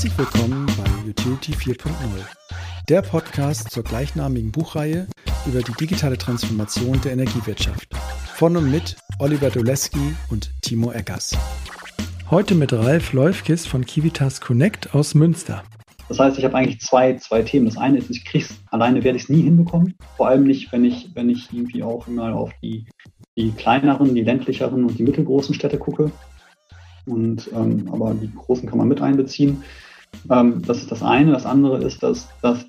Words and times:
Herzlich 0.00 0.18
willkommen 0.18 0.66
bei 0.78 1.10
Utility 1.10 1.52
4.0, 1.52 1.90
der 2.88 3.02
Podcast 3.02 3.70
zur 3.70 3.82
gleichnamigen 3.82 4.50
Buchreihe 4.50 5.06
über 5.44 5.60
die 5.60 5.74
digitale 5.74 6.16
Transformation 6.16 6.98
der 7.02 7.12
Energiewirtschaft. 7.12 7.86
Von 8.34 8.56
und 8.56 8.70
mit 8.70 8.96
Oliver 9.18 9.50
Doleski 9.50 10.14
und 10.30 10.52
Timo 10.62 10.90
Eggers. 10.92 11.36
Heute 12.30 12.54
mit 12.54 12.72
Ralf 12.72 13.12
Leufkis 13.12 13.66
von 13.66 13.84
Kivitas 13.84 14.40
Connect 14.40 14.94
aus 14.94 15.14
Münster. 15.14 15.64
Das 16.08 16.18
heißt, 16.18 16.38
ich 16.38 16.46
habe 16.46 16.56
eigentlich 16.56 16.80
zwei, 16.80 17.18
zwei 17.18 17.42
Themen. 17.42 17.66
Das 17.66 17.76
eine 17.76 17.98
ist, 17.98 18.08
ich 18.08 18.24
kriege 18.24 18.46
es, 18.46 18.54
alleine 18.70 19.04
werde 19.04 19.18
ich 19.18 19.24
es 19.24 19.28
nie 19.28 19.42
hinbekommen. 19.42 19.96
Vor 20.16 20.28
allem 20.28 20.44
nicht, 20.44 20.72
wenn 20.72 20.86
ich, 20.86 21.10
wenn 21.12 21.28
ich 21.28 21.52
irgendwie 21.52 21.82
auch 21.82 22.06
mal 22.06 22.32
auf 22.32 22.52
die, 22.62 22.86
die 23.36 23.50
kleineren, 23.50 24.14
die 24.14 24.22
ländlicheren 24.22 24.82
und 24.82 24.98
die 24.98 25.02
mittelgroßen 25.02 25.54
Städte 25.54 25.76
gucke. 25.76 26.10
Und, 27.04 27.50
ähm, 27.54 27.86
aber 27.92 28.14
die 28.14 28.32
großen 28.34 28.66
kann 28.66 28.78
man 28.78 28.88
mit 28.88 29.02
einbeziehen. 29.02 29.62
Ähm, 30.30 30.62
das 30.62 30.78
ist 30.78 30.90
das 30.90 31.02
eine. 31.02 31.32
Das 31.32 31.46
andere 31.46 31.78
ist, 31.78 32.02
dass, 32.02 32.28
dass 32.42 32.66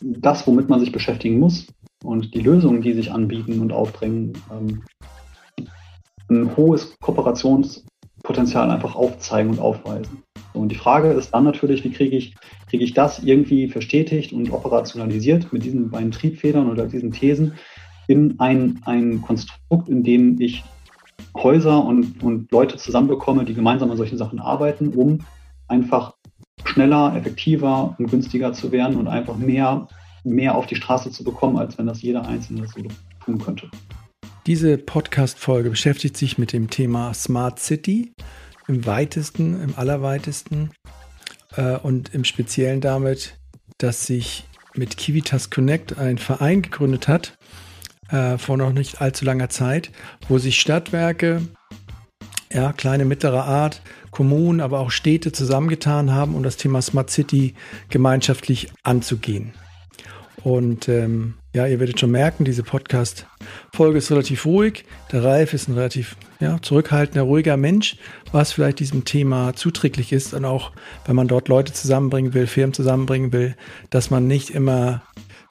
das, 0.00 0.46
womit 0.46 0.68
man 0.68 0.80
sich 0.80 0.92
beschäftigen 0.92 1.38
muss 1.38 1.66
und 2.02 2.34
die 2.34 2.40
Lösungen, 2.40 2.82
die 2.82 2.92
sich 2.92 3.12
anbieten 3.12 3.60
und 3.60 3.72
aufdrängen, 3.72 4.32
ähm, 4.50 4.82
ein 6.28 6.56
hohes 6.56 6.96
Kooperationspotenzial 7.00 8.70
einfach 8.70 8.94
aufzeigen 8.94 9.50
und 9.50 9.60
aufweisen. 9.60 10.22
Und 10.54 10.70
die 10.70 10.76
Frage 10.76 11.10
ist 11.12 11.30
dann 11.30 11.44
natürlich, 11.44 11.84
wie 11.84 11.90
kriege 11.90 12.16
ich, 12.16 12.34
kriege 12.68 12.84
ich 12.84 12.94
das 12.94 13.20
irgendwie 13.20 13.68
verstetigt 13.68 14.32
und 14.32 14.50
operationalisiert 14.52 15.52
mit 15.52 15.64
diesen 15.64 15.90
beiden 15.90 16.10
Triebfedern 16.10 16.70
oder 16.70 16.86
diesen 16.86 17.12
Thesen 17.12 17.54
in 18.06 18.38
ein, 18.38 18.80
ein 18.84 19.22
Konstrukt, 19.22 19.88
in 19.88 20.02
dem 20.02 20.40
ich 20.40 20.64
Häuser 21.36 21.84
und, 21.84 22.22
und 22.22 22.50
Leute 22.52 22.76
zusammenbekomme, 22.76 23.44
die 23.44 23.54
gemeinsam 23.54 23.90
an 23.90 23.96
solchen 23.96 24.18
Sachen 24.18 24.38
arbeiten, 24.38 24.88
um 24.88 25.20
einfach 25.68 26.11
schneller, 26.72 27.14
effektiver 27.16 27.94
und 27.98 28.10
günstiger 28.10 28.52
zu 28.52 28.72
werden 28.72 28.96
und 28.96 29.08
einfach 29.08 29.36
mehr, 29.36 29.86
mehr 30.24 30.54
auf 30.54 30.66
die 30.66 30.76
Straße 30.76 31.10
zu 31.10 31.24
bekommen, 31.24 31.58
als 31.58 31.78
wenn 31.78 31.86
das 31.86 32.02
jeder 32.02 32.26
Einzelne 32.26 32.66
so 32.66 32.82
tun 33.24 33.38
könnte. 33.38 33.68
Diese 34.46 34.76
Podcast-Folge 34.78 35.70
beschäftigt 35.70 36.16
sich 36.16 36.38
mit 36.38 36.52
dem 36.52 36.68
Thema 36.68 37.14
Smart 37.14 37.60
City 37.60 38.12
im 38.66 38.86
weitesten, 38.86 39.62
im 39.62 39.74
allerweitesten 39.76 40.70
äh, 41.56 41.76
und 41.76 42.12
im 42.14 42.24
Speziellen 42.24 42.80
damit, 42.80 43.38
dass 43.78 44.06
sich 44.06 44.44
mit 44.74 44.96
Kivitas 44.96 45.50
Connect 45.50 45.98
ein 45.98 46.18
Verein 46.18 46.62
gegründet 46.62 47.06
hat, 47.06 47.36
äh, 48.10 48.38
vor 48.38 48.56
noch 48.56 48.72
nicht 48.72 49.00
allzu 49.00 49.24
langer 49.24 49.48
Zeit, 49.48 49.90
wo 50.28 50.38
sich 50.38 50.58
Stadtwerke, 50.58 51.42
ja, 52.52 52.72
kleine, 52.72 53.04
mittlere 53.04 53.44
Art, 53.44 53.80
Kommunen, 54.12 54.60
aber 54.60 54.78
auch 54.78 54.92
Städte 54.92 55.32
zusammengetan 55.32 56.12
haben, 56.12 56.36
um 56.36 56.44
das 56.44 56.56
Thema 56.56 56.80
Smart 56.80 57.10
City 57.10 57.54
gemeinschaftlich 57.88 58.68
anzugehen. 58.84 59.52
Und 60.44 60.88
ähm, 60.88 61.34
ja, 61.54 61.66
ihr 61.66 61.80
werdet 61.80 62.00
schon 62.00 62.10
merken, 62.10 62.44
diese 62.44 62.62
Podcast-Folge 62.62 63.98
ist 63.98 64.10
relativ 64.10 64.46
ruhig. 64.46 64.84
Der 65.12 65.22
Ralf 65.22 65.52
ist 65.54 65.68
ein 65.68 65.74
relativ 65.74 66.16
ja, 66.40 66.60
zurückhaltender, 66.60 67.22
ruhiger 67.22 67.56
Mensch, 67.56 67.96
was 68.32 68.52
vielleicht 68.52 68.80
diesem 68.80 69.04
Thema 69.04 69.54
zuträglich 69.54 70.12
ist. 70.12 70.34
Und 70.34 70.44
auch, 70.44 70.72
wenn 71.06 71.16
man 71.16 71.28
dort 71.28 71.48
Leute 71.48 71.72
zusammenbringen 71.72 72.34
will, 72.34 72.46
Firmen 72.46 72.74
zusammenbringen 72.74 73.32
will, 73.32 73.54
dass 73.90 74.10
man 74.10 74.26
nicht 74.26 74.50
immer 74.50 75.02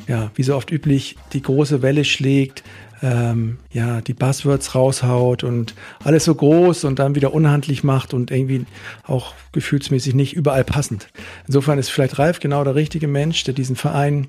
ja, 0.08 0.32
wie 0.36 0.44
so 0.44 0.56
oft 0.56 0.72
üblich, 0.72 1.16
die 1.34 1.42
große 1.42 1.82
Welle 1.82 2.06
schlägt, 2.06 2.64
ähm, 3.02 3.58
ja, 3.72 4.02
die 4.02 4.14
Buzzwords 4.14 4.76
raushaut 4.76 5.44
und 5.44 5.74
alles 6.04 6.26
so 6.26 6.36
groß 6.36 6.84
und 6.84 7.00
dann 7.00 7.16
wieder 7.16 7.34
unhandlich 7.34 7.84
macht 7.84 8.14
und 8.14 8.32
irgendwie 8.32 8.66
auch 9.06 9.34
gefühlsmäßig 9.52 10.14
nicht 10.14 10.34
überall 10.34 10.64
passend. 10.64 11.08
Insofern 11.48 11.80
ist 11.80 11.90
vielleicht 11.90 12.20
Ralf 12.20 12.40
genau 12.40 12.64
der 12.64 12.76
richtige 12.76 13.08
Mensch, 13.08 13.44
der 13.44 13.54
diesen 13.54 13.76
Verein 13.76 14.28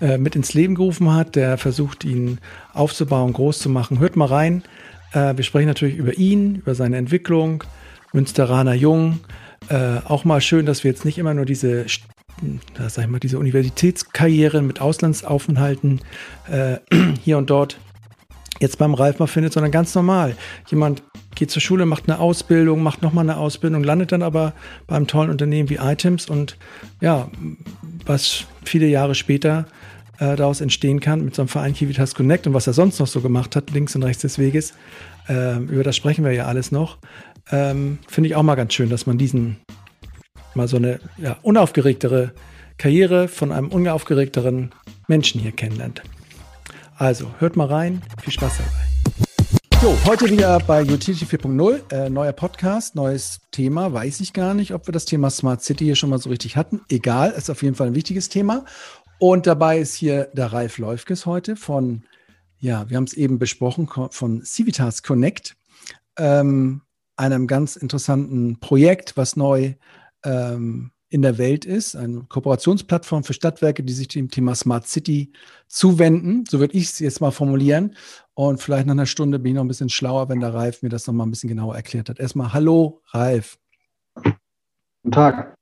äh, 0.00 0.16
mit 0.16 0.36
ins 0.36 0.54
Leben 0.54 0.74
gerufen 0.74 1.12
hat, 1.14 1.36
der 1.36 1.58
versucht, 1.58 2.04
ihn 2.04 2.38
aufzubauen, 2.72 3.32
groß 3.32 3.58
zu 3.58 3.68
machen. 3.68 3.98
Hört 3.98 4.16
mal 4.16 4.26
rein. 4.28 4.62
Äh, 5.12 5.36
wir 5.36 5.44
sprechen 5.44 5.68
natürlich 5.68 5.96
über 5.96 6.16
ihn, 6.16 6.56
über 6.56 6.74
seine 6.74 6.96
Entwicklung, 6.96 7.64
Münsteraner 8.12 8.74
Jung. 8.74 9.20
Äh, 9.68 9.98
auch 10.04 10.24
mal 10.24 10.40
schön, 10.40 10.66
dass 10.66 10.82
wir 10.82 10.90
jetzt 10.90 11.04
nicht 11.04 11.18
immer 11.18 11.34
nur 11.34 11.44
diese 11.44 11.86
da 12.74 12.88
sag 12.88 13.04
ich 13.04 13.10
mal, 13.10 13.18
diese 13.18 13.38
Universitätskarrieren 13.38 14.64
mit 14.64 14.80
Auslandsaufenthalten 14.80 16.00
äh, 16.48 16.76
hier 17.24 17.36
und 17.38 17.50
dort 17.50 17.78
jetzt 18.60 18.78
beim 18.78 18.94
Ralf 18.94 19.18
mal 19.18 19.26
findet, 19.26 19.52
sondern 19.52 19.72
ganz 19.72 19.94
normal. 19.94 20.36
Jemand 20.68 21.02
geht 21.34 21.50
zur 21.50 21.62
Schule, 21.62 21.86
macht 21.86 22.08
eine 22.08 22.18
Ausbildung, 22.18 22.82
macht 22.82 23.02
nochmal 23.02 23.24
eine 23.24 23.36
Ausbildung, 23.36 23.84
landet 23.84 24.12
dann 24.12 24.22
aber 24.22 24.52
beim 24.86 25.06
tollen 25.06 25.30
Unternehmen 25.30 25.70
wie 25.70 25.76
Items 25.76 26.28
und 26.28 26.56
ja, 27.00 27.28
was 28.06 28.44
viele 28.64 28.86
Jahre 28.86 29.14
später 29.14 29.66
äh, 30.18 30.34
daraus 30.34 30.60
entstehen 30.60 31.00
kann 31.00 31.24
mit 31.24 31.34
so 31.34 31.42
einem 31.42 31.48
Verein 31.48 31.74
Kivitas 31.74 32.14
Connect 32.14 32.46
und 32.46 32.54
was 32.54 32.66
er 32.66 32.72
sonst 32.72 32.98
noch 32.98 33.06
so 33.06 33.20
gemacht 33.20 33.54
hat, 33.54 33.70
links 33.70 33.94
und 33.94 34.02
rechts 34.02 34.22
des 34.22 34.38
Weges, 34.38 34.74
äh, 35.28 35.58
über 35.58 35.84
das 35.84 35.96
sprechen 35.96 36.24
wir 36.24 36.32
ja 36.32 36.46
alles 36.46 36.72
noch, 36.72 36.98
ähm, 37.50 37.98
finde 38.08 38.28
ich 38.28 38.36
auch 38.36 38.42
mal 38.42 38.56
ganz 38.56 38.74
schön, 38.74 38.90
dass 38.90 39.06
man 39.06 39.18
diesen 39.18 39.56
mal 40.54 40.66
so 40.66 40.76
eine 40.76 40.98
ja, 41.18 41.36
unaufgeregtere 41.42 42.32
Karriere 42.78 43.28
von 43.28 43.52
einem 43.52 43.68
unaufgeregteren 43.68 44.70
Menschen 45.06 45.40
hier 45.40 45.52
kennenlernt. 45.52 46.02
Also, 46.98 47.32
hört 47.38 47.54
mal 47.54 47.68
rein. 47.68 48.02
Viel 48.20 48.32
Spaß 48.32 48.58
dabei. 48.58 49.80
So, 49.80 49.96
heute 50.04 50.28
wieder 50.30 50.58
bei 50.58 50.82
Utility 50.82 51.24
4.0. 51.24 51.92
Äh, 51.92 52.10
neuer 52.10 52.32
Podcast, 52.32 52.96
neues 52.96 53.38
Thema. 53.52 53.92
Weiß 53.92 54.18
ich 54.18 54.32
gar 54.32 54.52
nicht, 54.52 54.74
ob 54.74 54.88
wir 54.88 54.92
das 54.92 55.04
Thema 55.04 55.30
Smart 55.30 55.62
City 55.62 55.84
hier 55.84 55.94
schon 55.94 56.10
mal 56.10 56.18
so 56.18 56.28
richtig 56.28 56.56
hatten. 56.56 56.80
Egal, 56.88 57.30
ist 57.30 57.50
auf 57.50 57.62
jeden 57.62 57.76
Fall 57.76 57.86
ein 57.86 57.94
wichtiges 57.94 58.30
Thema. 58.30 58.64
Und 59.20 59.46
dabei 59.46 59.78
ist 59.78 59.94
hier 59.94 60.24
der 60.32 60.52
Ralf 60.52 60.78
Leufkes 60.78 61.24
heute 61.24 61.54
von, 61.54 62.02
ja, 62.58 62.90
wir 62.90 62.96
haben 62.96 63.04
es 63.04 63.14
eben 63.14 63.38
besprochen, 63.38 63.88
von 64.10 64.42
Civitas 64.42 65.04
Connect, 65.04 65.56
ähm, 66.16 66.82
einem 67.14 67.46
ganz 67.46 67.76
interessanten 67.76 68.58
Projekt, 68.58 69.16
was 69.16 69.36
neu 69.36 69.74
ähm, 70.24 70.90
in 71.10 71.22
der 71.22 71.38
Welt 71.38 71.64
ist, 71.64 71.96
eine 71.96 72.24
Kooperationsplattform 72.28 73.24
für 73.24 73.32
Stadtwerke, 73.32 73.82
die 73.82 73.92
sich 73.92 74.08
dem 74.08 74.30
Thema 74.30 74.54
Smart 74.54 74.86
City 74.86 75.32
zuwenden. 75.66 76.44
So 76.48 76.60
würde 76.60 76.76
ich 76.76 76.84
es 76.84 76.98
jetzt 76.98 77.20
mal 77.20 77.30
formulieren. 77.30 77.96
Und 78.34 78.60
vielleicht 78.60 78.86
nach 78.86 78.92
einer 78.92 79.06
Stunde 79.06 79.38
bin 79.38 79.52
ich 79.52 79.54
noch 79.56 79.64
ein 79.64 79.68
bisschen 79.68 79.88
schlauer, 79.88 80.28
wenn 80.28 80.40
der 80.40 80.52
Ralf 80.52 80.82
mir 80.82 80.90
das 80.90 81.06
noch 81.06 81.14
mal 81.14 81.24
ein 81.24 81.30
bisschen 81.30 81.48
genauer 81.48 81.76
erklärt 81.76 82.10
hat. 82.10 82.20
Erstmal 82.20 82.52
Hallo, 82.52 83.00
Ralf. 83.08 83.58
Guten 84.14 85.12
Tag. 85.12 85.54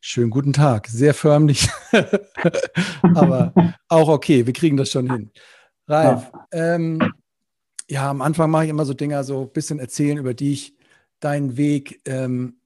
Schönen 0.00 0.30
guten 0.30 0.52
Tag. 0.52 0.86
Sehr 0.86 1.14
förmlich, 1.14 1.68
aber 3.02 3.52
auch 3.88 4.08
okay. 4.08 4.46
Wir 4.46 4.52
kriegen 4.52 4.76
das 4.76 4.90
schon 4.90 5.10
hin. 5.10 5.30
Ralf, 5.88 6.30
ja, 6.52 6.74
ähm, 6.74 7.12
ja 7.88 8.10
am 8.10 8.20
Anfang 8.20 8.50
mache 8.50 8.64
ich 8.64 8.70
immer 8.70 8.84
so 8.84 8.94
Dinge, 8.94 9.24
so 9.24 9.42
ein 9.42 9.52
bisschen 9.52 9.78
erzählen 9.78 10.18
über 10.18 10.34
dich, 10.34 10.76
deinen 11.20 11.56
Weg. 11.56 12.02
Ähm, 12.04 12.58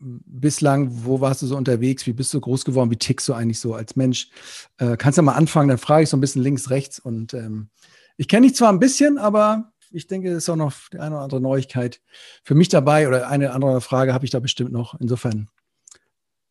bislang, 0.00 0.88
wo 1.04 1.20
warst 1.20 1.42
du 1.42 1.46
so 1.46 1.56
unterwegs? 1.56 2.06
Wie 2.06 2.12
bist 2.12 2.32
du 2.32 2.40
groß 2.40 2.64
geworden? 2.64 2.90
Wie 2.90 2.96
tickst 2.96 3.28
du 3.28 3.34
eigentlich 3.34 3.60
so 3.60 3.74
als 3.74 3.96
Mensch? 3.96 4.30
Äh, 4.78 4.96
kannst 4.96 5.18
du 5.18 5.22
mal 5.22 5.32
anfangen? 5.32 5.68
Dann 5.68 5.78
frage 5.78 6.04
ich 6.04 6.08
so 6.08 6.16
ein 6.16 6.20
bisschen 6.20 6.42
links, 6.42 6.70
rechts. 6.70 6.98
Und 6.98 7.34
ähm, 7.34 7.68
ich 8.16 8.28
kenne 8.28 8.46
dich 8.46 8.56
zwar 8.56 8.70
ein 8.70 8.78
bisschen, 8.78 9.18
aber 9.18 9.72
ich 9.90 10.06
denke, 10.06 10.30
es 10.30 10.44
ist 10.44 10.48
auch 10.48 10.56
noch 10.56 10.72
die 10.92 10.98
eine 10.98 11.14
oder 11.14 11.24
andere 11.24 11.40
Neuigkeit 11.40 12.00
für 12.44 12.54
mich 12.54 12.68
dabei 12.68 13.08
oder 13.08 13.28
eine 13.28 13.52
andere 13.52 13.80
Frage 13.80 14.14
habe 14.14 14.24
ich 14.24 14.30
da 14.30 14.40
bestimmt 14.40 14.72
noch. 14.72 14.98
Insofern, 15.00 15.48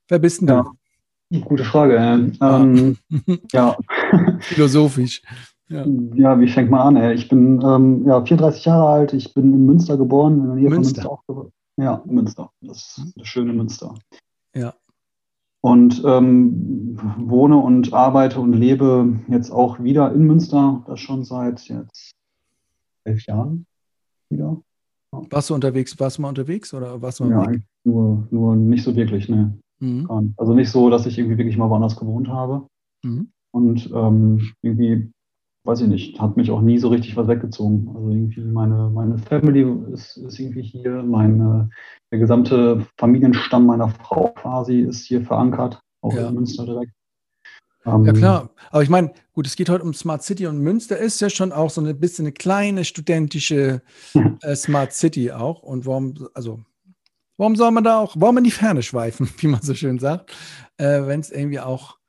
wer 0.07 0.19
bist 0.19 0.41
denn 0.41 0.49
ja, 0.49 0.65
du? 1.29 1.41
Gute 1.41 1.63
Frage. 1.63 2.31
Ähm, 2.41 2.97
ja. 3.51 3.77
Philosophisch. 4.39 5.21
Ja. 5.69 5.85
ja. 6.15 6.39
wie 6.39 6.47
fängt 6.47 6.71
man 6.71 6.95
an? 6.95 7.11
Ich 7.11 7.27
bin 7.27 7.61
ähm, 7.61 8.07
ja, 8.07 8.23
34 8.23 8.65
Jahre 8.65 8.87
alt, 8.87 9.13
ich 9.13 9.33
bin 9.33 9.53
in 9.53 9.65
Münster 9.65 9.97
geboren, 9.97 10.39
in 10.39 10.45
der 10.45 10.55
Nähe 10.55 10.69
Münster. 10.69 11.01
von 11.01 11.11
Münster 11.25 11.43
auch 11.43 11.51
ja, 11.77 12.03
Münster. 12.05 12.51
Das, 12.61 13.01
das 13.15 13.27
schöne 13.27 13.53
Münster. 13.53 13.95
Ja. 14.55 14.73
Und 15.61 16.01
ähm, 16.05 16.97
wohne 17.17 17.57
und 17.57 17.93
arbeite 17.93 18.39
und 18.39 18.53
lebe 18.53 19.19
jetzt 19.27 19.51
auch 19.51 19.81
wieder 19.81 20.11
in 20.13 20.23
Münster, 20.23 20.83
das 20.87 20.99
schon 20.99 21.23
seit 21.23 21.61
jetzt 21.67 22.11
elf 23.03 23.25
Jahren 23.25 23.65
wieder. 24.29 24.61
Ja. 25.13 25.21
Warst 25.29 25.49
du 25.49 25.55
unterwegs, 25.55 25.99
warst 25.99 26.17
du 26.17 26.21
mal 26.21 26.29
unterwegs 26.29 26.73
oder 26.73 27.01
warst 27.01 27.19
du 27.19 27.25
mal 27.25 27.53
Ja, 27.53 27.59
nur, 27.83 28.27
nur 28.29 28.55
nicht 28.55 28.83
so 28.83 28.95
wirklich, 28.95 29.29
ne. 29.29 29.57
Mhm. 29.79 30.33
Also 30.37 30.53
nicht 30.53 30.71
so, 30.71 30.89
dass 30.89 31.05
ich 31.05 31.17
irgendwie 31.17 31.37
wirklich 31.37 31.57
mal 31.57 31.69
woanders 31.69 31.95
gewohnt 31.95 32.27
habe. 32.27 32.67
Mhm. 33.03 33.31
Und 33.51 33.89
ähm, 33.93 34.53
irgendwie 34.61 35.11
weiß 35.67 35.81
ich 35.81 35.87
nicht, 35.87 36.19
hat 36.19 36.37
mich 36.37 36.49
auch 36.49 36.61
nie 36.61 36.77
so 36.77 36.87
richtig 36.87 37.17
was 37.17 37.27
weggezogen. 37.27 37.89
Also 37.93 38.09
irgendwie 38.09 38.41
meine, 38.41 38.89
meine 38.89 39.17
Family 39.17 39.65
ist, 39.91 40.17
ist 40.17 40.39
irgendwie 40.39 40.61
hier, 40.61 41.03
meine, 41.03 41.69
der 42.11 42.19
gesamte 42.19 42.85
Familienstamm 42.97 43.65
meiner 43.65 43.89
Frau 43.89 44.29
quasi 44.29 44.79
ist 44.79 45.05
hier 45.05 45.21
verankert, 45.21 45.81
auch 46.01 46.13
ja. 46.13 46.29
in 46.29 46.35
Münster 46.35 46.65
direkt. 46.65 46.93
Ähm, 47.85 48.05
ja 48.05 48.13
klar, 48.13 48.49
aber 48.71 48.83
ich 48.83 48.89
meine, 48.89 49.11
gut, 49.33 49.45
es 49.45 49.55
geht 49.55 49.69
heute 49.69 49.83
um 49.83 49.93
Smart 49.93 50.23
City 50.23 50.47
und 50.47 50.59
Münster 50.59 50.97
ist 50.97 51.19
ja 51.19 51.29
schon 51.29 51.51
auch 51.51 51.69
so 51.69 51.81
ein 51.81 51.99
bisschen 51.99 52.25
eine 52.25 52.33
kleine 52.33 52.85
studentische 52.85 53.81
äh, 54.41 54.55
Smart 54.55 54.93
City 54.93 55.31
auch. 55.31 55.63
Und 55.63 55.85
warum, 55.85 56.29
also 56.33 56.61
Warum 57.37 57.55
soll 57.55 57.69
man 57.69 57.83
da 57.83 57.99
auch, 57.99 58.15
warum 58.17 58.39
in 58.39 58.43
die 58.43 58.51
Ferne 58.51 58.81
schweifen, 58.81 59.29
wie 59.37 59.47
man 59.47 59.61
so 59.61 59.75
schön 59.75 59.99
sagt, 59.99 60.31
äh, 60.77 61.05
wenn 61.05 61.19
es 61.19 61.31
irgendwie 61.31 61.59
auch 61.59 61.91
äh, 61.91 62.06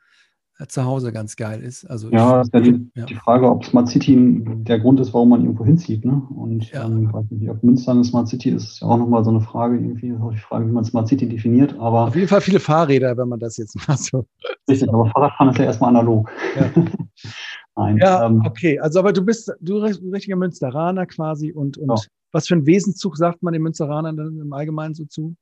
zu 0.66 0.84
Hause 0.84 1.12
ganz 1.12 1.36
geil 1.36 1.62
ist. 1.62 1.84
Also 1.84 2.10
ja, 2.10 2.40
ich, 2.40 2.46
ist 2.46 2.54
ja 2.54 2.60
die, 2.60 2.90
ja. 2.96 3.06
die, 3.06 3.14
Frage, 3.14 3.48
ob 3.48 3.64
Smart 3.64 3.88
City 3.88 4.42
der 4.44 4.80
Grund 4.80 4.98
ist, 4.98 5.14
warum 5.14 5.28
man 5.28 5.42
irgendwo 5.42 5.64
hinzieht. 5.64 6.04
Ne? 6.04 6.20
Und 6.34 6.70
ja. 6.72 6.84
ähm, 6.84 7.12
weiß 7.12 7.26
nicht, 7.30 7.48
ob 7.48 7.62
Münster 7.62 7.92
eine 7.92 8.02
Smart 8.02 8.28
City 8.28 8.50
ist, 8.50 8.64
ist 8.64 8.80
ja 8.80 8.88
auch 8.88 8.98
nochmal 8.98 9.22
so 9.22 9.30
eine 9.30 9.40
Frage 9.40 9.76
irgendwie, 9.76 10.08
ist 10.08 10.20
auch 10.20 10.32
die 10.32 10.38
Frage, 10.38 10.66
wie 10.66 10.72
man 10.72 10.84
Smart 10.84 11.06
City 11.06 11.28
definiert. 11.28 11.78
Aber 11.78 12.08
Auf 12.08 12.16
jeden 12.16 12.26
Fall 12.26 12.40
viele 12.40 12.58
Fahrräder, 12.58 13.16
wenn 13.16 13.28
man 13.28 13.38
das 13.38 13.56
jetzt 13.56 13.76
mal 13.86 13.96
so. 13.96 14.26
Richtig, 14.68 14.88
aber 14.88 15.06
Fahrradfahren 15.06 15.52
ist 15.52 15.58
ja 15.58 15.66
erstmal 15.66 15.90
analog. 15.90 16.28
Ja. 16.58 16.70
Nein, 17.76 17.98
ja, 17.98 18.26
ähm, 18.26 18.42
okay. 18.44 18.80
Also, 18.80 18.98
aber 18.98 19.12
du 19.12 19.24
bist 19.24 19.52
du 19.60 19.76
richtiger 19.76 20.34
Münsteraner 20.34 21.06
quasi 21.06 21.52
und, 21.52 21.78
und 21.78 21.88
ja. 21.88 21.94
was 22.32 22.48
für 22.48 22.56
ein 22.56 22.66
Wesenszug 22.66 23.16
sagt 23.16 23.44
man 23.44 23.52
den 23.52 23.62
Münsteranern 23.62 24.16
dann 24.16 24.40
im 24.40 24.52
Allgemeinen 24.52 24.94
so 24.94 25.04
zu? 25.04 25.36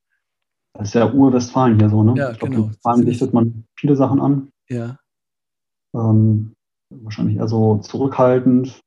Das 0.74 0.88
ist 0.88 0.94
ja 0.94 1.10
Urwestfalen 1.10 1.78
hier 1.78 1.88
so, 1.88 2.02
ne? 2.02 2.14
Ja, 2.18 2.32
ich 2.32 2.38
glaub, 2.38 2.50
genau. 2.50 2.64
In 2.64 2.70
Westfalen 2.70 3.06
dichtet 3.06 3.32
man 3.32 3.64
viele 3.78 3.96
Sachen 3.96 4.20
an. 4.20 4.48
Ja. 4.68 4.98
Ähm, 5.96 6.52
wahrscheinlich 6.90 7.36
eher 7.36 7.48
so 7.48 7.78
zurückhaltend. 7.78 8.80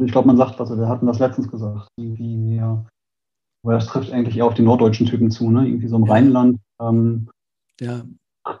Ich 0.00 0.12
glaube, 0.12 0.28
man 0.28 0.36
sagt, 0.36 0.60
also 0.60 0.78
wir 0.78 0.88
hatten 0.88 1.06
das 1.06 1.18
letztens 1.18 1.50
gesagt, 1.50 1.88
irgendwie, 1.96 2.56
ja, 2.56 2.86
aber 3.64 3.74
das 3.74 3.86
trifft 3.86 4.12
eigentlich 4.12 4.36
eher 4.36 4.46
auf 4.46 4.54
die 4.54 4.62
norddeutschen 4.62 5.06
Typen 5.06 5.30
zu, 5.30 5.50
ne? 5.50 5.66
Irgendwie 5.66 5.88
so 5.88 5.96
im. 5.96 6.04
Rheinland 6.04 6.60
ähm, 6.80 7.28
ja. 7.80 8.04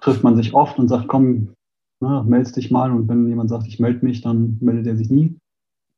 trifft 0.00 0.24
man 0.24 0.36
sich 0.36 0.54
oft 0.54 0.78
und 0.78 0.88
sagt, 0.88 1.08
komm, 1.08 1.54
ne, 2.00 2.24
meldest 2.26 2.56
dich 2.56 2.70
mal 2.70 2.90
und 2.90 3.08
wenn 3.08 3.28
jemand 3.28 3.50
sagt, 3.50 3.66
ich 3.66 3.78
melde 3.78 4.04
mich, 4.04 4.22
dann 4.22 4.58
meldet 4.60 4.86
er 4.86 4.96
sich 4.96 5.10
nie. 5.10 5.36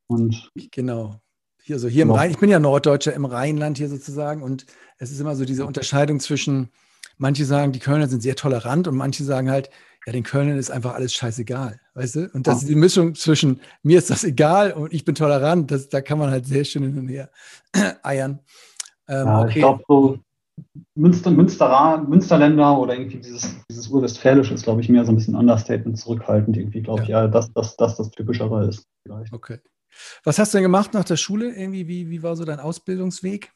Und 0.08 0.50
genau. 0.72 1.20
Hier, 1.62 1.78
so 1.78 1.88
hier 1.88 2.04
genau. 2.04 2.14
im 2.14 2.20
Rhein, 2.20 2.30
ich 2.30 2.38
bin 2.38 2.50
ja 2.50 2.60
Norddeutscher 2.60 3.14
im 3.14 3.24
Rheinland 3.24 3.78
hier 3.78 3.88
sozusagen 3.88 4.42
und 4.42 4.66
es 4.98 5.10
ist 5.10 5.20
immer 5.20 5.34
so 5.34 5.44
diese 5.44 5.66
Unterscheidung 5.66 6.20
zwischen, 6.20 6.68
manche 7.16 7.44
sagen, 7.44 7.72
die 7.72 7.80
Kölner 7.80 8.08
sind 8.08 8.22
sehr 8.22 8.36
tolerant 8.36 8.86
und 8.86 8.96
manche 8.96 9.24
sagen 9.24 9.50
halt, 9.50 9.70
ja, 10.06 10.12
den 10.12 10.22
Kölnern 10.22 10.56
ist 10.56 10.70
einfach 10.70 10.94
alles 10.94 11.12
scheißegal, 11.14 11.80
weißt 11.94 12.14
du? 12.14 12.30
Und 12.32 12.46
das 12.46 12.62
ist 12.62 12.68
die 12.68 12.76
Mischung 12.76 13.16
zwischen 13.16 13.60
mir 13.82 13.98
ist 13.98 14.08
das 14.08 14.22
egal 14.22 14.72
und 14.72 14.92
ich 14.92 15.04
bin 15.04 15.16
tolerant, 15.16 15.70
das, 15.72 15.88
da 15.88 16.00
kann 16.00 16.18
man 16.18 16.30
halt 16.30 16.46
sehr 16.46 16.64
schön 16.64 16.84
hin 16.84 16.98
und 16.98 17.08
her 17.08 17.28
eiern. 18.04 18.38
Ähm, 19.08 19.26
ja, 19.26 19.40
okay. 19.40 19.48
Ich 19.48 19.54
glaube, 19.56 19.82
so 19.88 20.18
Münster, 20.94 21.30
Münsterer, 21.30 21.98
Münsterländer 22.02 22.78
oder 22.78 22.94
irgendwie 22.94 23.18
dieses, 23.18 23.56
dieses 23.68 23.88
Urwestfälische 23.88 24.54
ist, 24.54 24.62
glaube 24.62 24.80
ich, 24.80 24.88
mehr 24.88 25.04
so 25.04 25.10
ein 25.10 25.16
bisschen 25.16 25.34
Understatement 25.34 25.98
zurückhaltend. 25.98 26.56
Irgendwie 26.56 26.82
glaube 26.82 27.02
ich, 27.02 27.08
ja, 27.08 27.26
dass 27.26 27.52
das, 27.52 27.76
das, 27.76 27.96
das 27.96 28.10
Typischere 28.12 28.68
ist. 28.68 28.86
Vielleicht. 29.02 29.32
Okay. 29.32 29.58
Was 30.22 30.38
hast 30.38 30.54
du 30.54 30.58
denn 30.58 30.64
gemacht 30.64 30.94
nach 30.94 31.04
der 31.04 31.16
Schule? 31.16 31.52
Irgendwie, 31.52 31.88
wie, 31.88 32.10
wie 32.10 32.22
war 32.22 32.36
so 32.36 32.44
dein 32.44 32.60
Ausbildungsweg? 32.60 33.52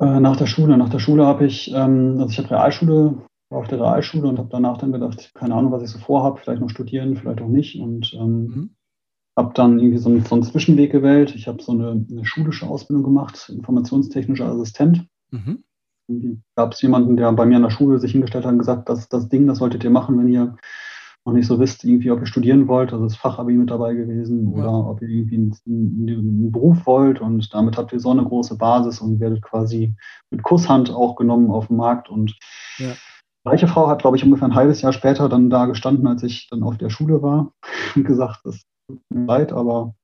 Äh, 0.00 0.20
nach 0.20 0.36
der 0.36 0.46
Schule. 0.46 0.76
Nach 0.76 0.88
der 0.88 0.98
Schule 0.98 1.24
habe 1.24 1.46
ich, 1.46 1.72
ähm, 1.72 2.16
also 2.18 2.30
ich 2.30 2.38
habe 2.38 2.50
Realschule, 2.50 3.24
war 3.54 3.60
auf 3.60 3.68
der 3.68 3.80
Realschule 3.80 4.28
und 4.28 4.38
habe 4.38 4.48
danach 4.50 4.78
dann 4.78 4.92
gedacht, 4.92 5.32
keine 5.34 5.54
Ahnung, 5.54 5.72
was 5.72 5.82
ich 5.82 5.90
so 5.90 5.98
vorhabe, 5.98 6.38
vielleicht 6.38 6.60
noch 6.60 6.68
studieren, 6.68 7.16
vielleicht 7.16 7.40
auch 7.40 7.48
nicht. 7.48 7.80
Und 7.80 8.12
ähm, 8.14 8.44
mhm. 8.46 8.70
habe 9.36 9.52
dann 9.54 9.78
irgendwie 9.78 9.98
so 9.98 10.10
einen, 10.10 10.24
so 10.24 10.34
einen, 10.34 10.44
Zwischenweg 10.44 10.92
gewählt. 10.92 11.34
Ich 11.34 11.48
habe 11.48 11.62
so 11.62 11.72
eine, 11.72 12.04
eine, 12.10 12.24
schulische 12.24 12.66
Ausbildung 12.66 13.04
gemacht, 13.04 13.48
informationstechnischer 13.48 14.46
Assistent. 14.46 15.06
Mhm. 15.30 15.64
Gab 16.54 16.72
es 16.74 16.82
jemanden, 16.82 17.16
der 17.16 17.32
bei 17.32 17.46
mir 17.46 17.56
an 17.56 17.62
der 17.62 17.70
Schule 17.70 17.98
sich 17.98 18.12
hingestellt 18.12 18.44
hat 18.44 18.52
und 18.52 18.58
gesagt, 18.58 18.88
das 18.90 19.08
das 19.08 19.28
Ding, 19.28 19.46
das 19.46 19.58
solltet 19.58 19.84
ihr 19.84 19.90
machen, 19.90 20.18
wenn 20.18 20.28
ihr 20.28 20.56
noch 21.24 21.32
nicht 21.32 21.46
so 21.46 21.58
wisst, 21.58 21.84
irgendwie, 21.84 22.10
ob 22.10 22.20
ihr 22.20 22.26
studieren 22.26 22.68
wollt, 22.68 22.92
also 22.92 23.04
das 23.04 23.16
Fachabi 23.16 23.54
mit 23.54 23.70
dabei 23.70 23.94
gewesen 23.94 24.52
ja. 24.54 24.58
oder 24.58 24.90
ob 24.90 25.00
ihr 25.00 25.08
irgendwie 25.08 25.36
einen, 25.36 25.56
einen, 25.66 26.52
Beruf 26.52 26.84
wollt 26.84 27.22
und 27.22 27.54
damit 27.54 27.78
habt 27.78 27.94
ihr 27.94 28.00
so 28.00 28.10
eine 28.10 28.24
große 28.24 28.58
Basis 28.58 29.00
und 29.00 29.20
werdet 29.20 29.40
quasi 29.40 29.94
mit 30.30 30.42
Kusshand 30.42 30.90
auch 30.90 31.16
genommen 31.16 31.50
auf 31.50 31.68
dem 31.68 31.78
Markt 31.78 32.10
und 32.10 32.36
ja. 32.76 32.92
Gleiche 33.44 33.68
Frau 33.68 33.88
hat, 33.88 34.00
glaube 34.00 34.16
ich, 34.16 34.24
ungefähr 34.24 34.48
ein 34.48 34.54
halbes 34.54 34.80
Jahr 34.80 34.92
später 34.92 35.28
dann 35.28 35.50
da 35.50 35.66
gestanden, 35.66 36.06
als 36.06 36.22
ich 36.22 36.48
dann 36.48 36.62
auf 36.62 36.78
der 36.78 36.88
Schule 36.88 37.22
war 37.22 37.52
und 37.94 38.04
gesagt, 38.04 38.44
es 38.46 38.64
tut 38.88 39.00
mir 39.10 39.26
leid, 39.26 39.52
aber 39.52 39.94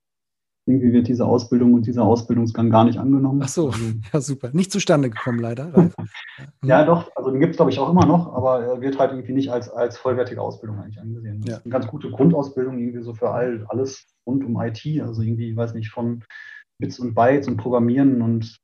irgendwie 0.66 0.92
wird 0.92 1.08
diese 1.08 1.24
Ausbildung 1.24 1.72
und 1.72 1.86
dieser 1.86 2.04
Ausbildungsgang 2.04 2.70
gar 2.70 2.84
nicht 2.84 2.98
angenommen. 2.98 3.40
Ach 3.42 3.48
so, 3.48 3.68
also, 3.68 3.84
ja 4.12 4.20
super. 4.20 4.50
Nicht 4.52 4.70
zustande 4.70 5.08
gekommen, 5.08 5.38
leider. 5.38 5.90
ja, 6.64 6.84
doch, 6.84 7.10
also 7.16 7.30
den 7.30 7.40
gibt 7.40 7.52
es, 7.52 7.56
glaube 7.56 7.70
ich, 7.70 7.78
auch 7.78 7.90
immer 7.90 8.04
noch, 8.04 8.32
aber 8.34 8.62
er 8.62 8.80
wird 8.82 8.98
halt 8.98 9.12
irgendwie 9.12 9.32
nicht 9.32 9.50
als, 9.50 9.70
als 9.70 9.96
vollwertige 9.96 10.42
Ausbildung 10.42 10.78
eigentlich 10.78 11.00
angesehen. 11.00 11.40
Das 11.40 11.50
ja. 11.50 11.56
ist 11.56 11.64
eine 11.64 11.72
ganz 11.72 11.86
gute 11.86 12.10
Grundausbildung, 12.10 12.78
irgendwie 12.78 13.02
so 13.02 13.14
für 13.14 13.30
all, 13.30 13.64
alles 13.68 14.06
rund 14.26 14.44
um 14.44 14.60
IT, 14.60 14.84
also 15.00 15.22
irgendwie, 15.22 15.50
ich 15.50 15.56
weiß 15.56 15.72
nicht, 15.74 15.90
von 15.90 16.24
Bits 16.78 16.98
und 16.98 17.14
Bytes 17.14 17.48
und 17.48 17.56
Programmieren 17.56 18.20
und 18.20 18.58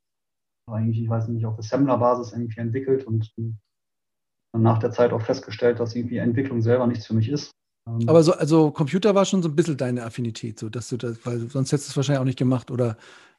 eigentlich, 0.71 1.03
ich 1.03 1.09
weiß 1.09 1.29
nicht, 1.29 1.47
auf 1.47 1.59
Assembler-Basis 1.59 2.33
irgendwie 2.33 2.61
entwickelt 2.61 3.05
und 3.05 3.33
nach 4.53 4.79
der 4.79 4.91
Zeit 4.91 5.13
auch 5.13 5.23
festgestellt, 5.23 5.81
dass 5.81 5.95
irgendwie 5.95 6.19
Entwicklung 6.19 6.63
selber 6.63 6.87
nichts 6.87 7.07
für 7.07 7.15
mich 7.15 7.29
ist. 7.29 7.51
Ähm, 7.89 8.09
Aber 8.09 8.23
so, 8.23 8.33
also 8.33 8.71
Computer 8.71 9.15
war 9.15 9.25
schon 9.25 9.43
so 9.43 9.49
ein 9.49 9.57
bisschen 9.57 9.77
deine 9.77 10.05
Affinität, 10.05 10.59
so 10.59 10.69
dass 10.69 10.89
du 10.89 10.97
das, 10.97 11.25
weil 11.25 11.39
sonst 11.51 11.73
hättest 11.73 11.89
du 11.89 11.91
es 11.93 11.97
wahrscheinlich 11.97 12.21
auch 12.21 12.25
nicht 12.25 12.39
gemacht, 12.39 12.71
oder? 12.71 12.97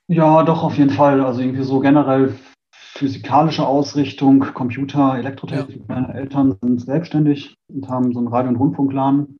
Ja, 0.07 0.43
doch, 0.43 0.63
auf 0.63 0.77
jeden 0.77 0.91
Fall. 0.91 1.21
Also 1.21 1.41
irgendwie 1.41 1.63
so 1.63 1.79
generell 1.79 2.33
physikalische 2.71 3.65
Ausrichtung, 3.65 4.39
Computer, 4.53 5.17
Elektrotechnik. 5.17 5.77
Ja. 5.77 5.83
Meine 5.87 6.13
Eltern 6.13 6.57
sind 6.61 6.81
selbstständig 6.81 7.55
und 7.71 7.87
haben 7.89 8.13
so 8.13 8.19
einen 8.19 8.27
Radio- 8.27 8.49
und 8.49 8.55
Rundfunkladen. 8.55 9.37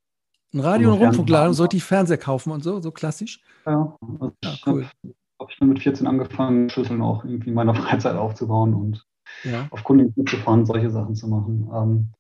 Ein 0.53 0.59
Radio- 0.59 0.93
und 0.93 0.99
Rundfunkladen, 0.99 1.53
sollte 1.53 1.77
ich 1.77 1.83
Fernseher 1.83 2.17
kaufen 2.17 2.51
und 2.51 2.63
so, 2.63 2.79
so 2.79 2.91
klassisch? 2.91 3.41
Ja, 3.65 3.95
also 4.01 4.31
ja 4.43 4.53
cool. 4.65 4.85
Ich 5.03 5.13
habe 5.39 5.51
ich 5.51 5.61
mit 5.61 5.79
14 5.79 6.07
angefangen, 6.07 6.69
Schüsseln 6.69 7.01
auch 7.01 7.23
irgendwie 7.23 7.49
in 7.49 7.55
meiner 7.55 7.75
Freizeit 7.75 8.15
aufzubauen 8.15 8.73
und 8.73 9.03
ja. 9.44 9.68
auf 9.72 9.84
Kunden 9.84 10.13
mitzufahren, 10.16 10.66
solche 10.66 10.89
Sachen 10.89 11.16
zu 11.16 11.28
machen. 11.28 11.69
Ähm, 11.74 12.13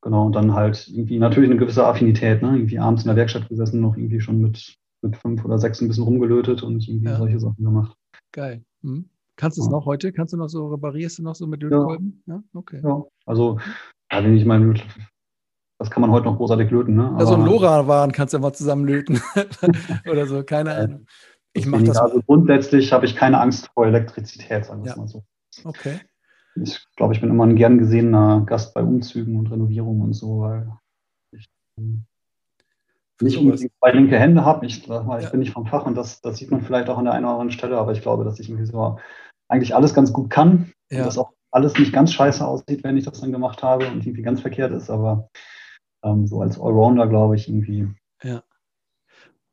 Genau, 0.00 0.26
und 0.26 0.32
dann 0.32 0.54
halt 0.54 0.86
irgendwie 0.88 1.18
natürlich 1.18 1.50
eine 1.50 1.58
gewisse 1.58 1.84
Affinität, 1.84 2.40
ne? 2.40 2.56
Irgendwie 2.56 2.78
abends 2.78 3.02
in 3.02 3.08
der 3.08 3.16
Werkstatt 3.16 3.48
gesessen, 3.48 3.80
noch 3.80 3.96
irgendwie 3.96 4.20
schon 4.20 4.40
mit, 4.40 4.76
mit 5.02 5.16
fünf 5.16 5.44
oder 5.44 5.58
sechs 5.58 5.80
ein 5.80 5.88
bisschen 5.88 6.04
rumgelötet 6.04 6.62
und 6.62 6.86
irgendwie 6.86 7.08
ja. 7.08 7.16
solche 7.16 7.40
Sachen 7.40 7.64
gemacht. 7.64 7.96
Geil. 8.32 8.64
Hm. 8.82 9.08
Kannst 9.34 9.58
du 9.58 9.62
es 9.62 9.66
ja. 9.66 9.72
noch 9.72 9.86
heute? 9.86 10.12
Kannst 10.12 10.32
du 10.32 10.36
noch 10.36 10.48
so, 10.48 10.68
reparierst 10.68 11.18
du 11.18 11.24
noch 11.24 11.34
so 11.34 11.48
mit 11.48 11.62
Lötkolben? 11.62 12.22
Ja. 12.26 12.34
ja, 12.34 12.42
okay. 12.54 12.80
Ja, 12.84 13.02
also, 13.26 13.58
ja, 14.12 14.22
wenn 14.22 14.36
ich 14.36 14.44
meine, 14.44 14.74
das 15.78 15.90
kann 15.90 16.00
man 16.00 16.12
heute 16.12 16.26
noch 16.26 16.36
großartig 16.36 16.70
löten, 16.70 16.94
ne? 16.94 17.08
Aber, 17.08 17.18
ja, 17.18 17.26
so 17.26 17.34
ein 17.34 17.44
LoRa-Waren 17.44 18.12
kannst 18.12 18.34
du 18.34 18.38
mal 18.38 18.52
zusammen 18.52 18.86
löten. 18.86 19.20
oder 20.08 20.26
so, 20.26 20.44
keine 20.44 20.74
Ahnung. 20.74 21.06
Ich 21.54 21.66
mache 21.66 21.82
das. 21.82 21.96
Also 21.96 22.22
grundsätzlich 22.22 22.92
habe 22.92 23.04
ich 23.04 23.16
keine 23.16 23.40
Angst 23.40 23.68
vor 23.74 23.86
Elektrizität, 23.86 24.66
sagen 24.66 24.84
wir 24.84 24.92
ja. 24.92 24.96
mal 24.96 25.08
so. 25.08 25.24
Okay 25.64 25.98
ich 26.62 26.86
glaube, 26.96 27.14
ich 27.14 27.20
bin 27.20 27.30
immer 27.30 27.44
ein 27.44 27.56
gern 27.56 27.78
gesehener 27.78 28.42
Gast 28.46 28.74
bei 28.74 28.82
Umzügen 28.82 29.36
und 29.36 29.50
Renovierungen 29.50 30.02
und 30.02 30.12
so, 30.12 30.40
weil 30.40 30.72
ich 31.32 31.46
ähm, 31.78 32.04
nicht 33.20 33.38
unbedingt 33.38 33.72
zwei 33.78 33.92
linke 33.92 34.18
Hände 34.18 34.44
habe. 34.44 34.66
Ich 34.66 34.86
mal, 34.86 35.18
ich 35.18 35.24
ja. 35.24 35.30
bin 35.30 35.40
nicht 35.40 35.52
vom 35.52 35.66
Fach 35.66 35.86
und 35.86 35.96
das, 35.96 36.20
das 36.20 36.38
sieht 36.38 36.50
man 36.50 36.62
vielleicht 36.62 36.88
auch 36.88 36.98
an 36.98 37.04
der 37.04 37.14
einen 37.14 37.24
oder 37.24 37.34
anderen 37.34 37.50
Stelle, 37.50 37.78
aber 37.78 37.92
ich 37.92 38.02
glaube, 38.02 38.24
dass 38.24 38.38
ich 38.38 38.48
irgendwie 38.48 38.66
so 38.66 38.98
eigentlich 39.48 39.74
alles 39.74 39.94
ganz 39.94 40.12
gut 40.12 40.30
kann 40.30 40.72
ja. 40.90 40.98
und 40.98 41.06
dass 41.06 41.18
auch 41.18 41.32
alles 41.50 41.78
nicht 41.78 41.92
ganz 41.92 42.12
scheiße 42.12 42.46
aussieht, 42.46 42.84
wenn 42.84 42.96
ich 42.96 43.04
das 43.04 43.20
dann 43.20 43.32
gemacht 43.32 43.62
habe 43.62 43.86
und 43.86 44.04
irgendwie 44.04 44.22
ganz 44.22 44.40
verkehrt 44.40 44.72
ist, 44.72 44.90
aber 44.90 45.30
ähm, 46.04 46.26
so 46.26 46.40
als 46.40 46.60
Allrounder 46.60 47.06
glaube 47.06 47.36
ich 47.36 47.48
irgendwie. 47.48 47.88
Ja. 48.22 48.42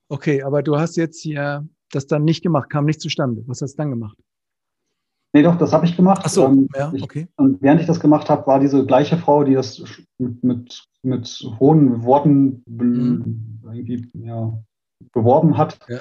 Okay, 0.10 0.44
aber 0.44 0.62
du 0.62 0.78
hast 0.78 0.98
jetzt 0.98 1.22
hier 1.22 1.68
das 1.92 2.08
dann 2.08 2.24
nicht 2.24 2.44
gemacht, 2.44 2.70
kam 2.70 2.86
nicht 2.86 3.02
zustande. 3.02 3.44
Was 3.48 3.62
hast 3.62 3.74
du 3.74 3.78
dann 3.78 3.92
gemacht? 3.92 4.18
Nee, 5.36 5.44
doch, 5.44 5.58
das 5.58 5.74
habe 5.74 5.86
ich 5.86 5.98
gemacht. 5.98 6.22
Ach 6.24 6.30
so, 6.30 6.46
ähm, 6.46 6.70
ja, 6.74 6.94
okay. 7.02 7.28
Ich, 7.30 7.38
und 7.38 7.62
während 7.62 7.82
ich 7.82 7.88
das 7.88 8.00
gemacht 8.00 8.30
habe, 8.30 8.48
war 8.48 8.62
diese 8.62 8.86
gleiche 8.86 9.18
Frau, 9.18 9.44
die 9.44 9.54
das 9.54 9.84
mit, 10.18 10.86
mit, 11.04 11.50
hohen 11.60 12.06
Worten 12.06 12.64
mhm. 12.66 13.60
irgendwie, 13.66 14.10
ja, 14.14 14.58
beworben 15.12 15.58
hat. 15.58 15.78
Ja. 15.90 16.00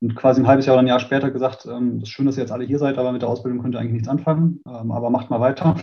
Und 0.00 0.16
quasi 0.16 0.40
ein 0.40 0.46
halbes 0.46 0.64
Jahr 0.64 0.76
oder 0.76 0.82
ein 0.82 0.86
Jahr 0.86 0.98
später 0.98 1.30
gesagt, 1.30 1.66
ähm, 1.66 1.96
es 1.96 2.04
ist 2.04 2.08
schön, 2.08 2.24
dass 2.24 2.38
ihr 2.38 2.40
jetzt 2.40 2.52
alle 2.52 2.64
hier 2.64 2.78
seid, 2.78 2.96
aber 2.96 3.12
mit 3.12 3.20
der 3.20 3.28
Ausbildung 3.28 3.60
könnt 3.60 3.74
ihr 3.74 3.80
eigentlich 3.80 3.92
nichts 3.92 4.08
anfangen, 4.08 4.62
ähm, 4.66 4.92
aber 4.92 5.10
macht 5.10 5.28
mal 5.28 5.40
weiter. 5.40 5.76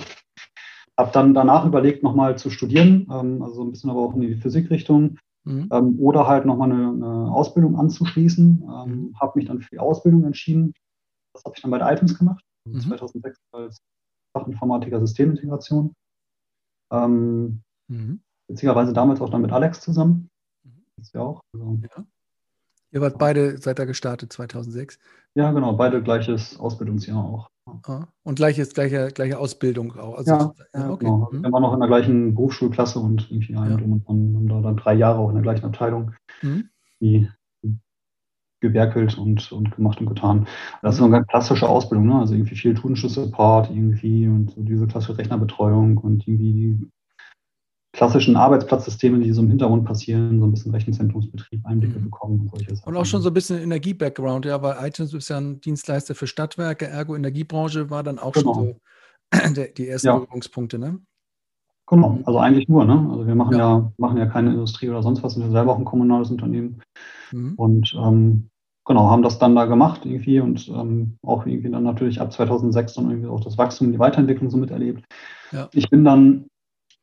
Habe 0.98 1.12
dann 1.14 1.36
danach 1.36 1.68
überlegt, 1.68 2.02
nochmal 2.02 2.36
zu 2.40 2.50
studieren, 2.50 3.06
ähm, 3.12 3.44
also 3.44 3.62
ein 3.64 3.70
bisschen 3.70 3.92
aber 3.92 4.02
auch 4.02 4.16
in 4.16 4.22
die 4.22 4.38
Physikrichtung. 4.38 5.20
Mhm. 5.44 5.70
Ähm, 5.72 6.00
oder 6.00 6.26
halt 6.26 6.48
nochmal 6.48 6.72
eine, 6.72 6.88
eine 6.88 7.32
Ausbildung 7.32 7.78
anzuschließen. 7.78 8.64
Ähm, 8.64 8.90
mhm. 8.90 9.20
Habe 9.20 9.34
mich 9.36 9.46
dann 9.46 9.62
für 9.62 9.70
die 9.70 9.80
Ausbildung 9.80 10.24
entschieden. 10.24 10.74
Das 11.36 11.46
habe 11.46 11.54
ich 11.56 11.62
dann 11.62 11.70
bei 11.70 11.78
der 11.78 11.92
Items 11.92 12.18
gemacht 12.18 12.44
mhm. 12.74 12.82
2006 12.82 13.40
als 13.52 13.82
Fachinformatiker 14.34 15.00
Systemintegration. 15.00 15.94
Ähm, 16.92 17.62
mhm. 17.88 18.22
Witzigerweise 18.48 18.94
damals 18.94 19.22
auch 19.22 19.30
dann 19.30 19.42
mit 19.42 19.52
Alex 19.52 19.82
zusammen. 19.82 20.30
Mhm. 20.64 20.86
Das 20.98 21.12
ja 21.14 21.22
auch. 21.22 21.42
Also, 21.54 21.80
ja. 21.84 22.06
Ihr 22.92 23.02
wart 23.02 23.18
beide, 23.18 23.58
seid 23.58 23.80
da 23.80 23.86
gestartet 23.86 24.32
2006? 24.32 24.98
Ja, 25.36 25.52
genau, 25.52 25.74
beide 25.74 26.02
gleiches 26.02 26.58
Ausbildungsjahr 26.58 27.24
auch. 27.24 27.50
Ah, 27.84 28.08
und 28.24 28.36
gleiches, 28.36 28.74
gleiche, 28.74 29.10
gleiche 29.14 29.38
Ausbildung 29.38 29.98
auch. 29.98 30.18
Also, 30.18 30.32
ja, 30.32 30.54
ja, 30.74 30.90
okay. 30.90 31.06
genau. 31.06 31.30
Mhm. 31.32 31.44
Wir 31.44 31.52
waren 31.52 31.62
noch 31.62 31.74
in 31.74 31.80
der 31.82 31.90
gleichen 31.90 32.34
Berufsschulklasse 32.34 33.00
und 33.00 33.30
irgendwie 33.30 33.58
ein 33.58 33.70
ja. 33.70 33.76
und 33.78 34.08
haben 34.08 34.48
da 34.48 34.62
dann 34.62 34.78
drei 34.78 34.94
Jahre 34.94 35.20
auch 35.20 35.30
in 35.30 35.36
der 35.36 35.44
gleichen 35.44 35.66
Abteilung. 35.66 36.14
Mhm. 36.42 36.70
Die 37.02 37.30
gewerkelt 38.60 39.18
und, 39.18 39.52
und 39.52 39.76
gemacht 39.76 40.00
und 40.00 40.08
getan. 40.08 40.48
Das 40.82 40.96
ist 40.96 41.00
so 41.00 41.06
eine 41.06 41.14
ganz 41.14 41.28
klassische 41.28 41.68
Ausbildung, 41.68 42.08
ne? 42.08 42.20
also 42.20 42.34
irgendwie 42.34 42.56
viel 42.56 42.74
Tunenschluss-Support 42.74 43.70
irgendwie 43.70 44.28
und 44.28 44.52
so 44.52 44.62
diese 44.62 44.88
klassische 44.88 45.18
Rechnerbetreuung 45.18 45.98
und 45.98 46.28
irgendwie 46.28 46.54
die 46.54 46.90
klassischen 47.94 48.36
Arbeitsplatzsysteme, 48.36 49.20
die 49.20 49.32
so 49.32 49.42
im 49.42 49.50
Hintergrund 49.50 49.86
passieren, 49.86 50.40
so 50.40 50.46
ein 50.46 50.52
bisschen 50.52 50.72
Rechenzentrumsbetrieb, 50.72 51.66
Einblicke 51.66 51.98
mhm. 51.98 52.06
bekommen 52.06 52.40
und 52.42 52.50
solche 52.52 52.76
Sachen. 52.76 52.90
Und 52.90 52.98
auch 52.98 53.06
schon 53.06 53.22
so 53.22 53.30
ein 53.30 53.34
bisschen 53.34 53.60
Energie-Background, 53.60 54.46
ja, 54.46 54.62
weil 54.62 54.88
iTunes 54.88 55.14
ist 55.14 55.30
ja 55.30 55.38
ein 55.38 55.60
Dienstleister 55.62 56.14
für 56.14 56.28
Stadtwerke, 56.28 56.88
ergo 56.88 57.16
Energiebranche 57.16 57.90
war 57.90 58.04
dann 58.04 58.20
auch 58.20 58.34
genau. 58.34 58.54
schon 58.54 58.76
so 59.56 59.64
die 59.78 59.88
ersten 59.88 60.08
ja. 60.08 60.18
Berührungspunkte, 60.18 60.78
ne? 60.78 61.00
Genau, 61.88 62.20
also 62.26 62.38
eigentlich 62.40 62.68
nur, 62.68 62.84
ne? 62.84 63.08
Also 63.10 63.26
wir 63.26 63.36
machen 63.36 63.54
ja, 63.54 63.78
ja 63.78 63.92
machen 63.98 64.18
ja 64.18 64.26
keine 64.26 64.52
Industrie 64.52 64.90
oder 64.90 65.02
sonst 65.02 65.24
was, 65.24 65.34
sind 65.34 65.44
ja 65.44 65.52
selber 65.52 65.72
auch 65.72 65.78
ein 65.78 65.86
kommunales 65.86 66.30
Unternehmen. 66.30 66.82
Mhm. 67.32 67.54
Und 67.56 67.96
ähm, 67.98 68.50
genau, 68.86 69.10
haben 69.10 69.24
das 69.24 69.40
dann 69.40 69.56
da 69.56 69.66
gemacht 69.66 70.06
irgendwie 70.06 70.42
und 70.42 70.68
ähm, 70.68 71.18
auch 71.24 71.46
irgendwie 71.46 71.72
dann 71.72 71.84
natürlich 71.84 72.20
ab 72.20 72.34
2006 72.34 72.94
dann 72.96 73.10
irgendwie 73.10 73.30
auch 73.30 73.40
das 73.40 73.58
Wachstum, 73.58 73.94
die 73.94 74.00
Weiterentwicklung 74.00 74.50
so 74.50 74.58
miterlebt. 74.58 75.06
Ja. 75.54 75.70
Ich 75.72 75.90
bin 75.90 76.04
dann 76.04 76.48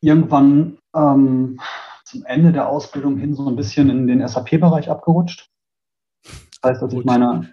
irgendwann 0.03 0.77
ähm, 0.95 1.59
zum 2.05 2.25
Ende 2.27 2.53
der 2.53 2.69
Ausbildung 2.69 3.17
hin 3.17 3.35
so 3.35 3.49
ein 3.49 3.57
bisschen 3.57 3.89
in 3.89 4.07
den 4.07 4.27
SAP-Bereich 4.27 4.91
abgerutscht. 4.91 5.49
Das 6.61 6.73
heißt, 6.73 6.83
dass 6.83 6.93
ich 6.93 7.05
meine, 7.07 7.53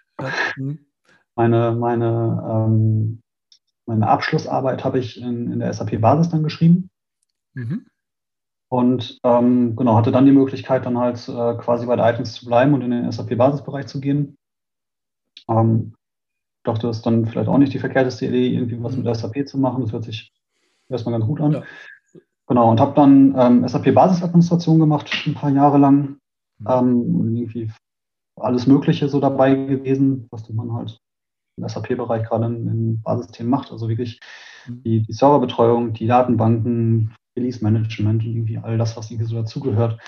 mhm. 0.57 0.79
meine, 1.35 1.71
meine, 1.71 2.43
ähm, 2.45 3.21
meine 3.85 4.07
Abschlussarbeit 4.07 4.83
habe 4.83 4.99
ich 4.99 5.21
in, 5.21 5.49
in 5.51 5.59
der 5.59 5.73
SAP-Basis 5.73 6.29
dann 6.29 6.43
geschrieben. 6.43 6.90
Mhm. 7.53 7.85
Und 8.69 9.19
ähm, 9.23 9.75
genau, 9.75 9.95
hatte 9.97 10.11
dann 10.11 10.25
die 10.25 10.31
Möglichkeit, 10.31 10.85
dann 10.85 10.97
halt 10.97 11.27
äh, 11.27 11.55
quasi 11.55 11.85
bei 11.85 11.97
der 11.97 12.09
Items 12.09 12.33
zu 12.33 12.45
bleiben 12.45 12.73
und 12.73 12.81
in 12.81 12.91
den 12.91 13.11
SAP-Basisbereich 13.11 13.87
zu 13.87 13.99
gehen. 13.99 14.37
Ähm, 15.49 15.93
dachte, 16.63 16.87
das 16.87 16.97
ist 16.97 17.05
dann 17.05 17.25
vielleicht 17.25 17.49
auch 17.49 17.57
nicht 17.57 17.73
die 17.73 17.79
verkehrteste 17.79 18.27
Idee, 18.27 18.53
irgendwie 18.53 18.81
was 18.81 18.95
mit 18.95 19.13
SAP 19.13 19.47
zu 19.47 19.57
machen. 19.57 19.81
Das 19.81 19.91
hört 19.91 20.05
sich 20.05 20.31
erstmal 20.87 21.13
ganz 21.13 21.25
gut 21.25 21.41
an. 21.41 21.51
Ja. 21.51 21.63
Genau, 22.47 22.69
und 22.69 22.79
habe 22.79 22.93
dann 22.95 23.35
ähm, 23.37 23.67
SAP-Basisadministration 23.67 24.79
gemacht, 24.79 25.11
ein 25.25 25.33
paar 25.33 25.51
Jahre 25.51 25.77
lang. 25.77 26.19
Mhm. 26.59 26.67
Ähm, 26.67 27.35
irgendwie 27.35 27.71
alles 28.37 28.67
Mögliche 28.67 29.09
so 29.09 29.19
dabei 29.19 29.53
gewesen, 29.53 30.27
was 30.31 30.49
man 30.49 30.73
halt 30.73 30.99
im 31.57 31.67
SAP-Bereich 31.67 32.27
gerade 32.27 32.45
in, 32.45 32.67
in 32.67 33.01
Basisthemen 33.01 33.49
macht. 33.49 33.71
Also 33.71 33.89
wirklich 33.89 34.19
mhm. 34.67 34.83
die, 34.83 35.01
die 35.03 35.13
Serverbetreuung, 35.13 35.93
die 35.93 36.07
Datenbanken, 36.07 37.15
Release-Management 37.37 38.23
und 38.23 38.35
irgendwie 38.35 38.57
all 38.57 38.77
das, 38.77 38.97
was 38.97 39.09
irgendwie 39.09 39.29
so 39.29 39.35
dazugehört. 39.35 39.99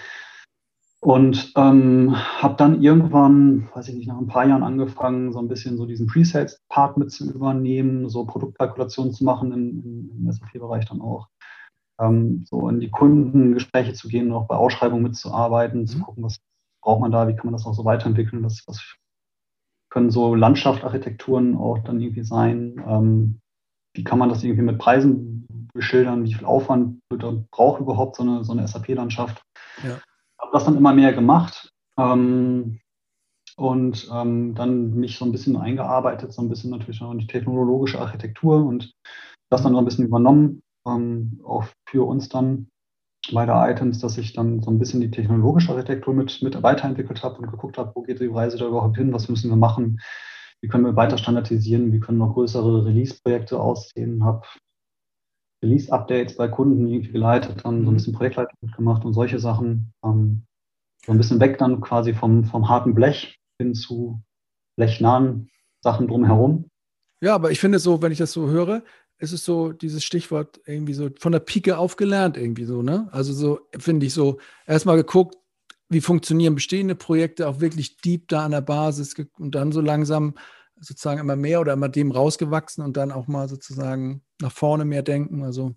Und 1.04 1.52
ähm, 1.58 2.16
habe 2.16 2.56
dann 2.56 2.82
irgendwann, 2.82 3.70
weiß 3.76 3.90
ich 3.90 3.96
nicht, 3.96 4.08
nach 4.08 4.18
ein 4.18 4.28
paar 4.28 4.48
Jahren 4.48 4.64
angefangen, 4.64 5.34
so 5.34 5.40
ein 5.40 5.50
bisschen 5.50 5.76
so 5.76 5.86
diesen 5.86 6.08
Pre-Sales-Part 6.08 6.98
mit 6.98 7.12
zu 7.12 7.30
übernehmen, 7.30 8.08
so 8.08 8.26
Produktkalkulationen 8.26 9.14
zu 9.14 9.26
machen 9.26 9.52
im, 9.52 10.10
im 10.18 10.32
SAP-Bereich 10.32 10.86
dann 10.86 11.02
auch. 11.02 11.28
Ähm, 12.00 12.46
so 12.48 12.70
in 12.70 12.80
die 12.80 12.90
Kundengespräche 12.90 13.94
zu 13.94 14.08
gehen, 14.08 14.32
auch 14.32 14.48
bei 14.48 14.56
Ausschreibungen 14.56 15.04
mitzuarbeiten, 15.04 15.82
mhm. 15.82 15.88
zu 15.88 16.00
gucken, 16.00 16.24
was 16.24 16.38
braucht 16.82 17.02
man 17.02 17.12
da, 17.12 17.28
wie 17.28 17.36
kann 17.36 17.48
man 17.48 17.54
das 17.54 17.66
auch 17.66 17.74
so 17.74 17.84
weiterentwickeln, 17.84 18.42
was, 18.44 18.64
was 18.66 18.96
können 19.90 20.10
so 20.10 20.36
Landschaftarchitekturen 20.36 21.56
auch 21.58 21.80
dann 21.80 22.00
irgendwie 22.00 22.24
sein, 22.24 22.82
ähm, 22.88 23.40
wie 23.94 24.06
kann 24.06 24.20
man 24.20 24.30
das 24.30 24.44
irgendwie 24.44 24.64
mit 24.64 24.80
Preisen 24.80 25.46
beschildern, 25.74 26.24
wie 26.24 26.34
viel 26.34 26.46
Aufwand 26.46 27.00
braucht 27.52 27.82
überhaupt 27.82 28.16
so 28.16 28.24
eine, 28.24 28.44
so 28.44 28.52
eine 28.52 28.68
SAP-Landschaft. 28.68 29.42
Ja. 29.84 30.00
Habe 30.40 30.52
das 30.54 30.66
dann 30.66 30.78
immer 30.78 30.94
mehr 30.94 31.14
gemacht 31.14 31.70
ähm, 31.98 32.80
und 33.58 34.10
ähm, 34.12 34.56
dann 34.56 34.94
mich 34.96 35.18
so 35.18 35.26
ein 35.26 35.32
bisschen 35.32 35.58
eingearbeitet, 35.58 36.34
so 36.34 36.42
ein 36.42 36.50
bisschen 36.50 36.72
natürlich 36.72 37.02
auch 37.02 37.12
in 37.12 37.20
die 37.20 37.28
technologische 37.28 38.00
Architektur 38.00 38.66
und 38.66 38.94
das 39.50 39.64
dann 39.64 39.74
so 39.74 39.80
ein 39.80 39.86
bisschen 39.86 40.06
übernommen, 40.06 40.62
ähm, 40.88 41.40
auch 41.44 41.66
für 41.88 42.06
uns 42.06 42.30
dann 42.30 42.68
bei 43.32 43.46
der 43.46 43.70
Items, 43.70 44.00
dass 44.00 44.18
ich 44.18 44.34
dann 44.34 44.62
so 44.62 44.70
ein 44.70 44.80
bisschen 44.80 45.00
die 45.00 45.12
technologische 45.12 45.72
Architektur 45.72 46.14
mit, 46.14 46.42
mit 46.42 46.62
weiterentwickelt 46.62 47.24
habe 47.24 47.38
und 47.38 47.50
geguckt 47.50 47.78
habe, 47.78 47.92
wo 47.96 48.02
geht 48.02 48.20
die 48.20 48.26
Reise 48.26 48.58
da 48.58 48.68
überhaupt 48.68 48.98
hin, 48.98 49.14
was 49.14 49.30
müssen 49.30 49.50
wir 49.50 49.56
machen, 49.56 50.02
wie 50.62 50.68
können 50.68 50.86
wir 50.86 50.96
weiter 50.96 51.18
standardisieren, 51.18 51.94
wie 51.94 52.00
können 52.00 52.18
noch 52.18 52.34
größere 52.34 52.86
Release-Projekte 52.86 53.60
aussehen, 53.60 54.24
habe 54.26 54.46
Release-Updates 55.64 56.36
bei 56.36 56.48
Kunden 56.48 56.88
irgendwie 56.88 57.12
geleitet, 57.12 57.62
dann 57.64 57.84
so 57.84 57.90
ein 57.90 57.94
mhm. 57.94 57.98
bisschen 57.98 58.14
Projektleitung 58.14 58.58
mitgemacht 58.62 59.06
und 59.06 59.14
solche 59.14 59.40
Sachen. 59.40 59.94
Ähm, 60.04 60.44
so 61.06 61.12
ein 61.12 61.18
bisschen 61.18 61.40
weg 61.40 61.58
dann 61.58 61.82
quasi 61.82 62.14
vom, 62.14 62.46
vom 62.46 62.70
harten 62.70 62.94
Blech 62.94 63.38
hin 63.60 63.74
zu 63.74 64.22
blechnahen 64.78 65.50
Sachen 65.82 66.08
drumherum. 66.08 66.70
Ja, 67.22 67.36
aber 67.36 67.52
ich 67.52 67.60
finde 67.60 67.80
so, 67.80 68.02
wenn 68.02 68.12
ich 68.12 68.18
das 68.18 68.32
so 68.32 68.50
höre, 68.50 68.84
ist 69.18 69.32
es 69.32 69.46
so 69.46 69.72
dieses 69.72 70.04
Stichwort 70.04 70.60
irgendwie 70.66 70.94
so 70.94 71.10
von 71.20 71.32
der 71.32 71.40
Pike 71.40 71.78
auf 71.78 71.96
gelernt 71.96 72.38
irgendwie 72.38 72.66
so, 72.66 72.82
ne? 72.82 73.08
Also 73.12 73.34
so 73.34 73.60
finde 73.78 74.06
ich 74.06 74.14
so 74.14 74.40
erstmal 74.66 74.98
geguckt, 74.98 75.38
wie 75.90 76.02
funktionieren 76.02 76.56
bestehende 76.56 76.96
Projekte 76.96 77.48
auch 77.48 77.60
wirklich 77.60 77.98
deep 77.98 78.28
da 78.28 78.46
an 78.46 78.52
der 78.52 78.62
Basis 78.62 79.16
und 79.38 79.56
dann 79.56 79.72
so 79.72 79.82
langsam 79.82 80.34
sozusagen 80.84 81.20
immer 81.20 81.36
mehr 81.36 81.62
oder 81.62 81.74
immer 81.74 81.90
dem 81.90 82.12
rausgewachsen 82.12 82.84
und 82.84 82.98
dann 82.98 83.12
auch 83.12 83.28
mal 83.28 83.48
sozusagen 83.48 84.24
nach 84.42 84.52
vorne 84.52 84.86
mehr 84.86 85.04
denken. 85.04 85.44
Also 85.44 85.76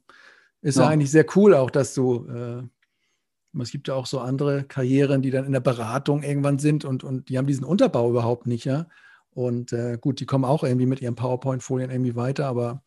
ist 0.63 0.77
ja, 0.77 0.85
ja 0.85 0.89
eigentlich 0.89 1.11
sehr 1.11 1.27
cool 1.37 1.55
auch, 1.55 1.71
dass 1.71 1.95
du, 1.95 2.27
äh, 2.29 2.63
es 3.61 3.71
gibt 3.71 3.89
ja 3.89 3.95
auch 3.95 4.07
so 4.07 4.21
andere 4.21 4.65
Karrieren, 4.65 5.23
die 5.23 5.31
dann 5.31 5.45
in 5.45 5.53
der 5.53 5.61
Beratung 5.61 6.23
irgendwann 6.23 6.59
sind 6.59 6.85
und, 6.85 7.05
und 7.05 7.29
die 7.29 7.39
haben 7.39 7.47
diesen 7.47 7.65
Unterbau 7.65 8.11
überhaupt 8.11 8.47
nicht, 8.47 8.65
ja. 8.65 8.87
Und 9.31 9.73
äh, 9.73 9.99
gut, 10.01 10.21
die 10.21 10.27
kommen 10.27 10.45
auch 10.47 10.65
irgendwie 10.65 10.87
mit 10.87 11.03
ihren 11.03 11.15
PowerPoint-Folien 11.15 11.91
irgendwie 11.91 12.17
weiter, 12.17 12.47
aber 12.47 12.83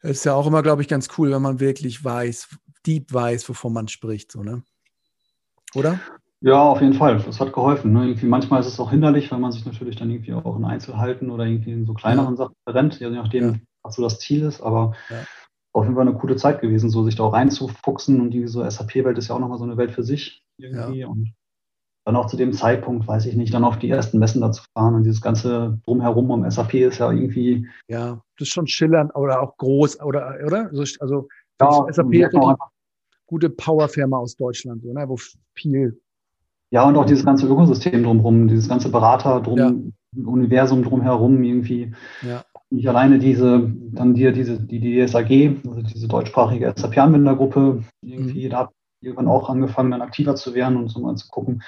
es 0.00 0.18
ist 0.18 0.24
ja 0.24 0.34
auch 0.34 0.46
immer, 0.46 0.62
glaube 0.62 0.82
ich, 0.82 0.88
ganz 0.88 1.08
cool, 1.16 1.30
wenn 1.30 1.42
man 1.42 1.60
wirklich 1.60 2.04
weiß, 2.04 2.48
deep 2.84 3.12
weiß, 3.12 3.48
wovon 3.48 3.72
man 3.72 3.88
spricht, 3.88 4.32
so, 4.32 4.42
ne? 4.42 4.62
Oder? 5.74 6.00
Ja, 6.44 6.62
auf 6.62 6.82
jeden 6.82 6.92
Fall. 6.92 7.22
Das 7.24 7.40
hat 7.40 7.54
geholfen. 7.54 7.94
Ne? 7.94 8.06
Irgendwie 8.06 8.26
manchmal 8.26 8.60
ist 8.60 8.66
es 8.66 8.78
auch 8.78 8.90
hinderlich, 8.90 9.32
weil 9.32 9.38
man 9.38 9.50
sich 9.50 9.64
natürlich 9.64 9.96
dann 9.96 10.10
irgendwie 10.10 10.34
auch 10.34 10.58
in 10.58 10.66
Einzelheiten 10.66 11.30
oder 11.30 11.46
irgendwie 11.46 11.72
in 11.72 11.86
so 11.86 11.94
kleineren 11.94 12.34
ja. 12.34 12.36
Sachen 12.36 12.54
verrennt, 12.64 13.00
je 13.00 13.08
nachdem, 13.08 13.44
ja. 13.44 13.54
was 13.82 13.94
so 13.94 14.02
das 14.02 14.18
Ziel 14.18 14.42
ist. 14.42 14.60
Aber 14.60 14.92
ja. 15.08 15.24
auf 15.72 15.84
jeden 15.84 15.94
Fall 15.94 16.06
eine 16.06 16.18
coole 16.18 16.36
Zeit 16.36 16.60
gewesen, 16.60 16.90
so 16.90 17.02
sich 17.02 17.16
da 17.16 17.22
auch 17.22 17.32
reinzufuchsen. 17.32 18.20
Und 18.20 18.32
die 18.32 18.46
so 18.46 18.62
SAP-Welt 18.62 19.16
ist 19.16 19.28
ja 19.28 19.36
auch 19.36 19.38
nochmal 19.38 19.56
so 19.56 19.64
eine 19.64 19.78
Welt 19.78 19.92
für 19.92 20.02
sich 20.02 20.44
irgendwie. 20.58 21.06
Und 21.06 21.32
dann 22.04 22.16
auch 22.16 22.26
zu 22.26 22.36
dem 22.36 22.52
Zeitpunkt, 22.52 23.08
weiß 23.08 23.24
ich 23.24 23.36
nicht, 23.36 23.54
dann 23.54 23.64
auf 23.64 23.78
die 23.78 23.88
ersten 23.88 24.18
Messen 24.18 24.42
da 24.42 24.52
zu 24.52 24.64
fahren 24.74 24.96
und 24.96 25.04
dieses 25.04 25.22
ganze 25.22 25.80
Drumherum 25.86 26.30
um 26.30 26.50
SAP 26.50 26.74
ist 26.74 26.98
ja 26.98 27.10
irgendwie. 27.10 27.66
Ja, 27.88 28.20
das 28.36 28.48
ist 28.48 28.52
schon 28.52 28.66
schillernd 28.66 29.16
oder 29.16 29.40
auch 29.40 29.56
groß, 29.56 30.02
oder? 30.02 30.36
oder? 30.44 30.68
Also, 31.00 31.28
ja, 31.58 31.86
SAP 31.90 32.12
ist 32.12 32.34
eine 32.34 32.56
gute 33.24 33.48
Powerfirma 33.48 34.18
aus 34.18 34.36
Deutschland, 34.36 34.82
so, 34.82 34.92
ne? 34.92 35.08
wo 35.08 35.16
viel 35.54 35.98
ja, 36.74 36.82
und 36.82 36.96
auch 36.96 37.06
dieses 37.06 37.24
ganze 37.24 37.46
Ökosystem 37.46 38.02
drumherum, 38.02 38.48
dieses 38.48 38.68
ganze 38.68 38.90
Berater 38.90 39.40
drum, 39.40 39.58
ja. 39.58 39.72
Universum 40.26 40.82
drumherum 40.82 41.40
irgendwie. 41.44 41.94
Ja. 42.22 42.42
Nicht 42.68 42.88
alleine 42.88 43.20
diese, 43.20 43.72
dann 43.92 44.14
dir 44.14 44.32
diese, 44.32 44.58
die 44.58 44.80
DSAG, 44.80 45.62
also 45.68 45.82
diese 45.82 46.08
deutschsprachige 46.08 46.74
SAP-Anwendergruppe, 46.76 47.84
irgendwie, 48.02 48.46
mhm. 48.46 48.50
da 48.50 48.58
hat 48.58 48.70
irgendwann 49.00 49.28
auch 49.28 49.48
angefangen, 49.48 49.92
dann 49.92 50.02
aktiver 50.02 50.34
zu 50.34 50.52
werden 50.56 50.76
und 50.76 50.88
so 50.88 50.98
mal 50.98 51.14
zu 51.14 51.28
gucken. 51.28 51.62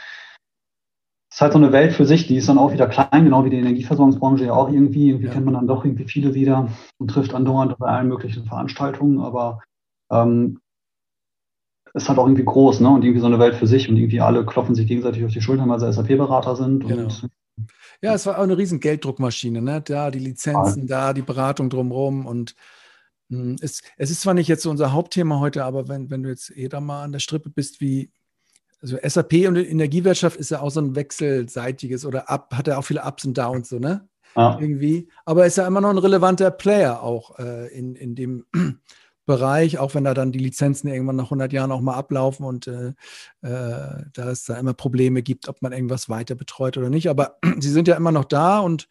Das 1.31 1.37
ist 1.37 1.41
halt 1.41 1.53
so 1.53 1.59
eine 1.61 1.71
Welt 1.71 1.93
für 1.93 2.05
sich, 2.05 2.27
die 2.27 2.39
ist 2.39 2.49
dann 2.49 2.59
auch 2.59 2.73
wieder 2.73 2.89
klein, 2.89 3.27
genau 3.27 3.45
wie 3.45 3.51
die 3.51 3.59
Energieversorgungsbranche 3.59 4.47
ja 4.47 4.55
auch 4.55 4.73
irgendwie. 4.73 5.11
Irgendwie 5.11 5.27
ja. 5.29 5.33
kennt 5.33 5.45
man 5.45 5.55
dann 5.55 5.69
doch 5.69 5.85
irgendwie 5.85 6.09
viele 6.09 6.35
wieder 6.35 6.69
und 6.99 7.13
trifft 7.13 7.33
andauernd 7.33 7.79
bei 7.79 7.87
allen 7.87 8.09
möglichen 8.09 8.45
Veranstaltungen, 8.45 9.21
aber 9.21 9.61
ähm, 10.11 10.59
ist 11.97 12.09
halt 12.09 12.19
auch 12.19 12.27
irgendwie 12.27 12.45
groß, 12.45 12.81
ne? 12.81 12.91
Und 12.91 13.03
irgendwie 13.03 13.21
so 13.21 13.27
eine 13.27 13.39
Welt 13.39 13.55
für 13.55 13.67
sich 13.67 13.89
und 13.89 13.97
irgendwie 13.97 14.21
alle 14.21 14.45
klopfen 14.45 14.75
sich 14.75 14.87
gegenseitig 14.87 15.25
auf 15.25 15.33
die 15.33 15.41
Schultern, 15.41 15.69
weil 15.71 15.81
sie 15.81 15.91
SAP-Berater 15.93 16.55
sind. 16.55 16.87
Genau. 16.87 17.09
ja, 18.03 18.15
es 18.15 18.27
war 18.27 18.39
auch 18.39 18.43
eine 18.43 18.59
riesen 18.59 18.81
Gelddruckmaschine, 18.81 19.63
ne? 19.63 19.81
Da 19.81 20.11
die 20.11 20.19
Lizenzen, 20.19 20.87
ja. 20.87 21.07
da 21.07 21.13
die 21.15 21.23
Beratung 21.23 21.71
drumherum 21.71 22.27
und 22.27 22.55
mh, 23.31 23.43
hm, 23.43 23.57
es, 23.63 23.81
es 23.97 24.11
ist 24.11 24.21
zwar 24.21 24.35
nicht 24.35 24.49
jetzt 24.49 24.63
so 24.63 24.71
unser 24.71 24.93
Hauptthema 24.93 25.41
heute, 25.41 25.65
aber 25.65 25.89
wenn, 25.89 26.11
wenn 26.11 26.23
du 26.23 26.29
jetzt 26.29 26.55
eh 26.55 26.69
da 26.69 26.81
mal 26.81 27.03
an 27.03 27.13
der 27.13 27.21
Strippe 27.21 27.49
bist, 27.49 27.81
wie 27.81 28.11
also 28.83 28.99
SAP 29.03 29.49
und 29.49 29.57
Energiewirtschaft 29.57 30.37
ist 30.37 30.51
ja 30.51 30.61
auch 30.61 30.71
so 30.71 30.81
ein 30.81 30.95
wechselseitiges 30.95 32.05
oder 32.05 32.29
ab, 32.29 32.53
hat 32.55 32.67
ja 32.67 32.77
auch 32.77 32.85
viele 32.85 33.05
Ups 33.05 33.25
und 33.25 33.39
Downs, 33.39 33.71
so, 33.71 33.79
ne? 33.79 34.07
Ja. 34.37 34.59
Irgendwie. 34.61 35.09
Aber 35.25 35.47
ist 35.47 35.57
ja 35.57 35.67
immer 35.67 35.81
noch 35.81 35.89
ein 35.89 35.99
relevanter 35.99 36.51
Player 36.51 37.03
auch 37.03 37.39
äh, 37.39 37.69
in, 37.69 37.95
in 37.95 38.15
dem 38.15 38.45
Bereich, 39.27 39.79
auch 39.79 39.95
wenn 39.95 40.05
da 40.05 40.15
dann 40.15 40.33
die 40.33 40.39
Lizenzen 40.39 40.89
irgendwann 40.89 41.17
nach 41.17 41.25
100 41.25 41.53
Jahren 41.53 41.73
auch 41.73 41.81
mal 41.81 41.95
ablaufen 41.95 42.47
und 42.47 42.69
äh, 42.69 42.89
äh, 43.43 44.05
da 44.13 44.31
es 44.31 44.45
da 44.45 44.57
immer 44.57 44.73
Probleme 44.73 45.23
gibt, 45.23 45.49
ob 45.49 45.63
man 45.63 45.73
irgendwas 45.73 46.09
weiter 46.09 46.37
betreut 46.37 46.77
oder 46.79 46.89
nicht. 46.89 47.11
Aber 47.11 47.39
sie 47.59 47.71
sind 47.71 47.89
ja 47.89 47.97
immer 47.97 48.13
noch 48.13 48.25
da 48.25 48.61
und 48.61 48.89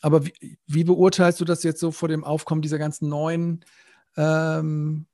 aber 0.00 0.24
wie, 0.24 0.58
wie 0.66 0.84
beurteilst 0.84 1.40
du 1.40 1.44
das 1.44 1.64
jetzt 1.64 1.80
so 1.80 1.90
vor 1.90 2.08
dem 2.08 2.22
Aufkommen 2.22 2.62
dieser 2.62 2.78
ganzen 2.78 3.08
neuen 3.08 3.64
ähm, 4.16 5.06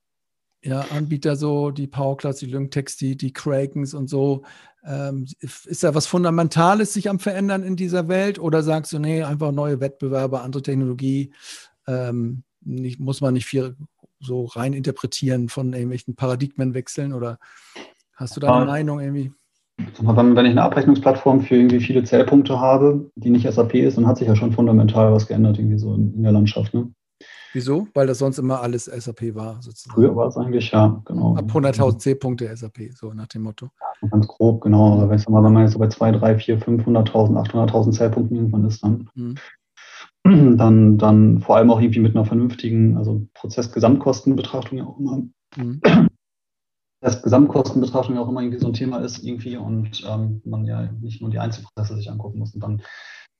ja, 0.62 0.80
Anbieter 0.90 1.36
so, 1.36 1.70
die 1.70 1.86
PowerClouds, 1.86 2.40
die 2.40 2.46
Lyngtex, 2.46 2.96
die, 2.96 3.16
die 3.16 3.32
Krakens 3.32 3.94
und 3.94 4.08
so. 4.08 4.42
Ähm, 4.84 5.26
ist 5.40 5.82
da 5.84 5.94
was 5.94 6.06
Fundamentales 6.06 6.92
sich 6.92 7.08
am 7.08 7.18
Verändern 7.18 7.62
in 7.62 7.76
dieser 7.76 8.08
Welt 8.08 8.38
oder 8.38 8.62
sagst 8.62 8.92
du, 8.92 8.98
nee, 8.98 9.22
einfach 9.22 9.52
neue 9.52 9.80
Wettbewerber, 9.80 10.42
andere 10.42 10.62
Technologie, 10.62 11.32
ähm, 11.86 12.44
nicht, 12.60 12.98
muss 12.98 13.20
man 13.20 13.34
nicht 13.34 13.46
viel 13.46 13.76
so 14.24 14.46
rein 14.46 14.72
interpretieren 14.72 15.48
von 15.48 15.72
irgendwelchen 15.72 16.16
Paradigmenwechseln 16.16 17.12
oder 17.12 17.38
hast 18.14 18.36
du 18.36 18.40
da 18.40 18.56
eine. 18.56 18.66
Meinung 18.66 19.00
irgendwie? 19.00 19.32
Wenn, 19.76 20.36
wenn 20.36 20.46
ich 20.46 20.52
eine 20.52 20.62
Abrechnungsplattform 20.62 21.40
für 21.40 21.56
irgendwie 21.56 21.80
viele 21.80 22.04
Zählpunkte 22.04 22.60
habe, 22.60 23.10
die 23.16 23.30
nicht 23.30 23.50
SAP 23.50 23.74
ist, 23.74 23.96
dann 23.96 24.06
hat 24.06 24.18
sich 24.18 24.28
ja 24.28 24.36
schon 24.36 24.52
fundamental 24.52 25.12
was 25.12 25.26
geändert 25.26 25.58
irgendwie 25.58 25.78
so 25.78 25.94
in, 25.94 26.14
in 26.14 26.22
der 26.22 26.32
Landschaft. 26.32 26.74
Ne? 26.74 26.92
Wieso? 27.54 27.86
Weil 27.94 28.08
das 28.08 28.18
sonst 28.18 28.38
immer 28.38 28.60
alles 28.60 28.84
SAP 28.86 29.34
war, 29.34 29.62
sozusagen. 29.62 29.94
Früher 29.94 30.16
war 30.16 30.26
es 30.28 30.36
eigentlich, 30.36 30.70
ja, 30.72 31.00
genau. 31.04 31.36
Ab 31.36 31.46
100.000 31.46 31.98
C-Punkte 31.98 32.56
SAP, 32.56 32.90
so 32.94 33.12
nach 33.12 33.28
dem 33.28 33.42
Motto. 33.42 33.70
Ja, 34.02 34.08
ganz 34.08 34.26
grob, 34.26 34.60
genau. 34.60 35.00
Aber 35.00 35.10
wenn 35.10 35.52
man 35.52 35.62
jetzt 35.62 35.72
so 35.72 35.78
bei 35.78 35.88
2, 35.88 36.12
3, 36.12 36.38
4, 36.38 36.60
500.000, 36.60 37.48
800.000 37.48 37.92
C-Punkten 37.92 38.34
irgendwann 38.34 38.66
ist, 38.66 38.82
dann, 38.82 39.08
mhm. 39.14 39.36
dann, 40.56 40.98
dann 40.98 41.40
vor 41.40 41.56
allem 41.56 41.70
auch 41.70 41.80
irgendwie 41.80 42.00
mit 42.00 42.14
einer 42.16 42.24
vernünftigen, 42.24 42.96
also 42.96 43.26
Prozessgesamtkostenbetrachtung 43.34 44.78
ja 44.78 44.84
auch 44.84 44.98
immer. 44.98 45.22
Mhm. 45.56 45.80
Das 47.00 47.22
Gesamtkostenbetrachtung 47.22 48.14
ja 48.14 48.22
auch 48.22 48.30
immer 48.30 48.40
irgendwie 48.40 48.60
so 48.60 48.66
ein 48.66 48.72
Thema 48.72 48.96
ist 49.00 49.22
irgendwie 49.22 49.58
und 49.58 50.02
ähm, 50.08 50.40
man 50.46 50.64
ja 50.64 50.90
nicht 51.02 51.20
nur 51.20 51.28
die 51.28 51.38
Einzelprozesse 51.38 51.96
sich 51.96 52.10
angucken 52.10 52.38
muss. 52.38 52.54
Und 52.54 52.62
dann 52.62 52.80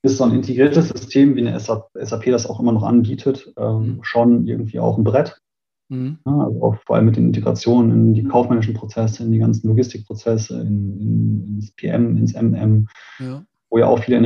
ist 0.03 0.19
so 0.19 0.25
ein 0.25 0.35
integriertes 0.35 0.91
System, 0.91 1.35
wie 1.35 1.47
eine 1.47 1.59
SAP, 1.59 2.25
das 2.27 2.47
auch 2.47 2.61
immer 2.61 2.73
noch 2.73 2.83
anbietet, 2.83 3.55
ähm, 3.57 3.79
mhm. 3.79 3.99
schon 4.03 4.47
irgendwie 4.47 4.81
auch 4.81 4.99
ein 4.99 5.05
Brett. 5.05 5.41
Mhm. 5.89 6.19
Ja, 6.27 6.41
also 6.41 6.63
auch 6.63 6.77
vor 6.85 6.97
allem 6.97 7.07
mit 7.07 7.17
den 7.17 7.29
Integrationen 7.29 7.91
in 7.91 8.13
die 8.13 8.25
kaufmännischen 8.25 8.75
Prozesse, 8.75 9.23
in 9.23 9.33
die 9.33 9.39
ganzen 9.39 9.67
Logistikprozesse, 9.69 10.61
in, 10.61 11.01
in, 11.01 11.55
ins 11.55 11.73
PM, 11.73 12.19
ins 12.19 12.35
MM, 12.35 12.87
ja. 13.19 13.43
wo 13.71 13.79
ja 13.79 13.87
auch 13.87 13.99
viele 13.99 14.19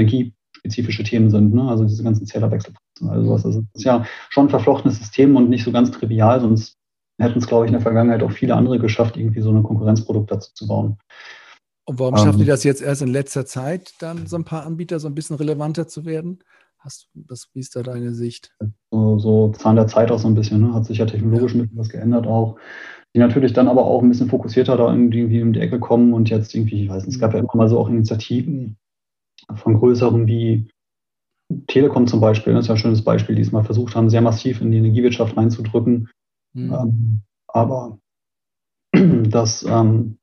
energiespezifische 0.59 1.05
Themen 1.05 1.31
sind, 1.31 1.55
ne? 1.55 1.63
also 1.69 1.85
diese 1.85 2.03
ganzen 2.03 2.27
Zählerwechselprozesse. 2.27 3.11
Also 3.11 3.25
sowas. 3.25 3.45
Also 3.45 3.61
das 3.61 3.81
ist 3.81 3.85
ja 3.85 4.05
schon 4.31 4.47
ein 4.47 4.51
verflochtenes 4.51 4.99
System 4.99 5.37
und 5.37 5.49
nicht 5.49 5.65
so 5.65 5.73
ganz 5.73 5.91
trivial, 5.91 6.41
sonst 6.41 6.77
hätten 7.21 7.39
es, 7.39 7.47
glaube 7.47 7.65
ich, 7.65 7.69
in 7.69 7.75
der 7.75 7.83
Vergangenheit 7.83 8.23
auch 8.23 8.31
viele 8.31 8.55
andere 8.55 8.79
geschafft, 8.79 9.17
irgendwie 9.17 9.41
so 9.41 9.51
ein 9.51 9.63
Konkurrenzprodukt 9.63 10.31
dazu 10.31 10.53
zu 10.55 10.67
bauen. 10.69 10.99
Und 11.87 11.99
warum 11.99 12.17
schaffen 12.17 12.39
die 12.39 12.45
ähm. 12.45 12.49
das 12.49 12.65
jetzt 12.65 12.83
erst 12.83 13.03
in 13.03 13.09
letzter 13.09 13.47
Zeit, 13.47 13.95
dann 14.01 14.27
so 14.27 14.37
ein 14.37 14.45
paar 14.45 14.67
Anbieter 14.67 15.01
so 15.01 15.09
ein 15.09 15.15
bisschen 15.15 15.37
relevanter 15.37 15.89
zu 15.89 16.05
werden? 16.05 16.41
Hast 16.79 17.09
du, 17.15 17.25
was, 17.29 17.49
wie 17.55 17.61
ist 17.61 17.75
da 17.75 17.83
deine 17.83 18.13
Sicht? 18.13 18.55
So, 18.93 19.19
so 19.19 19.49
Zahn 19.51 19.77
der 19.77 19.89
Zeit 19.89 20.13
auch 20.13 20.19
so 20.19 20.29
ein 20.29 20.35
bisschen, 20.35 20.61
ne? 20.61 20.75
hat 20.75 20.85
sich 20.85 20.99
ja 20.99 21.07
technologisch 21.07 21.55
ja. 21.55 21.61
ein 21.61 21.63
bisschen 21.63 21.79
was 21.79 21.89
geändert 21.89 22.27
auch. 22.27 22.57
Die 23.17 23.19
natürlich 23.19 23.55
dann 23.55 23.69
aber 23.69 23.85
auch 23.85 24.03
ein 24.03 24.09
bisschen 24.11 24.29
fokussierter 24.29 24.77
da 24.77 24.93
irgendwie 24.93 25.43
um 25.43 25.55
die 25.55 25.61
Ecke 25.61 25.81
kommen 25.81 26.13
und 26.13 26.29
jetzt 26.29 26.55
irgendwie, 26.55 26.85
ich 26.85 26.91
weiß 26.91 27.07
nicht, 27.07 27.15
es 27.15 27.21
gab 27.21 27.33
ja 27.33 27.41
immer 27.41 27.49
mal 27.55 27.69
so 27.69 27.79
auch 27.81 27.89
Initiativen 27.89 28.77
von 29.55 29.75
größeren 29.75 30.27
wie 30.27 30.69
Telekom 31.67 32.07
zum 32.07 32.21
Beispiel, 32.21 32.53
das 32.53 32.65
ist 32.65 32.69
ja 32.69 32.75
ein 32.75 32.79
schönes 32.79 33.03
Beispiel, 33.03 33.35
die 33.35 33.43
es 33.43 33.53
mal 33.53 33.65
versucht 33.65 33.95
haben, 33.95 34.11
sehr 34.11 34.21
massiv 34.21 34.61
in 34.61 34.71
die 34.71 34.79
Energiewirtschaft 34.79 35.37
reinzudrücken. 35.37 36.11
Mhm. 36.53 36.73
Ähm, 36.73 37.21
aber 37.47 37.99
das 38.93 39.63
ähm, 39.63 40.19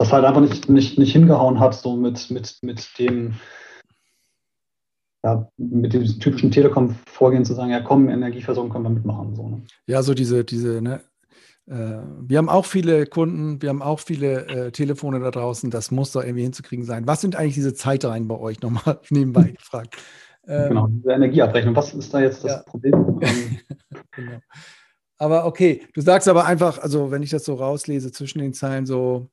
das 0.00 0.12
halt 0.12 0.24
einfach 0.24 0.40
nicht, 0.40 0.70
nicht, 0.70 0.98
nicht 0.98 1.12
hingehauen 1.12 1.60
hat, 1.60 1.74
so 1.74 1.94
mit, 1.94 2.30
mit, 2.30 2.58
mit 2.62 2.98
dem, 2.98 3.34
ja, 5.22 5.46
mit 5.58 5.92
dem 5.92 6.06
typischen 6.18 6.50
Telekom-Vorgehen 6.50 7.44
zu 7.44 7.52
sagen, 7.52 7.70
ja 7.70 7.82
komm, 7.82 8.08
Energieversorgung 8.08 8.72
können 8.72 8.84
wir 8.84 8.90
mitmachen. 8.90 9.36
So, 9.36 9.48
ne? 9.50 9.62
Ja, 9.86 10.02
so 10.02 10.14
diese, 10.14 10.42
diese, 10.42 10.80
ne? 10.80 11.02
Äh, 11.66 11.98
wir 12.20 12.38
haben 12.38 12.48
auch 12.48 12.66
viele 12.66 13.06
Kunden, 13.06 13.60
wir 13.62 13.68
haben 13.68 13.82
auch 13.82 14.00
viele 14.00 14.46
äh, 14.46 14.72
Telefone 14.72 15.20
da 15.20 15.30
draußen, 15.30 15.70
das 15.70 15.90
muss 15.90 16.12
doch 16.12 16.22
irgendwie 16.22 16.42
hinzukriegen 16.42 16.84
sein. 16.84 17.06
Was 17.06 17.20
sind 17.20 17.36
eigentlich 17.36 17.54
diese 17.54 17.74
Zeitreihen 17.74 18.28
bei 18.28 18.38
euch 18.38 18.60
nochmal 18.60 19.00
nebenbei 19.10 19.50
gefragt? 19.50 19.96
Ähm, 20.46 20.68
genau, 20.68 20.86
diese 20.88 21.12
Energieabrechnung, 21.12 21.76
was 21.76 21.94
ist 21.94 22.12
da 22.12 22.20
jetzt 22.20 22.44
das 22.44 22.52
ja. 22.52 22.62
Problem? 22.62 23.20
genau. 24.12 24.38
Aber 25.18 25.44
okay, 25.44 25.86
du 25.92 26.00
sagst 26.00 26.28
aber 26.28 26.46
einfach, 26.46 26.78
also 26.78 27.10
wenn 27.10 27.22
ich 27.22 27.30
das 27.30 27.44
so 27.44 27.54
rauslese 27.54 28.10
zwischen 28.10 28.38
den 28.38 28.54
Zeilen, 28.54 28.86
so 28.86 29.28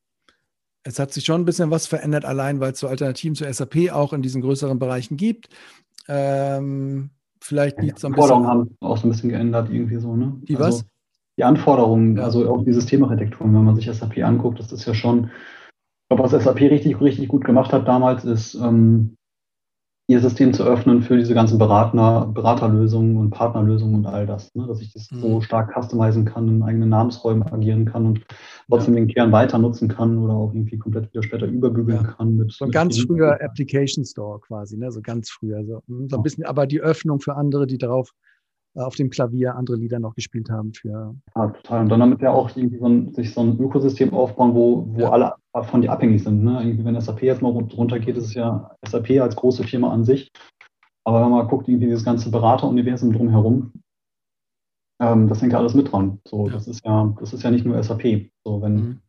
es 0.88 1.00
hat 1.00 1.12
sich 1.12 1.26
schon 1.26 1.42
ein 1.42 1.46
bisschen 1.46 1.70
was 1.70 1.86
verändert, 1.86 2.24
allein 2.24 2.60
weil 2.60 2.72
es 2.72 2.80
so 2.80 2.88
Alternativen 2.88 3.36
zu 3.36 3.52
SAP 3.52 3.92
auch 3.92 4.14
in 4.14 4.22
diesen 4.22 4.42
größeren 4.42 4.80
Bereichen 4.80 5.18
gibt. 5.18 5.50
Ähm, 6.08 7.10
vielleicht 7.42 7.82
liegt 7.82 7.98
es 7.98 8.02
so 8.02 8.08
ein 8.08 8.14
bisschen. 8.14 8.28
Die 8.28 8.34
Anforderungen 8.34 8.48
haben 8.48 8.78
auch 8.80 8.98
so 8.98 9.08
ein 9.08 9.12
bisschen 9.12 9.30
geändert, 9.30 9.70
irgendwie 9.70 9.98
so, 9.98 10.16
ne? 10.16 10.34
Die 10.48 10.56
also, 10.56 10.80
was? 10.80 10.86
Die 11.38 11.44
Anforderungen, 11.44 12.20
also 12.20 12.50
auch 12.50 12.64
die 12.64 12.74
Systemarchitektur, 12.74 13.46
wenn 13.46 13.64
man 13.64 13.76
sich 13.76 13.86
SAP 13.86 14.18
anguckt, 14.24 14.60
das 14.60 14.72
ist 14.72 14.86
ja 14.86 14.94
schon, 14.94 15.26
ich 15.26 16.10
glaube, 16.10 16.24
was 16.24 16.32
SAP 16.32 16.62
richtig, 16.62 17.00
richtig 17.00 17.28
gut 17.28 17.46
gemacht 17.46 17.72
hat 17.74 17.88
damals, 17.88 18.26
ist, 18.26 18.56
ähm, 18.56 19.18
ihr 20.10 20.22
System 20.22 20.54
zu 20.54 20.64
öffnen 20.64 21.02
für 21.02 21.18
diese 21.18 21.34
ganzen 21.34 21.58
Berater, 21.58 22.28
Beraterlösungen 22.34 23.18
und 23.18 23.30
Partnerlösungen 23.30 23.96
und 23.96 24.06
all 24.06 24.26
das, 24.26 24.56
ne? 24.56 24.66
dass 24.66 24.82
ich 24.82 24.94
das 24.94 25.12
mhm. 25.12 25.20
so 25.20 25.42
stark 25.42 25.74
customizen 25.78 26.24
kann, 26.24 26.48
in 26.48 26.64
eigenen 26.64 26.90
Namensräumen 26.90 27.44
agieren 27.44 27.86
kann 27.86 28.06
und 28.06 28.26
trotzdem 28.70 28.94
ja. 28.94 29.02
den 29.02 29.10
Kern 29.10 29.32
weiter 29.34 29.58
nutzen 29.58 29.90
kann 29.90 30.18
oder 30.18 30.34
auch 30.34 30.54
irgendwie 30.54 30.78
komplett 30.78 31.12
wieder 31.14 31.24
später 31.24 31.46
überbügeln 31.46 32.04
ja. 32.04 32.14
kann. 32.14 32.38
Mit, 32.38 32.54
so 32.54 32.66
ein 32.66 32.72
ganz 32.72 32.98
früher 33.00 33.38
Application 33.42 34.06
Store 34.06 34.40
quasi, 34.40 34.78
ne? 34.78 34.92
so 34.94 35.02
ganz 35.02 35.30
früher. 35.30 35.66
So, 35.66 35.84
so 36.08 36.16
ein 36.16 36.24
bisschen, 36.24 36.46
aber 36.46 36.68
die 36.68 36.80
Öffnung 36.80 37.20
für 37.20 37.36
andere, 37.36 37.68
die 37.68 37.78
darauf 37.78 38.14
auf 38.78 38.96
dem 38.96 39.10
Klavier 39.10 39.56
andere 39.56 39.78
Lieder 39.78 40.00
noch 40.00 40.16
gespielt 40.16 40.50
haben. 40.50 40.74
Für 40.74 41.16
ja, 41.36 41.48
total. 41.48 41.82
Und 41.82 41.90
dann 41.90 42.00
damit 42.00 42.22
ja 42.22 42.32
auch 42.32 42.56
irgendwie 42.56 42.78
so 42.78 42.88
ein, 42.88 43.14
sich 43.14 43.34
so 43.34 43.42
ein 43.42 43.60
Ökosystem 43.60 44.14
aufbauen, 44.14 44.54
wo, 44.54 44.88
wo 44.90 45.02
ja. 45.02 45.10
alle 45.12 45.34
von 45.64 45.82
dir 45.82 45.92
abhängig 45.92 46.24
sind. 46.24 46.44
Ne? 46.44 46.62
Irgendwie, 46.64 46.86
wenn 46.86 47.00
SAP 47.00 47.24
jetzt 47.24 47.42
mal 47.42 47.52
runtergeht, 47.52 48.18
ist 48.18 48.26
es 48.26 48.34
ja 48.34 48.72
SAP 48.88 49.12
als 49.22 49.36
große 49.36 49.64
Firma 49.64 49.92
an 49.92 50.04
sich. 50.04 50.32
Aber 51.04 51.24
wenn 51.24 51.32
man 51.32 51.48
guckt, 51.48 51.68
irgendwie 51.68 51.88
dieses 51.88 52.04
ganze 52.04 52.30
Berateruniversum 52.30 53.14
drumherum, 53.14 53.72
ähm, 55.00 55.28
das 55.28 55.42
hängt 55.42 55.54
ja 55.54 55.60
alles 55.60 55.74
mit 55.74 55.92
dran. 55.92 56.20
So, 56.28 56.48
ja. 56.48 56.54
das 56.54 56.68
ist 56.68 56.86
ja, 56.86 57.14
das 57.20 57.34
ist 57.34 57.44
ja 57.44 57.52
nicht 57.52 57.66
nur 57.66 57.82
SAP. 57.82 58.30
So, 58.44 58.62
wenn, 58.62 58.76
mhm. 58.76 59.00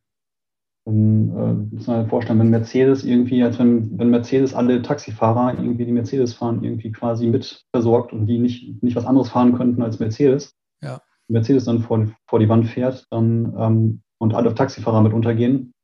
Wenn 0.88 1.30
äh, 1.36 1.74
muss 1.74 1.86
man 1.86 1.96
halt 1.98 2.08
vorstellen, 2.08 2.38
wenn 2.38 2.50
Mercedes 2.50 3.04
irgendwie, 3.04 3.42
als 3.42 3.58
wenn, 3.58 3.98
wenn 3.98 4.10
Mercedes 4.10 4.54
alle 4.54 4.80
Taxifahrer 4.82 5.54
irgendwie, 5.54 5.84
die 5.84 5.92
Mercedes 5.92 6.34
fahren, 6.34 6.64
irgendwie 6.64 6.92
quasi 6.92 7.26
mit 7.26 7.64
versorgt 7.72 8.12
und 8.12 8.26
die 8.26 8.38
nicht, 8.38 8.82
nicht 8.82 8.96
was 8.96 9.06
anderes 9.06 9.28
fahren 9.28 9.54
könnten 9.54 9.82
als 9.82 9.98
Mercedes, 9.98 10.56
ja. 10.82 11.00
Mercedes 11.28 11.64
dann 11.64 11.80
vor, 11.80 12.06
vor 12.26 12.38
die 12.38 12.48
Wand 12.48 12.66
fährt, 12.68 13.06
dann 13.10 13.54
ähm, 13.58 14.02
und 14.18 14.34
alle 14.34 14.54
Taxifahrer 14.54 15.02
mit 15.02 15.12
untergehen, 15.12 15.74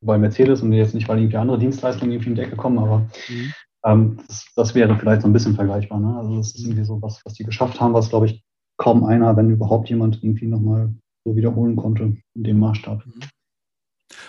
bei 0.00 0.16
Mercedes 0.16 0.62
und 0.62 0.72
jetzt 0.72 0.94
nicht, 0.94 1.08
weil 1.08 1.18
irgendwie 1.18 1.36
andere 1.36 1.58
Dienstleistungen 1.58 2.12
irgendwie 2.12 2.30
in 2.30 2.34
die 2.36 2.42
Ecke 2.42 2.56
kommen, 2.56 2.78
aber 2.78 3.00
mhm. 3.28 3.52
ähm, 3.84 4.20
das, 4.28 4.46
das, 4.54 4.74
wäre 4.74 4.96
vielleicht 4.96 5.22
so 5.22 5.28
ein 5.28 5.32
bisschen 5.32 5.54
vergleichbar. 5.54 5.98
Ne? 5.98 6.16
Also 6.16 6.36
das 6.36 6.54
ist 6.54 6.64
irgendwie 6.64 6.84
so 6.84 7.02
was, 7.02 7.20
was 7.24 7.34
die 7.34 7.44
geschafft 7.44 7.80
haben, 7.80 7.94
was 7.94 8.10
glaube 8.10 8.26
ich 8.26 8.44
kaum 8.76 9.04
einer, 9.04 9.36
wenn 9.36 9.50
überhaupt 9.50 9.88
jemand 9.88 10.22
irgendwie 10.22 10.46
nochmal 10.46 10.94
so 11.24 11.34
wiederholen 11.34 11.74
konnte 11.74 12.16
in 12.34 12.44
dem 12.44 12.60
Maßstab. 12.60 13.04
Mhm. 13.04 13.20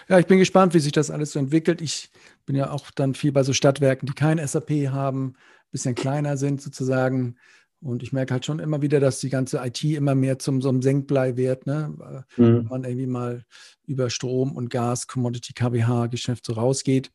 Ja, 0.08 0.20
ich 0.20 0.28
bin 0.28 0.39
gespannt, 0.39 0.74
wie 0.74 0.80
sich 0.80 0.92
das 0.92 1.12
alles 1.12 1.32
so 1.32 1.39
entwickelt. 1.39 1.82
Ich 1.82 2.10
bin 2.46 2.56
ja 2.56 2.72
auch 2.72 2.92
dann 2.92 3.13
viel 3.13 3.32
bei 3.32 3.44
so 3.44 3.54
Stadtwerken, 3.54 4.08
die 4.08 4.13
kein 4.13 4.46
SAP 4.46 4.70
haben, 4.89 5.28
ein 5.30 5.72
bisschen 5.72 5.96
kleiner 5.96 6.38
sind 6.38 6.62
sozusagen. 6.62 7.38
Und 7.82 8.04
ich 8.04 8.12
merke 8.12 8.34
halt 8.34 8.46
schon 8.46 8.60
immer 8.60 8.82
wieder, 8.82 9.00
dass 9.00 9.20
die 9.20 9.30
ganze 9.30 9.60
IT 9.63 9.82
immer 9.84 10.13
mehr 10.13 10.38
zum 10.38 10.62
so 10.62 10.68
einem 10.68 10.82
Senkblei 10.82 11.38
wird, 11.38 11.65
ne? 11.65 12.26
Mhm. 12.36 12.44
Wenn 12.44 12.65
man 12.65 12.84
irgendwie 12.84 13.08
mal 13.08 13.46
über 13.86 14.10
Strom 14.10 14.52
und 14.52 14.70
Gas, 14.70 15.08
Commodity 15.08 15.54
KBH-Geschäft 15.54 16.46
so 16.46 16.54
rausgeht. 16.54 17.12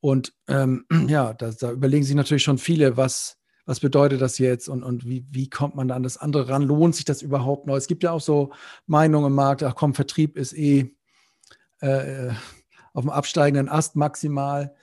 Und 0.00 0.34
ähm, 0.48 0.86
ja, 1.06 1.32
da, 1.32 1.52
da, 1.52 1.70
überlegen 1.70 2.04
sich 2.04 2.16
natürlich 2.16 2.42
schon 2.42 2.58
viele, 2.58 2.96
was, 2.96 3.36
was 3.64 3.78
bedeutet 3.78 4.20
das 4.20 4.38
jetzt 4.38 4.68
und, 4.68 4.82
und 4.82 5.06
wie, 5.06 5.24
wie 5.30 5.48
kommt 5.48 5.76
man 5.76 5.86
da 5.86 5.94
an 5.94 6.02
das 6.02 6.16
andere 6.16 6.48
ran? 6.48 6.62
Lohnt 6.62 6.96
sich 6.96 7.04
das 7.04 7.22
überhaupt 7.22 7.68
noch? 7.68 7.76
Es 7.76 7.86
gibt 7.86 8.02
ja 8.02 8.10
auch 8.10 8.20
so 8.20 8.52
Meinungen 8.86 9.28
im 9.28 9.34
Markt, 9.34 9.62
ach 9.62 9.76
komm, 9.76 9.94
Vertrieb 9.94 10.36
ist 10.36 10.52
eh 10.54 10.96
äh, 11.82 12.30
auf 12.94 13.04
dem 13.04 13.10
absteigenden 13.10 13.68
Ast 13.68 13.96
maximal. 13.96 14.74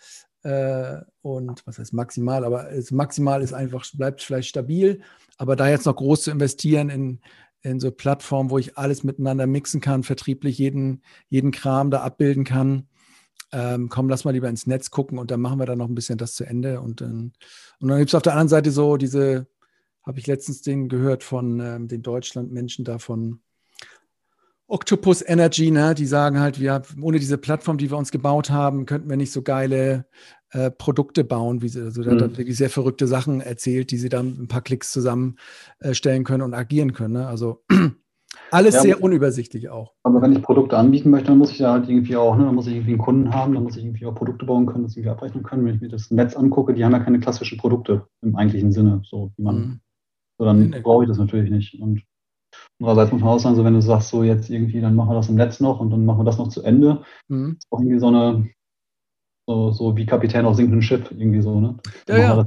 Äh, 0.43 0.97
und 1.21 1.65
was 1.65 1.79
heißt 1.79 1.93
maximal, 1.93 2.45
aber 2.45 2.71
es, 2.71 2.91
maximal 2.91 3.41
ist 3.41 3.53
einfach, 3.53 3.85
bleibt 3.93 4.21
vielleicht 4.21 4.49
stabil. 4.49 5.01
Aber 5.37 5.55
da 5.55 5.69
jetzt 5.69 5.85
noch 5.85 5.95
groß 5.95 6.23
zu 6.23 6.31
investieren 6.31 6.89
in, 6.89 7.19
in 7.61 7.79
so 7.79 7.91
Plattformen, 7.91 8.49
wo 8.49 8.57
ich 8.57 8.77
alles 8.77 9.03
miteinander 9.03 9.47
mixen 9.47 9.81
kann, 9.81 10.03
vertrieblich 10.03 10.57
jeden, 10.57 11.01
jeden 11.29 11.51
Kram 11.51 11.91
da 11.91 12.01
abbilden 12.01 12.43
kann. 12.43 12.87
Ähm, 13.51 13.89
komm, 13.89 14.09
lass 14.09 14.25
mal 14.25 14.31
lieber 14.31 14.49
ins 14.49 14.67
Netz 14.67 14.91
gucken 14.91 15.17
und 15.17 15.31
dann 15.31 15.41
machen 15.41 15.59
wir 15.59 15.65
da 15.65 15.75
noch 15.75 15.87
ein 15.87 15.95
bisschen 15.95 16.17
das 16.17 16.35
zu 16.35 16.45
Ende. 16.45 16.81
Und, 16.81 17.01
dann, 17.01 17.33
und 17.79 17.87
dann 17.87 17.97
gibt 17.97 18.09
es 18.09 18.15
auf 18.15 18.21
der 18.21 18.33
anderen 18.33 18.49
Seite 18.49 18.71
so 18.71 18.97
diese, 18.97 19.47
habe 20.05 20.19
ich 20.19 20.27
letztens 20.27 20.61
den 20.61 20.87
gehört 20.87 21.23
von 21.23 21.59
ähm, 21.59 21.87
den 21.87 22.01
Deutschlandmenschen 22.01 22.85
da 22.85 22.99
von 22.99 23.41
Octopus 24.69 25.23
Energy, 25.27 25.71
ne? 25.71 25.95
die 25.95 26.05
sagen 26.05 26.39
halt, 26.39 26.59
wir 26.59 26.81
ohne 27.01 27.19
diese 27.19 27.37
Plattform, 27.37 27.77
die 27.77 27.89
wir 27.89 27.97
uns 27.97 28.11
gebaut 28.11 28.49
haben, 28.49 28.85
könnten 28.85 29.09
wir 29.09 29.17
nicht 29.17 29.31
so 29.31 29.41
geile 29.41 30.05
äh, 30.51 30.71
Produkte 30.71 31.23
bauen, 31.23 31.61
wie 31.61 31.69
sie, 31.69 31.81
also 31.81 32.01
mhm. 32.03 32.21
hat 32.21 32.37
wirklich 32.37 32.57
sehr 32.57 32.69
verrückte 32.69 33.07
Sachen 33.07 33.41
erzählt, 33.41 33.91
die 33.91 33.97
sie 33.97 34.09
dann 34.09 34.37
ein 34.39 34.47
paar 34.47 34.61
Klicks 34.61 34.91
zusammenstellen 34.91 36.21
äh, 36.21 36.25
können 36.25 36.43
und 36.43 36.53
agieren 36.53 36.93
können. 36.93 37.15
Ne? 37.15 37.27
Also 37.27 37.63
Alles 38.51 38.75
ja, 38.75 38.81
sehr 38.81 39.03
unübersichtlich 39.03 39.69
auch. 39.69 39.93
Aber 40.03 40.21
wenn 40.21 40.33
ich 40.33 40.41
Produkte 40.41 40.77
anbieten 40.77 41.09
möchte, 41.09 41.27
dann 41.27 41.37
muss 41.37 41.51
ich 41.51 41.59
ja 41.59 41.71
halt 41.71 41.87
irgendwie 41.87 42.15
auch, 42.15 42.35
ne, 42.35 42.45
dann 42.45 42.55
muss 42.55 42.67
ich 42.67 42.73
irgendwie 42.73 42.91
einen 42.91 43.01
Kunden 43.01 43.33
haben, 43.33 43.53
dann 43.53 43.63
muss 43.63 43.77
ich 43.77 43.83
irgendwie 43.83 44.05
auch 44.05 44.15
Produkte 44.15 44.45
bauen 44.45 44.65
können, 44.65 44.83
das 44.83 44.95
irgendwie 44.95 45.09
abrechnen 45.09 45.43
können. 45.43 45.65
Wenn 45.65 45.75
ich 45.75 45.81
mir 45.81 45.89
das 45.89 46.11
Netz 46.11 46.35
angucke, 46.35 46.73
die 46.73 46.83
haben 46.83 46.91
ja 46.91 46.99
keine 46.99 47.19
klassischen 47.19 47.57
Produkte 47.57 48.07
im 48.21 48.35
eigentlichen 48.35 48.71
Sinne, 48.71 49.01
so 49.03 49.31
wie 49.35 49.43
man. 49.43 49.55
Mhm. 49.55 49.79
So, 50.37 50.45
dann 50.45 50.69
nee, 50.69 50.79
brauche 50.79 51.03
ich 51.03 51.09
das 51.09 51.17
natürlich 51.17 51.49
nicht. 51.51 51.79
Und 51.81 52.03
andererseits 52.79 53.11
muss 53.11 53.21
man 53.21 53.29
auch 53.29 53.39
sagen, 53.39 53.55
so 53.55 53.63
wenn 53.63 53.73
du 53.73 53.81
sagst, 53.81 54.09
so 54.09 54.23
jetzt 54.23 54.49
irgendwie, 54.49 54.81
dann 54.81 54.95
machen 54.95 55.09
wir 55.09 55.15
das 55.15 55.29
im 55.29 55.35
Netz 55.35 55.59
noch 55.59 55.79
und 55.79 55.89
dann 55.89 56.05
machen 56.05 56.19
wir 56.19 56.25
das 56.25 56.37
noch 56.37 56.49
zu 56.49 56.63
Ende, 56.63 57.03
mhm. 57.27 57.57
ist 57.57 57.67
auch 57.69 57.79
irgendwie 57.79 57.99
so 57.99 58.07
eine, 58.07 58.49
so, 59.47 59.71
so 59.71 59.97
wie 59.97 60.05
Kapitän 60.05 60.45
auf 60.45 60.55
sinkendem 60.55 60.81
Schiff, 60.81 61.11
irgendwie 61.11 61.41
so, 61.41 61.59
ne? 61.59 61.77
Ja, 62.07 62.17
ja. 62.17 62.45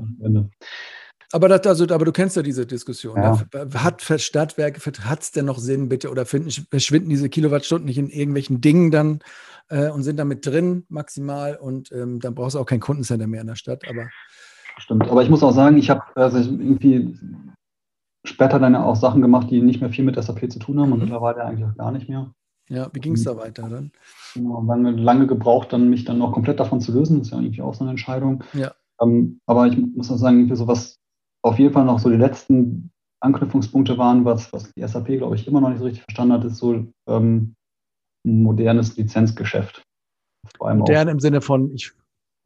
Aber, 1.34 1.48
das, 1.48 1.66
also, 1.66 1.84
aber 1.84 2.04
du 2.04 2.12
kennst 2.12 2.36
ja 2.36 2.42
diese 2.42 2.66
Diskussion. 2.66 3.16
Ja. 3.16 3.40
Hat 3.74 4.02
Stadtwerke, 4.02 4.80
hat 5.04 5.22
es 5.22 5.30
denn 5.30 5.46
noch 5.46 5.58
Sinn, 5.58 5.88
bitte? 5.88 6.10
Oder 6.10 6.26
finden, 6.26 6.50
verschwinden 6.50 7.08
diese 7.08 7.30
Kilowattstunden 7.30 7.86
nicht 7.86 7.96
in 7.96 8.10
irgendwelchen 8.10 8.60
Dingen 8.60 8.90
dann 8.90 9.20
äh, 9.70 9.88
und 9.88 10.02
sind 10.02 10.18
damit 10.18 10.44
drin 10.46 10.84
maximal 10.90 11.56
und 11.56 11.90
ähm, 11.90 12.20
dann 12.20 12.34
brauchst 12.34 12.54
du 12.54 12.58
auch 12.58 12.66
kein 12.66 12.80
Kundencenter 12.80 13.26
mehr 13.26 13.40
in 13.40 13.46
der 13.46 13.56
Stadt. 13.56 13.82
Aber 13.88 14.08
Stimmt, 14.78 15.08
aber 15.08 15.22
ich 15.22 15.30
muss 15.30 15.42
auch 15.42 15.52
sagen, 15.52 15.76
ich 15.76 15.90
habe 15.90 16.02
also 16.14 16.38
irgendwie 16.38 17.16
später 18.32 18.58
dann 18.58 18.74
auch 18.74 18.96
Sachen 18.96 19.22
gemacht, 19.22 19.50
die 19.50 19.60
nicht 19.60 19.80
mehr 19.80 19.90
viel 19.90 20.04
mit 20.04 20.22
SAP 20.22 20.50
zu 20.50 20.58
tun 20.58 20.80
haben 20.80 20.88
mhm. 20.88 20.92
und 20.94 20.98
mittlerweile 21.00 21.44
eigentlich 21.44 21.68
auch 21.68 21.76
gar 21.76 21.92
nicht 21.92 22.08
mehr. 22.08 22.32
Ja, 22.68 22.88
wie 22.92 23.00
ging 23.00 23.14
es 23.14 23.24
da 23.24 23.36
weiter 23.36 23.68
dann? 23.68 23.92
Genau, 24.34 24.62
lange, 24.62 24.92
lange 24.92 25.26
gebraucht, 25.26 25.72
dann 25.72 25.90
mich 25.90 26.04
dann 26.04 26.18
noch 26.18 26.32
komplett 26.32 26.60
davon 26.60 26.80
zu 26.80 26.92
lösen. 26.92 27.18
Das 27.18 27.28
ist 27.28 27.32
ja 27.32 27.40
irgendwie 27.40 27.62
auch 27.62 27.74
so 27.74 27.84
eine 27.84 27.90
Entscheidung. 27.90 28.42
Ja. 28.54 28.72
Ähm, 29.00 29.40
aber 29.46 29.66
ich 29.66 29.76
muss 29.76 30.10
auch 30.10 30.16
sagen, 30.16 30.38
irgendwie 30.38 30.56
so 30.56 30.66
was 30.66 30.98
auf 31.42 31.58
jeden 31.58 31.72
Fall 31.72 31.84
noch 31.84 31.98
so 31.98 32.08
die 32.08 32.16
letzten 32.16 32.90
Anknüpfungspunkte 33.20 33.98
waren, 33.98 34.24
was, 34.24 34.52
was 34.52 34.72
die 34.72 34.86
SAP, 34.86 35.06
glaube 35.18 35.36
ich, 35.36 35.46
immer 35.46 35.60
noch 35.60 35.68
nicht 35.68 35.78
so 35.78 35.84
richtig 35.84 36.04
verstanden 36.04 36.34
hat, 36.34 36.44
ist 36.44 36.56
so 36.56 36.86
ähm, 37.08 37.54
ein 38.24 38.42
modernes 38.42 38.96
Lizenzgeschäft. 38.96 39.82
Modern 40.60 41.08
im 41.08 41.20
Sinne 41.20 41.40
von, 41.40 41.72
ich, 41.72 41.92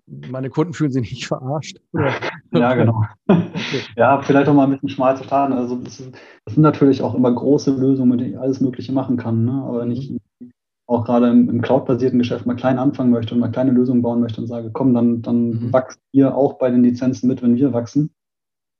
meine 0.06 0.50
Kunden 0.50 0.74
fühlen 0.74 0.92
sich 0.92 1.10
nicht 1.10 1.26
verarscht. 1.26 1.78
ja, 2.52 2.74
genau. 2.74 3.02
Okay. 3.28 3.42
Ja, 3.96 4.20
vielleicht 4.22 4.48
auch 4.48 4.54
mal 4.54 4.64
ein 4.64 4.72
bisschen 4.72 4.88
schmal 4.88 5.16
zu 5.16 5.24
starten. 5.24 5.52
Also 5.52 5.76
das, 5.76 6.00
ist, 6.00 6.14
das, 6.44 6.54
sind 6.54 6.62
natürlich 6.62 7.02
auch 7.02 7.14
immer 7.14 7.32
große 7.32 7.74
Lösungen, 7.74 8.10
mit 8.10 8.20
denen 8.20 8.32
ich 8.32 8.38
alles 8.38 8.60
Mögliche 8.60 8.92
machen 8.92 9.16
kann. 9.16 9.44
Ne? 9.44 9.52
Aber 9.52 9.80
wenn 9.80 9.90
ich 9.90 10.10
mhm. 10.10 10.52
auch 10.86 11.04
gerade 11.04 11.28
im, 11.30 11.48
im 11.48 11.62
Cloud-basierten 11.62 12.18
Geschäft 12.18 12.46
mal 12.46 12.56
klein 12.56 12.78
anfangen 12.78 13.10
möchte 13.10 13.34
und 13.34 13.40
mal 13.40 13.50
kleine 13.50 13.72
Lösungen 13.72 14.02
bauen 14.02 14.20
möchte 14.20 14.40
und 14.40 14.46
sage, 14.46 14.70
komm, 14.72 14.94
dann, 14.94 15.22
dann 15.22 15.48
mhm. 15.48 15.72
wachst 15.72 16.00
ihr 16.12 16.34
auch 16.34 16.54
bei 16.54 16.70
den 16.70 16.82
Lizenzen 16.82 17.26
mit, 17.28 17.42
wenn 17.42 17.56
wir 17.56 17.72
wachsen 17.72 18.10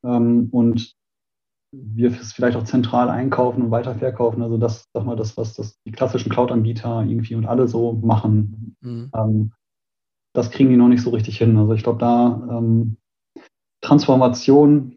ähm, 0.05 0.48
und 0.52 0.94
wir 1.72 2.11
es 2.11 2.33
vielleicht 2.33 2.57
auch 2.57 2.64
zentral 2.64 3.09
einkaufen 3.09 3.62
und 3.62 3.70
weiterverkaufen. 3.70 4.42
Also 4.42 4.57
das, 4.57 4.88
sag 4.92 5.05
mal, 5.05 5.16
das, 5.16 5.37
was 5.37 5.55
das 5.55 5.81
die 5.83 5.92
klassischen 5.92 6.31
Cloud-Anbieter 6.31 7.05
irgendwie 7.07 7.35
und 7.35 7.46
alle 7.46 7.68
so 7.68 7.92
machen, 7.92 8.76
mhm. 8.81 9.11
ähm, 9.14 9.52
das 10.35 10.50
kriegen 10.50 10.70
die 10.70 10.76
noch 10.76 10.88
nicht 10.88 11.02
so 11.02 11.11
richtig 11.11 11.38
hin. 11.38 11.57
Also 11.57 11.72
ich 11.72 11.83
glaube, 11.83 11.98
da 11.98 12.46
ähm, 12.50 12.98
Transformation 13.87 14.94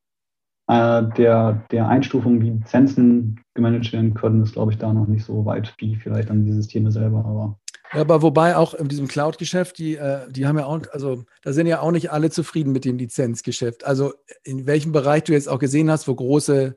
äh, 0.68 1.04
der, 1.18 1.64
der 1.72 1.88
Einstufung, 1.88 2.42
wie 2.42 2.50
Lizenzen 2.52 3.40
gemanagt 3.54 3.92
werden 3.94 4.14
können, 4.14 4.44
ist, 4.44 4.54
glaube 4.54 4.72
ich, 4.72 4.78
da 4.78 4.94
noch 4.94 5.08
nicht 5.08 5.26
so 5.26 5.46
weit 5.46 5.74
wie 5.78 5.96
vielleicht 5.96 6.30
dann 6.30 6.46
die 6.46 6.54
Systeme 6.54 6.92
selber. 6.92 7.26
Aber 7.26 7.60
ja, 7.94 8.02
aber 8.02 8.22
wobei 8.22 8.56
auch 8.56 8.76
in 8.76 8.88
diesem 8.88 9.08
Cloud-Geschäft, 9.08 9.80
die, 9.80 9.96
äh, 9.96 10.32
die 10.32 10.46
haben 10.46 10.60
ja 10.60 10.66
auch, 10.66 10.82
also 10.92 11.24
da 11.42 11.54
sind 11.54 11.66
ja 11.66 11.82
auch 11.82 11.92
nicht 11.92 12.12
alle 12.12 12.30
zufrieden 12.30 12.72
mit 12.72 12.86
dem 12.86 12.98
Lizenzgeschäft. 12.98 13.84
Also 13.84 14.14
in 14.44 14.68
welchem 14.68 14.92
Bereich 14.92 15.24
du 15.24 15.34
jetzt 15.34 15.50
auch 15.50 15.58
gesehen 15.58 15.90
hast, 15.90 16.08
wo 16.08 16.14
große 16.14 16.76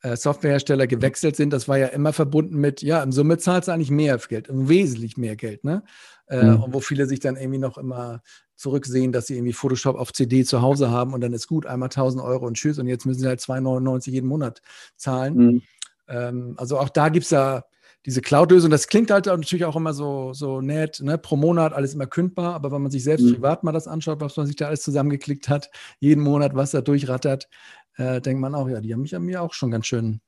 äh, 0.00 0.16
Softwarehersteller 0.16 0.86
gewechselt 0.86 1.36
sind, 1.36 1.52
das 1.52 1.68
war 1.68 1.76
ja 1.76 1.88
immer 1.88 2.14
verbunden 2.14 2.56
mit, 2.56 2.80
ja, 2.80 3.02
im 3.02 3.12
Summe 3.12 3.36
zahlst 3.36 3.68
du 3.68 3.72
eigentlich 3.72 3.90
mehr 3.90 4.16
Geld, 4.16 4.48
wesentlich 4.50 5.18
mehr 5.18 5.36
Geld, 5.36 5.64
ne? 5.64 5.82
Äh, 6.28 6.44
mhm. 6.44 6.62
Und 6.62 6.74
wo 6.74 6.80
viele 6.80 7.06
sich 7.06 7.20
dann 7.20 7.36
irgendwie 7.36 7.58
noch 7.58 7.76
immer 7.76 8.22
zurücksehen, 8.56 9.12
dass 9.12 9.26
sie 9.26 9.34
irgendwie 9.34 9.52
Photoshop 9.52 9.96
auf 9.96 10.12
CD 10.12 10.44
zu 10.44 10.62
Hause 10.62 10.90
haben 10.90 11.12
und 11.12 11.20
dann 11.20 11.32
ist 11.32 11.48
gut, 11.48 11.66
einmal 11.66 11.88
1000 11.88 12.22
Euro 12.22 12.46
und 12.46 12.54
tschüss 12.54 12.78
und 12.78 12.86
jetzt 12.86 13.06
müssen 13.06 13.20
sie 13.20 13.26
halt 13.26 13.40
2,99 13.40 14.10
jeden 14.10 14.28
Monat 14.28 14.62
zahlen. 14.96 15.36
Mhm. 15.36 15.62
Ähm, 16.08 16.54
also 16.56 16.78
auch 16.78 16.88
da 16.88 17.08
gibt 17.08 17.24
es 17.24 17.30
ja 17.30 17.64
diese 18.06 18.20
Cloud-Lösung, 18.20 18.70
das 18.70 18.86
klingt 18.88 19.10
halt 19.10 19.26
natürlich 19.26 19.64
auch 19.64 19.76
immer 19.76 19.94
so, 19.94 20.34
so 20.34 20.60
nett, 20.60 21.00
ne? 21.02 21.16
pro 21.16 21.36
Monat 21.36 21.72
alles 21.72 21.94
immer 21.94 22.06
kündbar, 22.06 22.54
aber 22.54 22.70
wenn 22.70 22.82
man 22.82 22.90
sich 22.90 23.02
selbst 23.02 23.24
mhm. 23.24 23.34
privat 23.34 23.64
mal 23.64 23.72
das 23.72 23.88
anschaut, 23.88 24.20
was 24.20 24.36
man 24.36 24.46
sich 24.46 24.56
da 24.56 24.66
alles 24.66 24.82
zusammengeklickt 24.82 25.48
hat, 25.48 25.70
jeden 26.00 26.22
Monat, 26.22 26.54
was 26.54 26.72
da 26.72 26.82
durchrattert, 26.82 27.48
äh, 27.96 28.20
denkt 28.20 28.40
man 28.40 28.54
auch, 28.54 28.68
ja, 28.68 28.80
die 28.80 28.92
haben 28.92 29.02
mich 29.02 29.16
an 29.16 29.22
mir 29.22 29.42
auch 29.42 29.54
schon 29.54 29.70
ganz 29.70 29.86
schön. 29.86 30.20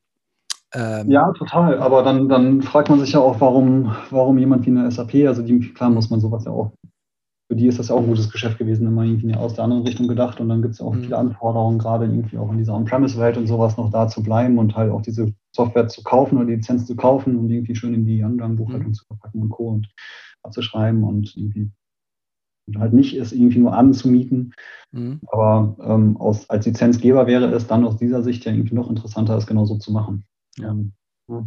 Ähm, 0.72 1.10
ja, 1.10 1.30
total. 1.32 1.78
Aber 1.78 2.02
dann, 2.02 2.28
dann 2.28 2.62
fragt 2.62 2.88
man 2.88 2.98
sich 2.98 3.12
ja 3.12 3.20
auch, 3.20 3.40
warum, 3.40 3.94
warum 4.10 4.38
jemand 4.38 4.66
wie 4.66 4.70
eine 4.70 4.90
SAP, 4.90 5.26
also 5.26 5.42
die, 5.42 5.72
klar 5.74 5.90
muss 5.90 6.10
man 6.10 6.20
sowas 6.20 6.44
ja 6.44 6.52
auch 6.52 6.72
für 7.48 7.54
die 7.54 7.68
ist 7.68 7.78
das 7.78 7.88
ja 7.88 7.94
auch 7.94 8.00
ein 8.00 8.09
gutes 8.09 8.30
Geschäft 8.30 8.59
gewesen, 8.59 8.87
immer 8.87 9.04
irgendwie 9.04 9.35
aus 9.35 9.54
der 9.54 9.64
anderen 9.64 9.85
Richtung 9.85 10.09
gedacht. 10.09 10.40
Und 10.40 10.48
dann 10.48 10.62
gibt 10.62 10.74
es 10.74 10.80
auch 10.80 10.92
mhm. 10.92 11.02
viele 11.02 11.18
Anforderungen, 11.18 11.78
gerade 11.78 12.06
irgendwie 12.06 12.38
auch 12.38 12.50
in 12.50 12.59
dieser 12.59 12.74
On-Premise-Welt 12.74 13.37
und 13.37 13.46
sowas 13.46 13.76
noch 13.76 13.90
da 13.90 14.09
zu 14.09 14.22
bleiben 14.22 14.59
und 14.59 14.74
halt 14.74 14.90
auch 14.90 15.02
diese 15.02 15.32
Software 15.54 15.87
zu 15.87 16.02
kaufen 16.02 16.38
oder 16.38 16.46
die 16.46 16.54
Lizenz 16.54 16.87
zu 16.87 16.96
kaufen 16.96 17.37
und 17.37 17.50
irgendwie 17.50 17.76
schön 17.76 17.94
in 17.94 18.04
die 18.04 18.24
Anlagenbuchhaltung 18.24 18.88
mhm. 18.88 18.94
zu 18.94 19.04
verpacken 19.06 19.42
und 19.42 19.50
Co. 19.50 19.68
und 19.68 19.88
abzuschreiben 20.42 21.04
und 21.04 21.37
irgendwie 21.37 21.70
und 22.68 22.80
halt 22.80 22.92
nicht 22.92 23.14
es 23.16 23.32
irgendwie 23.32 23.61
nur 23.61 23.74
anzumieten. 23.74 24.52
Mhm. 24.90 25.20
Aber 25.28 25.76
ähm, 25.85 26.16
aus, 26.16 26.50
als 26.50 26.66
Lizenzgeber 26.66 27.28
wäre 27.28 27.46
es 27.52 27.68
dann 27.68 27.85
aus 27.85 27.96
dieser 27.96 28.24
Sicht 28.24 28.44
ja 28.44 28.50
irgendwie 28.50 28.74
noch 28.74 28.90
interessanter, 28.90 29.37
es 29.37 29.46
genau 29.46 29.66
so 29.66 29.76
zu 29.76 29.92
machen. 29.92 30.24
Ja. 30.59 30.70
Ähm, 30.70 30.92
ja. 31.28 31.46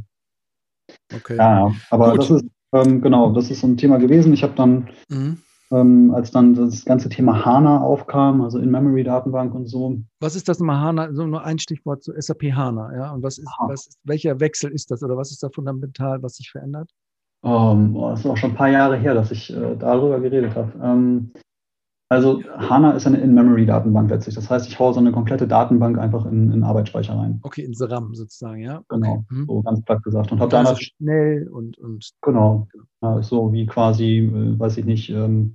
Okay. 1.13 1.35
Ja, 1.35 1.75
aber 1.89 2.11
Gut. 2.11 2.19
das 2.19 2.29
ist 2.29 2.45
ähm, 2.71 3.01
genau, 3.01 3.33
das 3.33 3.51
ist 3.51 3.59
so 3.59 3.67
ein 3.67 3.75
Thema 3.75 3.97
gewesen. 3.97 4.31
Ich 4.31 4.43
habe 4.43 4.53
dann 4.55 4.87
mhm 5.09 5.39
ähm, 5.71 6.11
als 6.13 6.31
dann 6.31 6.53
das 6.55 6.85
ganze 6.85 7.09
Thema 7.09 7.45
HANA 7.45 7.81
aufkam, 7.81 8.41
also 8.41 8.57
In-Memory-Datenbank 8.59 9.53
und 9.53 9.67
so. 9.67 9.97
Was 10.19 10.35
ist 10.35 10.49
das 10.49 10.59
nochmal 10.59 10.79
HANA? 10.79 11.13
So 11.13 11.25
nur 11.27 11.43
ein 11.43 11.59
Stichwort 11.59 12.03
zu 12.03 12.13
SAP 12.17 12.51
HANA, 12.53 12.95
ja? 12.95 13.11
Und 13.11 13.23
was 13.23 13.37
ist, 13.37 13.49
was 13.67 13.87
ist, 13.87 13.99
welcher 14.03 14.39
Wechsel 14.39 14.71
ist 14.71 14.89
das 14.91 15.03
oder 15.03 15.17
was 15.17 15.31
ist 15.31 15.43
da 15.43 15.49
fundamental, 15.49 16.21
was 16.23 16.35
sich 16.35 16.51
verändert? 16.51 16.89
Um, 17.41 17.95
ähm, 17.95 18.01
das 18.01 18.21
ist 18.21 18.25
auch 18.25 18.37
schon 18.37 18.51
ein 18.51 18.55
paar 18.55 18.69
Jahre 18.69 18.97
her, 18.97 19.13
dass 19.13 19.31
ich 19.31 19.55
äh, 19.55 19.75
darüber 19.77 20.19
geredet 20.19 20.55
habe. 20.55 20.73
Ähm, 20.81 21.31
also 22.11 22.41
HANA 22.57 22.93
ist 22.93 23.05
eine 23.05 23.19
In-Memory-Datenbank 23.19 24.09
letztlich. 24.09 24.33
Das 24.33 24.49
heißt, 24.49 24.67
ich 24.67 24.79
haue 24.79 24.93
so 24.93 24.99
eine 24.99 25.11
komplette 25.11 25.47
Datenbank 25.47 25.99
einfach 25.99 26.25
in, 26.25 26.51
in 26.51 26.63
Arbeitsspeicher 26.63 27.15
rein. 27.15 27.39
Okay, 27.43 27.61
ins 27.61 27.79
RAM 27.87 28.15
sozusagen, 28.15 28.61
ja. 28.61 28.81
Genau, 28.89 29.11
okay. 29.11 29.25
Mhm. 29.29 29.45
so 29.45 29.61
ganz 29.61 29.81
platt 29.83 30.03
gesagt. 30.03 30.31
Und 30.31 30.39
habe 30.39 30.49
dann 30.49 30.65
also 30.65 30.81
schnell 30.81 31.47
und, 31.47 31.77
und 31.77 32.09
genau, 32.21 32.67
ja, 33.03 33.21
so 33.21 33.53
wie 33.53 33.67
quasi, 33.67 34.17
äh, 34.17 34.59
weiß 34.59 34.77
ich 34.77 34.85
nicht, 34.85 35.11
ähm, 35.11 35.53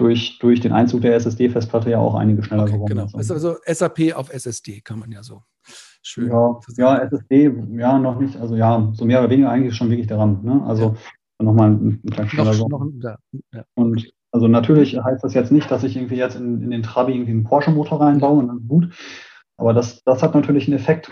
durch, 0.00 0.38
durch 0.38 0.60
den 0.60 0.72
Einzug 0.72 1.02
der 1.02 1.14
SSD-Festplatte 1.14 1.90
ja 1.90 1.98
auch 1.98 2.14
einige 2.14 2.42
schneller 2.42 2.64
okay, 2.64 2.72
geworden. 2.72 2.88
Genau. 2.88 3.06
Also, 3.12 3.34
also 3.34 3.56
SAP 3.66 4.14
auf 4.14 4.32
SSD 4.32 4.80
kann 4.80 4.98
man 4.98 5.12
ja 5.12 5.22
so 5.22 5.42
schön. 6.02 6.28
Ja, 6.28 6.58
ja, 6.76 6.98
SSD, 6.98 7.52
ja, 7.72 7.98
noch 7.98 8.18
nicht. 8.18 8.36
Also 8.36 8.56
ja, 8.56 8.90
so 8.94 9.04
mehr 9.04 9.20
oder 9.20 9.30
weniger 9.30 9.50
eigentlich 9.50 9.76
schon 9.76 9.90
wirklich 9.90 10.06
daran. 10.06 10.42
Ne? 10.42 10.62
Also 10.66 10.96
ja. 11.38 11.44
nochmal 11.44 11.70
ein, 11.70 12.00
ein 12.04 12.10
kleines 12.10 12.32
schneller. 12.32 12.56
Noch, 12.56 12.68
noch. 12.68 12.86
Ja. 13.52 13.64
Und 13.74 14.10
also 14.32 14.48
natürlich 14.48 14.96
heißt 14.96 15.22
das 15.22 15.34
jetzt 15.34 15.52
nicht, 15.52 15.70
dass 15.70 15.82
ich 15.82 15.96
irgendwie 15.96 16.16
jetzt 16.16 16.36
in, 16.36 16.62
in 16.62 16.70
den 16.70 16.82
Trabi 16.82 17.12
irgendwie 17.12 17.32
einen 17.32 17.44
Porsche-Motor 17.44 18.00
reinbaue 18.00 18.38
und 18.38 18.48
dann 18.48 18.68
gut. 18.68 18.94
Aber 19.56 19.74
das, 19.74 20.02
das 20.04 20.22
hat 20.22 20.34
natürlich 20.34 20.66
einen 20.66 20.78
Effekt. 20.78 21.10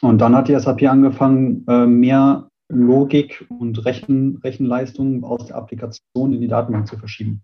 Und 0.00 0.18
dann 0.18 0.34
hat 0.34 0.48
die 0.48 0.58
SAP 0.58 0.84
angefangen, 0.84 1.66
äh, 1.68 1.86
mehr 1.86 2.48
Logik 2.70 3.46
und 3.48 3.84
Rechen, 3.84 4.38
Rechenleistung 4.44 5.24
aus 5.24 5.46
der 5.46 5.56
Applikation 5.56 6.32
in 6.32 6.40
die 6.40 6.48
Datenbank 6.48 6.86
zu 6.86 6.96
verschieben. 6.96 7.42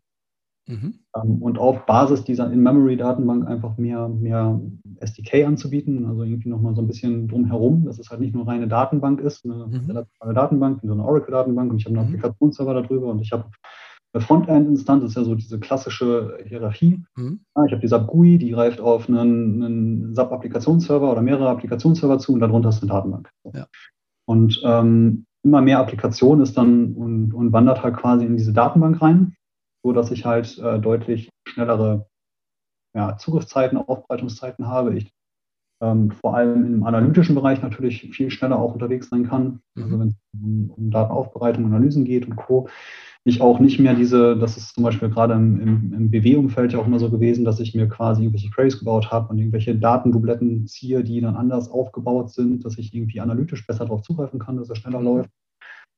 Mhm. 0.67 0.95
Ähm, 1.15 1.43
und 1.43 1.59
auf 1.59 1.85
Basis 1.87 2.25
dieser 2.25 2.51
In-Memory-Datenbank 2.51 3.47
einfach 3.47 3.77
mehr, 3.77 4.09
mehr 4.09 4.61
SDK 5.01 5.47
anzubieten, 5.47 6.07
also 6.07 6.23
irgendwie 6.23 6.49
nochmal 6.49 6.75
so 6.75 6.83
ein 6.83 6.87
bisschen 6.87 7.29
drumherum, 7.29 7.85
dass 7.85 7.99
es 7.99 8.11
halt 8.11 8.21
nicht 8.21 8.35
nur 8.35 8.47
reine 8.47 8.67
Datenbank 8.67 9.21
ist, 9.21 9.45
eine 9.45 9.67
mhm. 9.67 9.87
relationale 9.87 10.35
Datenbank, 10.35 10.81
so 10.83 10.93
eine 10.93 11.05
Oracle-Datenbank 11.05 11.71
und 11.71 11.79
ich 11.79 11.85
habe 11.85 11.99
einen 11.99 12.09
mhm. 12.09 12.15
Applikationsserver 12.15 12.75
darüber 12.75 13.09
und 13.09 13.21
ich 13.21 13.33
habe 13.33 13.45
eine 14.15 14.23
Frontend-Instanz, 14.23 15.03
das 15.03 15.11
ist 15.11 15.17
ja 15.17 15.25
so 15.25 15.35
diese 15.35 15.59
klassische 15.59 16.39
Hierarchie. 16.47 17.03
Mhm. 17.17 17.41
ich 17.67 17.73
habe 17.73 17.81
die 17.81 17.89
SAP 17.89 18.07
GUI, 18.07 18.39
die 18.39 18.51
greift 18.51 18.81
auf 18.81 19.09
einen, 19.09 19.63
einen 19.63 20.15
SAP-Applikationsserver 20.15 21.11
oder 21.11 21.21
mehrere 21.21 21.51
Applikationsserver 21.51 22.19
zu 22.19 22.33
und 22.33 22.41
darunter 22.41 22.71
ist 22.71 22.81
eine 22.81 22.93
Datenbank. 22.93 23.29
Ja. 23.53 23.67
Und 24.27 24.63
ähm, 24.65 25.27
immer 25.43 25.61
mehr 25.61 25.81
Applikation 25.81 26.41
ist 26.41 26.57
dann 26.57 26.95
und, 26.95 27.35
und 27.35 27.53
wandert 27.53 27.83
halt 27.83 27.97
quasi 27.97 28.25
in 28.25 28.37
diese 28.37 28.55
Datenbank 28.55 29.03
rein 29.03 29.35
so 29.85 29.93
dass 29.93 30.11
ich 30.11 30.25
halt 30.25 30.59
äh, 30.59 30.81
deutlich 30.81 31.31
schnellere 31.47 32.07
ja, 32.97 33.17
Zugriffszeiten, 33.17 33.79
Aufbereitungszeiten 33.79 34.67
habe. 34.67 34.97
Ich 34.97 35.13
ähm, 35.83 36.13
vor 36.13 36.37
allem 36.37 36.65
im 36.65 36.85
analytischen 36.85 37.35
Bereich 37.35 37.61
natürlich 37.61 38.01
viel 38.15 38.31
schneller 38.31 38.59
auch 38.59 38.73
unterwegs 38.73 39.11
sein 39.11 39.29
kann. 39.29 39.61
Mhm. 39.75 39.83
Also 39.83 40.01
wenn 40.01 40.09
es 40.09 40.15
um, 40.33 40.71
um, 40.71 40.91
Datenaufbereitung, 40.91 41.67
Analysen 41.67 42.05
geht 42.05 42.27
und 42.27 42.37
Co. 42.37 42.69
Ich 43.27 43.41
auch 43.41 43.59
nicht 43.59 43.81
mehr 43.81 43.95
diese, 43.95 44.37
das 44.37 44.57
ist 44.57 44.75
zum 44.75 44.85
Beispiel 44.85 45.09
gerade 45.09 45.35
im, 45.35 45.61
im, 45.61 45.93
im 45.95 46.11
BW-Umfeld 46.11 46.73
ja 46.73 46.79
auch 46.79 46.87
immer 46.87 46.99
so 46.99 47.11
gewesen, 47.11 47.45
dass 47.45 47.59
ich 47.59 47.75
mir 47.75 47.89
quasi 47.89 48.23
irgendwelche 48.23 48.51
Queries 48.51 48.79
gebaut 48.79 49.11
habe 49.11 49.31
und 49.31 49.39
irgendwelche 49.39 49.75
Datendubletten 49.75 50.67
ziehe, 50.67 51.03
die 51.03 51.21
dann 51.21 51.37
anders 51.37 51.71
aufgebaut 51.71 52.31
sind, 52.31 52.65
dass 52.65 52.79
ich 52.79 52.95
irgendwie 52.95 53.21
analytisch 53.21 53.67
besser 53.67 53.85
darauf 53.85 54.03
zugreifen 54.03 54.39
kann, 54.39 54.57
dass 54.57 54.71
es 54.71 54.79
schneller 54.79 55.01
läuft. 55.01 55.31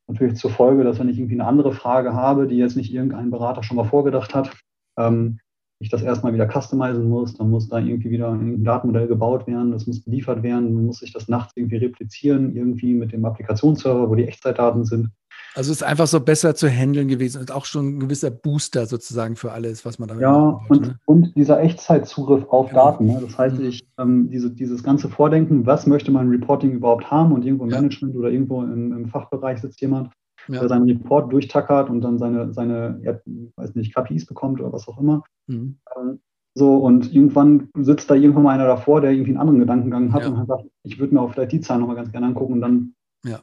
Natürlich 0.09 0.37
zur 0.37 0.51
Folge, 0.51 0.85
dass 0.85 0.99
wenn 0.99 1.09
ich 1.09 1.19
irgendwie 1.19 1.35
eine 1.35 1.47
andere 1.47 1.73
Frage 1.73 2.15
habe, 2.15 2.47
die 2.47 2.57
jetzt 2.57 2.77
nicht 2.77 2.93
irgendein 2.93 3.31
Berater 3.31 3.63
schon 3.63 3.77
mal 3.77 3.85
vorgedacht 3.85 4.35
hat, 4.35 4.53
ähm, 4.97 5.41
ich 5.79 5.91
das 5.91 6.03
erstmal 6.03 6.33
wieder 6.33 6.49
customizen 6.49 7.09
muss, 7.09 7.35
dann 7.35 7.51
muss 7.51 7.69
da 7.69 7.79
irgendwie 7.79 8.11
wieder 8.11 8.31
ein 8.31 8.65
Datenmodell 8.65 9.09
gebaut 9.09 9.47
werden, 9.47 9.73
das 9.73 9.87
muss 9.87 10.05
geliefert 10.05 10.43
werden, 10.43 10.75
dann 10.75 10.87
muss 10.87 11.03
ich 11.03 11.13
das 11.13 11.29
nachts 11.29 11.53
irgendwie 11.55 11.77
replizieren, 11.77 12.57
irgendwie 12.57 12.95
mit 12.95 13.13
dem 13.13 13.25
Applikationsserver, 13.25 14.09
wo 14.09 14.15
die 14.15 14.27
Echtzeitdaten 14.27 14.85
sind. 14.85 15.11
Also 15.57 15.73
es 15.73 15.79
ist 15.79 15.83
einfach 15.83 16.07
so 16.07 16.21
besser 16.21 16.55
zu 16.55 16.69
handeln 16.69 17.09
gewesen 17.09 17.41
und 17.41 17.51
auch 17.51 17.65
schon 17.65 17.97
ein 17.97 18.01
gewisser 18.01 18.31
Booster 18.31 18.85
sozusagen 18.85 19.37
für 19.37 19.53
alles, 19.53 19.87
was 19.87 19.99
man 19.99 20.09
damit 20.09 20.23
Ja, 20.23 20.35
wollte, 20.35 20.67
und, 20.69 20.81
ne? 20.83 20.99
und 21.07 21.35
dieser 21.35 21.63
Echtzeitzugriff 21.63 22.45
auf 22.51 22.69
genau. 22.69 22.91
Daten. 22.91 23.07
Ne? 23.07 23.19
Das 23.23 23.39
heißt, 23.39 23.59
mhm. 23.59 23.65
ich, 23.65 23.89
ähm, 23.99 24.29
diese, 24.29 24.51
dieses 24.51 24.83
ganze 24.83 25.09
Vordenken, 25.09 25.65
was 25.65 25.87
möchte 25.87 26.11
mein 26.11 26.29
Reporting 26.29 26.73
überhaupt 26.73 27.11
haben 27.11 27.33
und 27.33 27.43
irgendwo 27.43 27.65
im 27.65 27.71
ja. 27.71 27.77
Management 27.77 28.15
oder 28.17 28.29
irgendwo 28.29 28.63
im, 28.63 28.93
im 28.93 29.09
Fachbereich 29.09 29.63
sitzt 29.63 29.81
jemand, 29.81 30.11
ja. 30.49 30.61
der 30.61 30.69
seinen 30.69 30.91
Report 30.91 31.33
durchtackert 31.33 31.89
und 31.89 32.03
dann 32.03 32.19
seine, 32.19 32.53
seine 32.53 33.01
ja, 33.03 33.19
weiß 33.57 33.75
nicht, 33.77 33.95
KPIs 33.95 34.27
bekommt 34.27 34.61
oder 34.61 34.75
was 34.75 34.87
auch 34.87 35.01
immer. 35.01 35.23
Mhm. 35.47 35.79
Ähm, 35.97 36.21
so, 36.55 36.77
und 36.77 37.15
irgendwann 37.15 37.71
sitzt 37.79 38.11
da 38.11 38.15
irgendwann 38.15 38.43
mal 38.43 38.55
einer 38.55 38.67
davor, 38.67 39.01
der 39.01 39.13
irgendwie 39.13 39.31
einen 39.31 39.41
anderen 39.41 39.61
Gedankengang 39.61 40.13
hat 40.13 40.23
ja. 40.23 40.29
und 40.29 40.37
hat 40.37 40.49
gesagt, 40.49 40.65
ich 40.83 40.99
würde 40.99 41.15
mir 41.15 41.23
auch 41.23 41.33
vielleicht 41.33 41.53
die 41.53 41.61
Zahlen 41.63 41.81
nochmal 41.81 41.97
ganz 41.97 42.13
gerne 42.13 42.27
angucken 42.27 42.53
und 42.55 42.61
dann 42.61 42.95
ja. 43.25 43.41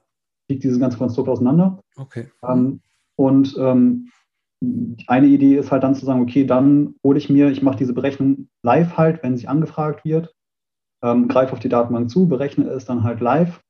Liegt 0.54 0.64
dieses 0.64 0.80
ganze 0.80 0.98
Konstrukt 0.98 1.30
auseinander. 1.30 1.80
Okay. 1.98 2.28
Ähm, 2.48 2.82
und 3.16 3.56
ähm, 3.60 4.10
eine 5.08 5.28
Idee 5.28 5.58
ist 5.58 5.72
halt 5.72 5.84
dann 5.84 5.96
zu 5.96 6.06
sagen, 6.06 6.22
okay, 6.22 6.46
dann 6.46 6.96
hole 7.04 7.18
ich 7.18 7.30
mir, 7.30 7.50
ich 7.50 7.62
mache 7.62 7.78
diese 7.78 7.94
Berechnung 7.94 8.48
live 8.64 8.98
halt, 8.98 9.22
wenn 9.24 9.38
sie 9.38 9.48
angefragt 9.48 10.06
wird, 10.06 10.34
ähm, 11.04 11.28
greife 11.28 11.54
auf 11.54 11.60
die 11.60 11.70
Datenbank 11.70 12.10
zu, 12.10 12.28
berechne 12.28 12.66
es 12.70 12.86
dann 12.86 13.04
halt 13.04 13.20
live 13.20 13.62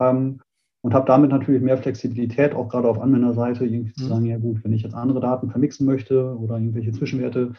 ähm, 0.00 0.40
und 0.82 0.94
habe 0.94 1.06
damit 1.06 1.30
natürlich 1.30 1.62
mehr 1.62 1.78
Flexibilität, 1.78 2.54
auch 2.54 2.68
gerade 2.68 2.88
auf 2.88 3.00
Anwenderseite, 3.00 3.64
irgendwie 3.64 3.92
zu 3.92 4.04
mhm. 4.04 4.08
sagen, 4.08 4.24
ja 4.26 4.38
gut, 4.38 4.64
wenn 4.64 4.72
ich 4.72 4.82
jetzt 4.82 4.94
andere 4.94 5.20
Daten 5.20 5.50
vermixen 5.50 5.86
möchte 5.86 6.36
oder 6.36 6.56
irgendwelche 6.56 6.92
Zwischenwerte 6.92 7.54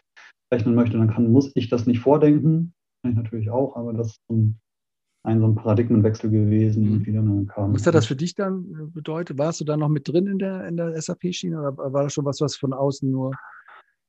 rechnen 0.54 0.76
möchte, 0.76 0.98
dann 0.98 1.10
kann, 1.10 1.32
muss 1.32 1.52
ich 1.56 1.70
das 1.70 1.88
nicht 1.88 2.00
vordenken. 2.00 2.74
Kann 3.02 3.12
ich 3.12 3.18
natürlich 3.18 3.50
auch, 3.50 3.76
aber 3.78 3.94
das 3.94 4.08
ist 4.08 4.30
ein, 4.30 4.60
ein 5.24 5.40
so 5.40 5.48
ein 5.48 5.56
Paradigmenwechsel 5.56 6.30
gewesen. 6.30 7.00
Mhm. 7.00 7.06
Wieder 7.06 7.24
kam. 7.54 7.74
Was 7.74 7.88
hat 7.88 7.96
das 7.96 8.06
für 8.06 8.16
dich 8.16 8.36
dann 8.36 8.66
äh, 8.72 8.86
bedeutet? 8.94 9.38
Warst 9.38 9.62
du 9.62 9.66
da 9.66 9.78
noch 9.78 9.90
mit 9.90 10.08
drin 10.08 10.28
in 10.28 10.38
der, 10.38 10.68
in 10.68 10.78
der 10.78 11.02
SAP-Schiene 11.02 11.60
oder 11.60 11.78
war 11.78 12.04
das 12.04 12.14
schon 12.14 12.26
was, 12.26 12.42
was 12.42 12.56
von 12.56 12.74
außen 12.74 13.10
nur? 13.10 13.32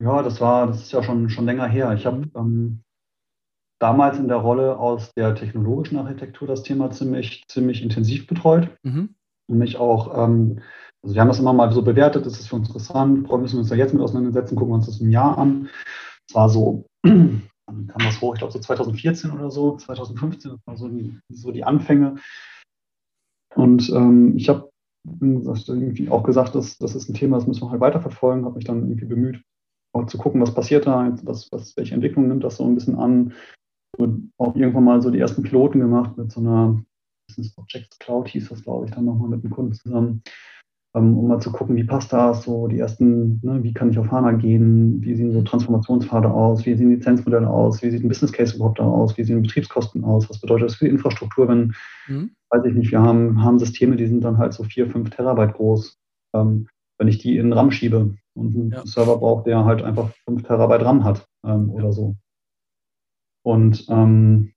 Ja, 0.01 0.23
das 0.23 0.41
war, 0.41 0.67
das 0.67 0.83
ist 0.83 0.93
ja 0.93 1.03
schon, 1.03 1.31
schon 1.31 1.47
länger 1.47 1.67
her. 1.67 1.93
Ich 1.95 2.05
habe 2.05 2.19
mhm. 2.19 2.31
ähm, 2.37 2.81
damals 3.79 4.19
in 4.19 4.29
der 4.29 4.39
Rolle 4.39 4.77
aus 4.77 5.13
der 5.15 5.35
technologischen 5.35 5.99
Architektur 5.99 6.49
das 6.49 6.63
Thema 6.63 6.91
ziemlich, 6.91 7.45
ziemlich 7.49 7.83
intensiv 7.83 8.27
betreut. 8.27 8.71
Mhm. 8.83 9.15
Und 9.47 9.59
mich 9.59 9.77
auch, 9.77 10.17
ähm, 10.17 10.61
also 11.03 11.15
wir 11.15 11.21
haben 11.21 11.29
das 11.29 11.39
immer 11.39 11.53
mal 11.53 11.71
so 11.71 11.83
bewertet, 11.83 12.27
das 12.27 12.41
ist 12.41 12.49
für 12.49 12.57
uns 12.57 12.69
interessant, 12.69 13.31
müssen 13.31 13.55
wir 13.55 13.61
uns 13.61 13.69
da 13.69 13.77
jetzt 13.77 13.93
mit 13.93 14.03
auseinandersetzen, 14.03 14.57
gucken 14.57 14.73
wir 14.73 14.77
uns 14.77 14.87
das 14.87 15.01
im 15.01 15.11
Jahr 15.11 15.39
an. 15.39 15.69
Es 16.29 16.35
war 16.35 16.49
so, 16.49 16.87
dann 17.67 17.87
kam 17.87 18.07
das 18.07 18.21
hoch, 18.21 18.35
ich 18.35 18.41
glaube 18.41 18.53
so 18.53 18.59
2014 18.59 19.31
oder 19.31 19.51
so, 19.51 19.77
2015, 19.77 20.51
das 20.53 20.67
war 20.67 20.77
so 20.77 20.89
die, 20.89 21.19
so 21.29 21.51
die 21.51 21.65
Anfänge. 21.65 22.17
Und 23.55 23.89
ähm, 23.91 24.37
ich 24.37 24.49
habe 24.49 24.71
irgendwie 25.07 26.09
auch 26.09 26.23
gesagt, 26.23 26.55
dass 26.55 26.79
das 26.79 26.95
ist 26.95 27.09
ein 27.09 27.15
Thema, 27.15 27.37
das 27.37 27.47
müssen 27.47 27.63
wir 27.63 27.71
halt 27.71 27.81
weiterverfolgen, 27.81 28.45
habe 28.45 28.57
mich 28.57 28.65
dann 28.65 28.89
irgendwie 28.89 29.07
bemüht, 29.07 29.43
auch 29.93 30.07
zu 30.07 30.19
gucken, 30.19 30.41
was 30.41 30.55
passiert 30.55 30.87
da, 30.87 31.17
was, 31.25 31.53
was, 31.53 31.77
welche 31.77 31.95
Entwicklung 31.95 32.29
nimmt 32.29 32.43
das 32.43 32.57
so 32.57 32.65
ein 32.65 32.75
bisschen 32.75 32.97
an, 32.97 33.35
und 33.97 34.33
auch 34.39 34.55
irgendwann 34.55 34.85
mal 34.85 35.03
so 35.03 35.11
die 35.11 35.19
ersten 35.19 35.43
Piloten 35.43 35.81
gemacht 35.81 36.17
mit 36.17 36.33
so 36.33 36.41
einer 36.41 36.83
Business 37.29 37.57
Objects 37.57 37.99
Cloud, 37.99 38.29
hieß 38.29 38.49
das, 38.49 38.63
glaube 38.63 38.87
ich, 38.87 38.93
dann 38.93 39.05
nochmal 39.05 39.29
mit 39.29 39.45
einem 39.45 39.53
Kunden 39.53 39.73
zusammen, 39.73 40.23
um 40.95 41.27
mal 41.27 41.41
zu 41.41 41.51
gucken, 41.51 41.75
wie 41.75 41.85
passt 41.85 42.13
das, 42.13 42.45
so 42.45 42.69
die 42.69 42.79
ersten, 42.79 43.41
ne, 43.43 43.63
wie 43.63 43.75
kann 43.75 43.91
ich 43.91 43.99
auf 43.99 44.11
HANA 44.11 44.33
gehen, 44.33 45.03
wie 45.03 45.15
sehen 45.17 45.33
so 45.33 45.43
Transformationspfade 45.43 46.31
aus, 46.31 46.65
wie 46.65 46.75
sehen 46.75 46.91
Lizenzmodelle 46.91 47.51
aus, 47.51 47.83
wie 47.83 47.91
sieht 47.91 48.05
ein 48.05 48.09
Business 48.09 48.33
Case 48.33 48.55
überhaupt 48.55 48.79
aus, 48.79 49.17
wie 49.19 49.25
sehen 49.25 49.43
Betriebskosten 49.43 50.05
aus, 50.05 50.31
was 50.31 50.41
bedeutet 50.41 50.69
das 50.69 50.77
für 50.77 50.85
die 50.85 50.93
Infrastruktur, 50.93 51.49
wenn, 51.49 51.75
mhm. 52.07 52.31
weiß 52.51 52.65
ich 52.67 52.75
nicht, 52.75 52.93
wir 52.93 53.03
haben, 53.03 53.43
haben 53.43 53.59
Systeme, 53.59 53.97
die 53.97 54.07
sind 54.07 54.23
dann 54.23 54.39
halt 54.39 54.53
so 54.53 54.63
vier, 54.63 54.89
fünf 54.89 55.11
Terabyte 55.11 55.55
groß. 55.55 55.99
Ähm, 56.35 56.69
wenn 56.99 57.09
ich 57.09 57.19
die 57.19 57.39
in 57.39 57.53
RAM 57.53 57.71
schiebe 57.71 58.15
und 58.35 58.55
einen 58.55 58.71
ja. 58.71 58.87
Server 58.87 59.19
braucht, 59.19 59.47
der 59.47 59.65
halt 59.65 59.83
einfach 59.83 60.11
fünf 60.25 60.43
Terabyte 60.45 60.85
RAM 60.85 61.05
hat 61.05 61.27
ähm, 61.45 61.69
ja. 61.69 61.75
oder 61.75 61.93
so. 61.93 62.15
Und 63.43 63.87
ähm, 63.89 64.53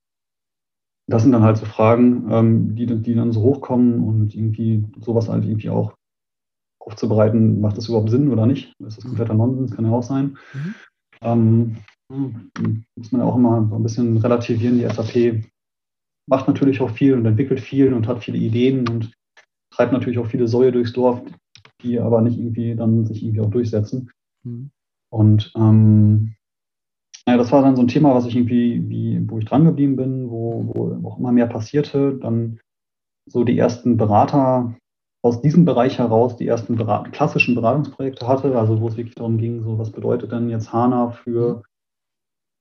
das 1.08 1.22
sind 1.22 1.32
dann 1.32 1.42
halt 1.42 1.56
so 1.56 1.66
Fragen, 1.66 2.30
ähm, 2.30 2.74
die, 2.74 2.86
die 2.86 3.14
dann 3.14 3.32
so 3.32 3.42
hochkommen 3.42 4.04
und 4.04 4.34
irgendwie 4.34 4.84
sowas 5.00 5.28
halt 5.28 5.44
irgendwie 5.44 5.70
auch 5.70 5.97
aufzubereiten, 6.88 7.60
macht 7.60 7.76
das 7.76 7.88
überhaupt 7.88 8.10
Sinn 8.10 8.30
oder 8.30 8.46
nicht? 8.46 8.72
Ist 8.84 8.98
das 8.98 9.04
kompletter 9.04 9.34
Nonsens? 9.34 9.74
Kann 9.74 9.84
ja 9.84 9.92
auch 9.92 10.02
sein. 10.02 10.38
Mhm. 10.54 10.74
Ähm, 11.20 11.76
muss 12.96 13.12
man 13.12 13.20
ja 13.20 13.26
auch 13.26 13.36
immer 13.36 13.66
so 13.68 13.76
ein 13.76 13.82
bisschen 13.82 14.16
relativieren. 14.16 14.78
Die 14.78 14.88
SAP 14.88 15.44
macht 16.26 16.48
natürlich 16.48 16.80
auch 16.80 16.90
viel 16.90 17.14
und 17.14 17.26
entwickelt 17.26 17.60
viel 17.60 17.92
und 17.92 18.06
hat 18.06 18.24
viele 18.24 18.38
Ideen 18.38 18.88
und 18.88 19.12
treibt 19.70 19.92
natürlich 19.92 20.18
auch 20.18 20.26
viele 20.26 20.48
Säue 20.48 20.72
durchs 20.72 20.92
Dorf, 20.92 21.22
die 21.82 22.00
aber 22.00 22.22
nicht 22.22 22.38
irgendwie 22.38 22.74
dann 22.74 23.04
sich 23.04 23.22
irgendwie 23.22 23.40
auch 23.40 23.50
durchsetzen. 23.50 24.10
Mhm. 24.44 24.70
Und 25.10 25.52
ähm, 25.56 26.34
ja, 27.26 27.36
das 27.36 27.52
war 27.52 27.62
dann 27.62 27.76
so 27.76 27.82
ein 27.82 27.88
Thema, 27.88 28.14
was 28.14 28.26
ich 28.26 28.36
irgendwie, 28.36 28.88
wie, 28.88 29.22
wo 29.28 29.38
ich 29.38 29.44
dran 29.44 29.64
geblieben 29.64 29.96
bin, 29.96 30.30
wo, 30.30 30.64
wo 30.66 31.08
auch 31.08 31.18
immer 31.18 31.32
mehr 31.32 31.46
passierte. 31.46 32.14
Dann 32.14 32.60
so 33.26 33.44
die 33.44 33.58
ersten 33.58 33.98
Berater 33.98 34.74
aus 35.28 35.42
diesem 35.42 35.66
Bereich 35.66 35.98
heraus 35.98 36.36
die 36.36 36.46
ersten 36.46 36.76
Berat 36.76 37.12
klassischen 37.12 37.54
Beratungsprojekte 37.54 38.26
hatte, 38.26 38.58
also 38.58 38.80
wo 38.80 38.88
es 38.88 38.96
wirklich 38.96 39.14
darum 39.14 39.36
ging, 39.36 39.62
so 39.62 39.78
was 39.78 39.90
bedeutet 39.90 40.32
denn 40.32 40.48
jetzt 40.48 40.72
HANA 40.72 41.10
für 41.10 41.62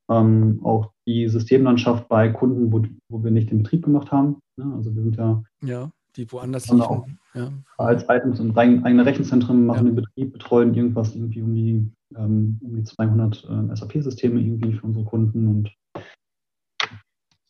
ähm, 0.09 0.59
auch 0.63 0.91
die 1.07 1.29
Systemlandschaft 1.29 2.09
bei 2.09 2.29
Kunden, 2.29 2.71
wo, 2.71 2.83
wo 3.09 3.23
wir 3.23 3.31
nicht 3.31 3.51
den 3.51 3.63
Betrieb 3.63 3.85
gemacht 3.85 4.11
haben. 4.11 4.39
Ne? 4.57 4.73
Also 4.75 4.93
wir 4.93 5.01
sind 5.01 5.15
ja, 5.15 5.41
ja 5.63 5.89
die 6.17 6.29
woanders 6.29 6.69
liefen. 6.69 7.19
Ja. 7.33 7.53
Als 7.77 8.03
Items 8.09 8.41
und 8.41 8.57
eigene 8.57 9.05
Rechenzentren 9.05 9.65
machen 9.65 9.85
ja. 9.85 9.91
den 9.91 9.95
Betrieb, 9.95 10.33
betreuen 10.33 10.73
irgendwas 10.73 11.15
irgendwie 11.15 11.41
um 11.41 11.53
die 11.53 11.91
ähm, 12.15 12.59
um 12.61 12.75
die 12.75 12.83
200 12.83 13.43
äh, 13.43 13.75
SAP-Systeme 13.75 14.39
irgendwie 14.39 14.73
für 14.73 14.85
unsere 14.85 15.05
Kunden 15.05 15.47
und 15.47 15.73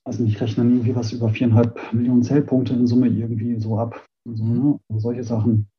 also 0.03 0.23
nicht 0.23 0.39
rechnen 0.39 0.71
irgendwie 0.71 0.95
was 0.95 1.11
über 1.11 1.29
viereinhalb 1.29 1.93
Millionen 1.93 2.23
Zellpunkte 2.23 2.73
in 2.73 2.87
Summe 2.87 3.07
irgendwie 3.07 3.59
so 3.59 3.77
ab. 3.77 4.05
Und 4.27 4.35
so, 4.35 4.43
ne? 4.43 4.79
also 4.89 4.99
solche 4.99 5.23
Sachen. 5.23 5.69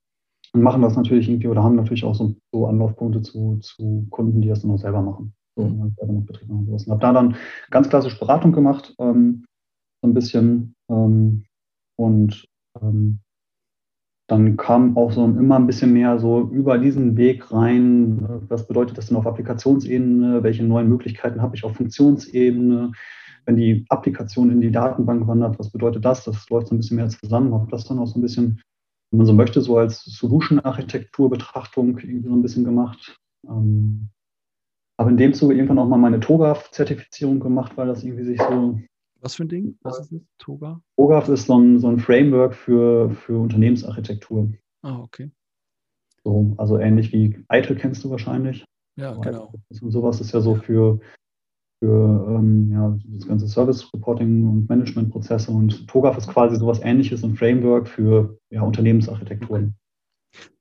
Und 0.55 0.63
machen 0.63 0.81
das 0.81 0.97
natürlich 0.97 1.29
irgendwie 1.29 1.49
oder 1.49 1.63
haben 1.63 1.77
natürlich 1.77 2.05
auch 2.05 2.15
so, 2.15 2.35
so 2.53 2.67
Anlaufpunkte 2.67 3.21
zu, 3.21 3.59
zu 3.61 4.07
Kunden, 4.11 4.41
die 4.41 4.49
das 4.49 4.63
dann 4.63 4.71
auch 4.71 4.79
selber 4.79 5.03
machen. 5.03 5.35
So, 5.57 5.65
mhm. 5.65 5.95
selber 5.99 6.13
noch 6.15 6.23
Betrieb 6.23 6.49
machen. 6.49 6.67
Und 6.67 6.89
habe 6.89 7.01
da 7.01 7.13
dann 7.13 7.37
ganz 7.71 7.91
klassisch 7.91 8.19
Beratung 8.19 8.53
gemacht, 8.53 8.95
ähm, 8.99 9.45
so 10.01 10.09
ein 10.09 10.15
bisschen. 10.15 10.75
Ähm, 10.89 11.45
und 11.97 12.49
ähm, 12.81 13.21
dann 14.29 14.57
kam 14.57 14.97
auch 14.97 15.11
so 15.13 15.25
immer 15.25 15.57
ein 15.57 15.67
bisschen 15.67 15.93
mehr 15.93 16.19
so 16.19 16.49
über 16.51 16.79
diesen 16.79 17.17
Weg 17.17 17.51
rein, 17.53 18.43
was 18.49 18.67
bedeutet 18.67 18.97
das 18.97 19.09
denn 19.09 19.17
auf 19.17 19.27
Applikationsebene, 19.27 20.43
welche 20.43 20.65
neuen 20.65 20.89
Möglichkeiten 20.89 21.43
habe 21.43 21.57
ich 21.57 21.65
auf 21.65 21.77
Funktionsebene, 21.77 22.93
wenn 23.49 23.57
die 23.57 23.87
Applikation 23.89 24.51
in 24.51 24.61
die 24.61 24.71
Datenbank 24.71 25.27
wandert, 25.27 25.59
was 25.59 25.71
bedeutet 25.71 26.05
das? 26.05 26.23
Das 26.23 26.51
läuft 26.51 26.67
so 26.69 26.75
ein 26.75 26.79
bisschen 26.79 26.99
mehr 26.99 27.09
zusammen, 27.09 27.55
habe 27.55 27.71
das 27.71 27.87
dann 27.87 27.99
auch 27.99 28.07
so 28.07 28.19
ein 28.19 28.23
bisschen, 28.23 28.61
wenn 29.11 29.19
man 29.19 29.27
so 29.27 29.33
möchte, 29.33 29.63
so 29.63 29.79
als 29.79 30.05
Solution-Architektur-Betrachtung 30.05 31.99
irgendwie 31.99 32.29
so 32.29 32.35
ein 32.35 32.43
bisschen 32.43 32.65
gemacht. 32.65 33.19
Ähm, 33.49 34.11
habe 34.99 35.11
in 35.11 35.17
dem 35.17 35.33
Zuge 35.33 35.55
irgendwann 35.55 35.79
auch 35.79 35.89
mal 35.89 35.97
meine 35.97 36.21
TOGAF-Zertifizierung 36.21 37.41
gemacht, 37.41 37.73
weil 37.77 37.87
das 37.87 38.05
irgendwie 38.05 38.25
sich 38.25 38.39
so 38.41 38.79
was 39.21 39.35
für 39.35 39.45
ein 39.45 39.49
Ding? 39.49 39.79
Was 39.81 39.99
ist 39.99 40.13
das? 40.13 40.21
Toga? 40.37 40.81
TOGAF 40.97 41.29
ist 41.31 41.47
so 41.47 41.59
ein, 41.59 41.81
so 41.81 41.89
ein 41.89 41.99
Framework 41.99 42.55
für, 42.55 43.11
für 43.11 43.39
Unternehmensarchitektur. 43.39 44.53
Ah, 44.83 45.01
okay. 45.01 45.31
So, 46.23 46.55
also 46.59 46.79
ähnlich 46.79 47.15
wie 47.15 47.43
ITIL 47.51 47.77
kennst 47.77 48.05
du 48.05 48.11
wahrscheinlich. 48.11 48.65
Ja, 48.97 49.15
genau. 49.15 49.55
Und 49.81 49.91
sowas 49.91 50.21
ist 50.21 50.33
ja 50.33 50.41
so 50.41 50.55
für, 50.55 51.01
für 51.79 52.27
ähm, 52.29 52.71
ja, 52.73 52.99
das 53.07 53.29
ganze 53.29 53.47
Service 53.47 53.93
Reporting 53.95 54.49
und 54.49 54.69
Managementprozesse 54.69 55.51
und 55.51 55.87
TOGAF 55.89 56.19
ist 56.19 56.29
quasi 56.29 56.57
sowas 56.57 56.81
ähnliches, 56.83 57.23
ein 57.23 57.37
Framework 57.37 57.89
für 57.89 58.39
ja, 58.51 58.63
Unternehmensarchitekturen. 58.63 59.75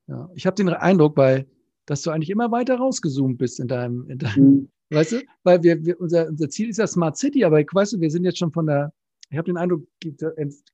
Ja, 0.07 0.29
ich 0.35 0.45
habe 0.45 0.55
den 0.55 0.69
Eindruck, 0.69 1.15
bei, 1.15 1.45
dass 1.85 2.01
du 2.01 2.11
eigentlich 2.11 2.29
immer 2.29 2.51
weiter 2.51 2.77
rausgezoomt 2.77 3.37
bist 3.37 3.59
in 3.59 3.67
deinem, 3.67 4.07
in 4.09 4.19
deinem, 4.19 4.43
mhm. 4.43 4.69
Weißt 4.89 5.11
du? 5.13 5.21
Weil 5.43 5.63
wir, 5.63 5.85
wir 5.85 5.99
unser, 5.99 6.29
unser 6.29 6.49
Ziel 6.49 6.69
ist 6.69 6.77
ja 6.77 6.87
Smart 6.87 7.17
City, 7.17 7.43
aber 7.43 7.61
weißt 7.61 7.93
du, 7.93 7.99
wir 7.99 8.09
sind 8.09 8.23
jetzt 8.23 8.37
schon 8.37 8.53
von 8.53 8.67
der 8.67 8.93
ich 9.29 9.37
habe 9.37 9.45
den 9.45 9.57
Eindruck, 9.57 9.83
du 10.01 10.31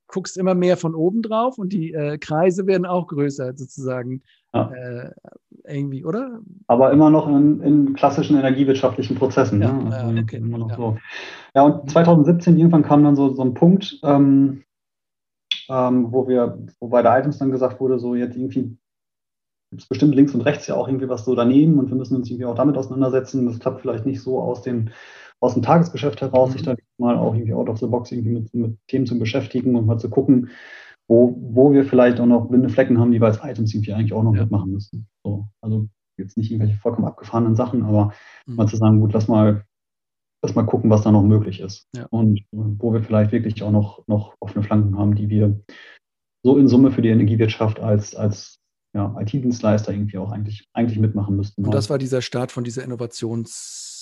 guckst 0.07 0.37
immer 0.37 0.53
mehr 0.53 0.77
von 0.77 0.93
oben 0.93 1.21
drauf 1.21 1.57
und 1.57 1.73
die 1.73 1.93
äh, 1.93 2.17
Kreise 2.19 2.67
werden 2.67 2.85
auch 2.85 3.07
größer 3.07 3.53
sozusagen. 3.55 4.21
Ja. 4.53 4.71
Äh, 4.71 5.11
irgendwie, 5.65 6.05
oder? 6.05 6.41
Aber 6.67 6.91
immer 6.91 7.09
noch 7.09 7.27
in, 7.27 7.61
in 7.61 7.93
klassischen 7.95 8.37
energiewirtschaftlichen 8.37 9.15
Prozessen. 9.15 9.61
Ja, 9.61 9.71
ne? 9.71 9.95
also 9.95 10.19
okay. 10.19 10.37
immer 10.37 10.59
noch 10.59 10.69
ja. 10.69 10.75
So. 10.75 10.97
ja, 11.55 11.63
und 11.63 11.89
2017 11.89 12.57
irgendwann 12.57 12.83
kam 12.83 13.03
dann 13.03 13.15
so, 13.15 13.33
so 13.33 13.41
ein 13.41 13.53
Punkt, 13.55 13.99
ähm, 14.03 14.63
ähm, 15.69 16.11
wo 16.11 16.27
wir, 16.27 16.59
wo 16.79 16.89
bei 16.89 17.01
der 17.01 17.17
Items 17.17 17.39
dann 17.39 17.51
gesagt 17.51 17.79
wurde, 17.79 17.97
so 17.97 18.13
jetzt 18.13 18.35
irgendwie 18.35 18.77
gibt 19.71 19.81
es 19.81 19.87
bestimmt 19.87 20.13
links 20.13 20.35
und 20.35 20.41
rechts 20.41 20.67
ja 20.67 20.75
auch 20.75 20.87
irgendwie 20.87 21.09
was 21.09 21.25
so 21.25 21.33
daneben 21.33 21.79
und 21.79 21.89
wir 21.89 21.95
müssen 21.95 22.15
uns 22.15 22.29
irgendwie 22.29 22.45
auch 22.45 22.55
damit 22.55 22.77
auseinandersetzen. 22.77 23.47
Das 23.47 23.59
klappt 23.59 23.81
vielleicht 23.81 24.05
nicht 24.05 24.21
so 24.21 24.39
aus 24.39 24.61
den 24.61 24.91
aus 25.39 25.55
dem 25.55 25.63
Tagesgeschäft 25.63 26.21
heraus, 26.21 26.49
mhm. 26.49 26.53
sich 26.53 26.61
da 26.61 26.75
mal 26.97 27.17
auch 27.17 27.33
irgendwie 27.33 27.53
out 27.53 27.69
of 27.69 27.79
the 27.79 27.87
box 27.87 28.11
irgendwie 28.11 28.31
mit, 28.31 28.53
mit, 28.53 28.77
Themen 28.87 29.05
zu 29.05 29.17
beschäftigen 29.17 29.75
und 29.75 29.85
mal 29.85 29.97
zu 29.97 30.09
gucken, 30.09 30.49
wo, 31.07 31.35
wo 31.39 31.73
wir 31.73 31.85
vielleicht 31.85 32.19
auch 32.19 32.25
noch 32.25 32.47
blinde 32.47 32.69
Flecken 32.69 32.99
haben, 32.99 33.11
die 33.11 33.21
wir 33.21 33.27
als 33.27 33.43
Items 33.43 33.73
irgendwie 33.73 33.93
eigentlich 33.93 34.13
auch 34.13 34.23
noch 34.23 34.35
ja. 34.35 34.41
mitmachen 34.41 34.71
müssen. 34.71 35.07
So, 35.23 35.47
also 35.61 35.87
jetzt 36.17 36.37
nicht 36.37 36.51
irgendwelche 36.51 36.79
vollkommen 36.79 37.07
abgefahrenen 37.07 37.55
Sachen, 37.55 37.83
aber 37.83 38.13
mhm. 38.45 38.55
mal 38.55 38.67
zu 38.67 38.77
sagen, 38.77 38.99
gut, 38.99 39.13
lass 39.13 39.27
mal, 39.27 39.65
lass 40.43 40.55
mal 40.55 40.65
gucken, 40.65 40.89
was 40.89 41.01
da 41.01 41.11
noch 41.11 41.23
möglich 41.23 41.59
ist. 41.59 41.87
Ja. 41.95 42.05
Und 42.07 42.43
wo 42.51 42.93
wir 42.93 43.03
vielleicht 43.03 43.31
wirklich 43.31 43.63
auch 43.63 43.71
noch, 43.71 44.07
noch 44.07 44.35
offene 44.39 44.63
Flanken 44.63 44.97
haben, 44.97 45.15
die 45.15 45.29
wir 45.29 45.59
so 46.43 46.57
in 46.57 46.67
Summe 46.67 46.91
für 46.91 47.01
die 47.01 47.09
Energiewirtschaft 47.09 47.79
als, 47.79 48.15
als 48.15 48.59
ja, 48.95 49.15
IT-Dienstleister 49.19 49.91
irgendwie 49.91 50.17
auch 50.17 50.31
eigentlich, 50.31 50.67
eigentlich 50.73 50.99
mitmachen 50.99 51.35
müssten. 51.35 51.65
Und 51.65 51.73
das 51.73 51.89
war 51.89 51.97
dieser 51.97 52.21
Start 52.21 52.51
von 52.51 52.63
dieser 52.63 52.83
Innovations- 52.83 53.92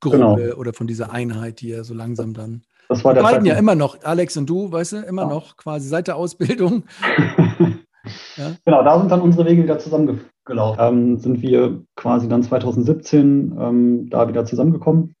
Gruppe 0.00 0.18
genau. 0.18 0.36
oder 0.56 0.72
von 0.72 0.86
dieser 0.86 1.12
Einheit, 1.12 1.60
die 1.60 1.72
er 1.72 1.84
so 1.84 1.94
langsam 1.94 2.34
dann. 2.34 2.62
Das 2.88 3.04
war 3.04 3.14
der 3.14 3.22
beiden 3.22 3.44
ja 3.44 3.56
immer 3.56 3.74
noch, 3.74 4.02
Alex 4.02 4.36
und 4.36 4.48
du, 4.48 4.72
weißt 4.72 4.92
du, 4.92 4.96
immer 4.98 5.22
ja. 5.22 5.28
noch 5.28 5.56
quasi 5.56 5.88
seit 5.88 6.08
der 6.08 6.16
Ausbildung. 6.16 6.84
ja. 8.36 8.54
Genau, 8.64 8.82
da 8.82 8.98
sind 8.98 9.10
dann 9.10 9.20
unsere 9.20 9.44
Wege 9.46 9.62
wieder 9.62 9.78
zusammengelaufen. 9.78 10.78
Ähm, 10.78 11.18
sind 11.18 11.42
wir 11.42 11.82
quasi 11.96 12.28
dann 12.28 12.42
2017 12.42 13.56
ähm, 13.58 14.10
da 14.10 14.28
wieder 14.28 14.46
zusammengekommen. 14.46 15.14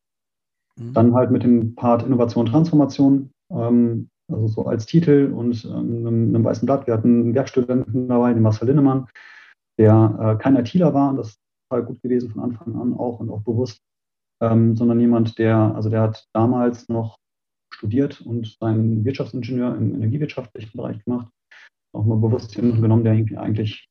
Mhm. 0.78 0.92
Dann 0.94 1.14
halt 1.14 1.30
mit 1.30 1.42
dem 1.42 1.74
Part 1.74 2.04
Innovation 2.04 2.46
und 2.46 2.52
Transformation, 2.52 3.30
ähm, 3.50 4.08
also 4.30 4.46
so 4.46 4.64
als 4.64 4.86
Titel 4.86 5.32
und 5.34 5.64
ähm, 5.66 6.06
einem, 6.06 6.34
einem, 6.34 6.44
weißen 6.44 6.64
Blatt. 6.64 6.86
Wir 6.86 6.94
hatten 6.94 7.20
einen 7.20 7.34
Werkstudenten 7.34 8.08
dabei, 8.08 8.32
den 8.32 8.42
Marcel 8.42 8.68
Linnemann, 8.68 9.08
der 9.78 10.18
äh, 10.38 10.42
kein 10.42 10.56
ITler 10.56 10.94
war. 10.94 11.14
Das 11.14 11.30
ist 11.30 11.40
total 11.68 11.84
gut 11.84 12.00
gewesen 12.02 12.30
von 12.30 12.42
Anfang 12.42 12.76
an 12.76 12.94
auch 12.94 13.20
und 13.20 13.30
auch 13.30 13.42
bewusst 13.42 13.82
ähm, 14.40 14.76
sondern 14.76 15.00
jemand, 15.00 15.38
der, 15.38 15.56
also 15.74 15.90
der 15.90 16.02
hat 16.02 16.26
damals 16.32 16.88
noch 16.88 17.16
studiert 17.72 18.20
und 18.20 18.56
seinen 18.60 19.04
Wirtschaftsingenieur 19.04 19.74
im 19.76 19.94
energiewirtschaftlichen 19.94 20.76
Bereich 20.76 21.02
gemacht. 21.04 21.28
Auch 21.92 22.04
mal 22.04 22.16
bewusst 22.16 22.54
jemanden 22.56 22.82
genommen, 22.82 23.04
der 23.04 23.14
irgendwie 23.14 23.36
eigentlich, 23.36 23.88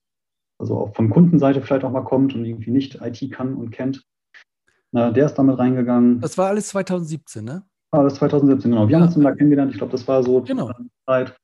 also 0.59 0.77
auch 0.77 0.95
von 0.95 1.09
Kundenseite 1.09 1.61
vielleicht 1.61 1.83
auch 1.83 1.91
mal 1.91 2.03
kommt 2.03 2.35
und 2.35 2.45
irgendwie 2.45 2.71
nicht 2.71 3.01
IT 3.01 3.31
kann 3.31 3.55
und 3.55 3.71
kennt. 3.71 4.03
Na, 4.91 5.11
der 5.11 5.25
ist 5.25 5.35
damit 5.35 5.57
reingegangen. 5.57 6.21
Das 6.21 6.37
war 6.37 6.47
alles 6.47 6.69
2017, 6.69 7.43
ne? 7.43 7.63
Ah, 7.91 8.03
das 8.03 8.15
2017, 8.15 8.71
genau. 8.71 8.87
Wir 8.87 8.93
ja. 8.93 8.99
haben 8.99 9.05
uns 9.05 9.15
dann 9.15 9.23
da 9.23 9.33
kennengelernt. 9.33 9.71
Ich 9.71 9.77
glaube, 9.77 9.91
das 9.91 10.07
war 10.07 10.23
so 10.23 10.41
genau. 10.41 10.71
die 10.79 10.89
Zeit, 11.05 11.37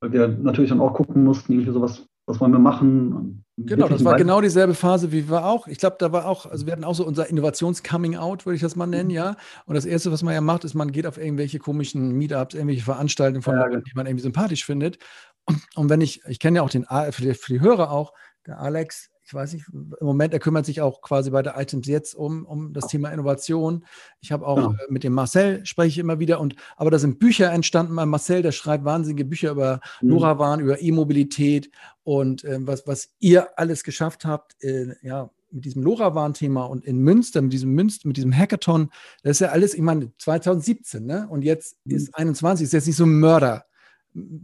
weil 0.00 0.12
wir 0.12 0.28
natürlich 0.28 0.70
dann 0.70 0.80
auch 0.80 0.94
gucken 0.94 1.24
mussten, 1.24 1.52
irgendwie 1.52 1.72
sowas, 1.72 2.06
was 2.26 2.40
wollen 2.40 2.52
wir 2.52 2.58
machen? 2.58 3.44
Genau, 3.56 3.88
das 3.88 4.04
war 4.04 4.16
genau 4.16 4.40
dieselbe 4.40 4.74
Phase 4.74 5.12
wie 5.12 5.30
wir 5.30 5.46
auch. 5.46 5.66
Ich 5.66 5.78
glaube, 5.78 5.96
da 5.98 6.12
war 6.12 6.26
auch, 6.26 6.44
also 6.44 6.66
wir 6.66 6.72
hatten 6.72 6.84
auch 6.84 6.94
so 6.94 7.06
unser 7.06 7.30
Innovations-Coming-out, 7.30 8.44
würde 8.44 8.56
ich 8.56 8.62
das 8.62 8.76
mal 8.76 8.86
nennen, 8.86 9.08
mhm. 9.08 9.14
ja. 9.14 9.36
Und 9.64 9.76
das 9.76 9.86
Erste, 9.86 10.12
was 10.12 10.22
man 10.22 10.34
ja 10.34 10.40
macht, 10.40 10.64
ist, 10.64 10.74
man 10.74 10.92
geht 10.92 11.06
auf 11.06 11.16
irgendwelche 11.16 11.58
komischen 11.58 12.12
Meetups, 12.12 12.54
irgendwelche 12.54 12.82
Veranstaltungen 12.82 13.42
von 13.42 13.54
ja, 13.54 13.60
Leuten, 13.60 13.72
genau. 13.74 13.84
die 13.84 13.94
man 13.94 14.06
irgendwie 14.06 14.24
sympathisch 14.24 14.66
findet. 14.66 14.98
Und, 15.46 15.62
und 15.76 15.88
wenn 15.88 16.00
ich, 16.00 16.22
ich 16.26 16.38
kenne 16.38 16.56
ja 16.56 16.62
auch 16.62 16.70
den, 16.70 16.84
für 16.84 17.22
die, 17.22 17.34
für 17.34 17.52
die 17.52 17.60
Hörer 17.60 17.90
auch, 17.90 18.12
der 18.46 18.58
Alex, 18.60 19.08
ich 19.26 19.34
weiß 19.34 19.54
nicht, 19.54 19.66
im 19.72 19.92
Moment, 20.00 20.32
er 20.32 20.38
kümmert 20.38 20.66
sich 20.66 20.80
auch 20.80 21.00
quasi 21.00 21.30
bei 21.30 21.42
der 21.42 21.58
Items 21.58 21.88
jetzt 21.88 22.14
um, 22.14 22.46
um 22.46 22.72
das 22.72 22.86
Thema 22.86 23.10
Innovation. 23.10 23.84
Ich 24.20 24.30
habe 24.30 24.46
auch 24.46 24.56
ja. 24.56 24.66
Genau. 24.68 24.78
mit 24.88 25.02
dem 25.02 25.14
Marcel 25.14 25.66
spreche 25.66 25.88
ich 25.88 25.98
immer 25.98 26.20
wieder 26.20 26.38
und 26.40 26.54
aber 26.76 26.92
da 26.92 26.98
sind 27.00 27.18
Bücher 27.18 27.50
entstanden 27.50 27.96
bei 27.96 28.06
Marcel, 28.06 28.42
der 28.42 28.52
schreibt 28.52 28.84
wahnsinnige 28.84 29.24
Bücher 29.24 29.50
über 29.50 29.80
mhm. 30.00 30.10
LoRaWAN, 30.10 30.60
über 30.60 30.80
E-Mobilität 30.80 31.70
und 32.04 32.44
äh, 32.44 32.58
was, 32.60 32.86
was 32.86 33.10
ihr 33.18 33.58
alles 33.58 33.82
geschafft 33.82 34.24
habt, 34.24 34.62
äh, 34.62 34.94
ja, 35.02 35.28
mit 35.50 35.64
diesem 35.64 35.82
LoRaWAN-Thema 35.82 36.64
und 36.64 36.84
in 36.84 36.98
Münster, 36.98 37.42
mit 37.42 37.52
diesem 37.52 37.72
Münster, 37.72 38.06
mit 38.06 38.16
diesem 38.16 38.36
Hackathon, 38.36 38.90
das 39.22 39.32
ist 39.32 39.40
ja 39.40 39.48
alles, 39.48 39.74
ich 39.74 39.80
meine, 39.80 40.12
2017, 40.18 41.04
ne? 41.04 41.26
Und 41.28 41.42
jetzt 41.42 41.76
mhm. 41.84 41.96
ist 41.96 42.14
21, 42.14 42.64
ist 42.64 42.72
jetzt 42.72 42.86
nicht 42.86 42.96
so 42.96 43.04
ein 43.04 43.18
Mörder 43.18 43.65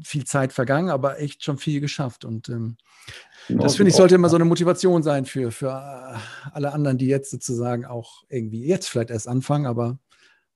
viel 0.03 0.25
Zeit 0.25 0.53
vergangen, 0.53 0.91
aber 0.91 1.21
echt 1.21 1.45
schon 1.45 1.59
viel 1.59 1.81
geschafft. 1.81 2.25
Und 2.25 2.49
ähm, 2.49 2.77
das 3.49 3.77
finde 3.77 3.91
ich 3.91 3.97
sollte 3.97 4.15
immer 4.15 4.29
so 4.29 4.37
eine 4.37 4.45
Motivation 4.45 5.03
sein 5.03 5.25
für, 5.25 5.51
für 5.51 5.69
äh, 5.69 6.19
alle 6.53 6.73
anderen, 6.73 6.99
die 6.99 7.07
jetzt 7.07 7.31
sozusagen 7.31 7.85
auch 7.85 8.25
irgendwie 8.29 8.65
jetzt 8.65 8.89
vielleicht 8.89 9.11
erst 9.11 9.29
anfangen, 9.29 9.67
aber 9.67 9.99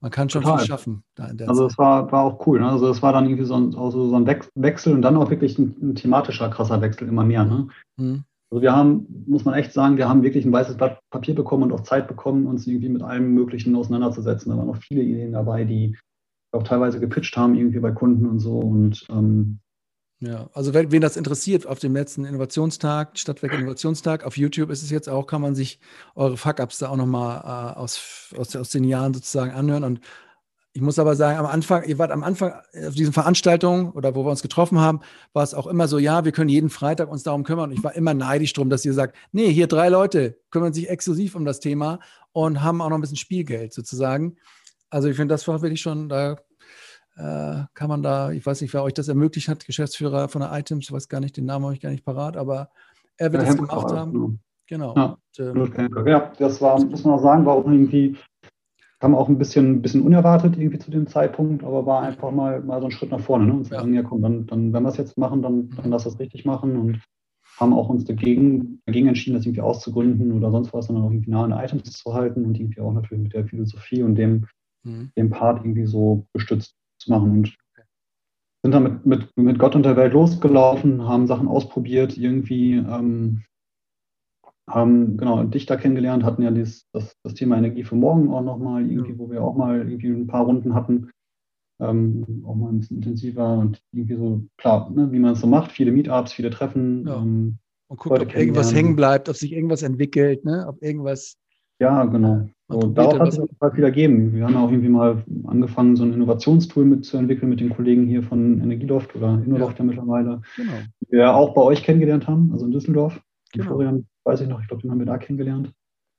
man 0.00 0.10
kann 0.10 0.28
schon 0.28 0.42
Total. 0.42 0.58
viel 0.58 0.66
schaffen. 0.66 1.04
also 1.18 1.66
es 1.66 1.78
war, 1.78 2.10
war 2.12 2.22
auch 2.22 2.46
cool. 2.46 2.60
Ne? 2.60 2.68
Also 2.68 2.88
es 2.88 3.02
war 3.02 3.12
dann 3.12 3.24
irgendwie 3.24 3.44
so 3.44 3.56
ein, 3.56 3.74
also 3.74 4.08
so 4.08 4.16
ein 4.16 4.26
Wechsel 4.26 4.92
und 4.92 5.02
dann 5.02 5.16
auch 5.16 5.30
wirklich 5.30 5.58
ein, 5.58 5.74
ein 5.82 5.94
thematischer, 5.94 6.50
krasser 6.50 6.80
Wechsel 6.80 7.08
immer 7.08 7.24
mehr. 7.24 7.44
Ne? 7.44 7.68
Mhm. 7.96 8.24
Also 8.50 8.62
wir 8.62 8.76
haben, 8.76 9.24
muss 9.26 9.44
man 9.44 9.54
echt 9.54 9.72
sagen, 9.72 9.96
wir 9.96 10.08
haben 10.08 10.22
wirklich 10.22 10.44
ein 10.44 10.52
weißes 10.52 10.76
Blatt 10.76 11.00
Papier 11.10 11.34
bekommen 11.34 11.64
und 11.64 11.72
auch 11.72 11.82
Zeit 11.82 12.06
bekommen, 12.06 12.46
uns 12.46 12.66
irgendwie 12.66 12.90
mit 12.90 13.02
allem 13.02 13.34
Möglichen 13.34 13.74
auseinanderzusetzen. 13.74 14.52
Da 14.52 14.58
waren 14.58 14.68
noch 14.68 14.76
viele 14.76 15.02
Ideen 15.02 15.32
dabei, 15.32 15.64
die 15.64 15.96
auch 16.56 16.62
teilweise 16.62 17.00
gepitcht 17.00 17.36
haben, 17.36 17.54
irgendwie 17.54 17.80
bei 17.80 17.92
Kunden 17.92 18.26
und 18.26 18.40
so. 18.40 18.58
Und 18.58 19.06
ähm, 19.10 19.60
ja, 20.20 20.48
also 20.54 20.72
wenn, 20.72 20.90
wen 20.92 21.02
das 21.02 21.16
interessiert, 21.16 21.66
auf 21.66 21.78
dem 21.78 21.94
letzten 21.94 22.24
Innovationstag, 22.24 23.18
Stadtwerk 23.18 23.52
Innovationstag, 23.52 24.24
auf 24.24 24.38
YouTube 24.38 24.70
ist 24.70 24.82
es 24.82 24.90
jetzt 24.90 25.08
auch, 25.10 25.26
kann 25.26 25.42
man 25.42 25.54
sich 25.54 25.78
eure 26.14 26.38
Fuck-Ups 26.38 26.78
da 26.78 26.88
auch 26.88 26.96
nochmal 26.96 27.42
äh, 27.44 27.78
aus, 27.78 28.32
aus, 28.36 28.56
aus 28.56 28.70
den 28.70 28.84
Jahren 28.84 29.12
sozusagen 29.12 29.52
anhören. 29.52 29.84
Und 29.84 30.00
ich 30.72 30.80
muss 30.80 30.98
aber 30.98 31.16
sagen, 31.16 31.38
am 31.38 31.46
Anfang, 31.46 31.84
ihr 31.84 31.98
wart 31.98 32.10
am 32.12 32.24
Anfang 32.24 32.54
auf 32.86 32.94
diesen 32.94 33.12
Veranstaltungen 33.12 33.90
oder 33.90 34.14
wo 34.14 34.24
wir 34.24 34.30
uns 34.30 34.42
getroffen 34.42 34.78
haben, 34.80 35.00
war 35.34 35.42
es 35.42 35.52
auch 35.52 35.66
immer 35.66 35.86
so, 35.86 35.98
ja, 35.98 36.24
wir 36.24 36.32
können 36.32 36.48
jeden 36.48 36.70
Freitag 36.70 37.10
uns 37.10 37.22
darum 37.22 37.44
kümmern. 37.44 37.70
Und 37.70 37.76
ich 37.76 37.84
war 37.84 37.94
immer 37.94 38.14
neidisch 38.14 38.54
drum, 38.54 38.70
dass 38.70 38.86
ihr 38.86 38.94
sagt, 38.94 39.16
nee, 39.32 39.52
hier 39.52 39.66
drei 39.66 39.90
Leute 39.90 40.38
kümmern 40.50 40.72
sich 40.72 40.88
exklusiv 40.88 41.34
um 41.34 41.44
das 41.44 41.60
Thema 41.60 42.00
und 42.32 42.62
haben 42.62 42.80
auch 42.80 42.88
noch 42.88 42.96
ein 42.96 43.02
bisschen 43.02 43.16
Spielgeld 43.16 43.74
sozusagen. 43.74 44.36
Also 44.88 45.08
ich 45.08 45.16
finde, 45.16 45.34
das 45.34 45.46
war 45.46 45.62
wirklich 45.62 45.80
schon, 45.80 46.08
da 46.08 46.32
äh, 46.32 46.36
kann 47.16 47.88
man 47.88 48.02
da, 48.02 48.30
ich 48.30 48.44
weiß 48.44 48.60
nicht, 48.60 48.74
wer 48.74 48.82
euch 48.82 48.94
das 48.94 49.08
ermöglicht 49.08 49.48
hat, 49.48 49.64
Geschäftsführer 49.64 50.28
von 50.28 50.42
der 50.42 50.52
Items, 50.52 50.84
ich 50.84 50.92
weiß 50.92 51.08
gar 51.08 51.20
nicht, 51.20 51.36
den 51.36 51.46
Namen 51.46 51.64
habe 51.64 51.74
ich 51.74 51.80
gar 51.80 51.90
nicht 51.90 52.04
parat, 52.04 52.36
aber 52.36 52.68
er 53.16 53.32
wird 53.32 53.42
ja, 53.42 53.48
das 53.48 53.56
gemacht 53.56 53.92
haben. 53.92 54.40
Genau. 54.66 54.94
Ja, 54.96 55.16
und, 55.52 55.78
ähm, 55.78 56.06
ja, 56.06 56.32
das 56.38 56.60
war, 56.60 56.82
muss 56.84 57.04
man 57.04 57.14
auch 57.14 57.22
sagen, 57.22 57.46
war 57.46 57.54
auch 57.54 57.66
irgendwie, 57.66 58.16
kam 59.00 59.14
auch 59.14 59.28
ein 59.28 59.38
bisschen, 59.38 59.80
bisschen 59.80 60.02
unerwartet 60.02 60.56
irgendwie 60.56 60.78
zu 60.78 60.90
dem 60.90 61.06
Zeitpunkt, 61.06 61.62
aber 61.62 61.86
war 61.86 62.02
einfach 62.02 62.30
mal, 62.32 62.60
mal 62.62 62.80
so 62.80 62.86
ein 62.86 62.90
Schritt 62.90 63.12
nach 63.12 63.20
vorne. 63.20 63.46
Ne? 63.46 63.52
Und 63.52 63.64
sagen, 63.64 63.94
ja. 63.94 64.02
ja 64.02 64.08
komm, 64.08 64.22
dann, 64.22 64.46
dann, 64.46 64.72
wenn 64.72 64.82
wir 64.82 64.88
es 64.88 64.96
jetzt 64.96 65.16
machen, 65.16 65.42
dann, 65.42 65.70
dann 65.70 65.90
lass 65.90 66.04
das 66.04 66.18
richtig 66.18 66.44
machen 66.44 66.76
und 66.76 67.00
haben 67.58 67.72
auch 67.72 67.88
uns 67.88 68.04
dagegen, 68.04 68.80
dagegen 68.86 69.08
entschieden, 69.08 69.36
das 69.36 69.46
irgendwie 69.46 69.62
auszugründen 69.62 70.32
oder 70.32 70.50
sonst 70.50 70.74
was, 70.74 70.86
sondern 70.86 71.04
auch 71.04 71.10
irgendwie 71.10 71.30
nah 71.30 71.44
an 71.44 71.52
Items 71.52 71.90
zu 71.92 72.12
halten 72.12 72.44
und 72.44 72.58
irgendwie 72.58 72.80
auch 72.80 72.92
natürlich 72.92 73.22
mit 73.22 73.32
der 73.32 73.46
Philosophie 73.46 74.02
und 74.02 74.16
dem, 74.16 74.46
mhm. 74.82 75.10
dem 75.16 75.30
Part 75.30 75.60
irgendwie 75.60 75.86
so 75.86 76.26
gestützt 76.34 76.74
zu 76.98 77.10
machen. 77.10 77.30
Und 77.30 77.56
sind 78.62 78.72
dann 78.72 78.82
mit, 78.82 79.06
mit, 79.06 79.36
mit 79.36 79.58
Gott 79.58 79.76
und 79.76 79.84
der 79.84 79.96
Welt 79.96 80.12
losgelaufen, 80.12 81.06
haben 81.06 81.26
Sachen 81.26 81.46
ausprobiert, 81.46 82.16
irgendwie 82.16 82.74
ähm, 82.74 83.44
haben 84.68 85.16
genau 85.16 85.44
Dichter 85.44 85.76
kennengelernt, 85.76 86.24
hatten 86.24 86.42
ja 86.42 86.50
dieses, 86.50 86.88
das, 86.92 87.16
das 87.22 87.34
Thema 87.34 87.56
Energie 87.56 87.84
für 87.84 87.94
morgen 87.94 88.28
auch 88.30 88.42
nochmal, 88.42 88.90
irgendwie, 88.90 89.16
wo 89.18 89.30
wir 89.30 89.42
auch 89.42 89.56
mal 89.56 89.88
irgendwie 89.88 90.08
ein 90.08 90.26
paar 90.26 90.44
Runden 90.44 90.74
hatten, 90.74 91.10
ähm, 91.80 92.44
auch 92.46 92.56
mal 92.56 92.70
ein 92.70 92.80
bisschen 92.80 92.96
intensiver 92.96 93.58
und 93.58 93.80
irgendwie 93.92 94.16
so, 94.16 94.42
klar, 94.56 94.90
ne, 94.90 95.12
wie 95.12 95.18
man 95.20 95.34
es 95.34 95.40
so 95.40 95.46
macht, 95.46 95.70
viele 95.70 95.92
Meetups, 95.92 96.32
viele 96.32 96.50
Treffen. 96.50 97.06
Ja. 97.06 97.16
Ähm, 97.16 97.58
und 97.88 98.00
guckt, 98.00 98.20
ob 98.20 98.34
irgendwas 98.34 98.74
hängen 98.74 98.96
bleibt, 98.96 99.28
ob 99.28 99.36
sich 99.36 99.52
irgendwas 99.52 99.82
entwickelt, 99.82 100.44
ne? 100.44 100.66
ob 100.66 100.82
irgendwas 100.82 101.36
ja, 101.78 102.04
genau. 102.04 102.48
So, 102.68 102.80
darauf 102.80 103.18
hat 103.20 103.28
es 103.28 103.38
auch 103.38 103.74
viel 103.74 103.84
ergeben. 103.84 104.32
Wir 104.34 104.44
haben 104.44 104.56
auch 104.56 104.70
irgendwie 104.70 104.88
mal 104.88 105.22
angefangen, 105.46 105.94
so 105.94 106.02
ein 106.02 106.12
Innovationstool 106.12 106.84
mitzuentwickeln 106.84 107.48
mit 107.48 107.60
den 107.60 107.70
Kollegen 107.70 108.06
hier 108.06 108.24
von 108.24 108.60
Energieloft 108.60 109.14
oder 109.14 109.40
Innoloft 109.44 109.78
ja. 109.78 109.84
ja 109.84 109.88
mittlerweile. 109.88 110.40
Genau. 110.56 110.72
Die 111.00 111.12
wir 111.12 111.34
auch 111.34 111.54
bei 111.54 111.62
euch 111.62 111.84
kennengelernt 111.84 112.26
haben, 112.26 112.50
also 112.52 112.66
in 112.66 112.72
Düsseldorf. 112.72 113.20
Genau. 113.52 113.66
Florian, 113.66 114.06
weiß 114.24 114.40
ich 114.40 114.48
noch, 114.48 114.60
ich 114.60 114.66
glaube, 114.66 114.82
den 114.82 114.90
haben 114.90 114.98
wir 114.98 115.06
da 115.06 115.16
kennengelernt. 115.16 115.72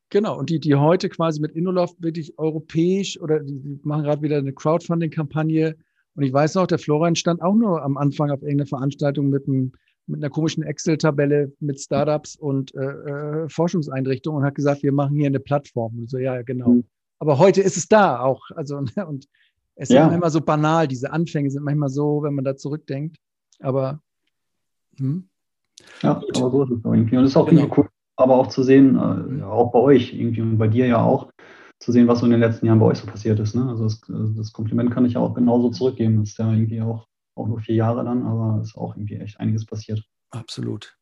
Genau, 0.10 0.40
und 0.40 0.50
die, 0.50 0.62
die 0.62 0.76
heute 0.76 1.10
quasi 1.10 1.42
mit 1.42 1.52
Innoloft 1.52 2.02
wirklich 2.02 2.40
europäisch 2.40 3.20
oder 3.20 3.42
die 3.42 3.80
machen 3.84 4.04
gerade 4.04 4.22
wieder 4.22 4.38
eine 4.38 4.54
Crowdfunding-Kampagne. 4.54 5.76
Und 6.16 6.24
ich 6.24 6.32
weiß 6.32 6.56
noch, 6.56 6.68
der 6.68 6.80
Florian 6.80 7.18
stand 7.18 7.42
auch 7.42 7.56
nur 7.56 7.84
am 7.84 7.98
Anfang 7.98 8.32
auf 8.32 8.42
irgendeiner 8.42 8.68
Veranstaltung 8.68 9.30
mit 9.30 9.48
einem 9.48 9.74
mit 10.08 10.24
einer 10.24 10.30
komischen 10.30 10.64
Excel-Tabelle 10.64 11.52
mit 11.60 11.80
Startups 11.80 12.36
und 12.36 12.74
äh, 12.76 12.80
äh, 12.80 13.50
Forschungseinrichtungen 13.50 14.42
und 14.42 14.46
hat 14.46 14.56
gesagt, 14.56 14.84
wir 14.84 14.94
machen 14.94 15.16
hier 15.16 15.28
eine 15.28 15.40
Plattform. 15.40 16.00
Und 16.00 16.10
so, 16.10 16.18
ja, 16.18 16.42
genau. 16.42 16.70
Mhm. 16.70 16.84
Aber 17.20 17.40
heute 17.40 17.62
ist 17.62 17.78
es 17.78 17.88
da 17.88 18.20
auch. 18.20 18.42
Also, 18.56 18.82
ne, 18.96 19.06
und 19.06 19.28
Es 19.76 19.90
ja. 19.90 20.08
ist 20.08 20.16
immer 20.16 20.30
so 20.30 20.42
banal, 20.42 20.88
diese 20.88 21.12
Anfänge 21.12 21.52
sind 21.52 21.64
manchmal 21.64 21.90
so, 21.90 22.24
wenn 22.24 22.34
man 22.34 22.44
da 22.44 22.56
zurückdenkt. 22.56 23.18
Aber 23.60 24.02
hm. 24.98 25.30
ja, 26.02 26.16
Gut. 26.16 26.38
aber 26.38 26.52
so 26.52 26.64
ist 26.64 26.72
es 26.72 26.86
irgendwie. 26.86 27.18
Und 27.18 27.24
es 27.24 27.32
ist 27.32 27.38
auch 27.38 27.48
genau. 27.48 27.62
irgendwie 27.62 27.82
cool, 27.82 27.90
aber 28.16 28.36
auch 28.36 28.48
zu 28.48 28.64
sehen, 28.64 28.96
äh, 28.96 29.44
auch 29.44 29.72
bei 29.72 29.80
euch 29.80 30.14
irgendwie 30.14 30.42
und 30.42 30.58
bei 30.58 30.68
dir 30.68 30.88
ja 30.88 31.02
auch, 31.04 31.32
zu 31.80 31.92
sehen, 31.92 32.08
was 32.08 32.20
so 32.20 32.26
in 32.26 32.32
den 32.32 32.40
letzten 32.40 32.66
Jahren 32.66 32.80
bei 32.80 32.88
euch 32.88 32.98
so 32.98 33.06
passiert 33.06 33.40
ist. 33.40 33.54
Ne? 33.56 33.70
Also 33.70 33.84
das, 33.84 34.02
also 34.10 34.34
das 34.34 34.52
Kompliment 34.52 34.92
kann 34.92 35.06
ich 35.06 35.14
ja 35.14 35.20
auch 35.20 35.36
genauso 35.36 35.70
zurückgeben. 35.70 36.20
Das 36.20 36.30
ist 36.30 36.40
ja 36.40 36.52
irgendwie 36.52 36.82
auch, 36.82 37.08
auch 37.38 37.48
nur 37.48 37.60
vier 37.60 37.76
Jahre 37.76 38.04
dann, 38.04 38.26
aber 38.26 38.60
es 38.62 38.70
ist 38.70 38.78
auch 38.78 38.96
irgendwie 38.96 39.16
echt 39.16 39.40
einiges 39.40 39.66
passiert. 39.66 40.04
Absolut. 40.32 40.98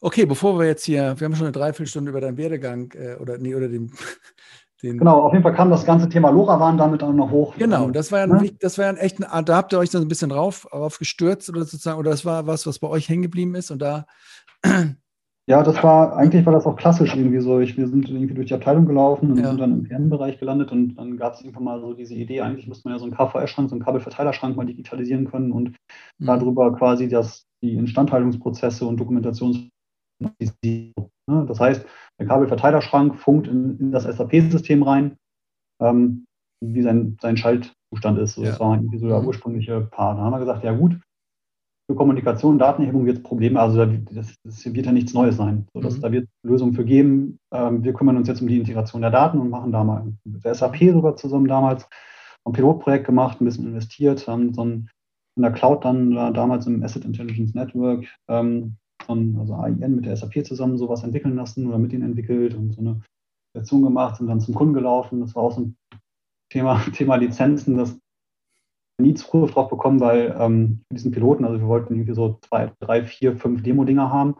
Okay, 0.00 0.26
bevor 0.26 0.58
wir 0.58 0.66
jetzt 0.66 0.84
hier, 0.84 1.18
wir 1.18 1.24
haben 1.24 1.36
schon 1.36 1.46
eine 1.46 1.52
Dreiviertelstunde 1.52 2.10
über 2.10 2.20
deinen 2.20 2.36
Werdegang 2.36 2.90
äh, 2.92 3.16
oder 3.16 3.38
nee, 3.38 3.54
oder 3.54 3.68
den, 3.68 3.92
den, 4.82 4.98
Genau, 4.98 5.20
auf 5.20 5.32
jeden 5.32 5.42
Fall 5.42 5.54
kam 5.54 5.70
das 5.70 5.84
ganze 5.84 6.08
Thema 6.08 6.30
LoRaWAN 6.30 6.78
damit 6.78 7.02
auch 7.02 7.12
noch 7.12 7.30
hoch. 7.30 7.54
Genau, 7.56 7.90
das 7.90 8.10
war 8.10 8.20
ja, 8.20 8.26
ne? 8.26 8.50
das 8.60 8.78
war 8.78 8.86
ja 8.86 8.90
ein 8.90 8.96
echt, 8.96 9.20
da 9.20 9.56
habt 9.56 9.72
ihr 9.72 9.78
euch 9.78 9.90
dann 9.90 10.02
ein 10.02 10.08
bisschen 10.08 10.30
drauf, 10.30 10.66
drauf 10.70 10.98
gestürzt 10.98 11.48
oder 11.48 11.60
sozusagen, 11.60 11.98
oder 11.98 12.10
das 12.10 12.24
war 12.24 12.46
was, 12.46 12.66
was 12.66 12.78
bei 12.78 12.88
euch 12.88 13.08
hängen 13.08 13.22
geblieben 13.22 13.54
ist 13.54 13.70
und 13.70 13.80
da 13.80 14.06
ja, 15.48 15.62
das 15.64 15.82
war, 15.82 16.16
eigentlich 16.16 16.46
war 16.46 16.52
das 16.52 16.66
auch 16.66 16.76
klassisch 16.76 17.16
irgendwie 17.16 17.40
so. 17.40 17.58
Ich, 17.58 17.76
wir 17.76 17.88
sind 17.88 18.08
irgendwie 18.08 18.34
durch 18.34 18.46
die 18.48 18.54
Abteilung 18.54 18.86
gelaufen 18.86 19.32
und 19.32 19.38
ja. 19.38 19.48
sind 19.48 19.60
dann 19.60 19.72
im 19.72 19.88
Kernbereich 19.88 20.38
gelandet 20.38 20.70
und 20.70 20.94
dann 20.94 21.16
gab 21.16 21.34
es 21.34 21.40
irgendwann 21.40 21.64
mal 21.64 21.80
so 21.80 21.94
diese 21.94 22.14
Idee, 22.14 22.42
eigentlich 22.42 22.68
müsste 22.68 22.88
man 22.88 22.96
ja 22.96 22.98
so 23.00 23.06
einen 23.06 23.14
KVR-Schrank, 23.14 23.68
so 23.68 23.74
einen 23.74 23.84
Kabelverteilerschrank 23.84 24.56
mal 24.56 24.66
digitalisieren 24.66 25.28
können 25.28 25.50
und 25.50 25.70
mhm. 26.18 26.26
darüber 26.26 26.72
quasi 26.76 27.08
das, 27.08 27.44
die 27.60 27.74
Instandhaltungsprozesse 27.74 28.86
und 28.86 28.98
Dokumentation. 28.98 29.68
Ne? 30.20 31.46
Das 31.48 31.58
heißt, 31.58 31.84
der 32.20 32.26
Kabelverteilerschrank 32.26 33.16
funkt 33.16 33.48
in, 33.48 33.78
in 33.78 33.90
das 33.90 34.04
SAP-System 34.04 34.84
rein, 34.84 35.16
ähm, 35.80 36.24
wie 36.60 36.82
sein, 36.82 37.16
sein 37.20 37.36
Schaltzustand 37.36 38.18
ist. 38.18 38.34
So, 38.34 38.42
ja. 38.42 38.50
Das 38.50 38.60
war 38.60 38.76
irgendwie 38.76 38.98
so 38.98 39.08
der 39.08 39.20
mhm. 39.20 39.26
ursprüngliche 39.26 39.80
Part. 39.80 40.18
Da 40.18 40.22
haben 40.22 40.32
wir 40.32 40.38
gesagt, 40.38 40.62
ja 40.62 40.72
gut, 40.72 41.00
für 41.92 41.96
Kommunikation, 41.96 42.58
Datenerhebung 42.58 43.04
wird 43.04 43.18
es 43.18 43.22
Probleme, 43.22 43.60
also 43.60 43.84
das, 43.84 44.34
das, 44.44 44.74
wird 44.74 44.86
ja 44.86 44.92
nichts 44.92 45.12
Neues 45.12 45.36
sein. 45.36 45.66
So, 45.74 45.80
dass, 45.80 45.98
mhm. 45.98 46.00
Da 46.00 46.12
wird 46.12 46.28
Lösungen 46.42 46.72
für 46.72 46.84
geben. 46.84 47.38
Ähm, 47.52 47.84
wir 47.84 47.92
kümmern 47.92 48.16
uns 48.16 48.28
jetzt 48.28 48.40
um 48.40 48.48
die 48.48 48.56
Integration 48.56 49.02
der 49.02 49.10
Daten 49.10 49.38
und 49.38 49.50
machen 49.50 49.72
da 49.72 49.84
mal 49.84 50.10
mit 50.24 50.44
der 50.44 50.54
SAP 50.54 50.78
sogar 50.92 51.16
zusammen 51.16 51.46
damals 51.46 51.86
ein 52.44 52.52
Pilotprojekt 52.52 53.06
gemacht, 53.06 53.40
ein 53.40 53.44
bisschen 53.44 53.66
investiert, 53.66 54.26
haben 54.26 54.54
so 54.54 54.64
ein, 54.64 54.90
in 55.36 55.42
der 55.42 55.52
Cloud 55.52 55.84
dann 55.84 56.12
da, 56.12 56.30
damals 56.30 56.66
im 56.66 56.82
Asset 56.82 57.04
Intelligence 57.04 57.54
Network, 57.54 58.06
ähm, 58.28 58.76
von, 59.04 59.36
also 59.38 59.54
AIN 59.54 59.96
mit 59.96 60.06
der 60.06 60.16
SAP 60.16 60.46
zusammen 60.46 60.78
sowas 60.78 61.02
entwickeln 61.02 61.36
lassen 61.36 61.66
oder 61.66 61.78
mit 61.78 61.92
ihnen 61.92 62.04
entwickelt 62.04 62.54
und 62.54 62.72
so 62.72 62.80
eine 62.80 63.00
Version 63.54 63.82
gemacht, 63.82 64.16
sind 64.16 64.28
dann 64.28 64.40
zum 64.40 64.54
Kunden 64.54 64.74
gelaufen. 64.74 65.20
Das 65.20 65.34
war 65.34 65.42
auch 65.42 65.52
so 65.52 65.60
ein 65.60 65.76
Thema, 66.50 66.80
Thema 66.94 67.16
Lizenzen, 67.16 67.76
das 67.76 67.98
nie 69.00 69.14
Zugriff 69.14 69.52
drauf 69.52 69.68
bekommen, 69.68 70.00
weil 70.00 70.34
ähm, 70.38 70.82
für 70.88 70.94
diesen 70.94 71.12
Piloten, 71.12 71.44
also 71.44 71.58
wir 71.58 71.66
wollten 71.66 71.94
irgendwie 71.94 72.14
so 72.14 72.38
zwei, 72.42 72.72
drei, 72.80 73.04
vier, 73.04 73.36
fünf 73.36 73.62
Demo-Dinger 73.62 74.10
haben. 74.10 74.36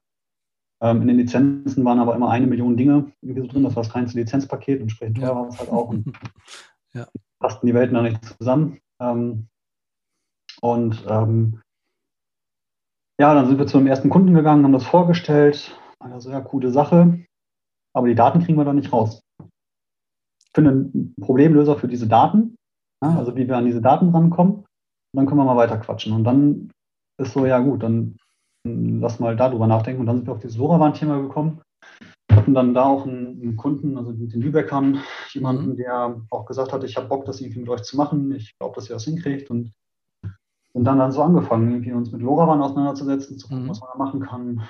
Ähm, 0.83 1.03
in 1.03 1.09
den 1.09 1.19
Lizenzen 1.19 1.85
waren 1.85 1.99
aber 1.99 2.15
immer 2.15 2.31
eine 2.31 2.47
Million 2.47 2.77
Dinge 2.77 3.13
irgendwie 3.21 3.43
so 3.43 3.47
drin. 3.47 3.63
Das 3.65 3.77
war 3.77 3.83
das 3.83 3.93
kleinste 3.93 4.19
Lizenzpaket, 4.19 4.81
entsprechend 4.81 5.19
teuer 5.19 5.35
war 5.35 5.49
es 5.49 5.59
halt 5.59 5.71
auch. 5.71 5.89
Und 5.89 6.13
ja. 6.95 7.07
passten 7.39 7.67
die 7.67 7.75
Welten 7.75 7.95
da 7.95 8.03
nicht 8.03 8.25
zusammen. 8.25 8.79
Ähm, 9.01 9.49
und 10.61 11.05
ähm, 11.09 11.61
ja, 13.21 13.35
dann 13.35 13.47
sind 13.47 13.59
wir 13.59 13.67
zu 13.67 13.79
einem 13.79 13.87
ersten 13.87 14.11
Kunden 14.11 14.35
gegangen, 14.35 14.65
haben 14.65 14.73
das 14.73 14.87
vorgestellt. 14.87 15.79
Also 15.99 16.31
ja, 16.31 16.41
coole 16.41 16.71
Sache. 16.71 17.25
Aber 17.95 18.09
die 18.09 18.15
Daten 18.15 18.43
kriegen 18.43 18.59
wir 18.59 18.65
da 18.65 18.73
nicht 18.73 18.93
raus. 18.93 19.23
Ich 19.41 20.51
finde 20.55 20.71
einen 20.71 21.15
Problemlöser 21.21 21.77
für 21.77 21.89
diese 21.89 22.09
Daten 22.09 22.57
ja, 23.03 23.17
also 23.19 23.37
wie 23.37 23.49
wir 23.49 23.57
an 23.57 23.67
diese 23.67 23.83
Daten 23.83 24.11
rankommen. 24.11 24.55
Und 24.55 24.65
dann 25.15 25.27
können 25.27 25.41
wir 25.41 25.45
mal 25.45 25.57
weiter 25.57 25.79
quatschen. 25.79 26.15
Und 26.15 26.25
dann 26.25 26.71
ist 27.21 27.33
so, 27.33 27.45
ja 27.45 27.59
gut, 27.59 27.83
dann 27.83 28.17
lass 28.65 29.21
mal 29.21 29.37
darüber 29.37 29.67
nachdenken. 29.67 30.01
Und 30.01 30.07
dann 30.07 30.17
sind 30.17 30.27
wir 30.27 30.33
auf 30.33 30.41
dieses 30.41 30.57
LoRaWAN-Thema 30.57 31.21
gekommen. 31.21 31.61
Wir 32.29 32.37
hatten 32.37 32.55
dann 32.55 32.73
da 32.73 32.85
auch 32.85 33.07
einen, 33.07 33.43
einen 33.43 33.57
Kunden, 33.57 33.99
also 33.99 34.13
mit 34.13 34.33
den 34.33 34.41
Lübeckern, 34.41 35.01
jemanden, 35.33 35.71
mhm. 35.71 35.77
der 35.77 36.23
auch 36.31 36.47
gesagt 36.47 36.73
hat, 36.73 36.85
ich 36.85 36.97
habe 36.97 37.09
Bock, 37.09 37.27
das 37.27 37.41
irgendwie 37.41 37.61
mit 37.61 37.69
euch 37.69 37.83
zu 37.83 37.97
machen. 37.97 38.33
Ich 38.33 38.57
glaube, 38.59 38.75
dass 38.77 38.89
ihr 38.89 38.95
das 38.95 39.05
hinkriegt. 39.05 39.51
Und 39.51 39.73
und 40.75 40.85
dann 40.85 40.99
dann 40.99 41.13
so 41.13 41.23
angefangen, 41.23 41.71
irgendwie 41.71 41.93
uns 41.93 42.13
mit 42.13 42.23
LoRaWAN 42.23 42.63
auseinanderzusetzen, 42.63 43.39
zu 43.39 43.49
gucken, 43.49 43.65
mhm. 43.65 43.69
was 43.69 43.81
man 43.81 43.91
da 43.93 43.99
machen 43.99 44.21
kann. 44.21 44.63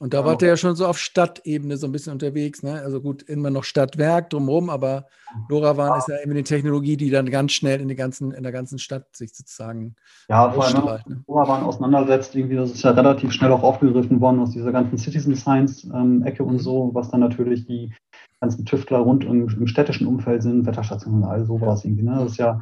Und 0.00 0.14
da 0.14 0.24
wart 0.24 0.40
ihr 0.40 0.48
ja 0.48 0.56
schon 0.56 0.76
so 0.76 0.86
auf 0.86 0.98
Stadtebene 0.98 1.76
so 1.76 1.86
ein 1.86 1.92
bisschen 1.92 2.14
unterwegs, 2.14 2.62
ne? 2.62 2.80
Also 2.82 3.02
gut, 3.02 3.22
immer 3.24 3.50
noch 3.50 3.64
Stadtwerk 3.64 4.30
drumherum, 4.30 4.70
aber 4.70 5.04
LoRaWAN 5.50 5.88
ja. 5.88 5.98
ist 5.98 6.08
ja 6.08 6.14
eben 6.22 6.34
die 6.34 6.42
Technologie, 6.42 6.96
die 6.96 7.10
dann 7.10 7.28
ganz 7.28 7.52
schnell 7.52 7.82
in, 7.82 7.88
die 7.88 7.96
ganzen, 7.96 8.32
in 8.32 8.42
der 8.42 8.50
ganzen 8.50 8.78
Stadt 8.78 9.14
sich 9.14 9.34
sozusagen 9.34 9.96
ja, 10.30 10.50
vor 10.52 10.64
allem 10.64 10.84
ne? 11.06 11.22
LoRaWAN 11.28 11.64
auseinandersetzt, 11.64 12.34
irgendwie, 12.34 12.56
das 12.56 12.70
ist 12.70 12.82
ja 12.82 12.92
relativ 12.92 13.30
schnell 13.30 13.52
auch 13.52 13.62
aufgegriffen 13.62 14.22
worden 14.22 14.40
aus 14.40 14.52
dieser 14.52 14.72
ganzen 14.72 14.96
Citizen 14.96 15.36
Science-Ecke 15.36 16.42
ähm, 16.42 16.48
und 16.48 16.60
so, 16.60 16.90
was 16.94 17.10
dann 17.10 17.20
natürlich 17.20 17.66
die 17.66 17.92
ganzen 18.40 18.64
Tüftler 18.64 19.00
rund 19.00 19.24
im, 19.24 19.48
im 19.50 19.66
städtischen 19.66 20.06
Umfeld 20.06 20.42
sind, 20.42 20.64
Wetterstationen 20.64 21.24
und 21.24 21.28
all 21.28 21.44
sowas 21.44 21.84
irgendwie. 21.84 22.04
Ne? 22.04 22.16
Das 22.20 22.32
ist 22.32 22.38
ja 22.38 22.58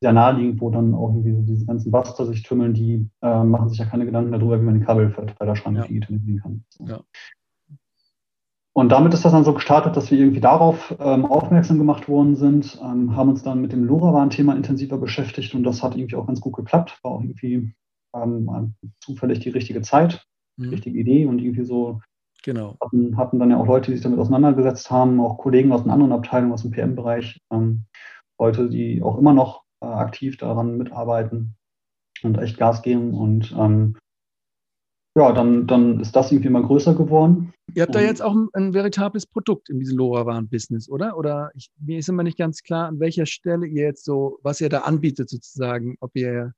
sehr 0.00 0.12
naheliegend, 0.12 0.60
wo 0.60 0.70
dann 0.70 0.94
auch 0.94 1.10
irgendwie 1.10 1.34
diese 1.44 1.66
ganzen 1.66 1.90
Buster 1.90 2.24
sich 2.26 2.42
tümmeln, 2.42 2.74
die 2.74 3.08
äh, 3.22 3.44
machen 3.44 3.68
sich 3.68 3.78
ja 3.78 3.84
keine 3.84 4.06
Gedanken 4.06 4.32
darüber, 4.32 4.60
wie 4.60 4.64
man 4.64 4.74
den 4.74 4.84
Kabelverteilerschrank 4.84 5.76
ja. 5.76 5.84
digitalisieren 5.84 6.40
kann. 6.40 6.64
So. 6.68 6.84
Ja. 6.84 7.00
Und 8.78 8.90
damit 8.90 9.12
ist 9.12 9.24
das 9.24 9.32
dann 9.32 9.42
so 9.42 9.54
gestartet, 9.54 9.96
dass 9.96 10.12
wir 10.12 10.18
irgendwie 10.18 10.40
darauf 10.40 10.94
ähm, 11.00 11.26
aufmerksam 11.26 11.78
gemacht 11.78 12.08
worden 12.08 12.36
sind, 12.36 12.80
ähm, 12.80 13.16
haben 13.16 13.30
uns 13.30 13.42
dann 13.42 13.60
mit 13.60 13.72
dem 13.72 13.82
LoRaWAN-Thema 13.82 14.54
intensiver 14.54 14.98
beschäftigt 14.98 15.52
und 15.56 15.64
das 15.64 15.82
hat 15.82 15.96
irgendwie 15.96 16.14
auch 16.14 16.28
ganz 16.28 16.40
gut 16.40 16.54
geklappt. 16.54 17.00
War 17.02 17.10
auch 17.10 17.20
irgendwie 17.20 17.74
ähm, 18.14 18.74
zufällig 19.00 19.40
die 19.40 19.48
richtige 19.48 19.82
Zeit, 19.82 20.24
die 20.58 20.66
mhm. 20.66 20.70
richtige 20.70 20.96
Idee 20.96 21.26
und 21.26 21.40
irgendwie 21.40 21.64
so 21.64 22.00
genau. 22.44 22.76
hatten, 22.80 23.16
hatten, 23.16 23.40
dann 23.40 23.50
ja 23.50 23.56
auch 23.56 23.66
Leute, 23.66 23.90
die 23.90 23.96
sich 23.96 24.04
damit 24.04 24.20
auseinandergesetzt 24.20 24.92
haben, 24.92 25.20
auch 25.20 25.38
Kollegen 25.38 25.72
aus 25.72 25.82
einer 25.82 25.94
anderen 25.94 26.12
Abteilung, 26.12 26.52
aus 26.52 26.62
dem 26.62 26.70
PM-Bereich, 26.70 27.40
ähm, 27.50 27.84
Leute, 28.38 28.68
die 28.70 29.02
auch 29.02 29.18
immer 29.18 29.32
noch 29.32 29.64
äh, 29.80 29.86
aktiv 29.86 30.36
daran 30.36 30.76
mitarbeiten 30.76 31.56
und 32.22 32.38
echt 32.38 32.58
Gas 32.58 32.82
geben. 32.82 33.14
Und 33.14 33.54
ähm, 33.56 33.96
ja, 35.16 35.32
dann, 35.32 35.66
dann 35.66 36.00
ist 36.00 36.14
das 36.14 36.30
irgendwie 36.30 36.50
mal 36.50 36.62
größer 36.62 36.94
geworden. 36.94 37.52
Ihr 37.74 37.82
habt 37.82 37.94
da 37.94 38.00
jetzt 38.00 38.22
auch 38.22 38.34
ein, 38.34 38.48
ein 38.54 38.72
veritables 38.72 39.26
Produkt 39.26 39.68
in 39.68 39.78
diesem 39.78 39.98
LoRaWAN-Business, 39.98 40.88
oder? 40.88 41.16
Oder 41.16 41.50
ich, 41.54 41.70
mir 41.80 41.98
ist 41.98 42.08
immer 42.08 42.22
nicht 42.22 42.38
ganz 42.38 42.62
klar, 42.62 42.88
an 42.88 43.00
welcher 43.00 43.26
Stelle 43.26 43.66
ihr 43.66 43.84
jetzt 43.84 44.04
so, 44.04 44.38
was 44.42 44.60
ihr 44.60 44.68
da 44.68 44.80
anbietet 44.80 45.28
sozusagen, 45.28 45.96
ob 46.00 46.12
ihr 46.14 46.52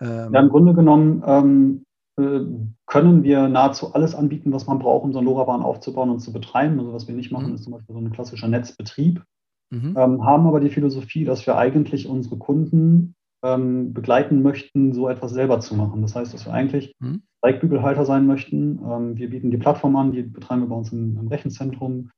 ähm 0.00 0.32
ja, 0.32 0.40
im 0.40 0.48
Grunde 0.48 0.74
genommen 0.74 1.22
ähm, 1.26 1.84
äh, 2.18 2.40
können 2.86 3.22
wir 3.22 3.48
nahezu 3.48 3.94
alles 3.94 4.14
anbieten, 4.14 4.52
was 4.52 4.66
man 4.66 4.78
braucht, 4.78 5.04
um 5.04 5.12
so 5.12 5.20
ein 5.20 5.24
LoRaWAN 5.24 5.62
aufzubauen 5.62 6.10
und 6.10 6.20
zu 6.20 6.32
betreiben. 6.32 6.78
Also 6.78 6.92
was 6.92 7.08
wir 7.08 7.14
nicht 7.14 7.32
machen, 7.32 7.48
mhm. 7.48 7.54
ist 7.54 7.64
zum 7.64 7.72
Beispiel 7.72 7.94
so 7.94 8.00
ein 8.00 8.12
klassischer 8.12 8.48
Netzbetrieb 8.48 9.24
mhm. 9.72 9.96
ähm, 9.96 10.24
haben 10.24 10.46
aber 10.46 10.60
die 10.60 10.70
Philosophie, 10.70 11.24
dass 11.24 11.46
wir 11.46 11.56
eigentlich 11.56 12.08
unsere 12.08 12.36
Kunden 12.36 13.14
ähm, 13.44 13.92
begleiten 13.92 14.42
möchten, 14.42 14.92
so 14.92 15.08
etwas 15.08 15.32
selber 15.32 15.60
zu 15.60 15.74
machen. 15.74 16.02
Das 16.02 16.14
heißt, 16.14 16.32
dass 16.32 16.46
wir 16.46 16.52
eigentlich 16.52 16.94
mhm. 17.00 17.22
Projektbügelhalter 17.40 18.04
sein 18.04 18.26
möchten. 18.26 18.78
Ähm, 18.84 19.16
wir 19.16 19.30
bieten 19.30 19.50
die 19.50 19.58
Plattform 19.58 19.96
an, 19.96 20.12
die 20.12 20.22
betreiben 20.22 20.62
wir 20.62 20.68
bei 20.68 20.76
uns 20.76 20.92
im, 20.92 21.18
im 21.18 21.28
Rechenzentrum. 21.28 22.10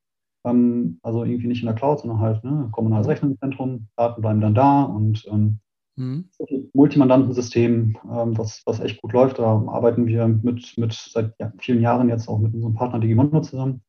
Ähm, 0.46 0.98
also 1.02 1.24
irgendwie 1.24 1.48
nicht 1.48 1.62
in 1.62 1.66
der 1.66 1.74
Cloud, 1.74 2.00
sondern 2.00 2.20
halt 2.20 2.44
ne, 2.44 2.68
kommunales 2.72 3.06
mhm. 3.06 3.12
Rechenzentrum. 3.12 3.86
Daten 3.96 4.20
bleiben 4.20 4.40
dann 4.42 4.54
da 4.54 4.82
und 4.82 5.24
ähm, 5.30 5.60
Mhm. 5.96 6.28
Multimandantensystem, 6.72 7.96
ähm, 8.10 8.36
was, 8.36 8.62
was 8.66 8.80
echt 8.80 9.00
gut 9.00 9.12
läuft. 9.12 9.38
Da 9.38 9.62
arbeiten 9.66 10.06
wir 10.06 10.26
mit, 10.26 10.76
mit 10.76 10.92
seit 10.92 11.34
ja, 11.38 11.52
vielen 11.58 11.80
Jahren 11.80 12.08
jetzt 12.08 12.28
auch 12.28 12.38
mit 12.38 12.52
unserem 12.54 12.74
Partner 12.74 12.98
Digimondo 12.98 13.40
zusammen. 13.40 13.82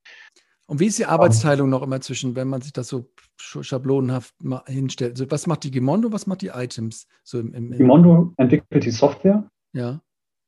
Und 0.68 0.80
wie 0.80 0.88
ist 0.88 0.97
die 0.97 1.05
Arbeitsteilung 1.05 1.70
noch 1.70 1.84
immer 1.84 2.01
zwischen, 2.01 2.36
wenn 2.36 2.47
man 2.47 2.61
sich 2.61 2.74
das 2.74 2.88
so 2.88 3.11
schablonenhaft 3.38 4.34
hinstellt? 4.66 5.11
Also 5.11 5.30
was 5.30 5.45
macht 5.45 5.63
die 5.63 5.72
Gimondo, 5.72 6.11
was 6.11 6.26
macht 6.26 6.41
die 6.41 6.47
Items? 6.47 7.07
So 7.24 7.39
im, 7.39 7.53
im, 7.53 7.72
im 7.72 7.78
Gimondo 7.78 8.34
entwickelt 8.38 8.84
die 8.84 8.91
Software. 8.91 9.47
Ja. 9.74 10.01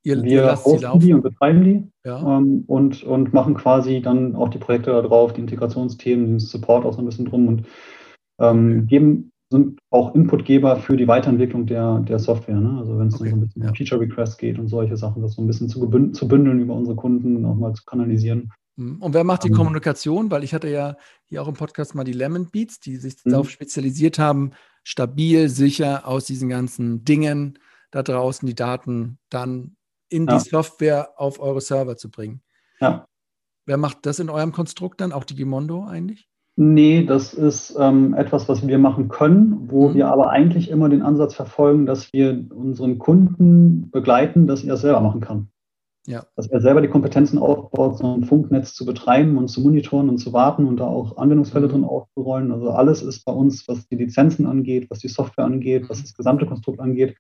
Ihr, 0.03 0.24
wir 0.24 0.32
ihr 0.32 0.51
hosten 0.55 0.99
die 0.99 1.13
und 1.13 1.22
betreiben 1.22 1.63
die 1.63 1.91
ja. 2.05 2.38
ähm, 2.38 2.63
und, 2.68 3.03
und 3.03 3.34
machen 3.34 3.55
quasi 3.55 4.01
dann 4.01 4.36
auch 4.36 4.49
die 4.49 4.57
Projekte 4.57 4.91
da 4.91 5.01
drauf, 5.01 5.34
die 5.34 5.41
Integrationsthemen, 5.41 6.28
den 6.28 6.39
Support 6.39 6.86
auch 6.86 6.93
so 6.93 6.99
ein 6.99 7.05
bisschen 7.05 7.26
drum 7.26 7.47
und 7.47 7.68
ähm, 8.39 8.78
okay. 8.78 8.86
geben, 8.88 9.32
sind 9.49 9.80
auch 9.91 10.15
Inputgeber 10.15 10.78
für 10.78 10.97
die 10.97 11.07
Weiterentwicklung 11.07 11.65
der, 11.65 11.99
der 11.99 12.20
Software. 12.20 12.59
Ne? 12.59 12.78
Also 12.80 12.97
wenn 12.97 13.07
es 13.07 13.20
okay. 13.20 13.30
so 13.30 13.36
ein 13.36 13.41
bisschen 13.41 13.63
ja. 13.63 13.70
um 13.70 13.76
Feature 13.76 14.01
Requests 14.01 14.38
geht 14.38 14.59
und 14.59 14.68
solche 14.68 14.97
Sachen, 14.97 15.22
das 15.22 15.34
so 15.34 15.41
ein 15.41 15.47
bisschen 15.47 15.70
zu, 15.70 15.89
zu 16.11 16.28
bündeln 16.28 16.59
über 16.59 16.76
unsere 16.76 16.95
Kunden, 16.95 17.45
auch 17.45 17.55
mal 17.55 17.74
zu 17.74 17.84
kanalisieren. 17.86 18.51
Mhm. 18.78 19.01
Und 19.01 19.13
wer 19.13 19.23
macht 19.23 19.43
die 19.43 19.49
ähm. 19.49 19.55
Kommunikation? 19.55 20.32
Weil 20.32 20.43
ich 20.43 20.53
hatte 20.53 20.69
ja 20.69 20.95
hier 21.25 21.41
auch 21.41 21.47
im 21.47 21.55
Podcast 21.55 21.95
mal 21.95 22.03
die 22.03 22.13
Lemon 22.13 22.49
Beats, 22.49 22.80
die 22.80 22.95
sich 22.95 23.17
mhm. 23.25 23.32
darauf 23.32 23.49
spezialisiert 23.49 24.17
haben, 24.17 24.51
stabil, 24.84 25.49
sicher 25.49 26.07
aus 26.07 26.25
diesen 26.25 26.47
ganzen 26.47 27.03
Dingen 27.03 27.59
da 27.91 28.03
draußen 28.03 28.45
die 28.45 28.55
Daten 28.55 29.17
dann 29.30 29.75
in 30.09 30.28
ja. 30.28 30.38
die 30.38 30.49
Software 30.49 31.11
auf 31.17 31.39
eure 31.39 31.61
Server 31.61 31.97
zu 31.97 32.09
bringen. 32.09 32.41
Ja. 32.80 33.05
Wer 33.65 33.78
macht 33.78 34.05
das 34.05 34.19
in 34.19 34.30
eurem 34.30 34.53
Konstrukt 34.53 35.01
dann? 35.01 35.11
Auch 35.11 35.25
die 35.25 35.36
Gimondo 35.36 35.86
eigentlich? 35.86 36.30
Nee, 36.55 37.05
das 37.05 37.34
ist 37.34 37.75
ähm, 37.80 38.13
etwas, 38.15 38.49
was 38.49 38.65
wir 38.65 38.80
machen 38.80 39.09
können, 39.09 39.69
wo 39.69 39.89
mhm. 39.89 39.95
wir 39.95 40.07
aber 40.07 40.30
eigentlich 40.30 40.69
immer 40.69 40.89
den 40.89 41.01
Ansatz 41.03 41.36
verfolgen, 41.36 41.86
dass 41.86 42.11
wir 42.13 42.45
unseren 42.49 42.97
Kunden 42.97 43.91
begleiten, 43.91 44.47
dass 44.47 44.63
er 44.63 44.73
es 44.73 44.82
selber 44.82 45.01
machen 45.01 45.21
kann. 45.21 45.49
Ja. 46.07 46.25
Dass 46.37 46.47
er 46.47 46.61
selber 46.61 46.81
die 46.81 46.87
Kompetenzen 46.87 47.37
aufbaut, 47.37 47.97
so 47.97 48.13
ein 48.15 48.23
Funknetz 48.23 48.73
zu 48.73 48.85
betreiben 48.85 49.37
und 49.37 49.49
zu 49.49 49.61
monitoren 49.61 50.07
und 50.07 50.19
zu 50.19 50.31
warten 50.31 50.65
und 50.65 50.77
da 50.77 50.85
auch 50.85 51.17
Anwendungsfälle 51.17 51.67
mhm. 51.67 51.71
drin 51.71 51.83
aufzurollen. 51.83 52.51
Also 52.53 52.69
alles 52.71 53.01
ist 53.01 53.25
bei 53.25 53.33
uns, 53.33 53.67
was 53.67 53.87
die 53.89 53.97
Lizenzen 53.97 54.47
angeht, 54.47 54.89
was 54.89 54.99
die 54.99 55.09
Software 55.09 55.43
angeht, 55.43 55.89
was 55.89 56.01
das 56.01 56.13
gesamte 56.13 56.45
Konstrukt 56.45 56.79
angeht, 56.79 57.17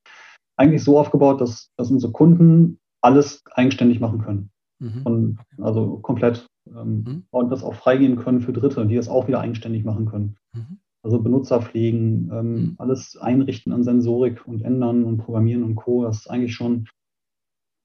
eigentlich 0.55 0.83
so 0.83 0.97
aufgebaut, 0.97 1.41
dass, 1.41 1.69
dass 1.75 1.91
unsere 1.91 2.13
Kunden 2.13 2.79
alles 3.01 3.43
eigenständig 3.51 3.99
machen 3.99 4.21
können. 4.21 4.51
Mhm. 4.79 5.01
Und, 5.03 5.39
also 5.57 5.97
komplett 5.97 6.47
ähm, 6.67 7.03
mhm. 7.05 7.23
und 7.31 7.51
das 7.51 7.63
auch 7.63 7.73
freigeben 7.73 8.15
können 8.15 8.41
für 8.41 8.53
Dritte, 8.53 8.85
die 8.85 8.95
das 8.95 9.09
auch 9.09 9.27
wieder 9.27 9.41
eigenständig 9.41 9.83
machen 9.83 10.05
können. 10.05 10.37
Mhm. 10.53 10.79
Also 11.03 11.19
Benutzer 11.21 11.61
pflegen, 11.61 12.29
ähm, 12.31 12.53
mhm. 12.53 12.75
alles 12.77 13.17
einrichten 13.17 13.73
an 13.73 13.83
Sensorik 13.83 14.47
und 14.47 14.61
ändern 14.61 15.03
und 15.03 15.17
programmieren 15.17 15.63
und 15.63 15.75
Co. 15.75 16.03
Das 16.03 16.19
ist 16.19 16.27
eigentlich 16.27 16.55
schon 16.55 16.87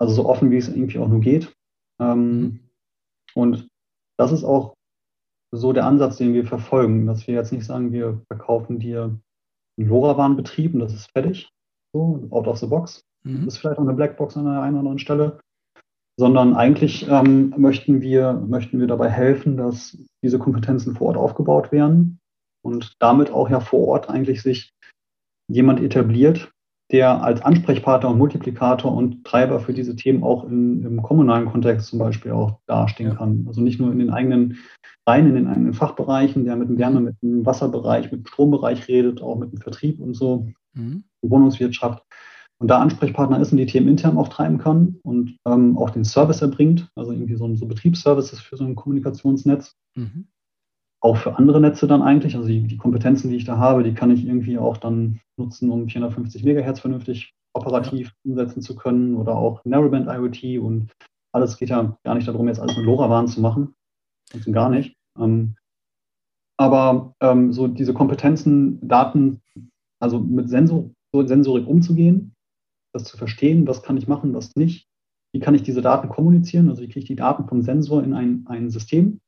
also 0.03 0.15
so 0.15 0.29
offen, 0.29 0.51
wie 0.51 0.57
es 0.57 0.69
irgendwie 0.69 0.99
auch 0.99 1.09
nur 1.09 1.21
geht. 1.21 1.55
Ähm, 2.01 2.41
mhm. 2.41 2.61
und 3.35 3.69
das 4.19 4.33
ist 4.33 4.45
auch 4.45 4.75
so 5.55 5.73
der 5.73 5.87
Ansatz, 5.87 6.17
den 6.17 6.35
wir 6.35 6.47
verfolgen, 6.47 7.07
dass 7.07 7.27
wir 7.27 7.35
jetzt 7.35 7.53
nicht 7.53 7.65
sagen, 7.65 7.93
wir 7.93 8.21
verkaufen 8.29 8.79
dir 8.79 9.17
einen 9.79 9.89
LoRaWAN-Betrieb 9.89 10.75
und 10.75 10.81
das 10.81 10.95
ist 10.95 11.11
fertig, 11.13 11.49
so 11.93 12.27
out 12.31 12.49
of 12.49 12.59
the 12.59 12.67
box. 12.67 13.03
Mhm. 13.25 13.45
Das 13.45 13.55
ist 13.55 13.59
vielleicht 13.59 13.79
auch 13.79 13.85
eine 13.85 13.95
Blackbox 13.95 14.37
an 14.37 14.47
einer 14.47 14.63
einen 14.63 14.75
oder 14.75 14.81
anderen 14.81 14.99
Stelle 14.99 15.39
sondern 16.19 16.55
eigentlich 16.55 17.09
ähm, 17.09 17.55
möchten, 17.57 18.01
wir, 18.01 18.35
möchten 18.35 18.79
wir 18.79 18.87
dabei 18.87 19.09
helfen, 19.09 19.57
dass 19.57 19.97
diese 20.23 20.39
Kompetenzen 20.39 20.95
vor 20.95 21.09
Ort 21.09 21.17
aufgebaut 21.17 21.73
werden 21.73 22.21
und 22.63 22.95
damit 23.01 23.31
auch 23.31 23.49
ja 23.49 23.61
vor 23.61 23.89
Ort 23.89 24.09
eigentlich 24.09 24.43
sich 24.43 24.73
jemand 25.49 25.81
etabliert, 25.81 26.53
der 26.93 27.25
als 27.25 27.41
Ansprechpartner 27.41 28.11
und 28.11 28.19
Multiplikator 28.19 28.95
und 28.95 29.25
Treiber 29.25 29.61
für 29.61 29.73
diese 29.73 29.97
Themen 29.97 30.23
auch 30.23 30.45
in, 30.45 30.85
im 30.85 31.03
kommunalen 31.03 31.47
Kontext 31.47 31.89
zum 31.89 31.99
Beispiel 31.99 32.33
auch 32.33 32.59
dastehen 32.67 33.17
kann. 33.17 33.45
Also 33.49 33.61
nicht 33.63 33.81
nur 33.81 33.91
in 33.91 33.99
den 33.99 34.11
eigenen 34.11 34.59
rein 35.07 35.27
in 35.27 35.35
den 35.35 35.49
eigenen 35.49 35.75
Fachbereichen, 35.75 36.45
der 36.45 36.55
mit 36.57 36.69
dem 36.69 36.79
Wärme, 36.79 37.01
mit 37.01 37.17
dem 37.23 37.45
Wasserbereich, 37.45 38.13
mit 38.13 38.25
dem 38.25 38.27
Strombereich 38.27 38.87
redet, 38.87 39.21
auch 39.21 39.37
mit 39.37 39.53
dem 39.53 39.61
Vertrieb 39.61 39.99
und 39.99 40.15
so, 40.15 40.47
mhm. 40.75 41.05
Wohnungswirtschaft, 41.23 42.05
und 42.63 42.69
da 42.69 42.79
Ansprechpartner 42.79 43.41
ist 43.41 43.51
und 43.51 43.59
die 43.59 43.67
Themen 43.67 43.89
intern 43.89 44.17
auch 44.17 44.29
treiben 44.29 44.59
kann 44.59 45.01
und 45.03 45.37
ähm, 45.49 45.77
auch 45.77 45.91
den 45.91 46.05
Service 46.05 46.43
erbringt, 46.43 46.89
also 46.95 47.11
irgendwie 47.11 47.35
so, 47.35 47.45
ein, 47.45 47.57
so 47.57 47.67
Betriebsservices 47.67 48.39
für 48.39 48.57
so 48.57 48.63
ein 48.65 48.77
Kommunikationsnetz. 48.77 49.75
Mhm. 49.97 50.29
Auch 51.03 51.17
für 51.17 51.37
andere 51.37 51.61
Netze 51.61 51.87
dann 51.89 52.01
eigentlich, 52.01 52.37
also 52.37 52.47
die, 52.47 52.63
die, 52.63 52.77
Kompetenzen, 52.77 53.29
die 53.29 53.37
ich 53.37 53.45
da 53.45 53.59
habe, 53.59 53.83
die 53.83 53.93
kann 53.93 54.11
ich 54.11 54.25
irgendwie 54.25 54.57
auch 54.57 54.77
dann 54.77 55.21
nutzen, 55.37 55.71
um 55.71 55.89
450 55.89 56.45
Megahertz 56.45 56.81
vernünftig 56.81 57.35
operativ 57.55 58.15
umsetzen 58.25 58.63
zu 58.63 58.77
können 58.77 59.17
oder 59.17 59.37
auch 59.37 59.65
Narrowband 59.65 60.07
IoT 60.09 60.63
und 60.63 60.93
alles 61.33 61.57
geht 61.57 61.71
ja 61.71 61.99
gar 62.05 62.15
nicht 62.15 62.29
darum, 62.29 62.47
jetzt 62.47 62.61
alles 62.61 62.77
mit 62.77 62.87
LoRaWAN 62.87 63.27
zu 63.27 63.41
machen. 63.41 63.75
Ganz 64.33 64.47
und 64.47 64.53
gar 64.53 64.71
nicht. 64.71 64.95
Ähm, 65.19 65.57
aber 66.57 67.15
ähm, 67.21 67.53
so 67.53 67.67
diese 67.67 67.95
Kompetenzen, 67.95 68.87
Daten, 68.87 69.41
also 70.01 70.21
mit 70.21 70.49
Sensor, 70.49 70.91
so 71.13 71.27
Sensorik 71.27 71.67
umzugehen, 71.67 72.35
das 72.95 73.05
zu 73.05 73.17
verstehen, 73.17 73.67
was 73.67 73.83
kann 73.83 73.97
ich 73.97 74.07
machen, 74.07 74.35
was 74.35 74.55
nicht. 74.55 74.87
Wie 75.35 75.41
kann 75.41 75.55
ich 75.55 75.63
diese 75.63 75.83
Daten 75.83 76.09
kommunizieren? 76.09 76.69
Also 76.69 76.83
wie 76.83 76.87
kriege 76.87 77.01
ich 77.01 77.07
die 77.07 77.17
Daten 77.17 77.49
vom 77.49 77.63
Sensor 77.63 78.05
in 78.05 78.13
ein, 78.13 78.45
ein 78.47 78.71
System? 78.71 79.21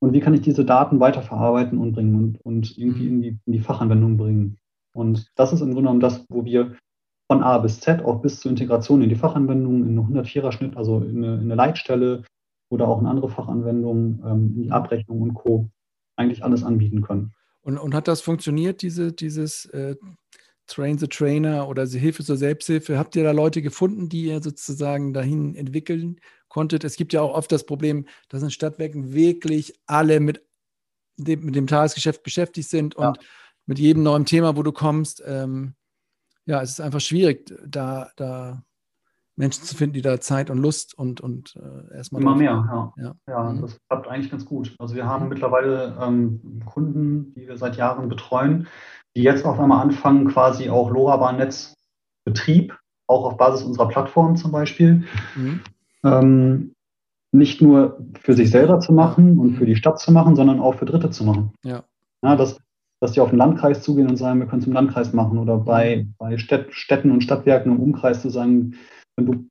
Und 0.00 0.12
wie 0.12 0.20
kann 0.20 0.34
ich 0.34 0.42
diese 0.42 0.64
Daten 0.64 1.00
weiterverarbeiten 1.00 1.78
und 1.78 1.92
bringen 1.92 2.14
und, 2.14 2.40
und 2.44 2.78
irgendwie 2.78 3.08
mhm. 3.08 3.14
in 3.14 3.22
die, 3.22 3.38
in 3.46 3.52
die 3.52 3.60
Fachanwendung 3.60 4.16
bringen? 4.16 4.58
Und 4.94 5.30
das 5.36 5.52
ist 5.52 5.60
im 5.60 5.68
Grunde 5.68 5.82
genommen 5.82 6.00
das, 6.00 6.24
wo 6.28 6.44
wir 6.44 6.76
von 7.28 7.42
A 7.42 7.58
bis 7.58 7.80
Z, 7.80 8.04
auch 8.04 8.22
bis 8.22 8.40
zur 8.40 8.50
Integration 8.50 9.02
in 9.02 9.08
die 9.08 9.16
Fachanwendung, 9.16 9.84
in 9.84 9.98
eine 9.98 10.22
104er-Schnitt, 10.22 10.76
also 10.76 11.00
in 11.00 11.24
eine, 11.24 11.34
in 11.34 11.42
eine, 11.42 11.54
Leitstelle 11.54 12.22
oder 12.70 12.88
auch 12.88 13.00
in 13.00 13.06
andere 13.06 13.28
Fachanwendungen, 13.28 14.22
ähm, 14.24 14.54
in 14.56 14.62
die 14.64 14.70
Abrechnung 14.70 15.22
und 15.22 15.34
Co. 15.34 15.68
eigentlich 16.16 16.44
alles 16.44 16.62
anbieten 16.62 17.02
können. 17.02 17.32
Und, 17.62 17.78
und 17.78 17.94
hat 17.94 18.06
das 18.06 18.20
funktioniert, 18.20 18.82
diese, 18.82 19.12
dieses 19.12 19.66
äh, 19.66 19.96
Train 20.66 20.98
the 20.98 21.08
Trainer 21.08 21.68
oder 21.68 21.86
Hilfe 21.86 22.24
zur 22.24 22.36
Selbsthilfe. 22.36 22.98
Habt 22.98 23.16
ihr 23.16 23.24
da 23.24 23.32
Leute 23.32 23.62
gefunden, 23.62 24.08
die 24.08 24.26
ihr 24.26 24.42
sozusagen 24.42 25.12
dahin 25.12 25.54
entwickeln 25.54 26.20
konntet? 26.56 26.84
Es 26.84 26.96
gibt 26.96 27.12
ja 27.12 27.20
auch 27.20 27.34
oft 27.34 27.52
das 27.52 27.66
Problem, 27.66 28.06
dass 28.30 28.42
in 28.42 28.50
Stadtwerken 28.50 29.12
wirklich 29.12 29.78
alle 29.86 30.20
mit 30.20 30.42
dem, 31.18 31.44
mit 31.44 31.54
dem 31.54 31.66
Tagesgeschäft 31.66 32.22
beschäftigt 32.22 32.70
sind 32.70 32.94
und 32.94 33.04
ja. 33.04 33.22
mit 33.66 33.78
jedem 33.78 34.02
neuen 34.02 34.24
Thema, 34.24 34.56
wo 34.56 34.62
du 34.62 34.72
kommst, 34.72 35.22
ähm, 35.26 35.74
ja, 36.46 36.62
es 36.62 36.70
ist 36.70 36.80
einfach 36.80 37.02
schwierig, 37.02 37.52
da, 37.66 38.10
da 38.16 38.62
Menschen 39.36 39.64
zu 39.64 39.76
finden, 39.76 39.92
die 39.92 40.00
da 40.00 40.18
Zeit 40.18 40.48
und 40.48 40.56
Lust 40.56 40.98
und, 40.98 41.20
und 41.20 41.56
äh, 41.56 41.94
erstmal. 41.94 42.22
Immer 42.22 42.36
mehr, 42.36 42.64
ja. 42.72 42.92
Ja, 42.96 43.14
ja 43.28 43.52
mhm. 43.52 43.60
das 43.60 43.78
klappt 43.90 44.08
eigentlich 44.08 44.30
ganz 44.30 44.46
gut. 44.46 44.74
Also 44.78 44.94
wir 44.94 45.04
haben 45.04 45.28
mittlerweile 45.28 45.94
ähm, 46.00 46.62
Kunden, 46.64 47.34
die 47.34 47.46
wir 47.46 47.58
seit 47.58 47.76
Jahren 47.76 48.08
betreuen, 48.08 48.66
die 49.14 49.22
jetzt 49.22 49.44
auf 49.44 49.60
einmal 49.60 49.82
anfangen, 49.82 50.28
quasi 50.28 50.70
auch 50.70 50.90
LoRaWAN-Netzbetrieb, 50.90 52.78
auch 53.08 53.26
auf 53.26 53.36
Basis 53.36 53.62
unserer 53.62 53.88
Plattform 53.88 54.36
zum 54.36 54.52
Beispiel, 54.52 55.04
mhm. 55.34 55.60
Ähm, 56.04 56.72
nicht 57.32 57.60
nur 57.60 57.98
für 58.20 58.34
sich 58.34 58.50
selber 58.50 58.80
zu 58.80 58.92
machen 58.92 59.38
und 59.38 59.56
für 59.56 59.66
die 59.66 59.76
Stadt 59.76 59.98
zu 59.98 60.12
machen, 60.12 60.36
sondern 60.36 60.60
auch 60.60 60.74
für 60.76 60.86
Dritte 60.86 61.10
zu 61.10 61.24
machen. 61.24 61.52
Ja. 61.64 61.84
ja 62.22 62.36
dass, 62.36 62.58
dass 63.00 63.12
die 63.12 63.20
auf 63.20 63.30
den 63.30 63.38
Landkreis 63.38 63.82
zugehen 63.82 64.08
und 64.08 64.16
sagen, 64.16 64.40
wir 64.40 64.46
können 64.46 64.62
es 64.62 64.66
im 64.66 64.72
Landkreis 64.72 65.12
machen 65.12 65.38
oder 65.38 65.58
bei, 65.58 66.06
bei 66.18 66.38
Städten 66.38 67.10
und 67.10 67.22
Stadtwerken 67.22 67.72
im 67.72 67.80
Umkreis 67.80 68.22
zu 68.22 68.30
sagen, 68.30 68.74
wenn 69.16 69.26
du, 69.26 69.46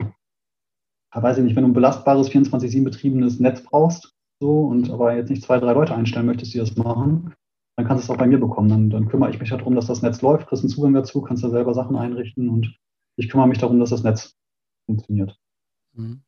weiß 1.14 1.38
ich 1.38 1.43
nicht, 1.43 1.56
wenn 1.56 1.64
du 1.64 1.70
ein 1.70 1.74
belastbares 1.74 2.30
24-7 2.30 2.84
betriebenes 2.84 3.39
Netz 3.39 3.62
brauchst, 3.62 4.14
so 4.41 4.62
und 4.62 4.89
aber 4.89 5.16
jetzt 5.16 5.30
nicht 5.30 5.43
zwei, 5.43 5.60
drei 5.60 5.74
Leute 5.74 5.96
einstellen 5.96 6.26
möchtest, 6.26 6.54
die 6.54 6.58
das 6.58 6.76
machen, 6.76 7.34
dann 7.78 7.86
kannst 7.86 8.04
du 8.04 8.06
es 8.06 8.16
auch 8.16 8.20
bei 8.20 8.28
mir 8.28 8.39
bekommen. 8.39 8.70
Dann, 8.70 8.89
dann 8.89 9.08
kümmere 9.08 9.30
ich 9.30 9.39
mich 9.39 9.50
darum, 9.50 9.76
dass 9.76 9.88
das 9.88 10.02
Netz 10.02 10.22
läuft, 10.22 10.48
kriegst 10.48 10.64
einen 10.64 10.70
Zugang 10.70 10.93
dazu, 10.93 11.22
kannst 11.22 11.43
da 11.43 11.50
selber 11.50 11.74
Sachen 11.74 11.96
einrichten 11.96 12.50
und 12.50 12.78
ich 13.18 13.30
kümmere 13.30 13.48
mich 13.48 13.60
darum, 13.60 13.80
dass 13.80 13.89
das 13.89 14.04
Netz 14.04 14.36
funktioniert. 14.86 15.38
Mhm. 15.93 16.24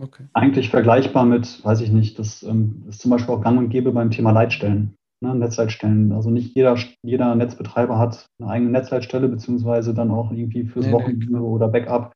Okay. 0.00 0.24
Eigentlich 0.32 0.70
vergleichbar 0.70 1.26
mit, 1.26 1.62
weiß 1.64 1.82
ich 1.82 1.90
nicht, 1.90 2.18
das 2.18 2.42
ähm, 2.42 2.84
ist 2.88 3.00
zum 3.00 3.10
Beispiel 3.10 3.34
auch 3.34 3.42
gang 3.42 3.58
und 3.58 3.68
gäbe 3.68 3.92
beim 3.92 4.10
Thema 4.10 4.30
Leitstellen, 4.30 4.94
ne, 5.20 5.34
Netzleitstellen. 5.34 6.12
Also 6.12 6.30
nicht 6.30 6.54
jeder, 6.54 6.76
jeder 7.02 7.34
Netzbetreiber 7.34 7.98
hat 7.98 8.26
eine 8.40 8.50
eigene 8.50 8.70
Netzleitstelle, 8.70 9.28
beziehungsweise 9.28 9.92
dann 9.92 10.10
auch 10.10 10.32
irgendwie 10.32 10.64
fürs 10.64 10.86
nee, 10.86 10.92
Wochenende 10.92 11.26
nee. 11.26 11.38
oder 11.38 11.68
Backup, 11.68 12.14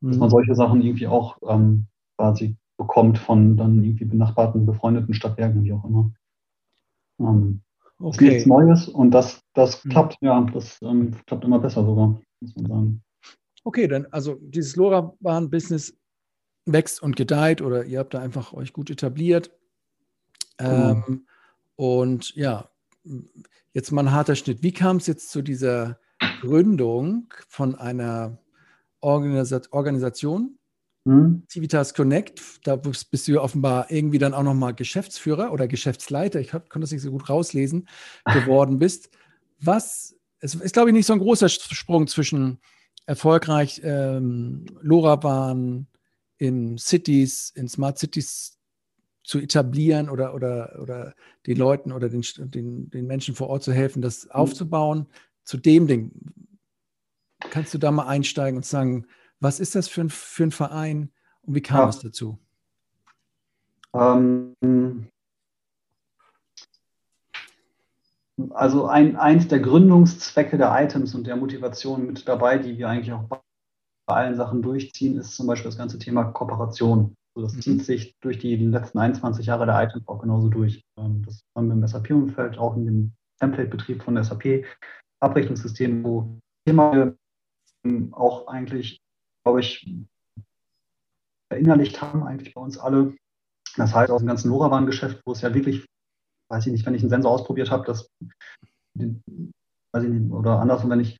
mhm. 0.00 0.08
dass 0.08 0.18
man 0.18 0.30
solche 0.30 0.54
Sachen 0.54 0.80
irgendwie 0.82 1.08
auch 1.08 1.36
ähm, 1.48 1.86
quasi 2.16 2.56
bekommt 2.78 3.18
von 3.18 3.56
dann 3.56 3.82
irgendwie 3.82 4.04
benachbarten, 4.04 4.64
befreundeten 4.64 5.14
Stadtwerken, 5.14 5.64
wie 5.64 5.72
auch 5.72 5.84
immer. 5.84 6.12
Ähm, 7.20 7.62
Okay. 7.98 8.10
Ist 8.10 8.20
nichts 8.20 8.46
Neues 8.46 8.88
und 8.88 9.10
das, 9.12 9.40
das 9.54 9.84
mhm. 9.84 9.90
klappt, 9.90 10.16
ja, 10.20 10.40
das 10.52 10.78
ähm, 10.82 11.14
klappt 11.26 11.44
immer 11.44 11.58
besser 11.58 11.84
sogar, 11.84 12.20
muss 12.40 12.54
man 12.56 12.66
sagen. 12.66 13.02
Okay, 13.64 13.88
dann 13.88 14.06
also 14.10 14.36
dieses 14.40 14.76
LoRaWAN-Business 14.76 15.96
wächst 16.66 17.02
und 17.02 17.16
gedeiht 17.16 17.62
oder 17.62 17.84
ihr 17.84 18.00
habt 18.00 18.12
da 18.12 18.20
einfach 18.20 18.52
euch 18.52 18.72
gut 18.72 18.90
etabliert. 18.90 19.50
Genau. 20.58 21.04
Ähm, 21.06 21.26
und 21.76 22.34
ja, 22.34 22.68
jetzt 23.72 23.92
mal 23.92 24.02
ein 24.02 24.12
harter 24.12 24.34
Schnitt. 24.34 24.62
Wie 24.62 24.72
kam 24.72 24.96
es 24.96 25.06
jetzt 25.06 25.30
zu 25.30 25.42
dieser 25.42 25.98
Gründung 26.40 27.32
von 27.48 27.74
einer 27.74 28.38
Organisa 29.00 29.60
Organisation, 29.70 30.58
hm. 31.04 31.44
Civitas 31.48 31.94
Connect, 31.94 32.42
da 32.64 32.74
bist 32.74 33.28
du 33.28 33.32
ja 33.32 33.40
offenbar 33.40 33.90
irgendwie 33.92 34.18
dann 34.18 34.34
auch 34.34 34.42
nochmal 34.42 34.74
Geschäftsführer 34.74 35.52
oder 35.52 35.68
Geschäftsleiter, 35.68 36.40
ich 36.40 36.50
konnte 36.50 36.80
das 36.80 36.90
nicht 36.90 37.02
so 37.02 37.12
gut 37.12 37.28
rauslesen, 37.28 37.86
geworden 38.24 38.78
bist. 38.78 39.10
Was, 39.60 40.16
es 40.40 40.56
ist, 40.56 40.72
glaube 40.72 40.90
ich, 40.90 40.94
nicht 40.94 41.06
so 41.06 41.12
ein 41.12 41.20
großer 41.20 41.48
Sprung 41.48 42.08
zwischen 42.08 42.58
erfolgreich 43.06 43.80
ähm, 43.84 44.66
LoRaWAN 44.80 45.86
in 46.38 46.78
Cities, 46.78 47.50
in 47.54 47.68
Smart 47.68 47.98
Cities 47.98 48.58
zu 49.22 49.38
etablieren 49.38 50.08
oder, 50.08 50.34
oder, 50.34 50.78
oder 50.80 51.14
den 51.46 51.56
Leuten 51.56 51.92
oder 51.92 52.08
den, 52.08 52.22
den, 52.36 52.90
den 52.90 53.06
Menschen 53.06 53.34
vor 53.34 53.48
Ort 53.48 53.64
zu 53.64 53.72
helfen, 53.72 54.00
das 54.00 54.24
hm. 54.24 54.30
aufzubauen, 54.30 55.06
zu 55.42 55.56
dem 55.56 55.86
Ding. 55.86 56.12
Kannst 57.40 57.74
du 57.74 57.78
da 57.78 57.90
mal 57.90 58.06
einsteigen 58.06 58.56
und 58.56 58.64
sagen, 58.64 59.06
was 59.40 59.60
ist 59.60 59.74
das 59.74 59.88
für 59.88 60.02
ein, 60.02 60.10
für 60.10 60.44
ein 60.44 60.52
Verein 60.52 61.10
und 61.42 61.54
wie 61.54 61.60
kam 61.60 61.80
ja. 61.80 61.88
es 61.88 61.98
dazu? 62.00 62.38
Ähm, 63.94 64.54
also 68.50 68.86
ein, 68.86 69.16
eins 69.16 69.48
der 69.48 69.60
Gründungszwecke 69.60 70.58
der 70.58 70.72
Items 70.82 71.14
und 71.14 71.26
der 71.26 71.36
Motivation 71.36 72.06
mit 72.06 72.28
dabei, 72.28 72.58
die 72.58 72.78
wir 72.78 72.88
eigentlich 72.88 73.12
auch 73.12 73.28
bei 74.06 74.14
allen 74.14 74.36
Sachen 74.36 74.62
durchziehen, 74.62 75.18
ist 75.18 75.34
zum 75.34 75.46
Beispiel 75.46 75.68
das 75.68 75.78
ganze 75.78 75.98
Thema 75.98 76.24
Kooperation. 76.24 77.14
So, 77.34 77.42
das 77.42 77.54
mhm. 77.54 77.60
zieht 77.60 77.84
sich 77.84 78.16
durch 78.20 78.38
die 78.38 78.56
letzten 78.56 78.98
21 78.98 79.46
Jahre 79.46 79.66
der 79.66 79.82
ITIL 79.82 80.02
auch 80.06 80.20
genauso 80.20 80.48
durch. 80.48 80.82
Ähm, 80.98 81.22
das 81.24 81.42
haben 81.54 81.68
wir 81.68 81.74
im 81.74 81.86
SAP-Umfeld, 81.86 82.56
auch 82.58 82.76
in 82.76 82.86
dem 82.86 83.12
Template-Betrieb 83.40 84.02
von 84.02 84.22
SAP, 84.22 84.64
Abrechnungssystem, 85.20 86.04
wo 86.04 86.38
Thema 86.64 87.14
ähm, 87.84 88.14
auch 88.14 88.46
eigentlich, 88.46 89.00
glaube 89.44 89.60
ich, 89.60 89.86
verinnerlicht 91.50 92.00
haben, 92.00 92.22
eigentlich 92.24 92.54
bei 92.54 92.60
uns 92.60 92.78
alle. 92.78 93.14
Das 93.76 93.94
heißt, 93.94 94.10
aus 94.10 94.20
dem 94.22 94.28
ganzen 94.28 94.50
LoRaWAN-Geschäft, 94.50 95.20
wo 95.26 95.32
es 95.32 95.42
ja 95.42 95.52
wirklich, 95.52 95.86
weiß 96.50 96.66
ich 96.66 96.72
nicht, 96.72 96.86
wenn 96.86 96.94
ich 96.94 97.02
einen 97.02 97.10
Sensor 97.10 97.32
ausprobiert 97.32 97.70
habe, 97.70 97.84
das, 97.84 98.08
weiß 98.94 100.04
ich 100.04 100.10
nicht, 100.10 100.32
oder 100.32 100.60
andersrum, 100.60 100.90
wenn 100.90 101.00
ich, 101.00 101.18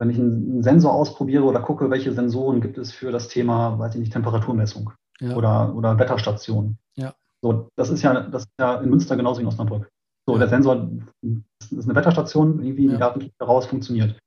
wenn 0.00 0.10
ich 0.10 0.18
einen 0.18 0.62
Sensor 0.62 0.94
ausprobiere 0.94 1.44
oder 1.44 1.60
gucke, 1.60 1.90
welche 1.90 2.12
Sensoren 2.12 2.62
gibt 2.62 2.78
es 2.78 2.90
für 2.90 3.12
das 3.12 3.28
Thema, 3.28 3.78
weiß 3.78 3.94
ich 3.94 4.00
nicht, 4.00 4.12
Temperaturmessung 4.12 4.92
ja. 5.20 5.36
oder, 5.36 5.74
oder 5.76 5.98
Wetterstation. 5.98 6.78
Ja. 6.96 7.14
So, 7.42 7.68
das 7.76 7.90
ist 7.90 8.02
ja, 8.02 8.18
das 8.22 8.44
ist 8.44 8.50
ja 8.58 8.76
in 8.76 8.88
Münster 8.88 9.16
genauso 9.16 9.38
wie 9.38 9.42
in 9.42 9.48
Osnabrück. 9.48 9.90
So, 10.26 10.32
ja. 10.32 10.38
der 10.38 10.48
Sensor 10.48 10.90
ist 11.22 11.84
eine 11.84 11.94
Wetterstation, 11.94 12.62
irgendwie 12.62 12.88
die 12.88 12.96
Daten 12.96 13.30
daraus 13.38 13.66
funktioniert. 13.66 14.18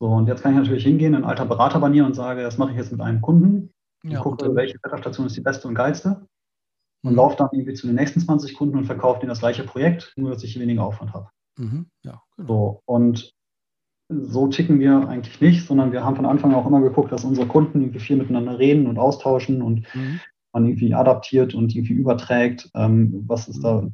So, 0.00 0.06
und 0.06 0.26
jetzt 0.26 0.42
kann 0.42 0.52
ich 0.52 0.58
natürlich 0.58 0.84
hingehen 0.84 1.14
in 1.14 1.24
alter 1.24 1.46
Beratermanier 1.46 2.04
und 2.04 2.14
sage, 2.14 2.42
das 2.42 2.58
mache 2.58 2.72
ich 2.72 2.76
jetzt 2.76 2.90
mit 2.90 3.00
einem 3.00 3.20
Kunden. 3.20 3.72
Ja, 4.02 4.20
gucke, 4.20 4.54
welche 4.54 4.78
Wetterstation 4.82 5.26
ist 5.26 5.36
die 5.36 5.42
beste 5.42 5.68
und 5.68 5.76
geilste. 5.76 6.26
Und 7.04 7.12
mhm. 7.12 7.16
laufe 7.16 7.36
dann 7.36 7.48
irgendwie 7.52 7.74
zu 7.74 7.86
den 7.86 7.96
nächsten 7.96 8.18
20 8.18 8.56
Kunden 8.56 8.76
und 8.76 8.86
verkaufe 8.86 9.20
denen 9.20 9.28
das 9.28 9.38
gleiche 9.38 9.62
Projekt, 9.62 10.12
nur 10.16 10.30
dass 10.30 10.42
ich 10.42 10.58
weniger 10.58 10.82
Aufwand 10.82 11.14
habe. 11.14 11.28
Mhm. 11.56 11.86
Ja, 12.02 12.20
genau. 12.36 12.48
So, 12.48 12.82
und 12.86 13.34
so 14.22 14.48
ticken 14.48 14.80
wir 14.80 15.08
eigentlich 15.08 15.40
nicht, 15.40 15.66
sondern 15.66 15.92
wir 15.92 16.04
haben 16.04 16.16
von 16.16 16.26
Anfang 16.26 16.52
an 16.52 16.56
auch 16.56 16.66
immer 16.66 16.80
geguckt, 16.80 17.12
dass 17.12 17.24
unsere 17.24 17.46
Kunden 17.46 17.80
irgendwie 17.80 18.00
viel 18.00 18.16
miteinander 18.16 18.58
reden 18.58 18.86
und 18.86 18.98
austauschen 18.98 19.62
und 19.62 19.82
mhm. 19.94 20.20
man 20.52 20.66
irgendwie 20.66 20.94
adaptiert 20.94 21.54
und 21.54 21.74
irgendwie 21.74 21.94
überträgt, 21.94 22.70
ähm, 22.74 23.24
was 23.26 23.48
ist 23.48 23.62
da, 23.62 23.88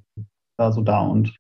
da 0.57 0.73
so 0.73 0.83
da. 0.83 1.01
Und 1.01 1.35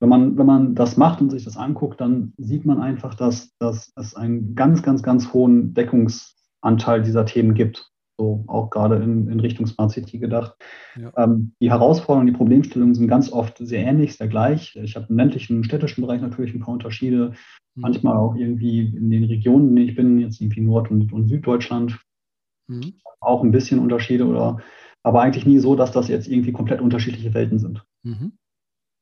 wenn 0.00 0.08
man, 0.08 0.36
wenn 0.36 0.46
man 0.46 0.74
das 0.74 0.96
macht 0.96 1.20
und 1.20 1.30
sich 1.30 1.44
das 1.44 1.56
anguckt, 1.56 2.00
dann 2.00 2.32
sieht 2.36 2.64
man 2.64 2.80
einfach, 2.80 3.14
dass, 3.14 3.56
dass 3.58 3.92
es 3.96 4.16
einen 4.16 4.56
ganz, 4.56 4.82
ganz, 4.82 5.02
ganz 5.02 5.32
hohen 5.32 5.74
Deckungsanteil 5.74 7.02
dieser 7.02 7.24
Themen 7.24 7.54
gibt. 7.54 7.88
So 8.18 8.44
auch 8.48 8.70
gerade 8.70 8.96
in, 8.96 9.28
in 9.28 9.40
Richtung 9.40 9.66
Smart 9.66 9.92
City 9.92 10.18
gedacht. 10.18 10.56
Ja. 10.96 11.12
Ähm, 11.16 11.54
die 11.60 11.70
Herausforderungen, 11.70 12.26
die 12.26 12.36
Problemstellungen 12.36 12.94
sind 12.94 13.08
ganz 13.08 13.32
oft 13.32 13.58
sehr 13.58 13.86
ähnlich, 13.86 14.16
sehr 14.16 14.28
gleich. 14.28 14.76
Ich 14.76 14.96
habe 14.96 15.06
im 15.08 15.16
ländlichen 15.16 15.58
und 15.58 15.64
städtischen 15.64 16.02
Bereich 16.02 16.20
natürlich 16.20 16.52
ein 16.52 16.60
paar 16.60 16.74
Unterschiede. 16.74 17.32
Mhm. 17.74 17.82
Manchmal 17.82 18.16
auch 18.16 18.34
irgendwie 18.34 18.80
in 18.80 19.10
den 19.10 19.24
Regionen, 19.24 19.70
in 19.70 19.76
denen 19.76 19.88
ich 19.88 19.96
bin, 19.96 20.18
jetzt 20.18 20.40
irgendwie 20.40 20.60
Nord- 20.60 20.90
und, 20.90 21.12
und 21.12 21.28
Süddeutschland, 21.28 22.00
mhm. 22.68 22.94
auch 23.20 23.42
ein 23.42 23.52
bisschen 23.52 23.78
Unterschiede 23.78 24.26
oder 24.26 24.58
aber 25.04 25.20
eigentlich 25.22 25.46
nie 25.46 25.58
so, 25.58 25.74
dass 25.74 25.92
das 25.92 26.08
jetzt 26.08 26.28
irgendwie 26.28 26.52
komplett 26.52 26.80
unterschiedliche 26.80 27.34
Welten 27.34 27.58
sind. 27.58 27.84
Mhm. 28.04 28.32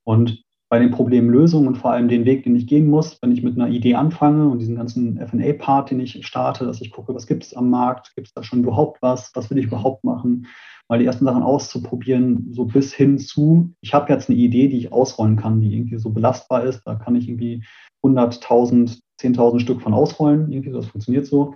Und 0.05 0.43
bei 0.71 0.79
den 0.79 0.93
Problemlösungen 0.93 1.68
und 1.68 1.77
vor 1.77 1.91
allem 1.91 2.09
den 2.09 2.25
Weg, 2.25 2.45
den 2.45 2.55
ich 2.55 2.66
gehen 2.66 2.89
muss, 2.89 3.18
wenn 3.21 3.33
ich 3.33 3.43
mit 3.43 3.57
einer 3.57 3.68
Idee 3.68 3.97
anfange 3.97 4.49
und 4.49 4.61
diesen 4.61 4.77
ganzen 4.77 5.18
FA-Part, 5.18 5.91
den 5.91 6.01
ich 6.01 6.25
starte, 6.25 6.64
dass 6.64 6.81
ich 6.81 6.93
gucke, 6.93 7.12
was 7.14 7.27
gibt 7.27 7.43
es 7.43 7.55
am 7.55 7.71
Markt, 7.71 8.14
gibt 8.14 8.29
es 8.29 8.33
da 8.33 8.43
schon 8.45 8.61
überhaupt 8.61 9.03
was, 9.03 9.33
was 9.35 9.51
will 9.51 9.59
ich 9.59 9.66
überhaupt 9.66 10.05
machen, 10.05 10.47
mal 10.91 10.99
die 10.99 11.07
ersten 11.07 11.24
Sachen 11.24 11.45
auszuprobieren, 11.45 12.53
so 12.53 12.64
bis 12.64 12.93
hin 12.93 13.18
zu, 13.18 13.72
ich 13.80 13.95
habe 13.95 14.12
jetzt 14.12 14.28
eine 14.28 14.38
Idee, 14.38 14.68
die 14.68 14.76
ich 14.76 14.93
ausrollen 14.93 15.36
kann, 15.36 15.61
die 15.61 15.72
irgendwie 15.72 15.99
so 15.99 16.11
belastbar 16.11 16.64
ist, 16.64 16.82
da 16.84 16.97
kann 16.97 17.14
ich 17.14 17.28
irgendwie 17.28 17.64
100.000, 18.03 19.01
10.000 19.20 19.61
Stück 19.61 19.80
von 19.80 19.95
ausrollen, 19.95 20.51
irgendwie, 20.51 20.72
das 20.72 20.86
funktioniert 20.86 21.26
so. 21.26 21.55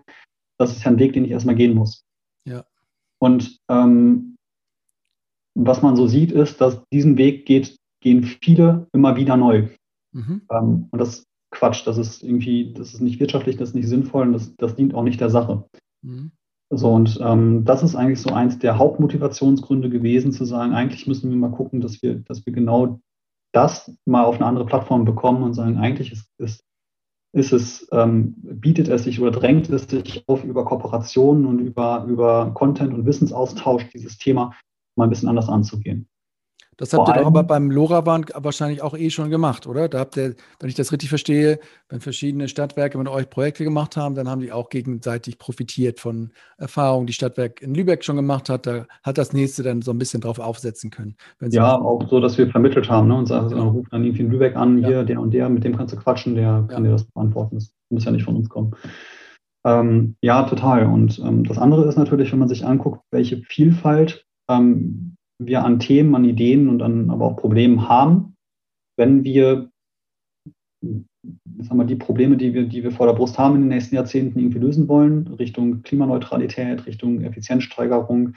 Das 0.57 0.70
ist 0.70 0.85
ja 0.85 0.93
ein 0.93 1.01
Weg, 1.01 1.14
den 1.14 1.24
ich 1.24 1.32
erstmal 1.32 1.57
gehen 1.57 1.74
muss. 1.74 2.05
Ja. 2.47 2.64
Und 3.18 3.59
ähm, 3.68 4.37
was 5.55 5.82
man 5.82 5.97
so 5.97 6.07
sieht, 6.07 6.30
ist, 6.30 6.61
dass 6.61 6.85
diesen 6.93 7.18
Weg 7.18 7.45
geht 7.45 7.76
gehen 8.01 8.22
viele 8.22 8.87
immer 8.93 9.16
wieder 9.16 9.37
neu. 9.37 9.68
Mhm. 10.12 10.43
Ähm, 10.51 10.89
und 10.91 10.99
das 10.99 11.20
ist 11.20 11.26
Quatsch, 11.51 11.87
das 11.87 11.99
ist 11.99 12.22
irgendwie, 12.22 12.72
das 12.72 12.95
ist 12.95 13.01
nicht 13.01 13.18
wirtschaftlich, 13.18 13.57
das 13.57 13.70
ist 13.70 13.74
nicht 13.74 13.89
sinnvoll 13.89 14.26
und 14.26 14.35
das, 14.35 14.55
das 14.57 14.76
dient 14.76 14.95
auch 14.95 15.03
nicht 15.03 15.20
der 15.20 15.30
Sache. 15.30 15.64
Mhm. 16.03 16.30
So, 16.77 16.93
und 16.93 17.18
ähm, 17.22 17.64
das 17.64 17.83
ist 17.83 17.95
eigentlich 17.95 18.20
so 18.20 18.33
eins 18.33 18.59
der 18.59 18.79
Hauptmotivationsgründe 18.79 19.91
gewesen, 19.91 20.33
zu 20.33 20.45
sagen, 20.45 20.72
eigentlich 20.72 21.07
müssen 21.07 21.31
wir 21.31 21.37
mal 21.37 21.51
gucken, 21.51 21.81
dass 21.81 22.03
wir, 22.03 22.16
dass 22.16 22.45
wir 22.47 22.53
genau 22.53 23.01
das 23.53 23.97
mal 24.05 24.25
auf 24.25 24.37
eine 24.37 24.47
andere 24.47 24.66
Plattform 24.66 25.05
bekommen 25.05 25.43
und 25.43 25.55
sagen, 25.55 25.79
eigentlich 25.79 26.12
ist, 26.12 26.29
ist, 26.39 26.64
ist 27.33 27.53
es, 27.53 27.89
ähm, 27.93 28.35
bietet 28.37 28.89
es 28.89 29.05
sich 29.05 29.20
oder 29.20 29.31
drängt 29.31 29.68
es 29.70 29.85
sich 29.85 30.25
auf, 30.29 30.45
über 30.45 30.64
Kooperationen 30.64 31.47
und 31.47 31.61
über, 31.61 32.05
über 32.09 32.53
Content 32.55 32.95
und 32.95 33.07
Wissensaustausch 33.07 33.89
dieses 33.91 34.18
Thema 34.18 34.55
mal 34.97 35.05
ein 35.05 35.11
bisschen 35.11 35.29
anders 35.29 35.49
anzugehen. 35.49 36.09
Das 36.77 36.93
habt 36.93 37.07
Vor 37.07 37.14
ihr 37.14 37.20
doch 37.20 37.27
aber 37.27 37.43
beim 37.43 37.70
LoRaWAN 37.70 38.27
wahrscheinlich 38.35 38.83
auch 38.83 38.97
eh 38.97 39.11
schon 39.11 39.31
gemacht, 39.31 39.66
oder? 39.66 39.89
Da 39.89 39.99
habt 40.01 40.16
ihr, 40.16 40.35
wenn 40.61 40.68
ich 40.68 40.75
das 40.75 40.93
richtig 40.93 41.09
verstehe, 41.09 41.59
wenn 41.89 42.01
verschiedene 42.01 42.49
Stadtwerke 42.49 42.99
mit 42.99 43.09
euch 43.09 43.31
Projekte 43.31 43.64
gemacht 43.64 43.97
haben, 43.97 44.14
dann 44.14 44.29
haben 44.29 44.41
die 44.41 44.53
auch 44.53 44.68
gegenseitig 44.68 45.39
profitiert 45.39 46.01
von 46.01 46.33
Erfahrungen, 46.59 47.07
die 47.07 47.12
Stadtwerk 47.12 47.62
in 47.62 47.75
Lübeck 47.75 48.05
schon 48.05 48.16
gemacht 48.16 48.49
hat. 48.49 48.66
Da 48.66 48.87
hat 49.03 49.18
das 49.18 49.33
nächste 49.33 49.62
dann 49.62 49.83
so 49.83 49.93
ein 49.93 49.99
bisschen 49.99 50.20
drauf 50.20 50.39
aufsetzen 50.39 50.91
können. 50.91 51.16
ja, 51.41 51.79
auch 51.79 52.09
so, 52.09 52.20
dass 52.20 52.39
wir 52.39 52.49
vermittelt 52.49 52.89
haben 52.89 53.09
ne? 53.09 53.16
und 53.16 53.27
sagen, 53.27 53.49
genau. 53.49 53.68
ruft 53.68 53.93
dann 53.93 54.05
irgendwie 54.05 54.22
in 54.22 54.31
Lübeck 54.31 54.57
an, 54.57 54.79
ja. 54.79 54.89
hier, 54.89 55.05
der 55.05 55.20
und 55.20 55.33
der, 55.33 55.49
mit 55.49 55.64
dem 55.64 55.77
kannst 55.77 55.95
du 55.95 55.99
quatschen, 55.99 56.35
der 56.35 56.66
kann 56.68 56.85
dir 56.85 56.91
das 56.91 57.05
beantworten. 57.05 57.57
Das 57.57 57.72
muss 57.91 58.05
ja 58.05 58.11
nicht 58.11 58.25
von 58.25 58.37
uns 58.37 58.49
kommen. 58.49 58.75
Ähm, 59.66 60.16
ja, 60.20 60.43
total. 60.45 60.87
Und 60.87 61.18
ähm, 61.18 61.45
das 61.45 61.59
andere 61.59 61.87
ist 61.87 61.97
natürlich, 61.97 62.33
wenn 62.33 62.39
man 62.39 62.49
sich 62.49 62.66
anguckt, 62.66 63.01
welche 63.11 63.39
Vielfalt 63.43 64.27
ähm, 64.49 65.16
wir 65.39 65.64
an 65.64 65.78
Themen, 65.80 66.14
an 66.14 66.24
Ideen 66.24 66.68
und 66.68 66.82
an 66.82 67.11
aber 67.11 67.26
auch 67.26 67.37
Problemen 67.37 67.89
haben, 67.89 68.35
wenn 68.97 69.24
wir 69.24 69.70
sagen 70.82 71.78
wir, 71.78 71.85
die 71.85 71.97
Probleme, 71.97 72.37
die 72.37 72.53
wir, 72.53 72.66
die 72.66 72.82
wir 72.82 72.93
vor 72.93 73.07
der 73.07 73.14
Brust 73.14 73.39
haben 73.39 73.55
in 73.55 73.62
den 73.62 73.68
nächsten 73.68 73.95
Jahrzehnten 73.95 74.39
irgendwie 74.39 74.59
lösen 74.59 74.89
wollen, 74.89 75.26
Richtung 75.28 75.82
Klimaneutralität, 75.82 76.87
Richtung 76.87 77.22
Effizienzsteigerung, 77.22 78.35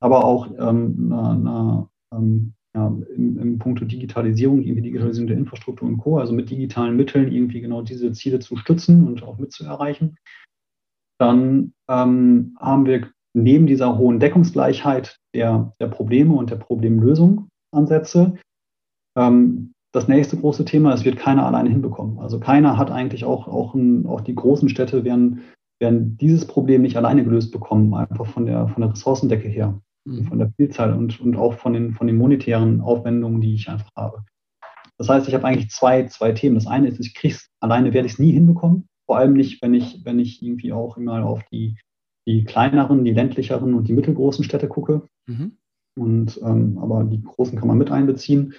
aber 0.00 0.24
auch 0.24 0.50
ähm, 0.58 1.08
na, 1.08 1.34
na, 1.34 1.90
ähm, 2.12 2.54
ja, 2.74 2.86
im, 3.14 3.38
im 3.38 3.58
Punkto 3.58 3.84
Digitalisierung, 3.84 4.62
irgendwie 4.62 4.82
Digitalisierung 4.82 5.28
der 5.28 5.36
Infrastruktur 5.36 5.88
und 5.88 5.98
Co., 5.98 6.18
also 6.18 6.32
mit 6.32 6.50
digitalen 6.50 6.96
Mitteln 6.96 7.30
irgendwie 7.30 7.60
genau 7.60 7.82
diese 7.82 8.12
Ziele 8.12 8.38
zu 8.38 8.56
stützen 8.56 9.06
und 9.06 9.22
auch 9.22 9.38
mitzuerreichen, 9.38 10.16
dann 11.18 11.74
ähm, 11.88 12.56
haben 12.58 12.86
wir 12.86 13.10
neben 13.34 13.66
dieser 13.66 13.98
hohen 13.98 14.20
Deckungsgleichheit 14.20 15.18
der, 15.34 15.72
der 15.80 15.88
Probleme 15.88 16.34
und 16.34 16.50
der 16.50 16.56
Problemlösungsansätze 16.56 18.38
ähm, 19.16 19.72
das 19.92 20.08
nächste 20.08 20.38
große 20.38 20.64
Thema, 20.64 20.94
es 20.94 21.04
wird 21.04 21.18
keiner 21.18 21.46
alleine 21.46 21.68
hinbekommen. 21.68 22.18
Also 22.18 22.40
keiner 22.40 22.78
hat 22.78 22.90
eigentlich 22.90 23.24
auch, 23.24 23.46
auch, 23.46 23.74
ein, 23.74 24.06
auch 24.06 24.22
die 24.22 24.34
großen 24.34 24.68
Städte 24.70 25.04
werden, 25.04 25.42
werden 25.80 26.16
dieses 26.16 26.46
Problem 26.46 26.82
nicht 26.82 26.96
alleine 26.96 27.24
gelöst 27.24 27.52
bekommen, 27.52 27.92
einfach 27.92 28.26
von 28.26 28.46
der, 28.46 28.68
von 28.68 28.80
der 28.80 28.92
Ressourcendecke 28.92 29.48
her, 29.48 29.78
mhm. 30.06 30.24
von 30.24 30.38
der 30.38 30.50
Vielzahl 30.56 30.94
und, 30.94 31.20
und 31.20 31.36
auch 31.36 31.54
von 31.54 31.74
den, 31.74 31.92
von 31.92 32.06
den 32.06 32.16
monetären 32.16 32.80
Aufwendungen, 32.80 33.42
die 33.42 33.54
ich 33.54 33.68
einfach 33.68 33.90
habe. 33.94 34.24
Das 34.96 35.08
heißt, 35.08 35.28
ich 35.28 35.34
habe 35.34 35.44
eigentlich 35.44 35.70
zwei, 35.70 36.06
zwei 36.06 36.32
Themen. 36.32 36.54
Das 36.54 36.66
eine 36.66 36.88
ist, 36.88 37.00
ich 37.00 37.14
kriege 37.14 37.34
es 37.34 37.50
alleine, 37.60 37.92
werde 37.92 38.06
ich 38.06 38.14
es 38.14 38.18
nie 38.18 38.32
hinbekommen. 38.32 38.86
Vor 39.06 39.18
allem 39.18 39.34
nicht, 39.34 39.60
wenn 39.60 39.74
ich, 39.74 40.04
wenn 40.04 40.18
ich 40.18 40.42
irgendwie 40.42 40.72
auch 40.72 40.96
immer 40.96 41.26
auf 41.26 41.42
die, 41.52 41.76
die 42.26 42.44
kleineren, 42.44 43.04
die 43.04 43.12
ländlicheren 43.12 43.74
und 43.74 43.88
die 43.88 43.92
mittelgroßen 43.92 44.44
Städte 44.44 44.68
gucke. 44.68 45.08
Mhm. 45.26 45.56
Und 45.98 46.40
ähm, 46.42 46.78
aber 46.78 47.04
die 47.04 47.22
großen 47.22 47.58
kann 47.58 47.68
man 47.68 47.78
mit 47.78 47.90
einbeziehen. 47.90 48.54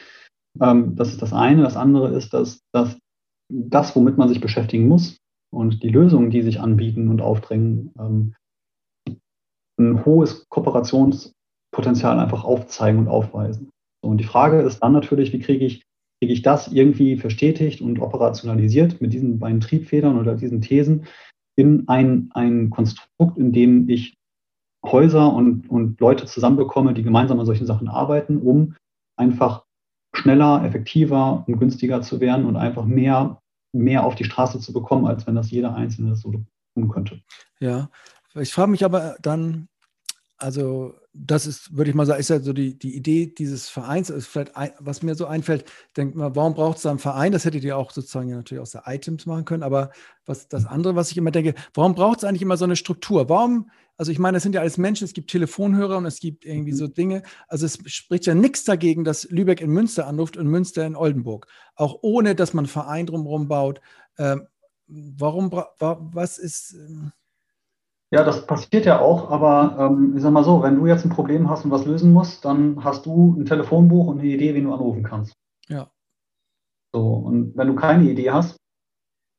Ähm, 0.62 0.96
das 0.96 1.10
ist 1.10 1.22
das 1.22 1.34
eine. 1.34 1.64
Das 1.64 1.78
andere 1.78 2.16
ist, 2.16 2.34
dass, 2.34 2.62
dass 2.72 2.98
das, 3.50 3.96
womit 3.96 4.18
man 4.18 4.30
sich 4.30 4.42
beschäftigen 4.42 4.88
muss 4.88 5.18
und 5.52 5.84
die 5.84 5.90
Lösungen, 5.90 6.30
die 6.30 6.42
sich 6.42 6.60
anbieten 6.60 7.08
und 7.08 7.22
aufdrängen, 7.22 7.94
ähm, 8.00 8.36
ein 9.80 10.06
hohes 10.06 10.48
Kooperationspotenzial 10.50 12.20
einfach 12.20 12.44
aufzeigen 12.44 13.00
und 13.00 13.08
aufweisen. 13.08 13.70
So, 14.04 14.10
und 14.10 14.18
die 14.18 14.26
Frage 14.26 14.62
ist 14.62 14.80
dann 14.80 14.94
natürlich, 14.94 15.34
wie 15.34 15.40
kriege 15.40 15.66
ich, 15.66 15.84
kriege 16.22 16.34
ich 16.34 16.42
das 16.44 16.68
irgendwie 16.72 17.18
verstetigt 17.18 17.82
und 17.82 18.00
operationalisiert 18.00 19.02
mit 19.02 19.14
diesen 19.14 19.40
beiden 19.40 19.62
Triebfedern 19.62 20.20
oder 20.20 20.36
diesen 20.36 20.62
Thesen, 20.62 21.06
in 21.56 21.88
ein, 21.88 22.30
ein 22.34 22.70
Konstrukt, 22.70 23.38
in 23.38 23.52
dem 23.52 23.90
ich 23.90 24.18
Häuser 24.86 25.32
und, 25.34 25.70
und 25.70 26.00
Leute 26.00 26.26
zusammenbekomme, 26.26 26.94
die 26.94 27.04
gemeinsam 27.04 27.40
an 27.40 27.46
solchen 27.46 27.68
Sachen 27.68 27.88
arbeiten, 27.88 28.38
um 28.38 28.76
einfach 29.16 29.66
schneller, 30.16 30.64
effektiver 30.66 31.44
und 31.48 31.60
günstiger 31.60 32.02
zu 32.02 32.20
werden 32.20 32.46
und 32.46 32.56
einfach 32.56 32.86
mehr, 32.86 33.42
mehr 33.74 34.06
auf 34.06 34.16
die 34.16 34.26
Straße 34.26 34.60
zu 34.60 34.74
bekommen, 34.74 35.06
als 35.06 35.26
wenn 35.26 35.36
das 35.36 35.52
jeder 35.52 35.74
Einzelne 35.76 36.16
so 36.16 36.32
tun 36.32 36.90
könnte. 36.90 37.22
Ja, 37.60 37.90
ich 38.36 38.54
frage 38.54 38.72
mich 38.72 38.84
aber 38.84 39.16
dann, 39.22 39.70
also 40.44 40.96
das 41.14 41.48
ist, 41.48 41.78
würde 41.78 41.90
ich 41.90 41.96
mal 41.96 42.06
sagen, 42.06 42.20
ist 42.20 42.30
ja 42.30 42.42
so 42.42 42.52
die, 42.52 42.78
die 42.78 42.98
Idee 42.98 43.28
dieses 43.28 43.70
Vereins, 43.70 44.10
ist 44.10 44.28
vielleicht, 44.28 44.58
ein, 44.58 44.72
was 44.80 45.02
mir 45.02 45.16
so 45.16 45.26
einfällt, 45.26 45.64
denkt 45.96 46.16
man, 46.16 46.36
warum 46.36 46.54
braucht 46.54 46.78
es 46.78 46.84
da 46.84 46.90
einen 46.90 47.00
Verein? 47.00 47.32
Das 47.32 47.46
hättet 47.46 47.64
ihr 47.64 47.78
auch 47.78 47.92
sozusagen 47.92 48.28
ja 48.28 48.36
natürlich 48.36 48.62
aus 48.62 48.72
der 48.72 48.84
Items 48.86 49.26
machen 49.26 49.46
können, 49.46 49.64
aber 49.64 49.92
was 50.26 50.50
das 50.50 50.66
andere, 50.66 50.96
was 50.96 51.12
ich 51.12 51.18
immer 51.18 51.32
denke, 51.32 51.54
warum 51.74 51.96
braucht 51.96 52.18
es 52.18 52.24
eigentlich 52.26 52.42
immer 52.42 52.58
so 52.58 52.66
eine 52.66 52.76
Struktur? 52.76 53.30
Warum, 53.30 53.70
also 53.96 54.12
ich 54.12 54.20
meine, 54.20 54.36
das 54.36 54.44
sind 54.44 54.54
ja 54.54 54.60
alles 54.60 54.78
Menschen, 54.78 55.06
es 55.06 55.14
gibt 55.14 55.32
Telefonhörer 55.32 55.98
und 55.98 56.06
es 56.06 56.20
gibt 56.20 56.44
irgendwie 56.44 56.74
mhm. 56.74 56.78
so 56.78 56.88
Dinge, 56.88 57.24
also 57.48 57.66
es 57.66 57.80
spricht 57.86 58.26
ja 58.26 58.36
nichts 58.36 58.66
dagegen, 58.66 59.06
dass 59.06 59.30
Lübeck 59.30 59.62
in 59.62 59.70
Münster 59.70 60.08
anruft 60.08 60.36
und 60.36 60.48
Münster 60.48 60.86
in 60.86 60.98
Oldenburg, 60.98 61.48
auch 61.76 62.00
ohne, 62.02 62.36
dass 62.36 62.54
man 62.54 62.66
einen 62.66 62.70
Verein 62.70 63.06
drumherum 63.06 63.48
baut. 63.48 63.80
Ähm, 64.18 64.48
warum, 64.88 65.52
was 65.80 66.38
ist... 66.38 66.74
Ähm, 66.74 67.14
ja, 68.14 68.24
das 68.24 68.46
passiert 68.46 68.86
ja 68.86 69.00
auch, 69.00 69.32
aber 69.32 69.76
ähm, 69.80 70.14
ich 70.16 70.22
sag 70.22 70.32
mal 70.32 70.44
so, 70.44 70.62
wenn 70.62 70.76
du 70.76 70.86
jetzt 70.86 71.04
ein 71.04 71.10
Problem 71.10 71.50
hast 71.50 71.66
und 71.66 71.72
was 71.72 71.86
lösen 71.86 72.14
musst, 72.14 72.46
dann 72.46 72.84
hast 72.84 73.08
du 73.08 73.36
ein 73.36 73.46
Telefonbuch 73.46 74.06
und 74.06 74.20
eine 74.20 74.28
Idee, 74.28 74.54
wen 74.54 74.66
du 74.66 74.72
anrufen 74.72 75.02
kannst. 75.02 75.34
Ja. 75.68 75.90
So, 76.94 77.02
und 77.02 77.58
wenn 77.58 77.68
du 77.70 77.76
keine 77.76 78.08
Idee 78.08 78.30
hast, 78.30 78.58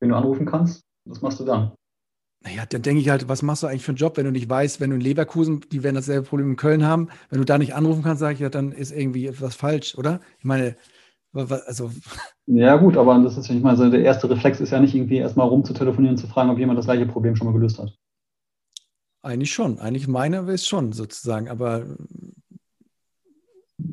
wen 0.00 0.08
du 0.08 0.16
anrufen 0.16 0.44
kannst, 0.44 0.82
was 1.08 1.22
machst 1.22 1.38
du 1.38 1.44
dann? 1.44 1.70
Naja, 2.42 2.66
dann 2.68 2.82
denke 2.82 3.00
ich 3.00 3.08
halt, 3.10 3.28
was 3.28 3.42
machst 3.42 3.62
du 3.62 3.68
eigentlich 3.68 3.84
für 3.84 3.92
einen 3.92 3.98
Job, 3.98 4.16
wenn 4.16 4.24
du 4.24 4.32
nicht 4.32 4.50
weißt, 4.50 4.80
wenn 4.80 4.90
du 4.90 4.96
in 4.96 5.02
Leverkusen, 5.02 5.60
die 5.70 5.84
werden 5.84 5.94
dasselbe 5.94 6.26
Problem 6.26 6.50
in 6.50 6.56
Köln 6.56 6.84
haben, 6.84 7.10
wenn 7.30 7.38
du 7.38 7.44
da 7.44 7.58
nicht 7.58 7.76
anrufen 7.76 8.02
kannst, 8.02 8.18
sage 8.18 8.34
ich 8.34 8.40
ja, 8.40 8.48
dann 8.48 8.72
ist 8.72 8.90
irgendwie 8.90 9.28
etwas 9.28 9.54
falsch, 9.54 9.96
oder? 9.96 10.18
Ich 10.40 10.44
meine, 10.44 10.74
also. 11.32 11.92
Ja, 12.46 12.76
gut, 12.76 12.96
aber 12.96 13.18
das 13.20 13.38
ist, 13.38 13.48
ich 13.48 13.62
meine, 13.62 13.90
der 13.90 14.02
erste 14.02 14.28
Reflex 14.28 14.60
ist 14.60 14.70
ja 14.70 14.80
nicht 14.80 14.94
irgendwie 14.94 15.16
erstmal 15.16 15.48
rumzutelefonieren, 15.48 16.18
zu 16.18 16.26
fragen, 16.26 16.50
ob 16.50 16.58
jemand 16.58 16.78
das 16.78 16.86
gleiche 16.86 17.06
Problem 17.06 17.36
schon 17.36 17.46
mal 17.46 17.54
gelöst 17.54 17.78
hat. 17.78 17.94
Eigentlich 19.24 19.54
schon. 19.54 19.78
Eigentlich 19.78 20.06
meine 20.06 20.36
ist 20.52 20.68
schon 20.68 20.92
sozusagen, 20.92 21.48
aber. 21.48 21.86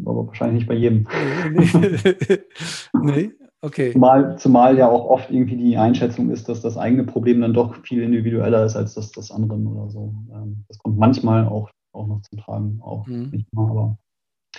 Aber 0.05 0.27
wahrscheinlich 0.27 0.59
nicht 0.59 0.67
bei 0.67 0.75
jedem. 0.75 1.07
nee, 3.01 3.31
okay. 3.61 3.93
Zumal, 3.93 4.37
zumal 4.37 4.77
ja 4.77 4.89
auch 4.89 5.05
oft 5.09 5.31
irgendwie 5.31 5.55
die 5.55 5.77
Einschätzung 5.77 6.29
ist, 6.31 6.49
dass 6.49 6.61
das 6.61 6.77
eigene 6.77 7.05
Problem 7.05 7.39
dann 7.39 7.53
doch 7.53 7.75
viel 7.85 8.03
individueller 8.03 8.65
ist 8.65 8.75
als 8.75 8.93
das 8.95 9.11
des 9.11 9.31
anderen 9.31 9.67
oder 9.67 9.89
so. 9.89 10.13
Ähm, 10.33 10.65
das 10.67 10.77
kommt 10.79 10.97
manchmal 10.97 11.47
auch, 11.47 11.71
auch 11.93 12.07
noch 12.07 12.21
zum 12.23 12.39
Tragen, 12.39 12.79
auch 12.81 13.07
mhm. 13.07 13.29
nicht 13.31 13.53
mal, 13.53 13.69
aber. 13.69 13.97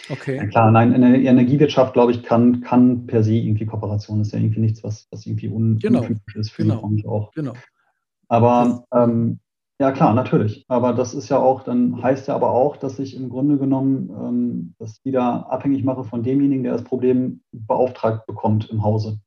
Okay. 0.09 0.37
Ja, 0.37 0.47
klar, 0.47 0.71
nein, 0.71 0.95
in 0.95 1.03
der 1.03 1.21
Energiewirtschaft, 1.21 1.93
glaube 1.93 2.13
ich, 2.13 2.23
kann, 2.23 2.63
kann 2.63 3.07
per 3.07 3.23
se 3.23 3.35
irgendwie 3.35 3.67
Kooperation, 3.67 4.21
das 4.21 4.29
ist 4.29 4.33
ja 4.33 4.41
irgendwie 4.41 4.61
nichts, 4.61 4.83
was, 4.83 5.07
was 5.11 5.27
irgendwie 5.27 5.49
un 5.49 5.79
genau. 5.79 6.01
untypisch 6.01 6.37
ist 6.37 6.51
für 6.51 6.63
genau. 6.63 6.77
die 6.77 6.81
Branche 6.81 7.09
auch. 7.09 7.31
Genau. 7.33 7.53
Aber 8.29 8.87
ähm, 8.95 9.39
ja, 9.83 9.91
klar, 9.91 10.15
natürlich. 10.15 10.65
Aber 10.69 10.93
das 10.93 11.13
ist 11.13 11.29
ja 11.29 11.39
auch, 11.39 11.65
dann 11.65 12.01
heißt 12.01 12.29
ja 12.29 12.37
aber 12.37 12.53
auch, 12.53 12.77
dass 12.77 13.01
ich 13.01 13.17
im 13.17 13.29
Grunde 13.29 13.59
genommen 13.59 14.11
ähm, 14.11 14.75
das 14.79 15.05
wieder 15.05 15.51
abhängig 15.51 15.83
mache 15.83 16.05
von 16.05 16.23
demjenigen, 16.23 16.63
der 16.63 16.75
das 16.75 16.85
Problem 16.85 17.41
beauftragt 17.51 18.25
bekommt 18.27 18.71
im 18.71 18.85
Hause. 18.85 19.19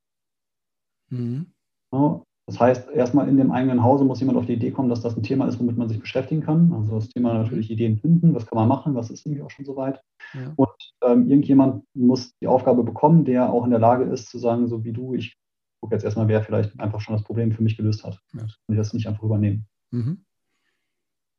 Mhm. 1.09 1.47
Ja, 1.91 2.21
das 2.47 2.57
heißt, 2.57 2.89
erstmal 2.91 3.27
in 3.27 3.35
dem 3.35 3.51
eigenen 3.51 3.83
Hause 3.83 4.05
muss 4.05 4.21
jemand 4.21 4.37
auf 4.37 4.45
die 4.45 4.53
Idee 4.53 4.71
kommen, 4.71 4.87
dass 4.87 5.01
das 5.01 5.17
ein 5.17 5.23
Thema 5.23 5.45
ist, 5.45 5.59
womit 5.59 5.75
man 5.77 5.89
sich 5.89 5.99
beschäftigen 5.99 6.39
kann. 6.39 6.71
Also 6.71 6.95
das 6.95 7.09
Thema 7.09 7.33
natürlich 7.33 7.69
Ideen 7.69 7.97
finden, 7.97 8.33
was 8.33 8.45
kann 8.45 8.55
man 8.55 8.69
machen, 8.69 8.95
was 8.95 9.09
ist 9.09 9.25
irgendwie 9.25 9.41
auch 9.41 9.51
schon 9.51 9.65
soweit. 9.65 10.01
Ja. 10.33 10.53
Und 10.55 10.93
ähm, 11.03 11.29
irgendjemand 11.29 11.83
muss 11.93 12.33
die 12.41 12.47
Aufgabe 12.47 12.85
bekommen, 12.85 13.25
der 13.25 13.51
auch 13.51 13.65
in 13.65 13.71
der 13.71 13.79
Lage 13.79 14.05
ist 14.05 14.29
zu 14.29 14.39
sagen, 14.39 14.69
so 14.69 14.85
wie 14.85 14.93
du, 14.93 15.15
ich 15.15 15.35
gucke 15.81 15.95
jetzt 15.95 16.05
erstmal, 16.05 16.29
wer 16.29 16.41
vielleicht 16.43 16.79
einfach 16.79 17.01
schon 17.01 17.13
das 17.13 17.25
Problem 17.25 17.51
für 17.51 17.61
mich 17.61 17.75
gelöst 17.75 18.05
hat. 18.05 18.21
Ja. 18.33 18.43
Und 18.43 18.75
ich 18.75 18.77
das 18.77 18.93
nicht 18.93 19.07
einfach 19.09 19.23
übernehmen. 19.23 19.67
Mhm. 19.91 20.24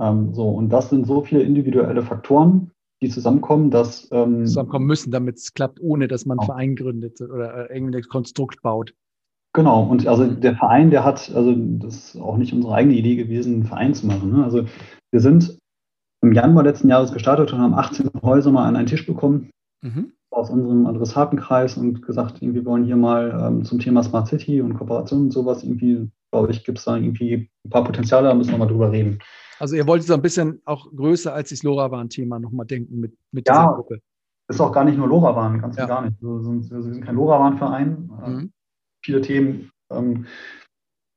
Ähm, 0.00 0.34
so, 0.34 0.48
und 0.48 0.70
das 0.70 0.90
sind 0.90 1.06
so 1.06 1.22
viele 1.22 1.42
individuelle 1.42 2.02
Faktoren, 2.02 2.70
die 3.02 3.08
zusammenkommen, 3.08 3.70
dass. 3.70 4.08
Ähm, 4.12 4.46
zusammenkommen 4.46 4.86
müssen, 4.86 5.10
damit 5.10 5.36
es 5.36 5.54
klappt, 5.54 5.80
ohne 5.80 6.08
dass 6.08 6.26
man 6.26 6.38
einen 6.38 6.46
genau. 6.46 6.54
Verein 6.54 6.76
gründet 6.76 7.20
oder 7.20 7.70
äh, 7.70 7.74
irgendein 7.74 8.02
Konstrukt 8.02 8.62
baut. 8.62 8.94
Genau, 9.54 9.84
und 9.84 10.06
also 10.06 10.26
der 10.26 10.54
Verein, 10.54 10.90
der 10.90 11.02
hat, 11.02 11.32
also 11.34 11.54
das 11.56 11.94
ist 11.94 12.20
auch 12.20 12.36
nicht 12.36 12.52
unsere 12.52 12.74
eigene 12.74 12.94
Idee 12.94 13.16
gewesen, 13.16 13.54
einen 13.54 13.64
Verein 13.64 13.94
zu 13.94 14.06
machen. 14.06 14.30
Ne? 14.30 14.44
Also 14.44 14.66
wir 15.10 15.20
sind 15.20 15.58
im 16.20 16.34
Januar 16.34 16.64
letzten 16.64 16.90
Jahres 16.90 17.12
gestartet 17.12 17.52
und 17.52 17.60
haben 17.60 17.72
18 17.72 18.10
Häuser 18.22 18.50
mal 18.52 18.68
an 18.68 18.76
einen 18.76 18.86
Tisch 18.86 19.06
bekommen 19.06 19.50
mhm. 19.82 20.12
aus 20.30 20.50
unserem 20.50 20.84
Adressatenkreis 20.86 21.78
und 21.78 22.02
gesagt, 22.02 22.42
wir 22.42 22.64
wollen 22.66 22.84
hier 22.84 22.96
mal 22.96 23.46
ähm, 23.46 23.64
zum 23.64 23.78
Thema 23.78 24.02
Smart 24.02 24.26
City 24.28 24.60
und 24.60 24.74
Kooperation 24.74 25.22
und 25.22 25.30
sowas 25.30 25.64
irgendwie, 25.64 26.10
glaube 26.32 26.50
ich, 26.50 26.62
gibt 26.62 26.76
es 26.76 26.84
da 26.84 26.96
irgendwie 26.96 27.48
ein 27.64 27.70
paar 27.70 27.84
Potenziale, 27.84 28.28
da 28.28 28.34
müssen 28.34 28.50
wir 28.50 28.58
mal 28.58 28.66
drüber 28.66 28.92
reden. 28.92 29.20
Also 29.58 29.76
ihr 29.76 29.86
wolltet 29.86 30.08
so 30.08 30.14
ein 30.14 30.22
bisschen 30.22 30.60
auch 30.64 30.90
größer 30.94 31.32
als 31.32 31.50
das 31.50 31.62
LoRaWAN-Thema 31.62 32.38
nochmal 32.38 32.66
denken 32.66 33.00
mit, 33.00 33.16
mit 33.32 33.48
ja, 33.48 33.62
dieser 33.62 33.74
Gruppe. 33.74 34.00
Ist 34.48 34.60
auch 34.60 34.72
gar 34.72 34.84
nicht 34.84 34.96
nur 34.96 35.08
LoRaWAN, 35.08 35.60
ganz 35.60 35.76
ja. 35.76 35.84
und 35.84 35.88
gar 35.88 36.02
nicht. 36.02 36.22
Wir 36.22 36.42
sind, 36.42 36.70
wir 36.70 36.82
sind 36.82 37.04
kein 37.04 37.16
LoRaWAN-Verein. 37.16 38.10
Mhm. 38.26 38.52
Viele 39.04 39.20
Themen 39.20 39.70
ähm, 39.90 40.26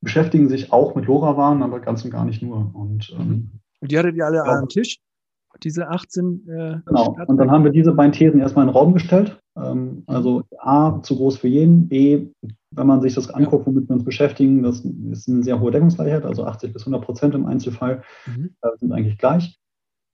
beschäftigen 0.01 0.49
sich 0.49 0.71
auch 0.71 0.95
mit 0.95 1.05
LoRaWAN, 1.05 1.61
aber 1.61 1.79
ganz 1.79 2.03
und 2.03 2.11
gar 2.11 2.25
nicht 2.25 2.41
nur. 2.41 2.71
Und, 2.73 3.15
ähm, 3.17 3.27
mhm. 3.27 3.51
und 3.81 3.91
die 3.91 3.97
hattet 3.97 4.15
ihr 4.15 4.25
alle 4.25 4.37
ja. 4.37 4.43
am 4.43 4.67
Tisch? 4.67 4.99
Diese 5.63 5.89
18? 5.89 6.47
Äh, 6.47 6.79
genau. 6.85 7.17
Und 7.27 7.37
dann 7.37 7.51
haben 7.51 7.63
wir 7.63 7.71
diese 7.71 7.91
beiden 7.91 8.13
Thesen 8.13 8.39
erstmal 8.39 8.63
in 8.63 8.69
den 8.69 8.77
Raum 8.77 8.93
gestellt. 8.93 9.39
Ähm, 9.57 9.83
mhm. 9.83 10.03
also 10.07 10.43
A, 10.59 11.01
zu 11.01 11.15
groß 11.15 11.37
für 11.37 11.47
jeden. 11.47 11.87
B, 11.89 12.27
wenn 12.71 12.87
man 12.87 13.01
sich 13.01 13.15
das 13.15 13.29
anguckt, 13.29 13.65
womit 13.65 13.89
wir 13.89 13.95
uns 13.95 14.05
beschäftigen, 14.05 14.63
das 14.63 14.81
ist 14.81 15.27
eine 15.27 15.43
sehr 15.43 15.59
hohe 15.59 15.71
Deckungsgleichheit, 15.71 16.25
also 16.25 16.45
80 16.45 16.73
bis 16.73 16.83
100 16.83 17.03
Prozent 17.03 17.35
im 17.35 17.45
Einzelfall 17.45 18.03
mhm. 18.25 18.55
äh, 18.61 18.69
sind 18.77 18.91
eigentlich 18.91 19.17
gleich. 19.17 19.59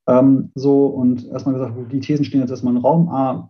Ähm, 0.07 0.51
so, 0.55 0.87
und 0.87 1.27
erstmal 1.27 1.55
gesagt, 1.55 1.91
die 1.91 1.99
Thesen 1.99 2.25
stehen 2.25 2.41
jetzt 2.41 2.51
erstmal 2.51 2.75
im 2.75 2.81
Raum. 2.81 3.09
A, 3.09 3.49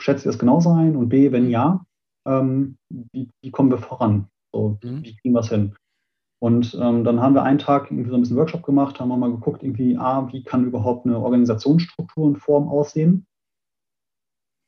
schätzt 0.00 0.24
ihr 0.24 0.30
das 0.30 0.38
genauso 0.38 0.70
ein? 0.70 0.96
Und 0.96 1.08
B, 1.08 1.32
wenn 1.32 1.48
ja, 1.48 1.84
ähm, 2.26 2.76
wie, 2.90 3.30
wie, 3.42 3.50
kommen 3.50 3.70
wir 3.70 3.78
voran? 3.78 4.28
So, 4.52 4.78
mhm. 4.82 5.02
Wie 5.02 5.16
kriegen 5.16 5.34
wir 5.34 5.40
es 5.40 5.48
hin? 5.48 5.74
Und 6.40 6.78
ähm, 6.80 7.02
dann 7.02 7.20
haben 7.20 7.34
wir 7.34 7.42
einen 7.42 7.58
Tag 7.58 7.90
irgendwie 7.90 8.10
so 8.10 8.16
ein 8.16 8.20
bisschen 8.20 8.36
Workshop 8.36 8.62
gemacht, 8.62 9.00
haben 9.00 9.08
wir 9.08 9.16
mal 9.16 9.32
geguckt, 9.32 9.64
irgendwie, 9.64 9.96
A, 9.96 10.30
wie 10.32 10.44
kann 10.44 10.64
überhaupt 10.64 11.04
eine 11.04 11.18
Organisationsstruktur 11.18 12.26
und 12.26 12.36
Form 12.36 12.68
aussehen? 12.68 13.26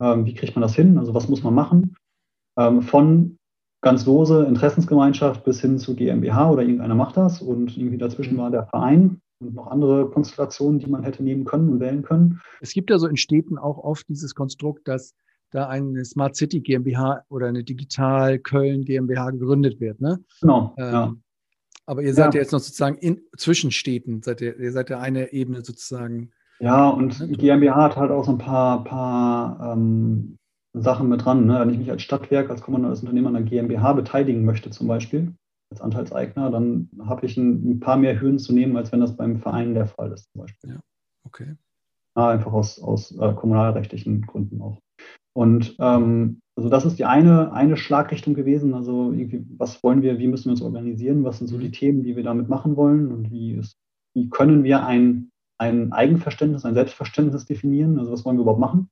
Ähm, 0.02 0.24
wie 0.24 0.34
kriegt 0.34 0.56
man 0.56 0.62
das 0.62 0.74
hin? 0.74 0.98
Also 0.98 1.14
was 1.14 1.28
muss 1.28 1.44
man 1.44 1.54
machen? 1.54 1.96
Ähm, 2.58 2.82
von 2.82 3.38
ganz 3.80 4.06
lose 4.06 4.44
Interessensgemeinschaft 4.44 5.44
bis 5.44 5.60
hin 5.60 5.78
zu 5.78 5.94
GmbH 5.94 6.50
oder 6.50 6.62
irgendeiner 6.62 6.94
macht 6.94 7.16
das 7.16 7.40
und 7.40 7.76
irgendwie 7.76 7.98
dazwischen 7.98 8.36
war 8.36 8.50
der 8.50 8.66
Verein 8.66 9.20
und 9.40 9.54
noch 9.54 9.68
andere 9.68 10.10
Konstellationen, 10.10 10.78
die 10.78 10.86
man 10.86 11.02
hätte 11.02 11.22
nehmen 11.22 11.44
können 11.44 11.70
und 11.70 11.80
wählen 11.80 12.02
können. 12.02 12.40
Es 12.60 12.72
gibt 12.72 12.90
ja 12.90 12.98
so 12.98 13.06
in 13.06 13.16
Städten 13.16 13.58
auch 13.58 13.78
oft 13.78 14.08
dieses 14.08 14.34
Konstrukt, 14.34 14.86
dass 14.86 15.14
da 15.50 15.68
eine 15.68 16.04
Smart 16.04 16.36
City 16.36 16.60
GmbH 16.60 17.22
oder 17.28 17.48
eine 17.48 17.64
Digital 17.64 18.38
Köln 18.38 18.84
GmbH 18.84 19.30
gegründet 19.30 19.80
wird. 19.80 20.00
Ne? 20.00 20.22
Genau. 20.40 20.74
Ähm, 20.78 20.92
ja. 20.92 21.14
Aber 21.86 22.02
ihr 22.02 22.14
seid 22.14 22.34
ja. 22.34 22.38
ja. 22.38 22.42
jetzt 22.42 22.52
noch 22.52 22.60
sozusagen 22.60 22.98
in 22.98 23.20
Zwischenstädten, 23.36 24.22
seid 24.22 24.40
ihr, 24.42 24.58
ihr 24.58 24.72
seid 24.72 24.90
ja 24.90 25.00
eine 25.00 25.32
Ebene 25.32 25.64
sozusagen. 25.64 26.30
Ja, 26.60 26.88
und 26.90 27.18
ne? 27.18 27.36
GmbH 27.36 27.74
hat 27.74 27.96
halt 27.96 28.10
auch 28.10 28.24
so 28.24 28.32
ein 28.32 28.38
paar, 28.38 28.84
paar 28.84 29.72
ähm, 29.72 30.38
Sachen 30.72 31.08
mit 31.08 31.24
dran. 31.24 31.46
Ne? 31.46 31.60
Wenn 31.60 31.70
ich 31.70 31.78
mich 31.78 31.90
als 31.90 32.02
Stadtwerk, 32.02 32.50
als 32.50 32.62
kommunales 32.62 33.00
Unternehmen 33.00 33.28
an 33.28 33.34
der 33.34 33.42
GmbH 33.42 33.92
beteiligen 33.92 34.44
möchte, 34.44 34.70
zum 34.70 34.86
Beispiel, 34.86 35.34
als 35.70 35.80
Anteilseigner, 35.80 36.50
dann 36.50 36.88
habe 37.04 37.26
ich 37.26 37.36
ein, 37.36 37.70
ein, 37.70 37.80
paar 37.80 37.96
mehr 37.96 38.20
Hürden 38.20 38.38
zu 38.38 38.52
nehmen, 38.52 38.76
als 38.76 38.92
wenn 38.92 39.00
das 39.00 39.16
beim 39.16 39.38
Verein 39.38 39.74
der 39.74 39.86
Fall 39.86 40.12
ist, 40.12 40.30
zum 40.32 40.42
Beispiel. 40.42 40.70
Ja, 40.70 40.80
okay. 41.24 41.56
Einfach 42.14 42.52
aus, 42.52 42.80
aus 42.82 43.16
äh, 43.16 43.32
kommunalrechtlichen 43.34 44.22
Gründen 44.22 44.60
auch. 44.60 44.78
Und 45.32 45.76
ähm, 45.78 46.40
also 46.56 46.68
das 46.68 46.84
ist 46.84 46.98
die 46.98 47.04
eine, 47.04 47.52
eine 47.52 47.76
Schlagrichtung 47.76 48.34
gewesen. 48.34 48.74
Also 48.74 49.12
irgendwie, 49.12 49.46
was 49.56 49.82
wollen 49.82 50.02
wir, 50.02 50.18
wie 50.18 50.26
müssen 50.26 50.46
wir 50.46 50.50
uns 50.52 50.62
organisieren, 50.62 51.24
was 51.24 51.38
sind 51.38 51.46
so 51.46 51.56
die 51.56 51.68
mhm. 51.68 51.72
Themen, 51.72 52.02
die 52.02 52.16
wir 52.16 52.22
damit 52.22 52.48
machen 52.48 52.76
wollen 52.76 53.10
und 53.12 53.30
wie, 53.30 53.52
ist, 53.52 53.78
wie 54.14 54.28
können 54.28 54.64
wir 54.64 54.84
ein, 54.84 55.30
ein 55.58 55.92
Eigenverständnis, 55.92 56.64
ein 56.64 56.74
Selbstverständnis 56.74 57.46
definieren, 57.46 57.98
also 57.98 58.12
was 58.12 58.24
wollen 58.24 58.36
wir 58.36 58.42
überhaupt 58.42 58.60
machen. 58.60 58.90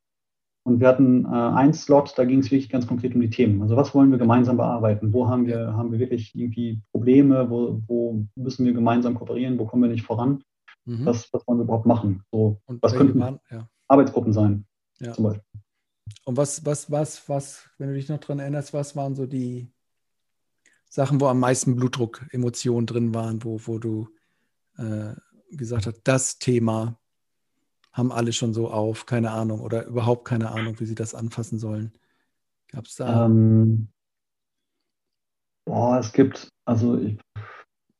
Und 0.64 0.80
wir 0.80 0.88
hatten 0.88 1.24
äh, 1.24 1.28
einen 1.28 1.72
Slot, 1.72 2.12
da 2.16 2.24
ging 2.24 2.40
es 2.40 2.50
wirklich 2.50 2.68
ganz 2.68 2.86
konkret 2.86 3.14
um 3.14 3.20
die 3.20 3.30
Themen. 3.30 3.62
Also 3.62 3.76
was 3.76 3.94
wollen 3.94 4.10
wir 4.10 4.18
gemeinsam 4.18 4.58
bearbeiten? 4.58 5.12
Wo 5.12 5.28
haben 5.28 5.46
wir, 5.46 5.72
haben 5.72 5.92
wir 5.92 5.98
wirklich 5.98 6.34
irgendwie 6.34 6.82
Probleme? 6.92 7.48
Wo, 7.48 7.80
wo 7.86 8.26
müssen 8.34 8.66
wir 8.66 8.72
gemeinsam 8.72 9.14
kooperieren? 9.14 9.58
Wo 9.58 9.66
kommen 9.66 9.84
wir 9.84 9.90
nicht 9.90 10.04
voran? 10.04 10.42
Mhm. 10.84 11.06
Was, 11.06 11.32
was 11.32 11.46
wollen 11.46 11.58
wir 11.58 11.64
überhaupt 11.64 11.86
machen? 11.86 12.22
So, 12.30 12.60
Und 12.66 12.82
was 12.82 12.94
könnten 12.94 13.18
waren, 13.20 13.40
ja. 13.50 13.68
Arbeitsgruppen 13.86 14.32
sein, 14.32 14.66
ja. 15.00 15.12
zum 15.12 15.24
Beispiel. 15.24 15.44
Und 16.24 16.36
was, 16.36 16.64
was, 16.64 16.90
was, 16.90 17.28
was, 17.28 17.68
wenn 17.78 17.88
du 17.88 17.94
dich 17.94 18.08
noch 18.08 18.18
daran 18.18 18.38
erinnerst, 18.38 18.72
was 18.74 18.96
waren 18.96 19.14
so 19.14 19.26
die 19.26 19.70
Sachen, 20.88 21.20
wo 21.20 21.26
am 21.26 21.40
meisten 21.40 21.76
Blutdruck, 21.76 22.26
Emotionen 22.30 22.86
drin 22.86 23.14
waren, 23.14 23.44
wo, 23.44 23.60
wo 23.64 23.78
du 23.78 24.08
äh, 24.76 25.14
gesagt 25.50 25.86
hast, 25.86 26.00
das 26.04 26.38
Thema 26.38 26.97
haben 27.98 28.12
alle 28.12 28.32
schon 28.32 28.54
so 28.54 28.70
auf, 28.70 29.04
keine 29.04 29.32
Ahnung, 29.32 29.60
oder 29.60 29.84
überhaupt 29.86 30.24
keine 30.24 30.52
Ahnung, 30.52 30.78
wie 30.80 30.86
sie 30.86 30.94
das 30.94 31.14
anfassen 31.14 31.58
sollen. 31.58 31.92
Gab 32.68 32.86
es 32.86 32.94
da? 32.94 33.26
Ähm, 33.26 33.88
boah, 35.66 35.98
es 35.98 36.12
gibt, 36.12 36.48
also 36.64 36.96
ich, 36.98 37.18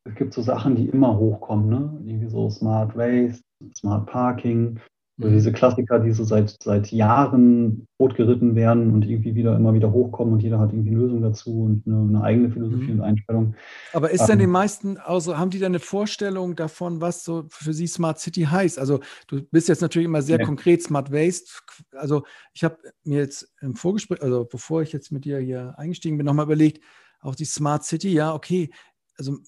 es 0.05 0.15
gibt 0.15 0.33
so 0.33 0.41
Sachen, 0.41 0.77
die 0.77 0.89
immer 0.89 1.19
hochkommen, 1.19 1.69
ne? 1.69 2.01
Irgendwie 2.05 2.31
so 2.31 2.49
Smart 2.49 2.97
Waste, 2.97 3.43
Smart 3.77 4.07
Parking, 4.07 4.81
also 5.21 5.35
diese 5.35 5.53
Klassiker, 5.53 5.99
die 5.99 6.13
so 6.13 6.23
seit, 6.23 6.57
seit 6.63 6.93
Jahren 6.93 7.89
totgeritten 7.99 8.55
werden 8.55 8.93
und 8.93 9.05
irgendwie 9.05 9.35
wieder 9.35 9.57
immer 9.57 9.75
wieder 9.75 9.91
hochkommen 9.91 10.35
und 10.35 10.43
jeder 10.43 10.61
hat 10.61 10.73
irgendwie 10.73 10.91
eine 10.91 11.01
Lösung 11.01 11.23
dazu 11.23 11.63
und 11.63 11.87
eine, 11.87 11.97
eine 11.97 12.23
eigene 12.23 12.51
Philosophie 12.51 12.93
mhm. 12.93 13.01
und 13.01 13.01
Einstellung. 13.01 13.55
Aber 13.93 14.11
ist 14.11 14.21
ähm, 14.23 14.27
denn 14.29 14.39
den 14.39 14.51
meisten, 14.51 14.97
also 14.99 15.37
haben 15.37 15.51
die 15.51 15.59
da 15.59 15.67
eine 15.67 15.81
Vorstellung 15.81 16.55
davon, 16.55 17.01
was 17.01 17.25
so 17.25 17.47
für 17.51 17.73
sie 17.73 17.89
Smart 17.89 18.21
City 18.21 18.43
heißt? 18.43 18.79
Also 18.79 19.01
du 19.27 19.43
bist 19.51 19.69
jetzt 19.69 19.83
natürlich 19.83 20.07
immer 20.07 20.23
sehr 20.23 20.39
ja. 20.39 20.47
konkret 20.47 20.83
Smart 20.83 21.11
Waste. 21.11 21.51
Also 21.93 22.23
ich 22.53 22.63
habe 22.63 22.77
mir 23.03 23.19
jetzt 23.19 23.53
im 23.61 23.75
Vorgespräch, 23.75 24.23
also 24.23 24.45
bevor 24.45 24.83
ich 24.83 24.93
jetzt 24.93 25.11
mit 25.11 25.25
dir 25.25 25.39
hier 25.39 25.75
eingestiegen 25.79 26.17
bin, 26.17 26.27
nochmal 26.27 26.47
überlegt, 26.47 26.83
auch 27.21 27.35
die 27.35 27.45
Smart 27.45 27.85
City, 27.85 28.13
ja, 28.13 28.33
okay. 28.35 28.71
Also 29.17 29.39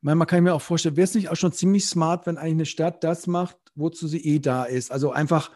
manchmal 0.00 0.26
kann 0.26 0.38
ich 0.38 0.44
mir 0.44 0.54
auch 0.54 0.62
vorstellen, 0.62 0.96
wäre 0.96 1.04
es 1.04 1.14
nicht 1.14 1.30
auch 1.30 1.36
schon 1.36 1.52
ziemlich 1.52 1.86
smart, 1.86 2.26
wenn 2.26 2.36
eigentlich 2.36 2.52
eine 2.52 2.66
Stadt 2.66 3.04
das 3.04 3.26
macht, 3.26 3.56
wozu 3.80 4.08
sie 4.08 4.24
eh 4.24 4.38
da 4.38 4.64
ist. 4.64 4.92
Also 4.92 5.12
einfach, 5.12 5.50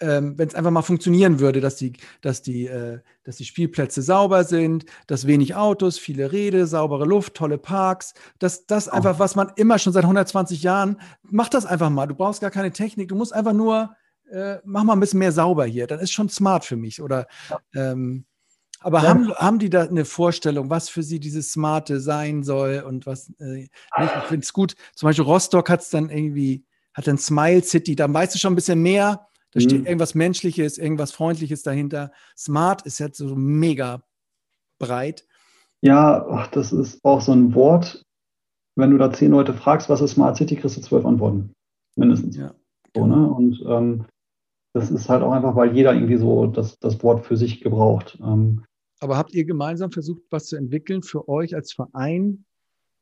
ähm, 0.00 0.36
wenn 0.36 0.48
es 0.48 0.54
einfach 0.54 0.70
mal 0.70 0.82
funktionieren 0.82 1.40
würde, 1.40 1.60
dass 1.60 1.76
die, 1.76 1.92
dass, 2.20 2.42
die, 2.42 2.66
äh, 2.66 3.00
dass 3.22 3.36
die 3.36 3.44
Spielplätze 3.44 4.02
sauber 4.02 4.44
sind, 4.44 4.86
dass 5.06 5.26
wenig 5.26 5.54
Autos, 5.54 5.98
viele 5.98 6.32
Rede, 6.32 6.66
saubere 6.66 7.04
Luft, 7.04 7.34
tolle 7.34 7.58
Parks. 7.58 8.14
Das, 8.38 8.66
das 8.66 8.88
einfach, 8.88 9.18
was 9.18 9.36
man 9.36 9.52
immer 9.56 9.78
schon 9.78 9.92
seit 9.92 10.04
120 10.04 10.62
Jahren, 10.62 11.00
mach 11.22 11.48
das 11.48 11.66
einfach 11.66 11.90
mal. 11.90 12.06
Du 12.06 12.14
brauchst 12.14 12.40
gar 12.40 12.50
keine 12.50 12.72
Technik, 12.72 13.08
du 13.08 13.14
musst 13.14 13.32
einfach 13.32 13.52
nur, 13.52 13.94
äh, 14.30 14.56
mach 14.64 14.84
mal 14.84 14.94
ein 14.94 15.00
bisschen 15.00 15.20
mehr 15.20 15.32
sauber 15.32 15.64
hier. 15.64 15.86
Dann 15.86 16.00
ist 16.00 16.12
schon 16.12 16.28
smart 16.28 16.64
für 16.64 16.76
mich. 16.76 17.00
Oder 17.00 17.26
ähm, 17.74 18.24
aber 18.84 19.02
ja. 19.02 19.08
haben, 19.08 19.34
haben 19.34 19.58
die 19.58 19.70
da 19.70 19.84
eine 19.84 20.04
Vorstellung, 20.04 20.68
was 20.68 20.90
für 20.90 21.02
sie 21.02 21.18
dieses 21.18 21.52
Smarte 21.52 22.00
sein 22.00 22.42
soll 22.42 22.84
und 22.86 23.06
was 23.06 23.32
äh, 23.40 23.62
Ich 23.62 23.70
finde 24.28 24.44
es 24.44 24.52
gut. 24.52 24.74
Zum 24.94 25.08
Beispiel 25.08 25.24
Rostock 25.24 25.70
hat 25.70 25.80
es 25.80 25.88
dann 25.88 26.10
irgendwie 26.10 26.66
hat 26.94 27.08
ein 27.08 27.18
Smile 27.18 27.62
City, 27.62 27.96
da 27.96 28.12
weißt 28.12 28.34
du 28.34 28.38
schon 28.38 28.52
ein 28.52 28.56
bisschen 28.56 28.80
mehr. 28.80 29.28
Da 29.52 29.60
mhm. 29.60 29.64
steht 29.64 29.86
irgendwas 29.86 30.14
Menschliches, 30.14 30.78
irgendwas 30.78 31.12
Freundliches 31.12 31.62
dahinter. 31.62 32.12
Smart 32.36 32.82
ist 32.82 32.98
jetzt 32.98 33.18
so 33.18 33.34
mega 33.36 34.02
breit. 34.78 35.26
Ja, 35.80 36.26
ach, 36.28 36.46
das 36.48 36.72
ist 36.72 37.04
auch 37.04 37.20
so 37.20 37.32
ein 37.32 37.54
Wort. 37.54 38.02
Wenn 38.76 38.90
du 38.90 38.98
da 38.98 39.12
zehn 39.12 39.30
Leute 39.30 39.54
fragst, 39.54 39.88
was 39.88 40.00
ist 40.00 40.12
Smart 40.12 40.36
City, 40.36 40.56
kriegst 40.56 40.76
du 40.76 40.80
zwölf 40.80 41.04
Antworten. 41.04 41.52
Mindestens. 41.96 42.36
Ja, 42.36 42.54
so, 42.96 43.06
ne? 43.06 43.28
Und 43.28 43.62
ähm, 43.66 44.06
das 44.72 44.90
ist 44.90 45.08
halt 45.08 45.22
auch 45.22 45.32
einfach, 45.32 45.54
weil 45.54 45.74
jeder 45.74 45.94
irgendwie 45.94 46.16
so 46.16 46.46
das, 46.46 46.78
das 46.80 47.02
Wort 47.02 47.24
für 47.24 47.36
sich 47.36 47.60
gebraucht. 47.60 48.18
Ähm, 48.20 48.64
Aber 49.00 49.16
habt 49.16 49.32
ihr 49.32 49.44
gemeinsam 49.44 49.92
versucht, 49.92 50.22
was 50.30 50.46
zu 50.46 50.56
entwickeln 50.56 51.02
für 51.02 51.28
euch 51.28 51.54
als 51.54 51.72
Verein, 51.72 52.44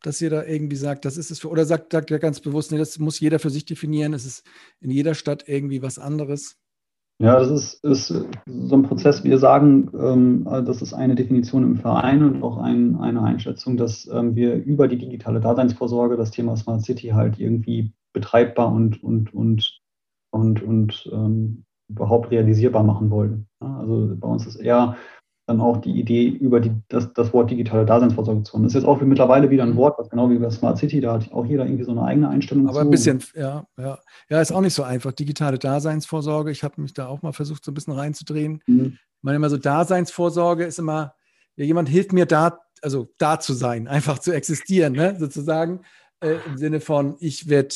dass 0.03 0.21
ihr 0.21 0.31
da 0.31 0.45
irgendwie 0.45 0.77
sagt, 0.77 1.05
das 1.05 1.17
ist 1.17 1.31
es 1.31 1.41
für, 1.41 1.49
oder 1.49 1.65
sagt, 1.65 1.93
sagt 1.93 2.11
ihr 2.11 2.19
ganz 2.19 2.41
bewusst, 2.41 2.73
nee, 2.73 2.79
das 2.79 2.99
muss 2.99 3.21
jeder 3.21 3.39
für 3.39 3.51
sich 3.51 3.65
definieren, 3.65 4.13
es 4.13 4.27
ist 4.27 4.47
in 4.81 4.91
jeder 4.91 5.15
Stadt 5.15 5.45
irgendwie 5.47 5.83
was 5.83 5.99
anderes? 5.99 6.57
Ja, 7.23 7.39
das 7.39 7.51
ist, 7.51 7.85
ist 7.85 8.09
so 8.47 8.75
ein 8.75 8.83
Prozess. 8.83 9.23
Wir 9.23 9.39
sagen, 9.39 9.91
ähm, 9.97 10.45
das 10.67 10.83
ist 10.83 10.93
eine 10.93 11.15
Definition 11.15 11.63
im 11.63 11.77
Verein 11.77 12.23
und 12.25 12.43
auch 12.43 12.59
ein, 12.59 12.97
eine 12.97 13.23
Einschätzung, 13.23 13.77
dass 13.77 14.09
ähm, 14.09 14.35
wir 14.35 14.57
über 14.57 14.89
die 14.89 14.99
digitale 14.99 15.39
Daseinsvorsorge 15.39 16.17
das 16.17 16.33
Thema 16.33 16.57
Smart 16.57 16.83
City 16.83 17.09
halt 17.09 17.39
irgendwie 17.39 17.93
betreibbar 18.13 18.73
und, 18.73 19.03
und, 19.05 19.33
und, 19.33 19.81
und, 20.31 20.63
und 20.63 21.11
ähm, 21.13 21.65
überhaupt 21.89 22.31
realisierbar 22.33 22.83
machen 22.83 23.11
wollen. 23.11 23.47
Ja, 23.63 23.79
also 23.79 24.17
bei 24.17 24.29
uns 24.29 24.47
ist 24.47 24.57
eher 24.57 24.97
dann 25.53 25.61
auch 25.61 25.77
die 25.79 25.93
Idee, 25.93 26.29
über 26.29 26.61
die, 26.61 26.73
das, 26.89 27.13
das 27.13 27.33
Wort 27.33 27.51
digitale 27.51 27.85
Daseinsvorsorge 27.85 28.43
zu 28.43 28.55
haben. 28.55 28.63
Das 28.63 28.73
ist 28.73 28.83
jetzt 28.83 28.89
auch 28.89 29.01
mittlerweile 29.01 29.51
wieder 29.51 29.63
ein 29.63 29.77
Wort, 29.77 29.99
was 29.99 30.11
genau 30.11 30.31
wie 30.31 30.39
bei 30.39 30.51
Smart 30.51 30.79
City, 30.79 31.01
da 31.01 31.15
hat 31.15 31.33
auch 31.33 31.47
jeder 31.47 31.65
irgendwie 31.65 31.85
so 31.85 31.93
eine 31.93 32.03
eigene 32.03 32.29
Einstellung 32.29 32.67
Aber 32.67 32.81
zu. 32.81 32.81
ein 32.81 32.91
bisschen, 32.91 33.23
ja, 33.35 33.67
ja. 33.79 33.99
Ja, 34.29 34.41
ist 34.41 34.53
auch 34.53 34.61
nicht 34.61 34.75
so 34.75 34.83
einfach. 34.83 35.13
Digitale 35.13 35.59
Daseinsvorsorge, 35.59 36.51
ich 36.51 36.65
habe 36.65 36.81
mich 36.81 36.95
da 36.95 37.07
auch 37.07 37.23
mal 37.23 37.33
versucht, 37.33 37.65
so 37.65 37.71
ein 37.71 37.75
bisschen 37.75 37.93
reinzudrehen. 37.93 38.63
Mhm. 38.67 38.99
Ich 39.17 39.23
meine 39.23 39.37
immer 39.37 39.51
so, 39.51 39.59
Daseinsvorsorge 39.59 40.65
ist 40.65 40.79
immer, 40.79 41.15
ja, 41.57 41.65
jemand 41.65 41.89
hilft 41.89 42.13
mir 42.13 42.27
da, 42.27 42.59
also 42.81 43.09
da 43.19 43.39
zu 43.39 43.53
sein, 43.53 43.87
einfach 43.87 44.19
zu 44.19 44.33
existieren, 44.33 44.95
ne, 44.95 45.17
sozusagen. 45.19 45.83
Äh, 46.21 46.37
Im 46.47 46.57
Sinne 46.57 46.81
von, 46.81 47.17
ich 47.21 47.49
werde, 47.49 47.75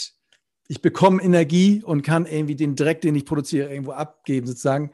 ich 0.69 0.83
bekomme 0.83 1.23
Energie 1.23 1.83
und 1.85 2.03
kann 2.03 2.27
irgendwie 2.27 2.57
den 2.57 2.75
Dreck, 2.75 3.01
den 3.01 3.15
ich 3.15 3.25
produziere, 3.25 3.71
irgendwo 3.71 3.93
abgeben, 3.93 4.47
sozusagen. 4.47 4.91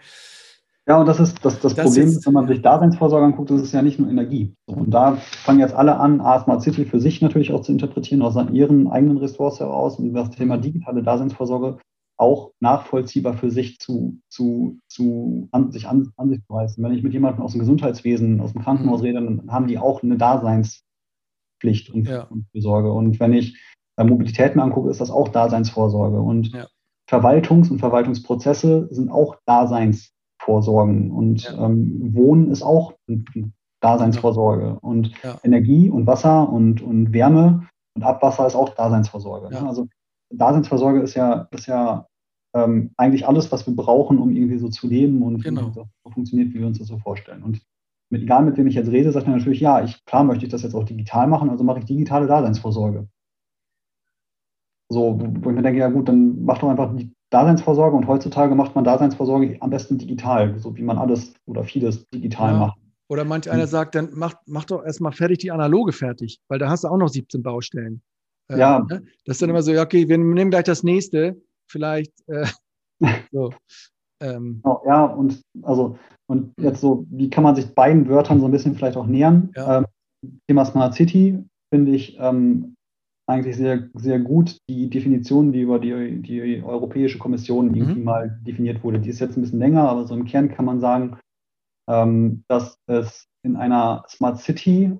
Ja, 0.89 0.99
und 0.99 1.07
das 1.07 1.21
ist 1.21 1.45
das, 1.45 1.61
das, 1.61 1.75
das 1.75 1.87
Problem, 1.87 2.09
ist, 2.09 2.27
wenn 2.27 2.33
man 2.33 2.49
sich 2.49 2.61
Daseinsvorsorge 2.61 3.27
anguckt, 3.27 3.51
das 3.51 3.63
ist 3.63 3.73
ja 3.73 3.83
nicht 3.83 4.01
nur 4.01 4.11
Energie. 4.11 4.55
Und 4.67 4.91
da 4.91 5.15
fangen 5.15 5.61
jetzt 5.61 5.75
alle 5.75 5.97
an, 5.97 6.21
A 6.21 6.41
Smart 6.41 6.63
City 6.63 6.85
für 6.85 7.01
sich 7.01 7.23
natürlich 7.23 7.53
auch 7.53 7.61
zu 7.61 7.71
interpretieren, 7.71 8.23
aus 8.23 8.37
ihren 8.53 8.89
eigenen 8.89 9.19
Ressourcen 9.19 9.67
heraus 9.67 9.99
und 9.99 10.13
das 10.13 10.31
Thema 10.31 10.59
digitale 10.59 11.03
Daseinsvorsorge 11.05 11.79
auch 12.17 12.53
nachvollziehbar 12.61 13.35
für 13.35 13.51
sich 13.51 13.79
zu, 13.79 14.21
zu, 14.29 14.79
zu 14.89 15.49
an, 15.53 15.71
sich 15.71 15.89
an, 15.89 16.13
an 16.17 16.31
sich 16.31 16.45
zu 16.45 16.53
reißen. 16.53 16.83
Wenn 16.83 16.93
ich 16.93 17.03
mit 17.03 17.13
jemandem 17.13 17.43
aus 17.43 17.53
dem 17.53 17.61
Gesundheitswesen, 17.61 18.41
aus 18.41 18.53
dem 18.53 18.63
Krankenhaus 18.63 19.01
mhm. 19.01 19.07
rede, 19.07 19.25
dann 19.25 19.53
haben 19.53 19.67
die 19.69 19.79
auch 19.79 20.03
eine 20.03 20.17
Daseinspflicht 20.17 21.91
und, 21.91 22.09
ja. 22.09 22.25
und 22.25 22.47
Fürsorge. 22.51 22.93
Und 22.93 23.21
wenn 23.21 23.33
ich 23.33 23.57
äh, 23.97 24.05
Mobilität 24.05 24.57
mir 24.57 24.63
angucke, 24.63 24.91
ist 24.91 25.01
das 25.01 25.11
auch 25.11 25.29
Daseinsvorsorge. 25.29 26.21
Und 26.21 26.53
ja. 26.53 26.67
Verwaltungs- 27.09 27.71
und 27.71 27.79
Verwaltungsprozesse 27.79 28.89
sind 28.91 29.11
auch 29.11 29.37
Daseins 29.47 30.13
vorsorgen. 30.45 31.11
Und 31.11 31.45
ja. 31.45 31.67
ähm, 31.67 32.15
Wohnen 32.15 32.51
ist 32.51 32.63
auch 32.63 32.95
Daseinsvorsorge. 33.81 34.79
Und 34.81 35.13
ja. 35.23 35.39
Energie 35.43 35.91
und 35.91 36.07
Wasser 36.07 36.49
und, 36.49 36.83
und 36.83 37.13
Wärme 37.13 37.69
und 37.95 38.03
Abwasser 38.03 38.47
ist 38.47 38.55
auch 38.55 38.71
Daseinsvorsorge. 38.71 39.49
Ne? 39.51 39.57
Ja. 39.57 39.67
Also 39.67 39.89
Daseinsvorsorge 40.31 41.01
ist 41.01 41.15
ja, 41.15 41.49
ist 41.51 41.67
ja 41.67 42.07
ähm, 42.55 42.91
eigentlich 42.97 43.27
alles, 43.27 43.51
was 43.53 43.67
wir 43.67 43.75
brauchen, 43.75 44.19
um 44.19 44.31
irgendwie 44.31 44.59
so 44.59 44.69
zu 44.69 44.87
leben 44.87 45.23
und 45.23 45.43
genau. 45.43 45.71
so 45.71 45.87
funktioniert, 46.13 46.53
wie 46.55 46.61
wir 46.61 46.67
uns 46.67 46.79
das 46.79 46.89
so 46.89 46.99
vorstellen. 46.99 47.43
Und 47.43 47.63
mit, 48.11 48.23
egal 48.23 48.45
mit 48.45 48.57
wem 48.57 48.67
ich 48.67 48.75
jetzt 48.75 48.91
rede, 48.91 49.11
sagt 49.11 49.27
er 49.27 49.37
natürlich, 49.37 49.61
ja, 49.61 49.83
ich, 49.83 50.05
klar 50.05 50.25
möchte 50.25 50.45
ich 50.45 50.51
das 50.51 50.63
jetzt 50.63 50.75
auch 50.75 50.85
digital 50.85 51.27
machen, 51.27 51.51
also 51.51 51.65
mache 51.65 51.79
ich 51.79 51.87
digitale 51.87 52.27
Daseinsvorsorge. 52.27 53.09
So, 54.93 55.19
wo 55.19 55.51
ich 55.51 55.57
mir 55.57 55.63
denke, 55.63 55.81
ja 55.81 55.89
gut, 55.89 56.09
dann 56.09 56.45
mach 56.45 56.59
doch 56.59 56.69
einfach 56.69 56.95
die 56.95 57.11
Daseinsvorsorge 57.31 57.97
und 57.97 58.07
heutzutage 58.07 58.55
macht 58.55 58.75
man 58.75 58.85
Daseinsvorsorge 58.85 59.57
am 59.61 59.71
besten 59.71 59.97
digital, 59.97 60.59
so 60.59 60.77
wie 60.77 60.83
man 60.83 60.99
alles 60.99 61.33
oder 61.47 61.65
vieles 61.65 62.09
digital 62.11 62.53
ja. 62.53 62.59
macht. 62.59 62.79
Oder 63.09 63.25
manch 63.25 63.51
einer 63.51 63.67
sagt, 63.67 63.95
dann 63.95 64.11
mach, 64.13 64.35
mach 64.47 64.65
doch 64.65 64.85
erstmal 64.85 65.13
fertig 65.13 65.39
die 65.39 65.51
analoge 65.51 65.93
fertig, 65.93 66.41
weil 66.49 66.59
da 66.59 66.69
hast 66.69 66.85
du 66.85 66.89
auch 66.89 66.97
noch 66.97 67.09
17 67.09 67.43
Baustellen. 67.43 68.03
Äh, 68.49 68.59
ja. 68.59 68.81
Ne? 68.81 69.03
Das 69.25 69.37
ist 69.37 69.43
dann 69.43 69.51
immer 69.51 69.63
so, 69.63 69.73
ja, 69.73 69.83
okay, 69.83 70.09
wir 70.09 70.19
nehmen 70.19 70.51
gleich 70.51 70.65
das 70.65 70.83
nächste, 70.83 71.41
vielleicht. 71.67 72.13
Äh, 72.29 72.47
so. 73.33 73.53
Ähm. 74.21 74.63
Ja, 74.87 75.05
und 75.07 75.43
also, 75.63 75.99
und 76.27 76.55
hm. 76.57 76.65
jetzt 76.65 76.81
so, 76.81 77.07
wie 77.11 77.31
kann 77.31 77.45
man 77.45 77.57
sich 77.57 77.75
beiden 77.75 78.09
Wörtern 78.09 78.41
so 78.41 78.47
ein 78.47 78.53
bisschen 78.53 78.75
vielleicht 78.75 78.97
auch 78.97 79.07
nähern? 79.07 79.51
Ja. 79.57 79.79
Ähm, 79.79 79.87
Thema 80.47 80.65
Smart 80.65 80.95
City 80.95 81.43
finde 81.73 81.93
ich 81.93 82.17
ähm, 82.21 82.77
eigentlich 83.27 83.57
sehr, 83.57 83.89
sehr 83.95 84.19
gut 84.19 84.59
die 84.69 84.91
Definition, 84.91 85.53
die 85.53 85.63
über 85.63 85.79
die, 85.79 86.21
die 86.23 86.63
Europäische 86.63 87.19
Kommission 87.19 87.69
mhm. 87.69 87.75
irgendwie 87.75 88.03
mal 88.03 88.41
definiert 88.43 88.83
wurde. 88.83 88.99
Die 88.99 89.11
ist 89.11 89.21
jetzt 89.21 89.37
ein 89.37 89.43
bisschen 89.43 89.61
länger, 89.61 89.89
aber 89.89 90.07
so 90.07 90.15
im 90.15 90.25
Kern 90.25 90.49
kann 90.49 90.65
man 90.65 90.81
sagen, 90.81 91.19
ähm, 91.89 92.45
dass 92.49 92.79
es 92.87 93.27
in 93.45 93.57
einer 93.57 94.05
Smart 94.09 94.39
City 94.39 94.97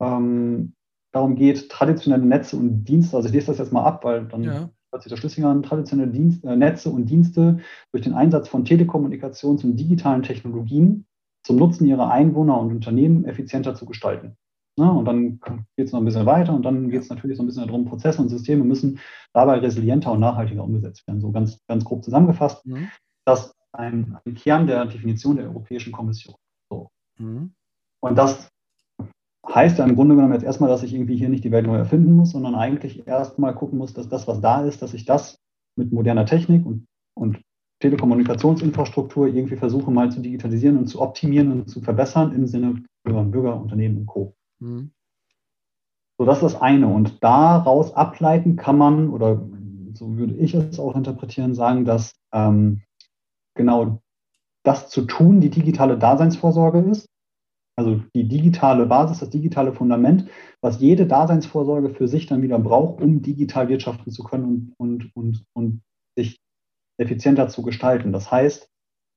ähm, 0.00 0.74
darum 1.12 1.36
geht, 1.36 1.68
traditionelle 1.70 2.24
Netze 2.24 2.56
und 2.56 2.84
Dienste, 2.84 3.16
also 3.16 3.28
ich 3.28 3.34
lese 3.34 3.48
das 3.48 3.58
jetzt 3.58 3.72
mal 3.72 3.84
ab, 3.84 4.04
weil 4.04 4.26
dann 4.26 4.42
ja. 4.42 4.70
hört 4.92 5.02
sich 5.02 5.10
der 5.10 5.16
Schlüssel 5.16 5.44
an, 5.44 5.62
traditionelle 5.62 6.10
Dienst, 6.10 6.44
äh, 6.44 6.56
Netze 6.56 6.90
und 6.90 7.06
Dienste 7.06 7.58
durch 7.92 8.04
den 8.04 8.14
Einsatz 8.14 8.48
von 8.48 8.64
Telekommunikations- 8.64 9.64
und 9.64 9.76
digitalen 9.76 10.22
Technologien 10.22 11.06
zum 11.44 11.56
Nutzen 11.56 11.86
ihrer 11.86 12.10
Einwohner 12.10 12.60
und 12.60 12.72
Unternehmen 12.72 13.24
effizienter 13.24 13.74
zu 13.74 13.86
gestalten. 13.86 14.36
Ne? 14.78 14.90
Und 14.90 15.04
dann 15.04 15.40
geht 15.76 15.86
es 15.86 15.92
noch 15.92 16.00
ein 16.00 16.04
bisschen 16.04 16.26
weiter 16.26 16.54
und 16.54 16.64
dann 16.64 16.88
geht 16.88 17.02
es 17.02 17.10
natürlich 17.10 17.36
so 17.36 17.42
ein 17.42 17.46
bisschen 17.46 17.66
darum, 17.66 17.84
Prozesse 17.84 18.22
und 18.22 18.28
Systeme 18.28 18.64
müssen 18.64 19.00
dabei 19.32 19.58
resilienter 19.58 20.12
und 20.12 20.20
nachhaltiger 20.20 20.64
umgesetzt 20.64 21.06
werden. 21.06 21.20
So 21.20 21.30
ganz, 21.30 21.58
ganz 21.66 21.84
grob 21.84 22.04
zusammengefasst. 22.04 22.64
Mhm. 22.66 22.88
Das 23.24 23.46
ist 23.46 23.54
ein, 23.72 24.16
ein, 24.24 24.34
Kern 24.34 24.66
der 24.66 24.86
Definition 24.86 25.36
der 25.36 25.46
Europäischen 25.46 25.92
Kommission. 25.92 26.36
So. 26.70 26.88
Mhm. 27.18 27.52
Und 28.00 28.16
das 28.16 28.48
heißt 29.46 29.78
ja 29.78 29.84
im 29.84 29.96
Grunde 29.96 30.14
genommen 30.14 30.34
jetzt 30.34 30.44
erstmal, 30.44 30.70
dass 30.70 30.82
ich 30.82 30.94
irgendwie 30.94 31.16
hier 31.16 31.28
nicht 31.28 31.44
die 31.44 31.52
Welt 31.52 31.66
neu 31.66 31.76
erfinden 31.76 32.12
muss, 32.12 32.30
sondern 32.30 32.54
eigentlich 32.54 33.06
erstmal 33.06 33.54
gucken 33.54 33.78
muss, 33.78 33.92
dass 33.92 34.08
das, 34.08 34.28
was 34.28 34.40
da 34.40 34.64
ist, 34.64 34.82
dass 34.82 34.94
ich 34.94 35.04
das 35.04 35.38
mit 35.76 35.92
moderner 35.92 36.26
Technik 36.26 36.66
und, 36.66 36.86
und 37.14 37.40
Telekommunikationsinfrastruktur 37.80 39.28
irgendwie 39.28 39.56
versuche 39.56 39.90
mal 39.90 40.10
zu 40.10 40.20
digitalisieren 40.20 40.76
und 40.76 40.86
zu 40.86 41.00
optimieren 41.00 41.52
und 41.52 41.68
zu 41.68 41.80
verbessern 41.80 42.32
im 42.34 42.46
Sinne 42.46 42.82
Bürger, 43.04 43.24
Bürger 43.24 43.60
Unternehmen 43.60 43.98
und 43.98 44.06
Co. 44.06 44.34
Mhm. 44.60 44.92
So, 46.18 46.24
das 46.24 46.38
ist 46.38 46.54
das 46.54 46.60
eine. 46.60 46.88
Und 46.88 47.22
daraus 47.22 47.94
ableiten 47.94 48.56
kann 48.56 48.76
man, 48.76 49.10
oder 49.10 49.40
so 49.94 50.16
würde 50.16 50.34
ich 50.34 50.54
es 50.54 50.78
auch 50.78 50.96
interpretieren, 50.96 51.54
sagen, 51.54 51.84
dass 51.84 52.12
ähm, 52.32 52.82
genau 53.54 54.00
das 54.64 54.88
zu 54.90 55.02
tun 55.02 55.40
die 55.40 55.50
digitale 55.50 55.96
Daseinsvorsorge 55.98 56.80
ist. 56.80 57.08
Also 57.76 58.02
die 58.12 58.26
digitale 58.26 58.86
Basis, 58.86 59.20
das 59.20 59.30
digitale 59.30 59.72
Fundament, 59.72 60.28
was 60.60 60.80
jede 60.80 61.06
Daseinsvorsorge 61.06 61.90
für 61.90 62.08
sich 62.08 62.26
dann 62.26 62.42
wieder 62.42 62.58
braucht, 62.58 63.00
um 63.00 63.22
digital 63.22 63.68
wirtschaften 63.68 64.10
zu 64.10 64.24
können 64.24 64.44
und, 64.44 64.74
und, 64.78 65.14
und, 65.14 65.44
und 65.52 65.82
sich 66.16 66.40
effizienter 66.98 67.48
zu 67.48 67.62
gestalten. 67.62 68.12
Das 68.12 68.32
heißt, 68.32 68.68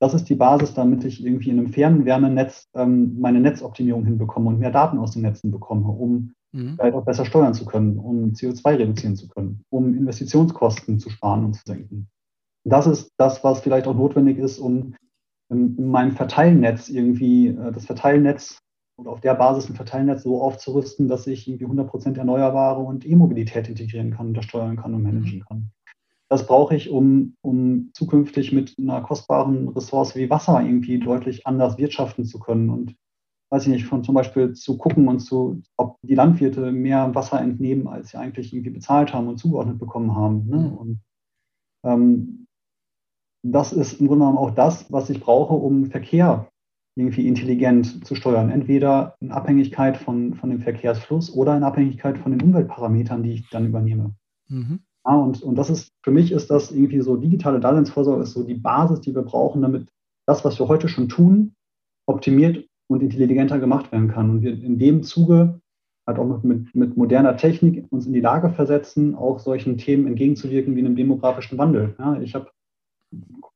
das 0.01 0.15
ist 0.15 0.29
die 0.29 0.35
Basis, 0.35 0.73
damit 0.73 1.03
ich 1.05 1.23
irgendwie 1.23 1.51
in 1.51 1.59
einem 1.59 1.71
Fernwärmenetz 1.71 2.67
ähm, 2.73 3.19
meine 3.19 3.39
Netzoptimierung 3.39 4.03
hinbekomme 4.03 4.49
und 4.49 4.59
mehr 4.59 4.71
Daten 4.71 4.97
aus 4.97 5.11
den 5.11 5.21
Netzen 5.21 5.51
bekomme, 5.51 5.87
um 5.89 6.33
mhm. 6.51 6.75
vielleicht 6.75 6.95
auch 6.95 7.05
besser 7.05 7.23
steuern 7.23 7.53
zu 7.53 7.65
können, 7.65 7.99
um 7.99 8.31
CO2 8.31 8.79
reduzieren 8.79 9.15
zu 9.15 9.27
können, 9.27 9.63
um 9.69 9.93
Investitionskosten 9.93 10.97
zu 10.97 11.11
sparen 11.11 11.45
und 11.45 11.53
zu 11.53 11.61
senken. 11.67 12.07
Das 12.63 12.87
ist 12.87 13.11
das, 13.17 13.43
was 13.43 13.59
vielleicht 13.59 13.85
auch 13.85 13.93
notwendig 13.93 14.39
ist, 14.39 14.57
um 14.57 14.95
in, 15.49 15.77
in 15.77 15.85
meinem 15.91 16.13
Verteilnetz 16.13 16.89
irgendwie 16.89 17.49
äh, 17.49 17.71
das 17.71 17.85
Verteilnetz 17.85 18.57
oder 18.97 19.11
auf 19.11 19.21
der 19.21 19.35
Basis 19.35 19.69
ein 19.69 19.75
Verteilnetz 19.75 20.23
so 20.23 20.41
aufzurüsten, 20.41 21.09
dass 21.09 21.27
ich 21.27 21.47
irgendwie 21.47 21.67
100% 21.67 22.17
Erneuerbare 22.17 22.81
und 22.81 23.05
E-Mobilität 23.05 23.69
integrieren 23.69 24.11
kann, 24.11 24.29
untersteuern 24.29 24.77
kann 24.77 24.95
und 24.95 25.03
managen 25.03 25.39
mhm. 25.39 25.45
kann. 25.45 25.71
Das 26.31 26.47
brauche 26.47 26.77
ich, 26.77 26.89
um, 26.89 27.35
um 27.41 27.89
zukünftig 27.93 28.53
mit 28.53 28.77
einer 28.79 29.01
kostbaren 29.01 29.67
Ressource 29.67 30.15
wie 30.15 30.29
Wasser 30.29 30.61
irgendwie 30.61 30.97
deutlich 30.97 31.45
anders 31.45 31.77
wirtschaften 31.77 32.23
zu 32.23 32.39
können 32.39 32.69
und 32.69 32.95
weiß 33.51 33.63
ich 33.63 33.73
nicht, 33.73 33.85
von 33.85 34.01
zum 34.05 34.15
Beispiel 34.15 34.53
zu 34.53 34.77
gucken 34.77 35.09
und 35.09 35.19
zu, 35.19 35.61
ob 35.75 35.97
die 36.03 36.15
Landwirte 36.15 36.71
mehr 36.71 37.13
Wasser 37.13 37.41
entnehmen, 37.41 37.89
als 37.89 38.11
sie 38.11 38.17
eigentlich 38.17 38.53
irgendwie 38.53 38.69
bezahlt 38.69 39.13
haben 39.13 39.27
und 39.27 39.39
zugeordnet 39.39 39.77
bekommen 39.77 40.15
haben. 40.15 40.47
Ne? 40.47 40.57
Mhm. 40.57 40.77
Und 40.77 40.99
ähm, 41.83 42.47
das 43.43 43.73
ist 43.73 43.99
im 43.99 44.07
Grunde 44.07 44.23
genommen 44.23 44.37
auch 44.37 44.51
das, 44.51 44.89
was 44.89 45.09
ich 45.09 45.19
brauche, 45.19 45.55
um 45.55 45.87
Verkehr 45.87 46.47
irgendwie 46.95 47.27
intelligent 47.27 48.05
zu 48.05 48.15
steuern. 48.15 48.51
Entweder 48.51 49.17
in 49.19 49.33
Abhängigkeit 49.33 49.97
von, 49.97 50.35
von 50.35 50.49
dem 50.49 50.61
Verkehrsfluss 50.61 51.29
oder 51.29 51.57
in 51.57 51.63
Abhängigkeit 51.63 52.17
von 52.17 52.31
den 52.31 52.41
Umweltparametern, 52.41 53.21
die 53.21 53.33
ich 53.33 53.49
dann 53.49 53.65
übernehme. 53.65 54.15
Mhm. 54.47 54.79
Ja, 55.05 55.15
und, 55.15 55.41
und 55.41 55.55
das 55.55 55.69
ist, 55.69 55.91
für 56.03 56.11
mich 56.11 56.31
ist 56.31 56.51
das 56.51 56.71
irgendwie 56.71 57.01
so, 57.01 57.17
digitale 57.17 57.59
Daseinsvorsorge 57.59 58.23
ist 58.23 58.33
so 58.33 58.43
die 58.43 58.55
Basis, 58.55 59.01
die 59.01 59.15
wir 59.15 59.23
brauchen, 59.23 59.61
damit 59.61 59.87
das, 60.27 60.45
was 60.45 60.59
wir 60.59 60.67
heute 60.67 60.87
schon 60.87 61.09
tun, 61.09 61.53
optimiert 62.05 62.65
und 62.87 63.01
intelligenter 63.01 63.59
gemacht 63.59 63.91
werden 63.91 64.09
kann. 64.09 64.29
Und 64.29 64.41
wir 64.43 64.51
in 64.51 64.77
dem 64.77 65.01
Zuge 65.03 65.59
halt 66.05 66.19
auch 66.19 66.43
mit, 66.43 66.75
mit, 66.75 66.97
moderner 66.97 67.37
Technik 67.37 67.85
uns 67.89 68.05
in 68.05 68.13
die 68.13 68.21
Lage 68.21 68.49
versetzen, 68.49 69.15
auch 69.15 69.39
solchen 69.39 69.77
Themen 69.77 70.07
entgegenzuwirken 70.07 70.75
wie 70.75 70.79
einem 70.79 70.95
demografischen 70.95 71.57
Wandel. 71.57 71.95
Ja, 71.97 72.19
ich 72.19 72.35
habe 72.35 72.51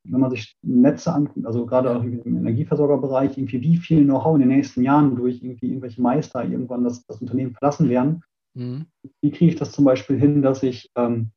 wenn 0.03 0.19
man 0.19 0.31
sich 0.31 0.55
Netze 0.61 1.13
anguckt, 1.13 1.45
also 1.45 1.65
gerade 1.65 1.95
auch 1.95 2.03
im 2.03 2.37
Energieversorgerbereich, 2.37 3.37
irgendwie 3.37 3.61
wie 3.61 3.77
viel 3.77 4.03
Know-how 4.03 4.35
in 4.35 4.41
den 4.41 4.49
nächsten 4.49 4.83
Jahren 4.83 5.15
durch 5.15 5.41
irgendwie 5.41 5.67
irgendwelche 5.67 6.01
Meister 6.01 6.43
irgendwann 6.43 6.83
das, 6.83 7.05
das 7.05 7.21
Unternehmen 7.21 7.53
verlassen 7.53 7.89
werden. 7.89 8.23
Mhm. 8.53 8.85
Wie 9.21 9.31
kriege 9.31 9.51
ich 9.51 9.57
das 9.57 9.71
zum 9.71 9.85
Beispiel 9.85 10.19
hin, 10.19 10.41
dass 10.41 10.63
ich 10.63 10.91
ähm, 10.95 11.31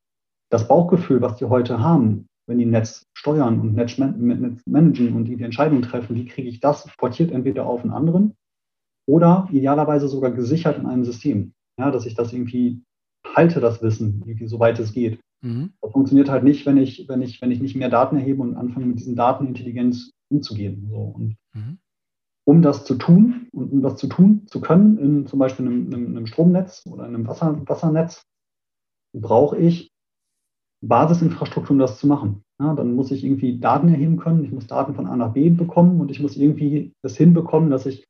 das 0.51 0.69
Bauchgefühl, 0.69 1.21
was 1.21 1.37
die 1.37 1.45
heute 1.45 1.81
haben, 1.81 2.27
wenn 2.47 2.59
die 2.59 2.67
Netz 2.67 3.05
steuern 3.15 3.61
und 3.61 3.75
Netz, 3.75 3.99
managen 3.99 5.15
und 5.15 5.27
die, 5.27 5.37
die 5.37 5.45
Entscheidungen 5.45 5.83
treffen, 5.83 6.17
wie 6.17 6.25
kriege 6.25 6.49
ich 6.49 6.61
das 6.61 6.89
portiert 6.97 7.31
entweder 7.31 7.67
auf 7.67 7.83
einen 7.83 7.93
anderen 7.93 8.35
oder 9.07 9.49
idealerweise 9.51 10.09
sogar 10.09 10.31
gesichert 10.31 10.79
in 10.79 10.87
einem 10.87 11.05
System. 11.05 11.53
Ja, 11.79 11.91
dass 11.91 12.07
ich 12.07 12.15
das 12.15 12.33
irgendwie 12.33 12.83
halte, 13.25 13.61
das 13.61 13.83
Wissen, 13.83 14.25
soweit 14.47 14.79
es 14.79 14.93
geht. 14.93 15.21
Mhm. 15.43 15.73
Das 15.81 15.93
funktioniert 15.93 16.29
halt 16.29 16.45
nicht, 16.45 16.67
wenn 16.67 16.77
ich, 16.77 17.09
wenn, 17.09 17.23
ich, 17.23 17.41
wenn 17.41 17.51
ich 17.51 17.61
nicht 17.61 17.77
mehr 17.77 17.89
Daten 17.89 18.17
erhebe 18.17 18.43
und 18.43 18.57
anfange, 18.57 18.87
mit 18.87 18.99
diesen 18.99 19.17
Daten 19.17 19.47
intelligent 19.47 20.11
umzugehen. 20.31 20.89
So. 20.91 20.97
Und 20.97 21.37
mhm. 21.55 21.79
um 22.45 22.63
das 22.63 22.85
zu 22.85 22.97
tun 22.97 23.49
und 23.53 23.71
um 23.71 23.83
das 23.83 23.97
zu 23.97 24.09
tun 24.09 24.47
zu 24.47 24.61
können, 24.61 24.99
in 24.99 25.27
zum 25.27 25.39
Beispiel 25.39 25.67
einem, 25.67 25.87
einem, 25.87 26.07
einem 26.17 26.27
Stromnetz 26.27 26.85
oder 26.87 27.05
einem 27.05 27.27
Wasser, 27.27 27.61
Wassernetz, 27.69 28.25
brauche 29.15 29.57
ich 29.57 29.91
Basisinfrastruktur, 30.81 31.73
um 31.73 31.79
das 31.79 31.99
zu 31.99 32.07
machen. 32.07 32.43
Ja, 32.61 32.75
dann 32.75 32.95
muss 32.95 33.11
ich 33.11 33.25
irgendwie 33.25 33.59
Daten 33.59 33.89
erheben 33.89 34.17
können, 34.17 34.45
ich 34.45 34.53
muss 34.53 34.67
Daten 34.67 34.95
von 34.95 35.07
A 35.07 35.17
nach 35.17 35.33
B 35.33 35.51
bekommen 35.51 36.01
und 36.01 36.11
ich 36.11 36.21
muss 36.21 36.37
irgendwie 36.37 36.93
es 37.03 37.17
hinbekommen, 37.17 37.71
dass 37.71 37.87
ich 37.87 38.05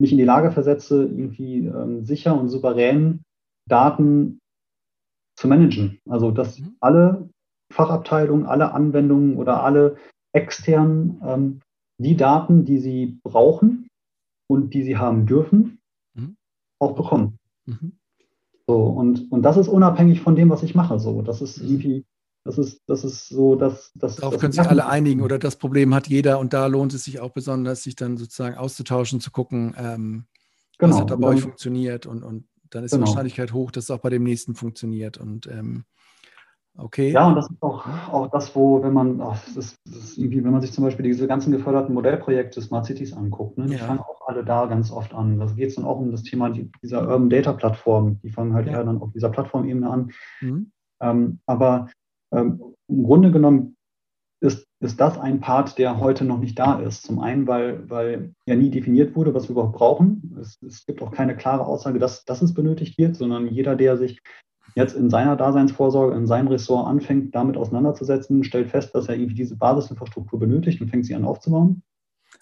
mich 0.00 0.12
in 0.12 0.18
die 0.18 0.24
Lage 0.24 0.50
versetze, 0.50 1.04
irgendwie 1.04 1.66
ähm, 1.66 2.04
sicher 2.04 2.38
und 2.38 2.48
souverän 2.48 3.22
Daten 3.68 4.40
zu 5.36 5.46
managen. 5.46 6.00
Also 6.08 6.32
dass 6.32 6.58
mhm. 6.58 6.76
alle 6.80 7.28
Fachabteilungen, 7.72 8.46
alle 8.46 8.72
Anwendungen 8.72 9.36
oder 9.36 9.62
alle 9.62 9.96
externen 10.32 11.20
ähm, 11.24 11.60
die 11.98 12.16
Daten, 12.16 12.64
die 12.64 12.78
sie 12.78 13.18
brauchen 13.22 13.88
und 14.48 14.74
die 14.74 14.82
sie 14.82 14.96
haben 14.96 15.26
dürfen, 15.26 15.78
mhm. 16.14 16.36
auch 16.80 16.94
bekommen. 16.94 17.38
Mhm. 17.66 17.92
So, 18.66 18.76
und, 18.84 19.30
und 19.30 19.42
das 19.42 19.56
ist 19.56 19.68
unabhängig 19.68 20.20
von 20.20 20.36
dem, 20.36 20.50
was 20.50 20.62
ich 20.62 20.74
mache. 20.74 20.98
So, 20.98 21.22
das 21.22 21.42
ist 21.42 21.62
mhm. 21.62 21.68
irgendwie, 21.68 22.04
das 22.44 22.58
ist, 22.58 22.80
das 22.86 23.04
ist 23.04 23.28
so, 23.28 23.54
dass 23.54 23.92
das. 23.94 24.16
Darauf 24.16 24.34
das 24.34 24.40
können 24.40 24.52
sich 24.52 24.68
alle 24.68 24.86
einigen 24.86 25.22
oder 25.22 25.38
das 25.38 25.56
Problem 25.56 25.94
hat 25.94 26.08
jeder 26.08 26.38
und 26.38 26.52
da 26.52 26.66
lohnt 26.66 26.92
es 26.92 27.04
sich 27.04 27.20
auch 27.20 27.30
besonders, 27.30 27.82
sich 27.82 27.94
dann 27.94 28.16
sozusagen 28.16 28.56
auszutauschen, 28.56 29.20
zu 29.20 29.30
gucken, 29.30 29.74
ähm, 29.78 30.24
genau. 30.78 30.94
was 30.94 31.00
hat 31.00 31.10
da 31.10 31.16
bei 31.16 31.28
euch 31.28 31.42
funktioniert 31.42 32.06
und, 32.06 32.22
und 32.22 32.46
dann 32.70 32.84
ist 32.84 32.92
genau. 32.92 33.04
die 33.04 33.10
Wahrscheinlichkeit 33.10 33.52
hoch, 33.52 33.70
dass 33.70 33.84
es 33.84 33.90
auch 33.90 34.00
bei 34.00 34.10
dem 34.10 34.24
nächsten 34.24 34.54
funktioniert. 34.54 35.18
Und 35.18 35.46
ähm, 35.46 35.84
okay. 36.76 37.12
Ja, 37.12 37.28
und 37.28 37.36
das 37.36 37.48
ist 37.48 37.62
auch, 37.62 37.86
auch 38.10 38.30
das, 38.30 38.54
wo, 38.56 38.82
wenn 38.82 38.92
man, 38.92 39.20
ach, 39.20 39.40
das, 39.54 39.76
das 39.84 40.16
irgendwie, 40.16 40.42
wenn 40.42 40.52
man 40.52 40.62
sich 40.62 40.72
zum 40.72 40.84
Beispiel 40.84 41.04
diese 41.04 41.26
ganzen 41.28 41.52
geförderten 41.52 41.94
Modellprojekte 41.94 42.60
Smart 42.60 42.86
Cities 42.86 43.12
anguckt, 43.12 43.58
ne, 43.58 43.66
die 43.66 43.74
ja. 43.74 43.84
fangen 43.84 44.00
auch 44.00 44.26
alle 44.26 44.44
da 44.44 44.66
ganz 44.66 44.90
oft 44.90 45.14
an. 45.14 45.38
Da 45.38 45.46
geht 45.46 45.68
es 45.68 45.74
dann 45.76 45.84
auch 45.84 45.98
um 45.98 46.10
das 46.10 46.22
Thema 46.22 46.50
dieser 46.82 47.02
Urban 47.02 47.30
Data 47.30 47.52
Plattform. 47.52 48.18
Die 48.22 48.30
fangen 48.30 48.54
halt 48.54 48.66
ja. 48.66 48.72
eher 48.72 48.84
dann 48.84 49.00
auf 49.00 49.12
dieser 49.12 49.30
Plattformebene 49.30 49.88
an. 49.88 50.10
Mhm. 50.40 50.72
Ähm, 51.00 51.40
aber 51.46 51.88
ähm, 52.32 52.62
im 52.88 53.04
Grunde 53.04 53.30
genommen 53.30 53.76
ist, 54.40 54.66
ist 54.80 55.00
das 55.00 55.18
ein 55.18 55.40
Part, 55.40 55.78
der 55.78 56.00
heute 56.00 56.24
noch 56.24 56.38
nicht 56.38 56.58
da 56.58 56.80
ist. 56.80 57.04
Zum 57.04 57.20
einen, 57.20 57.46
weil, 57.46 57.88
weil 57.88 58.34
ja 58.46 58.56
nie 58.56 58.70
definiert 58.70 59.14
wurde, 59.14 59.34
was 59.34 59.44
wir 59.44 59.52
überhaupt 59.52 59.76
brauchen. 59.76 60.36
Es, 60.40 60.60
es 60.62 60.84
gibt 60.84 61.00
auch 61.00 61.12
keine 61.12 61.36
klare 61.36 61.64
Aussage, 61.64 62.00
dass, 62.00 62.24
dass 62.24 62.42
es 62.42 62.52
benötigt 62.52 62.98
wird, 62.98 63.14
sondern 63.14 63.46
jeder, 63.46 63.76
der 63.76 63.96
sich 63.96 64.20
jetzt 64.74 64.96
in 64.96 65.10
seiner 65.10 65.36
Daseinsvorsorge, 65.36 66.16
in 66.16 66.26
seinem 66.26 66.48
Ressort 66.48 66.88
anfängt, 66.88 67.34
damit 67.34 67.56
auseinanderzusetzen, 67.56 68.42
stellt 68.42 68.70
fest, 68.70 68.94
dass 68.94 69.08
er 69.08 69.14
irgendwie 69.14 69.34
diese 69.34 69.56
Basisinfrastruktur 69.56 70.40
benötigt 70.40 70.80
und 70.80 70.88
fängt 70.88 71.06
sie 71.06 71.14
an 71.14 71.24
aufzubauen. 71.24 71.82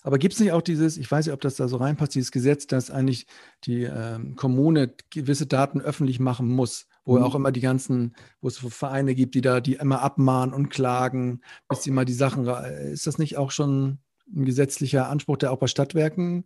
Aber 0.02 0.18
gibt 0.18 0.34
es 0.34 0.40
nicht 0.40 0.52
auch 0.52 0.62
dieses, 0.62 0.96
ich 0.96 1.10
weiß 1.10 1.26
nicht, 1.26 1.34
ob 1.34 1.40
das 1.40 1.56
da 1.56 1.68
so 1.68 1.76
reinpasst, 1.76 2.14
dieses 2.14 2.30
Gesetz, 2.30 2.66
dass 2.66 2.90
eigentlich 2.90 3.26
die 3.64 3.82
ähm, 3.82 4.36
Kommune 4.36 4.94
gewisse 5.10 5.46
Daten 5.46 5.80
öffentlich 5.80 6.20
machen 6.20 6.48
muss, 6.48 6.86
wo 7.10 7.18
mhm. 7.18 7.24
auch 7.24 7.34
immer 7.34 7.50
die 7.50 7.60
ganzen, 7.60 8.14
wo 8.40 8.46
es 8.46 8.58
Vereine 8.58 9.16
gibt, 9.16 9.34
die 9.34 9.40
da, 9.40 9.60
die 9.60 9.74
immer 9.74 10.00
abmahnen 10.00 10.54
und 10.54 10.70
klagen, 10.70 11.40
bis 11.68 11.82
sie 11.82 11.90
mal 11.90 12.04
die 12.04 12.12
Sachen, 12.12 12.46
ist 12.46 13.08
das 13.08 13.18
nicht 13.18 13.36
auch 13.36 13.50
schon 13.50 13.98
ein 14.32 14.44
gesetzlicher 14.44 15.08
Anspruch, 15.08 15.36
der 15.36 15.50
auch 15.50 15.58
bei 15.58 15.66
Stadtwerken? 15.66 16.44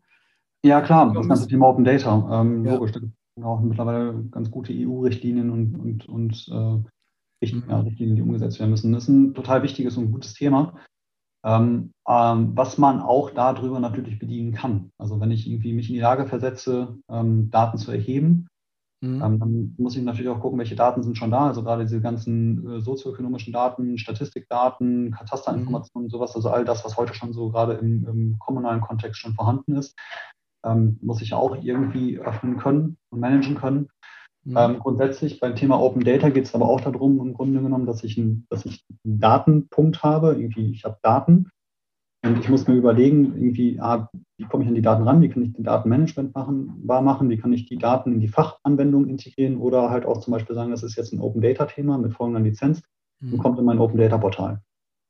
Ja, 0.65 0.81
klar, 0.81 1.13
das 1.13 1.29
ganze 1.29 1.47
Thema 1.47 1.69
Open 1.69 1.85
Data, 1.85 2.41
ähm, 2.41 2.65
ja. 2.65 2.75
logisch. 2.75 2.93
Da 2.93 3.01
gibt 3.01 3.13
es 3.37 3.45
auch 3.45 3.61
mittlerweile 3.61 4.25
ganz 4.31 4.51
gute 4.51 4.73
EU-Richtlinien 4.73 5.51
und, 5.51 5.79
und, 5.79 6.09
und 6.09 6.49
äh, 6.51 6.91
Richtlinien, 7.43 7.69
mhm. 7.69 7.87
Richtlinien, 7.87 8.17
die 8.17 8.23
umgesetzt 8.23 8.59
werden 8.59 8.71
müssen. 8.71 8.93
Das 8.93 9.03
ist 9.03 9.11
ein 9.11 9.35
total 9.35 9.63
wichtiges 9.63 9.99
und 9.99 10.13
gutes 10.13 10.33
Thema. 10.33 10.79
Ähm, 11.45 11.93
ähm, 12.09 12.53
was 12.57 12.79
man 12.79 13.03
auch 13.03 13.29
darüber 13.29 13.81
natürlich 13.81 14.19
bedienen 14.19 14.53
kann. 14.53 14.93
Also 14.97 15.21
wenn 15.21 15.31
ich 15.31 15.47
irgendwie 15.47 15.75
mich 15.75 15.91
in 15.91 15.95
die 15.97 16.01
Lage 16.01 16.25
versetze, 16.25 16.97
ähm, 17.11 17.51
Daten 17.51 17.77
zu 17.77 17.93
erheben, 17.93 18.47
mhm. 19.05 19.23
Ähm, 19.23 19.39
dann 19.39 19.75
muss 19.79 19.97
ich 19.97 20.03
natürlich 20.03 20.31
auch 20.31 20.41
gucken, 20.41 20.59
welche 20.59 20.77
Daten 20.77 21.03
sind 21.03 21.17
schon 21.17 21.31
da. 21.31 21.47
Also 21.49 21.63
gerade 21.63 21.85
diese 21.85 22.01
ganzen 22.01 22.67
äh, 22.69 22.81
sozioökonomischen 22.81 23.53
Daten, 23.53 23.99
Statistikdaten, 23.99 25.13
Katasterinformationen, 25.13 26.07
mhm. 26.07 26.11
sowas, 26.11 26.35
also 26.35 26.51
all 26.51 26.65
das, 26.65 26.85
was 26.85 26.97
heute 26.97 27.15
schon 27.15 27.33
so 27.33 27.51
gerade 27.51 27.75
im, 27.75 28.07
im 28.07 28.39
kommunalen 28.39 28.81
Kontext 28.81 29.21
schon 29.21 29.35
vorhanden 29.35 29.77
ist, 29.77 29.97
ähm, 30.65 30.99
muss 31.03 31.23
ich 31.23 31.35
auch 31.35 31.63
irgendwie 31.63 32.19
öffnen 32.19 32.57
können 32.57 32.97
und 33.11 33.21
managen 33.21 33.55
können. 33.55 33.89
Mhm. 34.45 34.57
Ähm, 34.57 34.79
grundsätzlich 34.79 35.41
beim 35.41 35.57
Thema 35.57 35.81
Open 35.81 36.05
Data 36.05 36.29
geht 36.29 36.45
es 36.45 36.55
aber 36.55 36.69
auch 36.69 36.81
darum, 36.81 37.21
im 37.21 37.35
Grunde 37.35 37.61
genommen, 37.61 37.87
dass 37.87 38.05
ich, 38.05 38.17
ein, 38.19 38.47
dass 38.51 38.67
ich 38.67 38.85
einen 39.05 39.21
Datenpunkt 39.21 40.03
habe. 40.03 40.35
Irgendwie, 40.35 40.71
ich 40.71 40.85
habe 40.85 40.99
Daten 41.03 41.51
und 42.25 42.39
ich 42.41 42.49
muss 42.49 42.67
mir 42.67 42.75
überlegen, 42.75 43.35
irgendwie, 43.37 43.79
ah, 43.81 44.09
wie 44.39 44.45
komme 44.47 44.65
ich 44.65 44.69
an 44.69 44.75
die 44.75 44.83
Daten 44.83 45.03
ran, 45.03 45.21
wie 45.21 45.29
kann 45.29 45.43
ich 45.43 45.53
den 45.53 45.65
Datenmanagement 45.65 46.35
machen, 46.35 46.83
wahr 46.85 47.03
machen, 47.03 47.29
wie 47.29 47.37
kann 47.37 47.53
ich 47.53 47.67
die 47.67 47.77
Daten 47.77 48.13
in 48.13 48.21
die 48.21 48.29
Fachanwendung 48.29 49.07
integrieren 49.07 49.59
oder 49.59 49.91
halt 49.91 50.07
auch 50.07 50.21
zum 50.21 50.33
Beispiel 50.33 50.55
sagen, 50.55 50.71
das 50.71 50.83
ist 50.83 50.97
jetzt 50.97 51.13
ein 51.13 51.21
Open 51.21 51.43
Data 51.43 51.67
Thema 51.67 51.99
mit 51.99 52.15
folgender 52.15 52.41
Lizenz 52.41 52.83
mhm. 53.21 53.35
und 53.35 53.39
kommt 53.41 53.59
in 53.59 53.67
mein 53.67 53.79
Open 53.79 53.99
Data 53.99 54.17
Portal. 54.17 54.63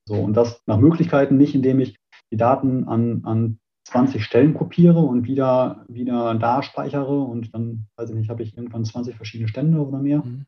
So, 0.08 0.16
und 0.16 0.36
das 0.36 0.60
nach 0.66 0.78
Möglichkeiten, 0.78 1.36
nicht 1.36 1.54
indem 1.54 1.78
ich 1.78 1.96
die 2.32 2.36
Daten 2.36 2.88
an, 2.88 3.22
an 3.24 3.58
20 3.86 4.24
Stellen 4.24 4.54
kopiere 4.54 4.98
und 4.98 5.24
wieder, 5.24 5.84
wieder 5.88 6.34
da 6.34 6.62
speichere 6.64 7.20
und 7.20 7.54
dann, 7.54 7.86
weiß 7.96 8.10
ich 8.10 8.16
nicht, 8.16 8.28
habe 8.28 8.42
ich 8.42 8.56
irgendwann 8.56 8.84
20 8.84 9.14
verschiedene 9.14 9.48
Stände 9.48 9.78
oder 9.78 9.98
mehr, 9.98 10.24
mhm. 10.24 10.46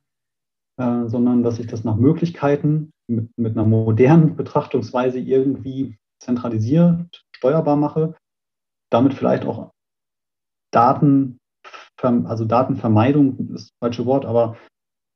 äh, 0.79 1.09
sondern 1.09 1.45
dass 1.45 1.61
ich 1.61 1.69
das 1.69 1.85
nach 1.85 1.97
Möglichkeiten 1.97 2.91
mit, 3.07 3.31
mit 3.39 3.57
einer 3.57 3.67
modernen 3.67 4.35
Betrachtungsweise 4.35 5.21
irgendwie 5.21 5.97
zentralisiert, 6.21 7.25
steuerbar 7.35 7.77
mache, 7.77 8.15
damit 8.91 9.15
vielleicht 9.15 9.45
auch 9.45 9.71
Daten, 10.73 11.39
also 12.03 12.45
Datenvermeidung 12.45 13.39
ist 13.39 13.51
das 13.51 13.71
falsche 13.81 14.07
Wort, 14.07 14.27
aber 14.27 14.57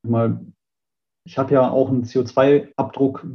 mal, 0.03 0.40
ich 1.26 1.38
habe 1.38 1.55
ja 1.55 1.70
auch 1.70 1.88
einen 1.90 2.05
CO2-Abdruck 2.05 3.26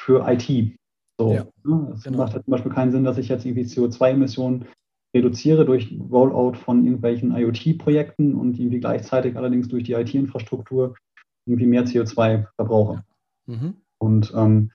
für 0.00 0.26
IT. 0.28 0.76
So, 1.18 1.32
ja, 1.32 1.46
ne? 1.64 1.92
Es 1.94 2.04
genau. 2.04 2.18
macht 2.18 2.34
halt 2.34 2.44
zum 2.44 2.50
Beispiel 2.50 2.72
keinen 2.72 2.92
Sinn, 2.92 3.04
dass 3.04 3.18
ich 3.18 3.28
jetzt 3.28 3.44
irgendwie 3.44 3.64
CO2-Emissionen 3.64 4.66
reduziere 5.14 5.64
durch 5.64 5.98
Rollout 6.10 6.54
von 6.54 6.84
irgendwelchen 6.84 7.34
IoT-Projekten 7.34 8.34
und 8.34 8.58
irgendwie 8.58 8.80
gleichzeitig 8.80 9.36
allerdings 9.36 9.68
durch 9.68 9.84
die 9.84 9.92
IT-Infrastruktur 9.92 10.94
irgendwie 11.46 11.66
mehr 11.66 11.86
CO2 11.86 12.46
verbrauche. 12.56 13.04
Mhm. 13.46 13.76
Und 13.98 14.32
ähm, 14.34 14.72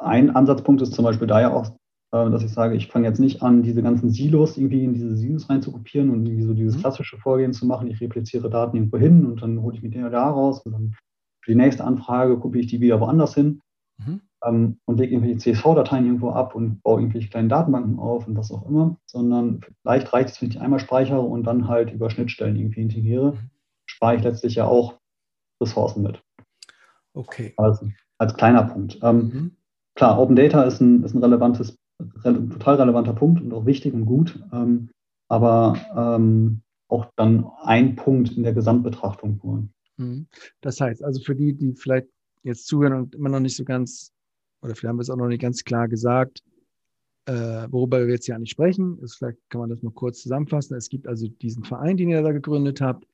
ein 0.00 0.34
Ansatzpunkt 0.34 0.82
ist 0.82 0.94
zum 0.94 1.04
Beispiel 1.04 1.26
da 1.26 1.40
ja 1.40 1.52
auch, 1.52 1.70
äh, 2.12 2.30
dass 2.30 2.42
ich 2.42 2.52
sage, 2.52 2.74
ich 2.74 2.88
fange 2.88 3.06
jetzt 3.06 3.20
nicht 3.20 3.42
an, 3.42 3.62
diese 3.62 3.82
ganzen 3.82 4.10
Silos 4.10 4.56
irgendwie 4.56 4.84
in 4.84 4.94
diese 4.94 5.16
Silos 5.16 5.48
reinzukopieren 5.48 6.10
und 6.10 6.26
irgendwie 6.26 6.44
so 6.44 6.54
dieses 6.54 6.76
mhm. 6.76 6.80
klassische 6.80 7.18
Vorgehen 7.18 7.52
zu 7.52 7.66
machen. 7.66 7.88
Ich 7.88 8.00
repliziere 8.00 8.50
Daten 8.50 8.76
irgendwo 8.76 8.98
hin 8.98 9.26
und 9.26 9.42
dann 9.42 9.62
hole 9.62 9.76
ich 9.76 9.82
mir 9.82 9.90
den 9.90 10.10
da 10.10 10.30
raus 10.30 10.60
und 10.60 10.72
dann 10.72 10.94
für 11.42 11.52
die 11.52 11.56
nächste 11.56 11.84
Anfrage 11.84 12.38
kopiere 12.38 12.64
ich 12.64 12.70
die 12.70 12.80
wieder 12.80 13.00
woanders 13.00 13.34
hin. 13.34 13.60
Mhm 13.98 14.20
ähm, 14.44 14.78
und 14.86 14.98
lege 14.98 15.14
irgendwelche 15.14 15.38
CSV-Dateien 15.38 16.06
irgendwo 16.06 16.30
ab 16.30 16.54
und 16.54 16.82
baue 16.82 17.00
irgendwelche 17.00 17.28
kleinen 17.28 17.48
Datenbanken 17.48 17.98
auf 17.98 18.26
und 18.26 18.36
was 18.36 18.50
auch 18.50 18.66
immer, 18.68 18.96
sondern 19.06 19.60
vielleicht 19.82 20.12
reicht 20.12 20.30
es, 20.30 20.42
wenn 20.42 20.50
ich 20.50 20.60
einmal 20.60 20.80
speichere 20.80 21.20
und 21.20 21.44
dann 21.44 21.68
halt 21.68 21.92
über 21.92 22.10
Schnittstellen 22.10 22.56
irgendwie 22.56 22.82
integriere, 22.82 23.32
mhm. 23.32 23.50
spare 23.86 24.16
ich 24.16 24.22
letztlich 24.22 24.54
ja 24.54 24.66
auch 24.66 24.98
Ressourcen 25.60 26.02
mit. 26.02 26.22
Okay. 27.12 27.52
Also 27.56 27.88
als 28.18 28.34
kleiner 28.34 28.64
Punkt. 28.64 28.98
Ähm, 29.02 29.16
mhm. 29.16 29.56
Klar, 29.94 30.18
Open 30.18 30.36
Data 30.36 30.62
ist 30.64 30.80
ein, 30.80 31.02
ist 31.02 31.14
ein 31.14 31.22
relevantes, 31.22 31.76
re 32.24 32.48
total 32.48 32.76
relevanter 32.76 33.12
Punkt 33.12 33.40
und 33.42 33.52
auch 33.52 33.66
wichtig 33.66 33.92
und 33.94 34.06
gut, 34.06 34.42
ähm, 34.52 34.90
aber 35.28 35.76
ähm, 35.96 36.62
auch 36.88 37.06
dann 37.16 37.46
ein 37.62 37.96
Punkt 37.96 38.36
in 38.36 38.42
der 38.42 38.54
Gesamtbetrachtung 38.54 39.40
nur. 39.42 39.68
Mhm. 39.96 40.26
Das 40.60 40.80
heißt, 40.80 41.04
also 41.04 41.20
für 41.22 41.34
die, 41.34 41.52
die 41.52 41.74
vielleicht 41.74 42.08
jetzt 42.42 42.66
zuhören 42.66 42.94
und 42.94 43.14
immer 43.14 43.28
noch 43.28 43.40
nicht 43.40 43.56
so 43.56 43.64
ganz 43.64 44.12
oder 44.62 44.74
vielleicht 44.74 44.90
haben 44.90 44.98
wir 44.98 45.02
es 45.02 45.10
auch 45.10 45.16
noch 45.16 45.28
nicht 45.28 45.42
ganz 45.42 45.64
klar 45.64 45.88
gesagt, 45.88 46.42
äh, 47.26 47.66
worüber 47.70 48.06
wir 48.06 48.14
jetzt 48.14 48.26
hier 48.26 48.34
eigentlich 48.34 48.50
sprechen. 48.50 48.98
Ist, 49.02 49.16
vielleicht 49.16 49.38
kann 49.48 49.60
man 49.60 49.70
das 49.70 49.82
mal 49.82 49.92
kurz 49.92 50.22
zusammenfassen. 50.22 50.76
Es 50.76 50.88
gibt 50.88 51.06
also 51.06 51.28
diesen 51.28 51.64
Verein, 51.64 51.96
den 51.96 52.10
ihr 52.10 52.22
da 52.22 52.32
gegründet 52.32 52.80
habt. 52.80 53.06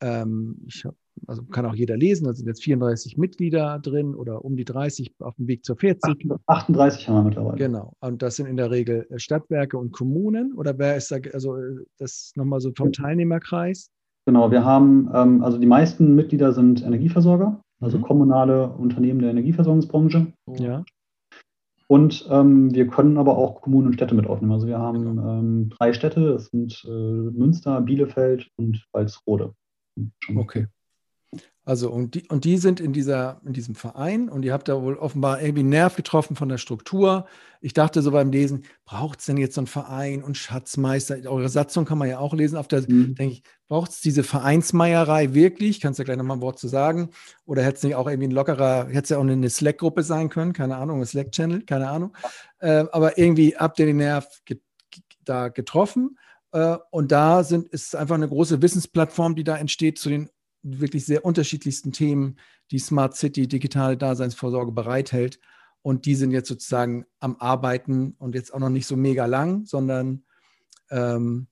Ähm, 0.00 0.56
ich 0.66 0.84
hab, 0.84 0.94
also 1.26 1.42
kann 1.44 1.66
auch 1.66 1.74
jeder 1.74 1.96
lesen, 1.96 2.24
da 2.24 2.32
sind 2.32 2.46
jetzt 2.46 2.62
34 2.62 3.16
Mitglieder 3.16 3.78
drin 3.78 4.14
oder 4.14 4.44
um 4.44 4.56
die 4.56 4.64
30 4.64 5.14
auf 5.20 5.36
dem 5.36 5.48
Weg 5.48 5.64
zur 5.64 5.76
40. 5.76 6.30
38 6.46 7.08
haben 7.08 7.16
wir 7.16 7.22
mittlerweile. 7.22 7.56
Genau. 7.56 7.92
Und 8.00 8.22
das 8.22 8.36
sind 8.36 8.46
in 8.46 8.56
der 8.56 8.70
Regel 8.70 9.06
äh, 9.10 9.18
Stadtwerke 9.18 9.78
und 9.78 9.92
Kommunen 9.92 10.54
oder 10.54 10.78
wer 10.78 10.96
ist 10.96 11.10
da, 11.10 11.16
also 11.32 11.56
äh, 11.56 11.84
das 11.98 12.32
nochmal 12.36 12.60
so 12.60 12.72
vom 12.76 12.92
Teilnehmerkreis? 12.92 13.90
Genau, 14.26 14.50
wir 14.50 14.64
haben, 14.64 15.10
ähm, 15.12 15.42
also 15.42 15.58
die 15.58 15.66
meisten 15.66 16.14
Mitglieder 16.14 16.52
sind 16.52 16.82
Energieversorger 16.82 17.60
also 17.82 17.98
mhm. 17.98 18.02
kommunale 18.02 18.68
Unternehmen 18.68 19.20
der 19.20 19.30
Energieversorgungsbranche. 19.30 20.32
Ja. 20.58 20.84
Und 21.88 22.26
ähm, 22.30 22.72
wir 22.72 22.86
können 22.86 23.18
aber 23.18 23.36
auch 23.36 23.60
Kommunen 23.60 23.88
und 23.88 23.94
Städte 23.94 24.14
mit 24.14 24.26
aufnehmen. 24.26 24.52
Also 24.52 24.66
wir 24.66 24.78
haben 24.78 25.02
genau. 25.02 25.38
ähm, 25.38 25.68
drei 25.68 25.92
Städte, 25.92 26.32
das 26.32 26.46
sind 26.46 26.82
äh, 26.86 26.90
Münster, 26.90 27.80
Bielefeld 27.82 28.48
und 28.56 28.86
Walsrode. 28.92 29.52
Okay. 30.34 30.68
Also 31.64 31.90
und 31.90 32.16
die, 32.16 32.26
und 32.28 32.44
die 32.44 32.58
sind 32.58 32.80
in, 32.80 32.92
dieser, 32.92 33.40
in 33.44 33.52
diesem 33.52 33.76
Verein 33.76 34.28
und 34.28 34.44
ihr 34.44 34.52
habt 34.52 34.66
da 34.66 34.82
wohl 34.82 34.96
offenbar 34.96 35.40
irgendwie 35.40 35.62
Nerv 35.62 35.94
getroffen 35.94 36.34
von 36.34 36.48
der 36.48 36.58
Struktur. 36.58 37.26
Ich 37.60 37.72
dachte 37.72 38.02
so 38.02 38.10
beim 38.10 38.32
Lesen, 38.32 38.64
braucht 38.84 39.20
es 39.20 39.26
denn 39.26 39.36
jetzt 39.36 39.54
so 39.54 39.60
einen 39.60 39.68
Verein 39.68 40.24
und 40.24 40.36
Schatzmeister? 40.36 41.18
Eure 41.30 41.48
Satzung 41.48 41.84
kann 41.84 41.98
man 41.98 42.08
ja 42.08 42.18
auch 42.18 42.34
lesen. 42.34 42.56
Auf 42.56 42.66
der 42.66 42.80
mhm. 42.80 43.14
denke 43.14 43.34
ich, 43.34 43.42
braucht 43.68 43.92
es 43.92 44.00
diese 44.00 44.24
Vereinsmeierei 44.24 45.34
wirklich? 45.34 45.80
Kannst 45.80 46.00
du 46.00 46.02
ja 46.02 46.06
gleich 46.06 46.16
nochmal 46.16 46.38
ein 46.38 46.42
Wort 46.42 46.58
zu 46.58 46.66
sagen? 46.66 47.10
Oder 47.44 47.62
hätte 47.62 47.76
es 47.76 47.82
nicht 47.84 47.94
auch 47.94 48.08
irgendwie 48.08 48.28
ein 48.28 48.32
lockerer, 48.32 48.88
hätte 48.88 49.02
es 49.04 49.08
ja 49.10 49.18
auch 49.18 49.22
eine 49.22 49.48
Slack-Gruppe 49.48 50.02
sein 50.02 50.30
können, 50.30 50.52
keine 50.52 50.76
Ahnung, 50.76 51.00
ein 51.00 51.06
Slack-Channel, 51.06 51.62
keine 51.62 51.88
Ahnung. 51.88 52.16
Äh, 52.58 52.86
aber 52.90 53.18
irgendwie 53.18 53.54
habt 53.56 53.78
ihr 53.78 53.86
den 53.86 53.98
Nerv 53.98 54.26
get 54.44 54.60
da 55.24 55.48
getroffen. 55.48 56.18
Äh, 56.50 56.76
und 56.90 57.12
da 57.12 57.44
sind, 57.44 57.68
ist 57.68 57.94
einfach 57.94 58.16
eine 58.16 58.28
große 58.28 58.60
Wissensplattform, 58.60 59.36
die 59.36 59.44
da 59.44 59.56
entsteht 59.56 59.98
zu 59.98 60.08
den 60.08 60.28
wirklich 60.62 61.04
sehr 61.04 61.24
unterschiedlichsten 61.24 61.92
Themen, 61.92 62.36
die 62.70 62.78
Smart 62.78 63.16
City, 63.16 63.48
digitale 63.48 63.96
Daseinsvorsorge 63.96 64.72
bereithält. 64.72 65.38
Und 65.82 66.06
die 66.06 66.14
sind 66.14 66.30
jetzt 66.30 66.48
sozusagen 66.48 67.06
am 67.18 67.36
Arbeiten 67.38 68.14
und 68.18 68.34
jetzt 68.34 68.54
auch 68.54 68.60
noch 68.60 68.68
nicht 68.68 68.86
so 68.86 68.96
mega 68.96 69.26
lang, 69.26 69.64
sondern 69.66 70.22
ähm, 70.90 71.48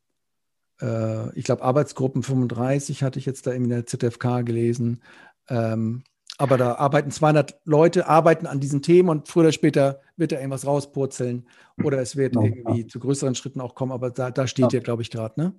äh, 0.81 1.37
ich 1.37 1.45
glaube, 1.45 1.63
Arbeitsgruppen 1.63 2.23
35 2.23 3.03
hatte 3.03 3.19
ich 3.19 3.27
jetzt 3.27 3.47
da 3.47 3.53
in 3.53 3.69
der 3.69 3.87
ZFK 3.87 4.43
gelesen. 4.43 5.03
Ähm, 5.49 6.05
aber 6.39 6.57
da 6.57 6.77
arbeiten 6.77 7.11
200 7.11 7.61
Leute, 7.65 8.09
arbeiten 8.09 8.47
an 8.47 8.61
diesen 8.61 8.81
Themen 8.81 9.11
und 9.11 9.29
früher 9.29 9.43
oder 9.43 9.53
später 9.53 10.01
wird 10.17 10.33
da 10.33 10.37
irgendwas 10.37 10.67
rauspurzeln 10.67 11.47
oder 11.83 12.01
es 12.01 12.17
wird 12.17 12.33
genau, 12.33 12.47
irgendwie 12.47 12.83
ja. 12.83 12.89
zu 12.89 12.99
größeren 12.99 13.35
Schritten 13.35 13.61
auch 13.61 13.75
kommen. 13.75 13.93
Aber 13.93 14.11
da, 14.11 14.31
da 14.31 14.47
steht 14.47 14.73
ja. 14.73 14.79
ihr, 14.79 14.83
glaube 14.83 15.03
ich, 15.03 15.11
gerade, 15.11 15.39
ne? 15.39 15.55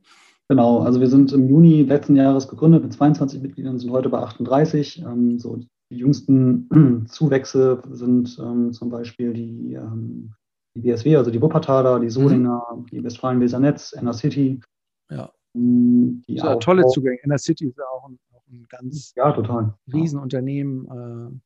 Genau, 0.51 0.81
also 0.81 0.99
wir 0.99 1.07
sind 1.07 1.31
im 1.31 1.47
Juni 1.47 1.83
letzten 1.83 2.17
Jahres 2.17 2.49
gegründet 2.49 2.83
mit 2.83 2.91
22 2.91 3.41
Mitgliedern, 3.41 3.79
sind 3.79 3.89
heute 3.89 4.09
bei 4.09 4.17
38. 4.17 5.01
Ähm, 5.01 5.39
so 5.39 5.55
die 5.89 5.95
jüngsten 5.95 7.05
Zuwächse 7.07 7.81
sind 7.89 8.37
ähm, 8.37 8.73
zum 8.73 8.89
Beispiel 8.89 9.31
die, 9.31 9.75
ähm, 9.75 10.33
die 10.75 10.81
BSW, 10.81 11.15
also 11.15 11.31
die 11.31 11.41
Wuppertaler, 11.41 12.01
die 12.01 12.09
Solinger, 12.09 12.61
mhm. 12.75 12.85
die 12.87 13.01
Westfalen-Weser 13.01 13.61
Netz, 13.61 13.93
Inner 13.93 14.11
City. 14.11 14.59
Ja. 15.09 15.31
Ähm, 15.55 16.21
die 16.27 16.33
ja, 16.33 16.57
tolle 16.57 16.85
Zugänge. 16.87 17.19
Inner 17.23 17.37
City 17.37 17.67
ist 17.67 17.77
ja 17.77 17.85
auch 17.85 18.09
ein, 18.09 18.19
auch 18.33 18.43
ein 18.51 18.65
ganz 18.67 19.13
ja, 19.15 19.31
total. 19.31 19.73
Riesenunternehmen. 19.93 21.39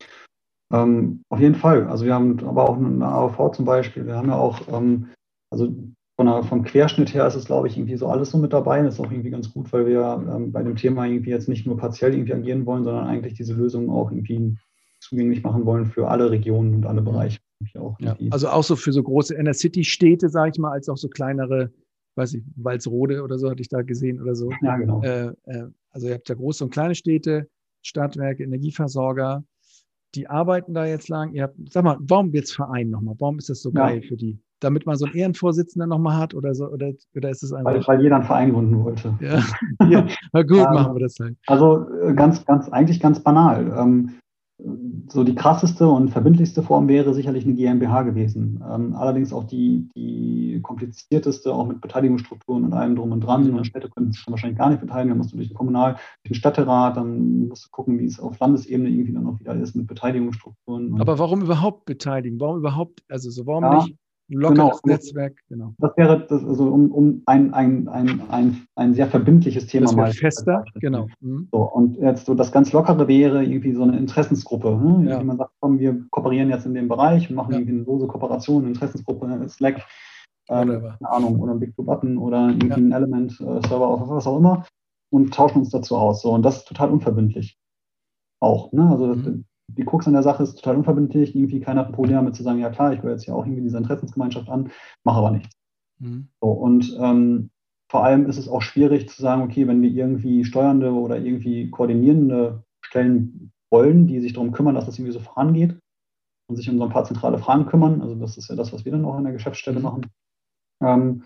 Äh. 0.00 0.74
Ähm, 0.74 1.22
auf 1.28 1.38
jeden 1.38 1.56
Fall. 1.56 1.86
Also 1.88 2.06
wir 2.06 2.14
haben 2.14 2.42
aber 2.46 2.66
auch 2.66 2.78
eine 2.78 3.06
AOV 3.06 3.54
zum 3.54 3.66
Beispiel. 3.66 4.06
Wir 4.06 4.16
haben 4.16 4.28
ja 4.28 4.38
auch, 4.38 4.68
ähm, 4.72 5.08
also 5.50 5.70
von 6.16 6.26
der, 6.26 6.42
vom 6.44 6.62
Querschnitt 6.62 7.12
her 7.12 7.26
ist 7.26 7.34
es, 7.34 7.46
glaube 7.46 7.66
ich, 7.66 7.76
irgendwie 7.76 7.96
so 7.96 8.06
alles 8.08 8.30
so 8.30 8.38
mit 8.38 8.52
dabei. 8.52 8.82
Das 8.82 8.94
ist 8.94 9.00
auch 9.00 9.10
irgendwie 9.10 9.30
ganz 9.30 9.52
gut, 9.52 9.72
weil 9.72 9.86
wir 9.86 10.24
ähm, 10.32 10.52
bei 10.52 10.62
dem 10.62 10.76
Thema 10.76 11.06
irgendwie 11.06 11.30
jetzt 11.30 11.48
nicht 11.48 11.66
nur 11.66 11.76
partiell 11.76 12.14
irgendwie 12.14 12.34
agieren 12.34 12.66
wollen, 12.66 12.84
sondern 12.84 13.06
eigentlich 13.06 13.34
diese 13.34 13.54
Lösung 13.54 13.90
auch 13.90 14.12
irgendwie 14.12 14.56
zugänglich 15.00 15.42
machen 15.42 15.66
wollen 15.66 15.86
für 15.86 16.08
alle 16.08 16.30
Regionen 16.30 16.74
und 16.74 16.86
alle 16.86 17.00
mhm. 17.00 17.06
Bereiche. 17.06 17.40
Auch 17.78 17.98
ja, 17.98 18.16
also 18.30 18.48
auch 18.48 18.62
so 18.62 18.76
für 18.76 18.92
so 18.92 19.02
große 19.02 19.34
Inner-City-Städte, 19.34 20.28
sage 20.28 20.52
ich 20.54 20.58
mal, 20.58 20.72
als 20.72 20.88
auch 20.88 20.96
so 20.96 21.08
kleinere, 21.08 21.72
weiß 22.14 22.34
ich, 22.34 22.44
Walsrode 22.56 23.22
oder 23.22 23.38
so 23.38 23.50
hatte 23.50 23.62
ich 23.62 23.68
da 23.68 23.82
gesehen 23.82 24.20
oder 24.20 24.34
so. 24.34 24.50
Ja, 24.62 24.76
genau. 24.76 25.02
Äh, 25.02 25.32
äh, 25.46 25.66
also 25.90 26.08
ihr 26.08 26.14
habt 26.14 26.28
ja 26.28 26.34
große 26.34 26.64
und 26.64 26.70
kleine 26.70 26.94
Städte, 26.94 27.48
Stadtwerke, 27.82 28.44
Energieversorger, 28.44 29.44
die 30.14 30.28
arbeiten 30.28 30.74
da 30.74 30.86
jetzt 30.86 31.08
lang. 31.08 31.32
Ihr 31.32 31.44
habt, 31.44 31.56
sag 31.70 31.84
mal, 31.84 31.96
warum 32.00 32.32
jetzt 32.32 32.54
Verein 32.54 32.90
nochmal? 32.90 33.16
Warum 33.18 33.38
ist 33.38 33.48
das 33.48 33.62
so 33.62 33.70
ja. 33.70 33.88
geil 33.88 34.02
für 34.02 34.16
die? 34.16 34.38
Damit 34.64 34.86
man 34.86 34.96
so 34.96 35.04
einen 35.04 35.14
Ehrenvorsitzenden 35.14 35.88
nochmal 35.88 36.16
hat 36.16 36.34
oder 36.34 36.54
so? 36.54 36.66
Oder, 36.68 36.92
oder 37.14 37.30
ist 37.30 37.42
es 37.42 37.52
einfach. 37.52 37.72
Weil, 37.72 37.86
weil 37.86 38.02
jeder 38.02 38.16
einen 38.16 38.24
Verein 38.24 38.52
gründen 38.52 38.82
wollte. 38.82 39.16
Ja, 39.20 39.42
ja. 39.88 40.06
na 40.32 40.42
gut, 40.42 40.58
ähm, 40.58 40.74
machen 40.74 40.94
wir 40.94 41.00
das 41.00 41.16
halt. 41.20 41.36
Also 41.46 41.86
äh, 42.02 42.14
ganz, 42.14 42.44
ganz, 42.44 42.68
eigentlich 42.68 43.00
ganz 43.00 43.20
banal. 43.20 43.72
Ähm, 43.78 44.14
so 45.08 45.24
die 45.24 45.34
krasseste 45.34 45.88
und 45.88 46.10
verbindlichste 46.10 46.62
Form 46.62 46.88
wäre 46.88 47.12
sicherlich 47.12 47.44
eine 47.44 47.54
GmbH 47.54 48.02
gewesen. 48.02 48.62
Ähm, 48.68 48.94
allerdings 48.94 49.32
auch 49.32 49.44
die, 49.44 49.88
die 49.96 50.60
komplizierteste, 50.62 51.52
auch 51.52 51.66
mit 51.66 51.80
Beteiligungsstrukturen 51.80 52.64
und 52.64 52.72
allem 52.72 52.94
drum 52.94 53.12
und 53.12 53.20
dran. 53.20 53.46
Ja. 53.46 53.56
Und 53.56 53.66
Städte 53.66 53.90
können 53.90 54.12
sich 54.12 54.24
wahrscheinlich 54.28 54.58
gar 54.58 54.70
nicht 54.70 54.80
beteiligen. 54.80 55.10
Dann 55.10 55.18
musst 55.18 55.32
du 55.32 55.36
durch 55.36 55.48
den 55.48 55.56
Kommunal, 55.56 55.94
durch 56.22 56.32
den 56.32 56.34
Städterat, 56.36 56.96
dann 56.96 57.48
musst 57.48 57.66
du 57.66 57.70
gucken, 57.70 57.98
wie 57.98 58.06
es 58.06 58.20
auf 58.20 58.38
Landesebene 58.38 58.88
irgendwie 58.88 59.12
dann 59.12 59.26
auch 59.26 59.40
wieder 59.40 59.54
ist 59.54 59.74
mit 59.74 59.88
Beteiligungsstrukturen. 59.88 61.00
Aber 61.00 61.18
warum 61.18 61.42
überhaupt 61.42 61.84
beteiligen? 61.84 62.38
Warum 62.40 62.58
überhaupt, 62.58 63.02
also 63.08 63.30
so 63.30 63.46
warum 63.46 63.64
ja. 63.64 63.82
nicht 63.82 63.96
ein 64.30 64.38
lockeres 64.38 64.80
genau. 64.82 64.94
Netzwerk, 64.94 65.38
genau. 65.48 65.74
Das 65.78 65.96
wäre 65.96 66.26
das, 66.26 66.44
also 66.44 66.68
um, 66.68 66.90
um 66.92 67.22
ein, 67.26 67.52
ein, 67.52 67.88
ein, 67.88 68.22
ein, 68.30 68.66
ein 68.74 68.94
sehr 68.94 69.06
verbindliches 69.06 69.66
Thema 69.66 69.86
das 69.86 69.96
mal. 69.96 70.12
fester, 70.12 70.64
genau. 70.76 71.08
Mhm. 71.20 71.48
So, 71.52 71.58
und 71.58 71.96
jetzt 71.98 72.26
so 72.26 72.34
das 72.34 72.50
ganz 72.50 72.72
Lockere 72.72 73.06
wäre 73.06 73.44
irgendwie 73.44 73.72
so 73.72 73.82
eine 73.82 73.98
Interessensgruppe. 73.98 74.76
Ne? 74.76 75.10
Ja. 75.10 75.22
Man 75.22 75.36
sagt, 75.36 75.52
komm, 75.60 75.78
wir 75.78 76.04
kooperieren 76.10 76.48
jetzt 76.48 76.64
in 76.64 76.74
dem 76.74 76.88
Bereich 76.88 77.28
und 77.28 77.36
machen 77.36 77.52
ja. 77.52 77.58
irgendwie 77.58 77.76
eine 77.76 77.84
lose 77.84 78.06
Kooperation, 78.06 78.62
eine 78.62 78.72
Interessensgruppe, 78.72 79.26
eine 79.26 79.48
Slack, 79.48 79.86
ähm, 80.48 80.68
keine 80.68 81.10
Ahnung, 81.10 81.40
oder 81.40 81.52
ein 81.52 81.60
Big 81.60 81.74
Blue 81.76 81.86
Button 81.86 82.16
oder 82.16 82.48
irgendwie 82.48 82.68
ja. 82.68 82.76
ein 82.76 82.92
Element-Server, 82.92 84.06
äh, 84.06 84.08
was 84.08 84.26
auch 84.26 84.38
immer, 84.38 84.64
und 85.10 85.34
tauschen 85.34 85.58
uns 85.58 85.70
dazu 85.70 85.96
aus. 85.96 86.22
So, 86.22 86.32
und 86.32 86.42
das 86.42 86.58
ist 86.58 86.68
total 86.68 86.90
unverbindlich. 86.90 87.58
Auch. 88.40 88.72
Ne? 88.72 88.88
Also 88.90 89.06
mhm 89.06 89.44
die 89.68 89.84
Krux 89.84 90.06
an 90.06 90.12
der 90.12 90.22
Sache 90.22 90.42
ist 90.42 90.56
total 90.56 90.76
unverbindlich. 90.76 91.34
Irgendwie 91.34 91.60
keiner 91.60 91.80
hat 91.80 91.88
ein 91.88 91.94
Problem 91.94 92.16
damit 92.16 92.36
zu 92.36 92.42
sagen, 92.42 92.58
ja 92.58 92.70
klar, 92.70 92.92
ich 92.92 93.00
gehöre 93.00 93.14
jetzt 93.14 93.26
ja 93.26 93.34
auch 93.34 93.44
irgendwie 93.44 93.62
dieser 93.62 93.78
Interessensgemeinschaft 93.78 94.48
an, 94.48 94.70
mache 95.04 95.18
aber 95.18 95.30
nichts. 95.30 95.56
Mhm. 95.98 96.28
So, 96.40 96.48
und 96.48 96.96
ähm, 97.00 97.50
vor 97.90 98.04
allem 98.04 98.26
ist 98.26 98.38
es 98.38 98.48
auch 98.48 98.62
schwierig 98.62 99.08
zu 99.08 99.20
sagen, 99.20 99.42
okay, 99.42 99.66
wenn 99.66 99.82
wir 99.82 99.90
irgendwie 99.90 100.44
steuernde 100.44 100.92
oder 100.92 101.18
irgendwie 101.18 101.70
koordinierende 101.70 102.64
Stellen 102.82 103.52
wollen, 103.70 104.06
die 104.06 104.20
sich 104.20 104.32
darum 104.32 104.52
kümmern, 104.52 104.74
dass 104.74 104.86
das 104.86 104.98
irgendwie 104.98 105.12
so 105.12 105.20
vorangeht 105.20 105.78
und 106.48 106.56
sich 106.56 106.68
um 106.68 106.78
so 106.78 106.84
ein 106.84 106.90
paar 106.90 107.04
zentrale 107.04 107.38
Fragen 107.38 107.66
kümmern, 107.66 108.00
also 108.02 108.14
das 108.14 108.36
ist 108.36 108.48
ja 108.48 108.56
das, 108.56 108.72
was 108.72 108.84
wir 108.84 108.92
dann 108.92 109.04
auch 109.04 109.16
in 109.18 109.24
der 109.24 109.32
Geschäftsstelle 109.32 109.78
mhm. 109.78 109.82
machen, 109.82 110.06
ähm, 110.82 111.24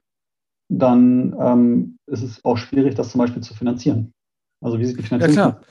dann 0.71 1.35
ähm, 1.41 1.97
ist 2.07 2.23
es 2.23 2.45
auch 2.45 2.59
schwierig, 2.59 2.95
das 2.95 3.11
zum 3.11 3.21
Beispiel 3.21 3.43
zu 3.43 3.55
finanzieren. 3.55 4.13
Also 4.63 4.79
wie 4.79 4.85
sieht 4.85 4.99
die 4.99 5.03
Finanzierung 5.03 5.37
ja, 5.37 5.51
klar 5.53 5.63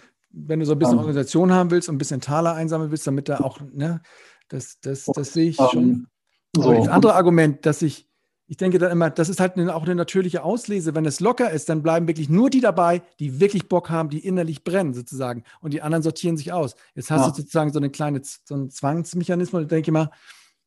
wenn 0.46 0.60
du 0.60 0.66
so 0.66 0.74
ein 0.74 0.80
bisschen 0.80 0.96
um, 0.96 1.00
Organisation 1.00 1.52
haben 1.52 1.72
willst 1.72 1.90
und 1.90 1.96
ein 1.96 1.98
bisschen 1.98 2.22
Taler 2.22 2.54
einsammeln 2.54 2.92
willst, 2.92 3.08
damit 3.08 3.30
da 3.30 3.40
auch, 3.40 3.60
ne, 3.74 4.02
das, 4.50 4.80
das, 4.82 5.06
das 5.06 5.34
sehe 5.34 5.50
ich 5.50 5.60
um, 5.60 5.70
schon. 5.70 6.08
So. 6.56 6.74
das 6.74 6.88
andere 6.88 7.16
Argument, 7.16 7.66
dass 7.66 7.82
ich, 7.82 8.10
ich 8.48 8.58
denke 8.58 8.80
dann 8.80 8.92
immer, 8.92 9.10
das 9.10 9.30
ist 9.30 9.40
halt 9.40 9.58
eine, 9.58 9.76
auch 9.76 9.84
eine 9.84 9.96
natürliche 9.96 10.44
Auslese. 10.44 10.96
Wenn 10.96 11.06
es 11.06 11.20
locker 11.20 11.52
ist, 11.52 11.70
dann 11.70 11.84
bleiben 11.84 12.08
wirklich 12.08 12.30
nur 12.30 12.50
die 12.50 12.62
dabei, 12.62 13.02
die 13.20 13.40
wirklich 13.40 13.68
Bock 13.68 13.90
haben, 13.90 14.10
die 14.10 14.20
innerlich 14.20 14.64
brennen 14.64 14.94
sozusagen. 14.94 15.44
Und 15.60 15.74
die 15.74 15.82
anderen 15.82 16.04
sortieren 16.04 16.38
sich 16.38 16.54
aus. 16.54 16.76
Jetzt 16.96 17.12
hast 17.12 17.22
ja. 17.22 17.30
du 17.30 17.36
sozusagen 17.36 17.74
so 17.74 17.80
eine 17.80 17.90
kleine 17.90 18.22
so 18.24 18.56
einen 18.56 18.70
Zwangsmechanismus. 18.70 19.64
Ich 19.64 19.68
denke 19.68 19.90
immer, 19.90 20.12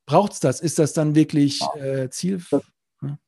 braucht 0.05 0.33
es 0.33 0.41
das? 0.41 0.61
Ist 0.61 0.79
das 0.79 0.93
dann 0.93 1.15
wirklich 1.15 1.61
äh, 1.77 2.11
Ziel? 2.11 2.43
Das, 2.51 2.63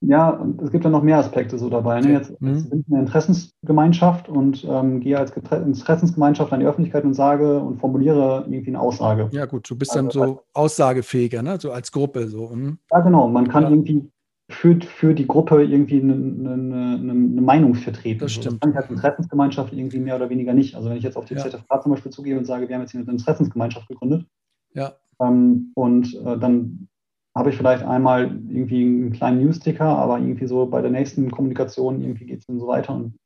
ja, 0.00 0.30
und 0.30 0.60
es 0.60 0.70
gibt 0.70 0.84
ja 0.84 0.90
noch 0.90 1.02
mehr 1.02 1.18
Aspekte 1.18 1.58
so 1.58 1.70
dabei. 1.70 2.00
Ne? 2.00 2.12
Jetzt, 2.12 2.40
mhm. 2.40 2.48
jetzt 2.48 2.68
sind 2.68 2.88
wir 2.88 2.96
eine 2.96 3.06
Interessensgemeinschaft 3.06 4.28
und 4.28 4.64
ähm, 4.68 5.00
gehe 5.00 5.18
als 5.18 5.30
Interessensgemeinschaft 5.30 6.52
an 6.52 6.60
die 6.60 6.66
Öffentlichkeit 6.66 7.04
und 7.04 7.14
sage 7.14 7.58
und 7.58 7.78
formuliere 7.78 8.44
irgendwie 8.48 8.70
eine 8.70 8.80
Aussage. 8.80 9.28
Ja, 9.32 9.46
gut, 9.46 9.68
du 9.68 9.76
bist 9.76 9.94
dann 9.94 10.06
also, 10.06 10.24
so 10.24 10.42
aussagefähiger, 10.52 11.42
ne? 11.42 11.58
so 11.58 11.72
als 11.72 11.90
Gruppe. 11.90 12.28
So. 12.28 12.48
Mhm. 12.48 12.78
Ja, 12.90 13.00
genau. 13.00 13.28
Man 13.28 13.48
kann 13.48 13.64
ja. 13.64 13.70
irgendwie 13.70 14.10
für, 14.50 14.78
für 14.80 15.14
die 15.14 15.26
Gruppe 15.26 15.64
irgendwie 15.64 16.00
eine, 16.00 16.12
eine, 16.12 16.52
eine, 16.52 17.12
eine 17.12 17.40
Meinung 17.40 17.74
vertreten. 17.74 18.20
Das 18.20 18.32
stimmt. 18.32 18.56
Das 18.56 18.60
kann 18.60 18.70
ich 18.72 18.76
als 18.76 18.90
Interessensgemeinschaft 18.90 19.72
irgendwie 19.72 20.00
mehr 20.00 20.16
oder 20.16 20.28
weniger 20.28 20.52
nicht. 20.52 20.74
Also 20.74 20.90
wenn 20.90 20.98
ich 20.98 21.04
jetzt 21.04 21.16
auf 21.16 21.24
die 21.24 21.34
ja. 21.34 21.40
ZFK 21.40 21.82
zum 21.82 21.92
Beispiel 21.92 22.12
zugehe 22.12 22.36
und 22.36 22.44
sage, 22.44 22.68
wir 22.68 22.74
haben 22.74 22.82
jetzt 22.82 22.90
hier 22.90 23.00
eine 23.00 23.10
Interessensgemeinschaft 23.10 23.88
gegründet, 23.88 24.26
ja. 24.74 24.92
Ähm, 25.20 25.72
und 25.74 26.14
äh, 26.14 26.38
dann 26.38 26.88
habe 27.34 27.50
ich 27.50 27.56
vielleicht 27.56 27.84
einmal 27.84 28.24
irgendwie 28.48 28.84
einen 28.84 29.12
kleinen 29.12 29.42
Newsticker, 29.42 29.86
aber 29.86 30.18
irgendwie 30.18 30.46
so 30.46 30.66
bei 30.66 30.82
der 30.82 30.90
nächsten 30.90 31.30
Kommunikation 31.30 32.00
irgendwie 32.00 32.26
geht 32.26 32.40
es 32.40 32.46
dann 32.46 32.60
so 32.60 32.66
weiter 32.66 32.94
und 32.94 33.16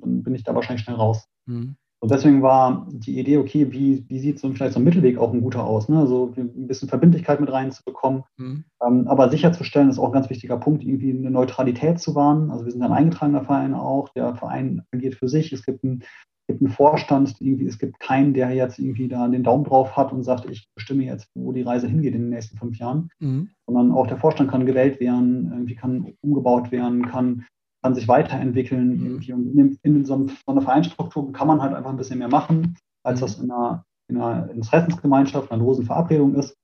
dann 0.00 0.22
bin 0.22 0.34
ich 0.34 0.44
da 0.44 0.54
wahrscheinlich 0.54 0.84
schnell 0.84 0.96
raus. 0.96 1.26
Mhm. 1.46 1.76
Und 1.98 2.10
deswegen 2.10 2.42
war 2.42 2.86
die 2.90 3.18
Idee, 3.18 3.38
okay, 3.38 3.72
wie, 3.72 4.04
wie 4.08 4.18
sieht 4.18 4.38
so 4.38 4.52
vielleicht 4.52 4.74
so 4.74 4.80
ein 4.80 4.84
Mittelweg 4.84 5.16
auch 5.16 5.32
ein 5.32 5.40
guter 5.40 5.64
aus? 5.64 5.88
Ne? 5.88 5.98
Also 5.98 6.32
ein 6.36 6.66
bisschen 6.66 6.88
Verbindlichkeit 6.88 7.40
mit 7.40 7.50
reinzubekommen. 7.50 8.22
Mhm. 8.36 8.64
Ähm, 8.86 9.08
aber 9.08 9.30
sicherzustellen 9.30 9.88
ist 9.88 9.98
auch 9.98 10.08
ein 10.08 10.12
ganz 10.12 10.28
wichtiger 10.28 10.58
Punkt, 10.58 10.84
irgendwie 10.84 11.10
eine 11.10 11.30
Neutralität 11.30 11.98
zu 11.98 12.14
wahren. 12.14 12.50
Also 12.50 12.66
wir 12.66 12.72
sind 12.72 12.82
ein 12.82 12.92
eingetragener 12.92 13.44
Verein 13.44 13.74
auch. 13.74 14.10
Der 14.10 14.34
Verein 14.34 14.82
agiert 14.92 15.14
für 15.14 15.28
sich. 15.28 15.52
Es 15.52 15.64
gibt 15.64 15.84
ein 15.84 16.04
gibt 16.46 16.60
einen 16.60 16.70
Vorstand, 16.70 17.36
irgendwie, 17.40 17.66
es 17.66 17.78
gibt 17.78 17.98
keinen, 18.00 18.34
der 18.34 18.50
jetzt 18.50 18.78
irgendwie 18.78 19.08
da 19.08 19.26
den 19.28 19.42
Daumen 19.42 19.64
drauf 19.64 19.96
hat 19.96 20.12
und 20.12 20.22
sagt, 20.22 20.48
ich 20.48 20.68
bestimme 20.74 21.04
jetzt, 21.04 21.28
wo 21.34 21.52
die 21.52 21.62
Reise 21.62 21.88
hingeht 21.88 22.14
in 22.14 22.22
den 22.22 22.30
nächsten 22.30 22.56
fünf 22.56 22.78
Jahren, 22.78 23.10
mhm. 23.18 23.50
sondern 23.66 23.92
auch 23.92 24.06
der 24.06 24.18
Vorstand 24.18 24.50
kann 24.50 24.66
gewählt 24.66 25.00
werden, 25.00 25.50
irgendwie 25.52 25.74
kann 25.74 26.14
umgebaut 26.20 26.70
werden, 26.70 27.06
kann, 27.06 27.46
kann 27.82 27.94
sich 27.94 28.06
weiterentwickeln. 28.08 28.96
Mhm. 28.96 29.06
Irgendwie. 29.06 29.32
Und 29.32 29.58
in, 29.58 29.78
in 29.82 30.04
so, 30.04 30.26
einer 30.46 30.62
Vereinsstruktur 30.62 31.32
kann 31.32 31.48
man 31.48 31.60
halt 31.60 31.74
einfach 31.74 31.90
ein 31.90 31.96
bisschen 31.96 32.18
mehr 32.18 32.28
machen, 32.28 32.76
als 33.02 33.20
mhm. 33.20 33.24
das 33.24 33.38
in 33.38 33.50
einer, 33.50 33.84
in 34.08 34.16
einer 34.16 34.50
Interessensgemeinschaft, 34.50 35.50
einer 35.50 35.62
losen 35.62 35.84
Verabredung 35.84 36.34
ist. 36.36 36.56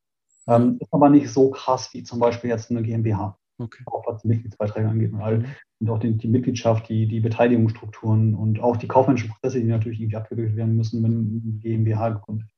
Ähm, 0.48 0.78
ist 0.80 0.92
aber 0.92 1.08
nicht 1.08 1.30
so 1.30 1.50
krass 1.50 1.92
wie 1.92 2.02
zum 2.02 2.18
Beispiel 2.18 2.50
jetzt 2.50 2.70
eine 2.70 2.82
GmbH. 2.82 3.36
Okay. 3.62 3.82
Auch 3.86 4.06
was 4.06 4.22
die 4.22 4.28
Mitgliedsbeiträge 4.28 4.88
angeht 4.88 5.12
und, 5.12 5.20
all, 5.20 5.44
und 5.80 5.90
auch 5.90 5.98
die, 5.98 6.16
die, 6.16 6.28
Mitgliedschaft, 6.28 6.88
die, 6.88 7.06
die 7.06 7.20
Beteiligungsstrukturen 7.20 8.34
und 8.34 8.60
auch 8.60 8.76
die 8.76 8.88
kaufmännischen 8.88 9.30
Prozesse, 9.30 9.60
die 9.60 9.66
natürlich 9.66 10.00
irgendwie 10.00 10.16
abgewickelt 10.16 10.56
werden 10.56 10.76
müssen, 10.76 11.02
wenn 11.02 11.60
GmbH 11.60 12.10
gegründet 12.10 12.48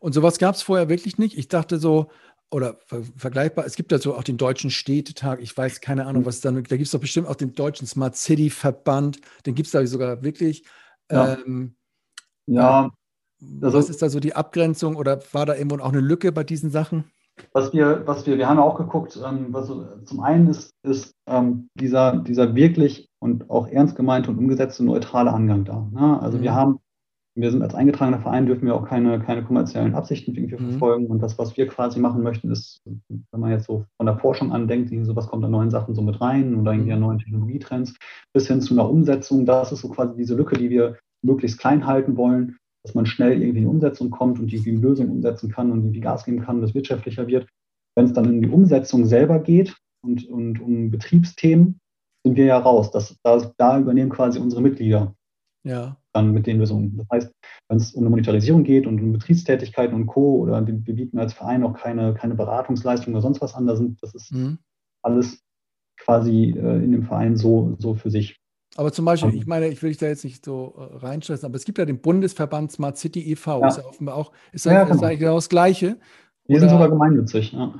Und 0.00 0.12
sowas 0.12 0.38
gab 0.38 0.54
es 0.54 0.62
vorher 0.62 0.88
wirklich 0.88 1.18
nicht. 1.18 1.38
Ich 1.38 1.48
dachte 1.48 1.78
so, 1.78 2.10
oder 2.50 2.78
ver 2.84 3.02
vergleichbar, 3.16 3.64
es 3.64 3.76
gibt 3.76 3.92
so 4.02 4.14
auch 4.14 4.24
den 4.24 4.36
Deutschen 4.36 4.70
Städtetag, 4.70 5.40
ich 5.40 5.56
weiß 5.56 5.80
keine 5.80 6.06
Ahnung, 6.06 6.22
mhm. 6.22 6.26
was 6.26 6.40
dann, 6.40 6.54
da 6.54 6.60
gibt 6.60 6.82
es 6.82 6.90
doch 6.90 7.00
bestimmt 7.00 7.26
auch 7.26 7.34
den 7.34 7.54
Deutschen 7.54 7.86
Smart 7.86 8.16
City 8.16 8.50
Verband, 8.50 9.20
den 9.46 9.54
gibt 9.54 9.66
es 9.66 9.72
da 9.72 9.84
sogar 9.86 10.22
wirklich. 10.22 10.64
Ja. 11.10 11.34
Ähm, 11.34 11.76
ja. 12.46 12.90
Also, 13.60 13.78
was 13.78 13.88
ist 13.88 14.02
da 14.02 14.08
so 14.08 14.20
die 14.20 14.36
Abgrenzung 14.36 14.96
oder 14.96 15.20
war 15.32 15.46
da 15.46 15.54
irgendwo 15.56 15.82
auch 15.82 15.92
eine 15.92 16.00
Lücke 16.00 16.30
bei 16.30 16.44
diesen 16.44 16.70
Sachen? 16.70 17.10
Was 17.52 17.72
wir, 17.72 18.06
was 18.06 18.26
wir, 18.26 18.38
wir 18.38 18.48
haben 18.48 18.58
auch 18.58 18.76
geguckt, 18.76 19.18
ähm, 19.24 19.48
was 19.50 19.70
zum 20.04 20.20
einen 20.20 20.48
ist, 20.48 20.70
ist 20.82 21.14
ähm, 21.26 21.68
dieser, 21.74 22.18
dieser 22.18 22.54
wirklich 22.54 23.08
und 23.20 23.50
auch 23.50 23.68
ernst 23.68 23.96
gemeinte 23.96 24.30
und 24.30 24.38
umgesetzte 24.38 24.84
neutrale 24.84 25.32
Angang 25.32 25.64
da. 25.64 25.88
Ne? 25.92 26.20
Also 26.20 26.38
mhm. 26.38 26.42
wir 26.42 26.54
haben, 26.54 26.78
wir 27.34 27.50
sind 27.50 27.62
als 27.62 27.74
eingetragener 27.74 28.20
Verein, 28.20 28.46
dürfen 28.46 28.66
wir 28.66 28.74
auch 28.74 28.86
keine, 28.86 29.20
keine 29.20 29.42
kommerziellen 29.42 29.94
Absichten 29.94 30.34
irgendwie 30.34 30.62
mhm. 30.62 30.70
verfolgen. 30.70 31.06
Und 31.06 31.22
das, 31.22 31.38
was 31.38 31.56
wir 31.56 31.66
quasi 31.66 32.00
machen 32.00 32.22
möchten, 32.22 32.50
ist, 32.50 32.82
wenn 32.84 33.40
man 33.40 33.50
jetzt 33.50 33.66
so 33.66 33.86
von 33.96 34.06
der 34.06 34.18
Forschung 34.18 34.52
an 34.52 34.68
denkt, 34.68 34.90
so 35.06 35.16
was 35.16 35.28
kommt 35.28 35.44
an 35.44 35.50
neuen 35.50 35.70
Sachen 35.70 35.94
so 35.94 36.02
mit 36.02 36.20
rein 36.20 36.54
oder 36.56 36.72
irgendwie 36.72 36.92
an 36.92 36.98
mhm. 36.98 37.06
neuen 37.06 37.18
Technologietrends, 37.18 37.94
bis 38.34 38.48
hin 38.48 38.60
zu 38.60 38.74
einer 38.74 38.88
Umsetzung, 38.88 39.46
das 39.46 39.72
ist 39.72 39.80
so 39.80 39.88
quasi 39.88 40.16
diese 40.16 40.34
Lücke, 40.34 40.56
die 40.56 40.70
wir 40.70 40.98
möglichst 41.24 41.58
klein 41.58 41.86
halten 41.86 42.16
wollen 42.16 42.58
dass 42.84 42.94
man 42.94 43.06
schnell 43.06 43.32
irgendwie 43.32 43.60
in 43.60 43.64
die 43.64 43.66
Umsetzung 43.66 44.10
kommt 44.10 44.38
und 44.40 44.50
die 44.50 44.58
Lösung 44.70 45.10
umsetzen 45.10 45.50
kann 45.50 45.70
und 45.70 45.80
irgendwie 45.80 46.00
Gas 46.00 46.24
geben 46.24 46.40
kann, 46.40 46.60
dass 46.60 46.74
wirtschaftlicher 46.74 47.26
wird. 47.26 47.48
Wenn 47.96 48.06
es 48.06 48.12
dann 48.12 48.24
in 48.24 48.42
die 48.42 48.48
Umsetzung 48.48 49.06
selber 49.06 49.38
geht 49.38 49.76
und, 50.04 50.26
und 50.28 50.60
um 50.60 50.90
Betriebsthemen, 50.90 51.78
sind 52.24 52.36
wir 52.36 52.46
ja 52.46 52.58
raus. 52.58 52.90
Das, 52.90 53.16
da, 53.22 53.52
da 53.56 53.78
übernehmen 53.78 54.10
quasi 54.10 54.38
unsere 54.38 54.62
Mitglieder 54.62 55.14
ja. 55.64 55.96
dann 56.12 56.32
mit 56.32 56.46
den 56.46 56.58
Lösungen. 56.58 56.96
Das 56.96 57.06
heißt, 57.12 57.32
wenn 57.68 57.78
es 57.78 57.92
um 57.92 58.02
eine 58.02 58.10
Monetarisierung 58.10 58.64
geht 58.64 58.86
und 58.86 59.00
um 59.00 59.12
Betriebstätigkeiten 59.12 59.94
und 59.94 60.06
Co. 60.06 60.38
oder 60.38 60.66
wir, 60.66 60.86
wir 60.86 60.94
bieten 60.94 61.18
als 61.18 61.32
Verein 61.32 61.64
auch 61.64 61.74
keine, 61.74 62.14
keine 62.14 62.34
Beratungsleistung 62.34 63.12
oder 63.14 63.22
sonst 63.22 63.40
was 63.40 63.54
an, 63.54 63.66
da 63.66 63.76
sind, 63.76 64.02
das 64.02 64.14
ist 64.14 64.32
mhm. 64.32 64.58
alles 65.02 65.42
quasi 65.98 66.54
äh, 66.56 66.82
in 66.82 66.92
dem 66.92 67.04
Verein 67.04 67.36
so, 67.36 67.76
so 67.78 67.94
für 67.94 68.10
sich. 68.10 68.36
Aber 68.76 68.92
zum 68.92 69.04
Beispiel, 69.04 69.34
ich 69.34 69.46
meine, 69.46 69.68
ich 69.68 69.82
will 69.82 69.90
dich 69.90 69.98
da 69.98 70.06
jetzt 70.06 70.24
nicht 70.24 70.44
so 70.44 70.74
äh, 70.76 70.96
reinstressen, 70.96 71.46
aber 71.46 71.56
es 71.56 71.64
gibt 71.64 71.78
ja 71.78 71.84
den 71.84 72.00
Bundesverband 72.00 72.72
Smart 72.72 72.96
City 72.96 73.20
e.V., 73.32 73.60
ja. 73.60 73.68
ist 73.68 73.76
ja 73.78 73.84
offenbar 73.84 74.14
auch, 74.14 74.32
ist, 74.52 74.64
ja, 74.64 74.84
genau. 74.84 75.02
eigentlich 75.02 75.18
genau 75.18 75.34
das 75.34 75.48
Gleiche. 75.48 75.98
Die 76.48 76.58
sind 76.58 76.70
sogar 76.70 76.88
gemeinnützig, 76.88 77.52
ja. 77.52 77.74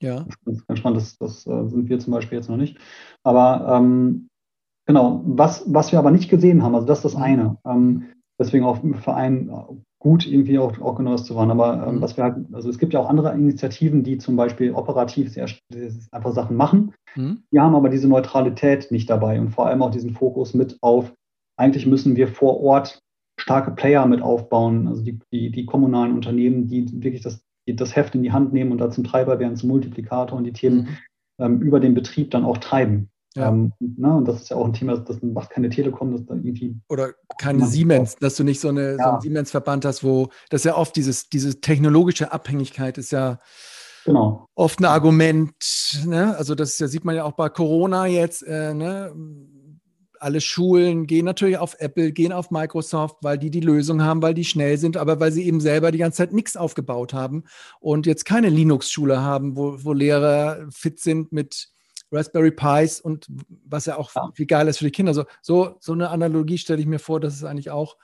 Ja. 0.00 0.26
Das 0.44 0.56
ist 0.56 0.66
ganz 0.66 0.80
spannend, 0.80 1.00
das, 1.00 1.16
das 1.18 1.46
äh, 1.46 1.68
sind 1.68 1.88
wir 1.88 1.98
zum 2.00 2.12
Beispiel 2.12 2.38
jetzt 2.38 2.50
noch 2.50 2.56
nicht. 2.56 2.76
Aber 3.22 3.78
ähm, 3.78 4.28
genau, 4.84 5.22
was, 5.24 5.62
was 5.66 5.92
wir 5.92 6.00
aber 6.00 6.10
nicht 6.10 6.28
gesehen 6.28 6.62
haben, 6.62 6.74
also 6.74 6.86
das 6.86 6.98
ist 6.98 7.04
das 7.04 7.16
mhm. 7.16 7.22
eine. 7.22 7.58
Ähm, 7.64 8.04
deswegen 8.38 8.64
auch 8.64 8.82
im 8.82 8.94
Verein 8.94 9.48
gut 10.02 10.26
irgendwie 10.26 10.58
auch, 10.58 10.96
genau 10.96 11.12
das 11.12 11.24
zu 11.24 11.36
wahren. 11.36 11.52
Aber 11.52 11.86
ähm, 11.86 11.96
mhm. 11.96 12.00
was 12.00 12.16
wir 12.16 12.24
halt, 12.24 12.36
also 12.52 12.68
es 12.68 12.78
gibt 12.78 12.92
ja 12.92 12.98
auch 12.98 13.08
andere 13.08 13.32
Initiativen, 13.34 14.02
die 14.02 14.18
zum 14.18 14.34
Beispiel 14.34 14.72
operativ 14.72 15.32
sehr, 15.32 15.46
einfach 16.10 16.32
Sachen 16.32 16.56
machen. 16.56 16.92
Mhm. 17.14 17.44
Die 17.52 17.60
haben 17.60 17.76
aber 17.76 17.88
diese 17.88 18.08
Neutralität 18.08 18.90
nicht 18.90 19.08
dabei 19.08 19.40
und 19.40 19.50
vor 19.50 19.66
allem 19.66 19.80
auch 19.80 19.92
diesen 19.92 20.10
Fokus 20.10 20.54
mit 20.54 20.76
auf, 20.80 21.12
eigentlich 21.56 21.86
müssen 21.86 22.16
wir 22.16 22.26
vor 22.26 22.60
Ort 22.60 22.98
starke 23.38 23.70
Player 23.70 24.04
mit 24.06 24.22
aufbauen, 24.22 24.88
also 24.88 25.02
die, 25.02 25.20
die, 25.32 25.52
die 25.52 25.66
kommunalen 25.66 26.14
Unternehmen, 26.14 26.66
die 26.66 27.00
wirklich 27.00 27.22
das, 27.22 27.40
die 27.68 27.76
das 27.76 27.94
Heft 27.94 28.16
in 28.16 28.24
die 28.24 28.32
Hand 28.32 28.52
nehmen 28.52 28.72
und 28.72 28.78
da 28.78 28.90
zum 28.90 29.04
Treiber 29.04 29.38
werden, 29.38 29.56
zum 29.56 29.68
Multiplikator 29.68 30.36
und 30.36 30.44
die 30.44 30.52
Themen 30.52 30.78
mhm. 30.78 30.88
ähm, 31.38 31.60
über 31.60 31.78
den 31.78 31.94
Betrieb 31.94 32.32
dann 32.32 32.44
auch 32.44 32.58
treiben. 32.58 33.08
Ja. 33.34 33.48
Ähm, 33.48 33.72
ne, 33.80 34.14
und 34.14 34.28
das 34.28 34.42
ist 34.42 34.48
ja 34.50 34.56
auch 34.56 34.66
ein 34.66 34.72
Thema, 34.72 34.98
das 34.98 35.22
macht 35.22 35.50
keine 35.50 35.70
Telekom, 35.70 36.12
das 36.12 36.26
da 36.26 36.34
irgendwie. 36.34 36.76
Oder 36.88 37.12
keine 37.38 37.66
Siemens, 37.66 38.16
dass 38.16 38.36
du 38.36 38.44
nicht 38.44 38.60
so, 38.60 38.68
eine, 38.68 38.96
ja. 38.96 38.96
so 38.96 39.10
einen 39.10 39.20
Siemens-Verband 39.20 39.84
hast, 39.84 40.04
wo 40.04 40.28
das 40.50 40.64
ja 40.64 40.76
oft 40.76 40.94
dieses, 40.96 41.28
diese 41.28 41.60
technologische 41.60 42.32
Abhängigkeit 42.32 42.98
ist 42.98 43.10
ja 43.12 43.38
genau. 44.04 44.48
oft 44.54 44.80
ein 44.80 44.84
Argument. 44.84 45.54
Ne? 46.04 46.36
Also, 46.36 46.54
das 46.54 46.78
ja, 46.78 46.88
sieht 46.88 47.04
man 47.04 47.16
ja 47.16 47.24
auch 47.24 47.32
bei 47.32 47.48
Corona 47.48 48.06
jetzt. 48.06 48.42
Äh, 48.42 48.74
ne? 48.74 49.14
Alle 50.18 50.40
Schulen 50.40 51.06
gehen 51.06 51.24
natürlich 51.24 51.58
auf 51.58 51.74
Apple, 51.78 52.12
gehen 52.12 52.32
auf 52.32 52.50
Microsoft, 52.50 53.16
weil 53.22 53.38
die 53.38 53.50
die 53.50 53.60
Lösung 53.60 54.02
haben, 54.02 54.22
weil 54.22 54.34
die 54.34 54.44
schnell 54.44 54.78
sind, 54.78 54.96
aber 54.96 55.18
weil 55.18 55.32
sie 55.32 55.44
eben 55.44 55.60
selber 55.60 55.90
die 55.90 55.98
ganze 55.98 56.18
Zeit 56.18 56.32
nichts 56.32 56.56
aufgebaut 56.56 57.12
haben 57.12 57.42
und 57.80 58.06
jetzt 58.06 58.24
keine 58.24 58.48
Linux-Schule 58.48 59.20
haben, 59.20 59.56
wo, 59.56 59.78
wo 59.82 59.92
Lehrer 59.92 60.68
fit 60.70 61.00
sind 61.00 61.32
mit 61.32 61.72
Raspberry 62.12 62.50
Pis 62.50 63.00
und 63.00 63.26
was 63.64 63.86
ja 63.86 63.96
auch 63.96 64.14
ja. 64.14 64.30
viel 64.34 64.46
geil 64.46 64.68
ist 64.68 64.78
für 64.78 64.84
die 64.84 64.90
Kinder. 64.90 65.14
So, 65.14 65.24
so, 65.40 65.76
so 65.80 65.92
eine 65.92 66.10
Analogie 66.10 66.58
stelle 66.58 66.80
ich 66.80 66.86
mir 66.86 66.98
vor, 66.98 67.20
dass 67.20 67.34
es 67.34 67.44
eigentlich 67.44 67.70
auch, 67.70 67.96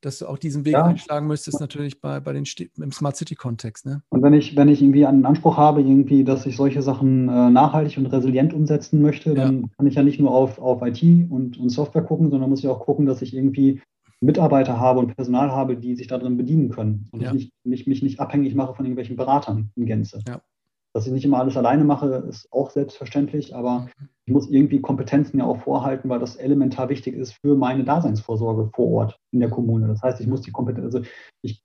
dass 0.00 0.18
du 0.18 0.26
auch 0.26 0.38
diesen 0.38 0.64
Weg 0.64 0.74
ja. 0.74 0.84
einschlagen 0.84 1.26
müsstest, 1.26 1.60
natürlich 1.60 2.00
bei, 2.00 2.20
bei 2.20 2.32
den 2.32 2.44
im 2.76 2.92
Smart 2.92 3.16
City-Kontext. 3.16 3.86
Ne? 3.86 4.02
Und 4.08 4.22
wenn 4.22 4.34
ich, 4.34 4.56
wenn 4.56 4.68
ich 4.68 4.82
irgendwie 4.82 5.06
einen 5.06 5.24
Anspruch 5.24 5.56
habe, 5.56 5.80
irgendwie, 5.80 6.24
dass 6.24 6.46
ich 6.46 6.56
solche 6.56 6.82
Sachen 6.82 7.28
äh, 7.28 7.50
nachhaltig 7.50 7.98
und 7.98 8.06
resilient 8.06 8.52
umsetzen 8.52 9.00
möchte, 9.00 9.30
ja. 9.30 9.36
dann 9.36 9.70
kann 9.76 9.86
ich 9.86 9.94
ja 9.94 10.02
nicht 10.02 10.20
nur 10.20 10.30
auf, 10.30 10.58
auf 10.58 10.82
IT 10.82 11.02
und, 11.30 11.58
und 11.58 11.68
Software 11.70 12.02
gucken, 12.02 12.30
sondern 12.30 12.50
muss 12.50 12.60
ich 12.60 12.68
auch 12.68 12.80
gucken, 12.80 13.06
dass 13.06 13.22
ich 13.22 13.34
irgendwie 13.34 13.80
Mitarbeiter 14.20 14.78
habe 14.78 15.00
und 15.00 15.14
Personal 15.14 15.50
habe, 15.50 15.76
die 15.76 15.94
sich 15.94 16.06
darin 16.06 16.36
bedienen 16.36 16.70
können 16.70 17.08
und 17.12 17.22
ja. 17.22 17.28
ich 17.28 17.34
nicht, 17.34 17.52
nicht, 17.64 17.86
mich 17.86 18.02
nicht 18.02 18.20
abhängig 18.20 18.54
mache 18.54 18.74
von 18.74 18.84
irgendwelchen 18.84 19.16
Beratern 19.16 19.70
in 19.76 19.86
Gänze. 19.86 20.20
Ja. 20.26 20.40
Dass 20.94 21.06
ich 21.06 21.12
nicht 21.12 21.24
immer 21.24 21.40
alles 21.40 21.56
alleine 21.56 21.84
mache, 21.84 22.24
ist 22.28 22.52
auch 22.52 22.70
selbstverständlich, 22.70 23.54
aber 23.54 23.88
ich 24.26 24.32
muss 24.32 24.48
irgendwie 24.48 24.80
Kompetenzen 24.80 25.38
ja 25.38 25.44
auch 25.44 25.60
vorhalten, 25.60 26.08
weil 26.08 26.20
das 26.20 26.36
elementar 26.36 26.88
wichtig 26.88 27.16
ist 27.16 27.32
für 27.32 27.56
meine 27.56 27.84
Daseinsvorsorge 27.84 28.70
vor 28.72 28.90
Ort 28.90 29.18
in 29.32 29.40
der 29.40 29.50
Kommune. 29.50 29.88
Das 29.88 30.02
heißt, 30.02 30.20
ich 30.20 30.28
muss 30.28 30.42
die 30.42 30.52
Kompetenz, 30.52 30.84
also 30.84 31.02
ich, 31.42 31.62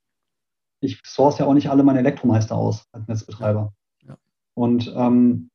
ich 0.81 0.99
source 1.06 1.38
ja 1.38 1.45
auch 1.45 1.53
nicht 1.53 1.69
alle 1.69 1.84
meine 1.84 1.99
Elektromeister 1.99 2.56
aus 2.56 2.88
als 2.91 3.07
Netzbetreiber. 3.07 3.72
Ja. 4.07 4.18
Und 4.56 4.91
ähm, 4.97 5.49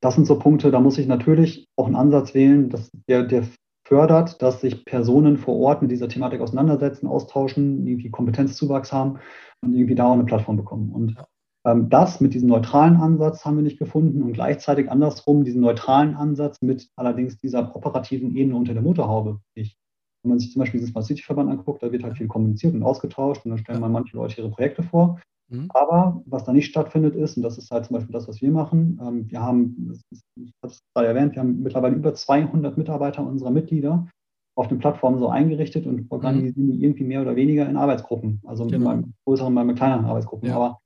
das 0.00 0.14
sind 0.14 0.26
so 0.26 0.38
Punkte, 0.38 0.70
da 0.70 0.78
muss 0.78 0.98
ich 0.98 1.08
natürlich 1.08 1.66
auch 1.76 1.86
einen 1.86 1.96
Ansatz 1.96 2.34
wählen, 2.34 2.70
dass 2.70 2.90
der, 3.08 3.24
der 3.24 3.44
fördert, 3.88 4.40
dass 4.42 4.60
sich 4.60 4.84
Personen 4.84 5.38
vor 5.38 5.56
Ort 5.56 5.82
mit 5.82 5.90
dieser 5.90 6.08
Thematik 6.08 6.40
auseinandersetzen, 6.40 7.06
austauschen, 7.06 7.86
irgendwie 7.86 8.10
Kompetenzzuwachs 8.10 8.92
haben 8.92 9.18
und 9.62 9.74
irgendwie 9.74 9.94
da 9.94 10.06
auch 10.06 10.12
eine 10.12 10.24
Plattform 10.24 10.56
bekommen. 10.56 10.92
Und 10.92 11.16
ähm, 11.18 11.24
das 11.64 12.20
mit 12.20 12.34
diesem 12.34 12.48
neutralen 12.48 12.96
Ansatz 12.96 13.44
haben 13.44 13.56
wir 13.56 13.62
nicht 13.62 13.78
gefunden 13.78 14.22
und 14.22 14.32
gleichzeitig 14.32 14.90
andersrum 14.90 15.44
diesen 15.44 15.60
neutralen 15.60 16.14
Ansatz 16.14 16.62
mit 16.62 16.88
allerdings 16.96 17.38
dieser 17.38 17.74
operativen 17.74 18.34
Ebene 18.36 18.56
unter 18.56 18.72
der 18.72 18.82
Motorhaube 18.82 19.40
nicht. 19.54 19.76
Wenn 20.22 20.30
man 20.30 20.38
sich 20.38 20.52
zum 20.52 20.60
Beispiel 20.60 20.80
diesen 20.80 20.92
Smart 20.92 21.06
City 21.06 21.22
Verband 21.22 21.50
anguckt, 21.50 21.82
da 21.82 21.92
wird 21.92 22.04
halt 22.04 22.16
viel 22.16 22.26
kommuniziert 22.26 22.74
und 22.74 22.82
ausgetauscht 22.82 23.44
und 23.44 23.50
dann 23.50 23.58
stellen 23.58 23.80
mal 23.80 23.88
manche 23.88 24.16
Leute 24.16 24.40
ihre 24.40 24.50
Projekte 24.50 24.82
vor. 24.82 25.20
Mhm. 25.50 25.68
Aber 25.72 26.22
was 26.26 26.44
da 26.44 26.52
nicht 26.52 26.66
stattfindet 26.66 27.14
ist, 27.14 27.36
und 27.36 27.42
das 27.42 27.58
ist 27.58 27.70
halt 27.70 27.86
zum 27.86 27.94
Beispiel 27.94 28.12
das, 28.12 28.28
was 28.28 28.42
wir 28.42 28.50
machen, 28.50 29.00
ähm, 29.02 29.30
wir 29.30 29.40
haben, 29.40 29.92
ich 30.36 30.52
habe 30.62 30.72
es 30.72 30.80
gerade 30.94 31.08
erwähnt, 31.08 31.34
wir 31.34 31.40
haben 31.40 31.62
mittlerweile 31.62 31.96
über 31.96 32.14
200 32.14 32.76
Mitarbeiter 32.76 33.26
unserer 33.26 33.50
Mitglieder 33.50 34.08
auf 34.56 34.68
den 34.68 34.78
Plattformen 34.78 35.18
so 35.18 35.28
eingerichtet 35.28 35.86
und 35.86 36.10
organisieren 36.10 36.72
die 36.72 36.82
irgendwie 36.82 37.04
mehr 37.04 37.22
oder 37.22 37.36
weniger 37.36 37.68
in 37.68 37.76
Arbeitsgruppen, 37.76 38.42
also 38.44 38.66
genau. 38.66 38.96
bei 38.96 39.04
größeren, 39.24 39.54
bei 39.54 39.72
kleineren 39.72 40.04
Arbeitsgruppen. 40.04 40.48
Ja. 40.48 40.56
Aber 40.56 40.78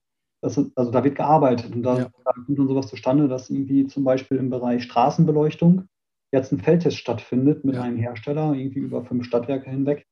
das, 0.43 0.59
also 0.75 0.91
da 0.91 1.05
wird 1.05 1.15
gearbeitet 1.15 1.75
und 1.75 1.83
da, 1.83 1.99
ja. 1.99 2.11
da 2.25 2.33
kommt 2.33 2.59
dann 2.59 2.69
sowas 2.69 2.89
zustande, 2.89 3.29
dass 3.29 3.49
irgendwie 3.49 3.87
zum 3.87 4.05
Beispiel 4.05 4.39
im 4.39 4.51
Bereich 4.51 4.83
Straßenbeleuchtung 4.83 5.87
jetzt 6.33 6.53
ein 6.53 6.59
Feldtest 6.59 6.99
stattfindet 6.99 7.65
mit 7.65 7.77
ja. 7.77 7.83
einem 7.83 7.97
Hersteller, 7.97 8.53
irgendwie 8.55 8.81
über 8.81 9.05
fünf 9.05 9.25
Stadtwerke 9.25 9.71
hinweg, 9.71 10.05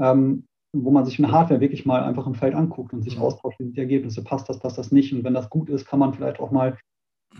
ähm, 0.00 0.46
wo 0.74 0.90
man 0.90 1.04
sich 1.04 1.18
eine 1.18 1.30
Hardware 1.30 1.60
wirklich 1.60 1.84
mal 1.84 2.02
einfach 2.02 2.26
im 2.26 2.34
Feld 2.34 2.54
anguckt 2.54 2.94
und 2.94 3.02
sich 3.02 3.16
mhm. 3.16 3.22
austauscht, 3.22 3.58
wie 3.58 3.64
sind 3.64 3.76
die 3.76 3.80
Ergebnisse, 3.80 4.24
passt 4.24 4.48
das, 4.48 4.60
passt 4.60 4.78
das 4.78 4.92
nicht. 4.92 5.12
Und 5.12 5.24
wenn 5.24 5.34
das 5.34 5.50
gut 5.50 5.68
ist, 5.68 5.86
kann 5.86 5.98
man 5.98 6.14
vielleicht 6.14 6.40
auch 6.40 6.50
mal 6.50 6.78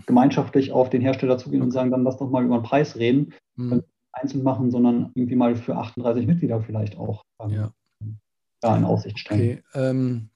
gemeinschaftlich 0.05 0.71
auf 0.71 0.89
den 0.89 1.01
Hersteller 1.01 1.39
zugehen 1.39 1.63
und 1.63 1.71
sagen, 1.71 1.89
dann 1.89 2.03
lass 2.03 2.17
doch 2.17 2.29
mal 2.29 2.45
über 2.45 2.59
den 2.59 2.63
Preis 2.63 2.97
reden. 2.97 3.33
Mhm. 3.55 3.83
einzeln 4.11 4.43
machen, 4.43 4.69
sondern 4.71 5.11
irgendwie 5.15 5.35
mal 5.35 5.55
für 5.55 5.75
38 5.75 6.27
Mitglieder 6.27 6.61
vielleicht 6.61 6.97
auch 6.97 7.23
ähm, 7.39 7.49
ja. 7.49 7.71
da 8.61 8.77
in 8.77 8.83
Aussicht 8.83 9.19
stellen. 9.19 9.39
Okay, 9.39 9.63
ähm, 9.73 10.29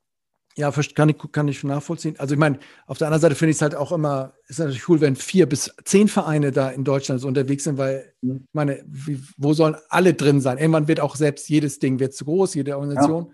ja, 0.61 0.71
kann 0.71 1.09
ich, 1.09 1.17
kann 1.31 1.47
ich 1.47 1.63
nachvollziehen. 1.63 2.15
Also 2.19 2.35
ich 2.35 2.39
meine, 2.39 2.59
auf 2.85 2.99
der 2.99 3.07
anderen 3.07 3.21
Seite 3.21 3.35
finde 3.35 3.49
ich 3.51 3.57
es 3.57 3.61
halt 3.63 3.73
auch 3.73 3.91
immer, 3.91 4.33
ist 4.47 4.59
natürlich 4.59 4.87
cool, 4.87 5.01
wenn 5.01 5.15
vier 5.15 5.49
bis 5.49 5.73
zehn 5.85 6.07
Vereine 6.07 6.51
da 6.51 6.69
in 6.69 6.83
Deutschland 6.83 7.19
so 7.19 7.27
unterwegs 7.27 7.63
sind, 7.63 7.79
weil 7.79 8.13
mhm. 8.21 8.41
ich 8.43 8.53
meine, 8.53 8.83
wie, 8.85 9.19
wo 9.37 9.53
sollen 9.53 9.75
alle 9.89 10.13
drin 10.13 10.39
sein? 10.39 10.59
Irgendwann 10.59 10.87
wird 10.87 10.99
auch 10.99 11.15
selbst 11.15 11.49
jedes 11.49 11.79
Ding 11.79 11.99
wird 11.99 12.13
zu 12.13 12.25
groß, 12.25 12.53
jede 12.53 12.77
Organisation. 12.77 13.33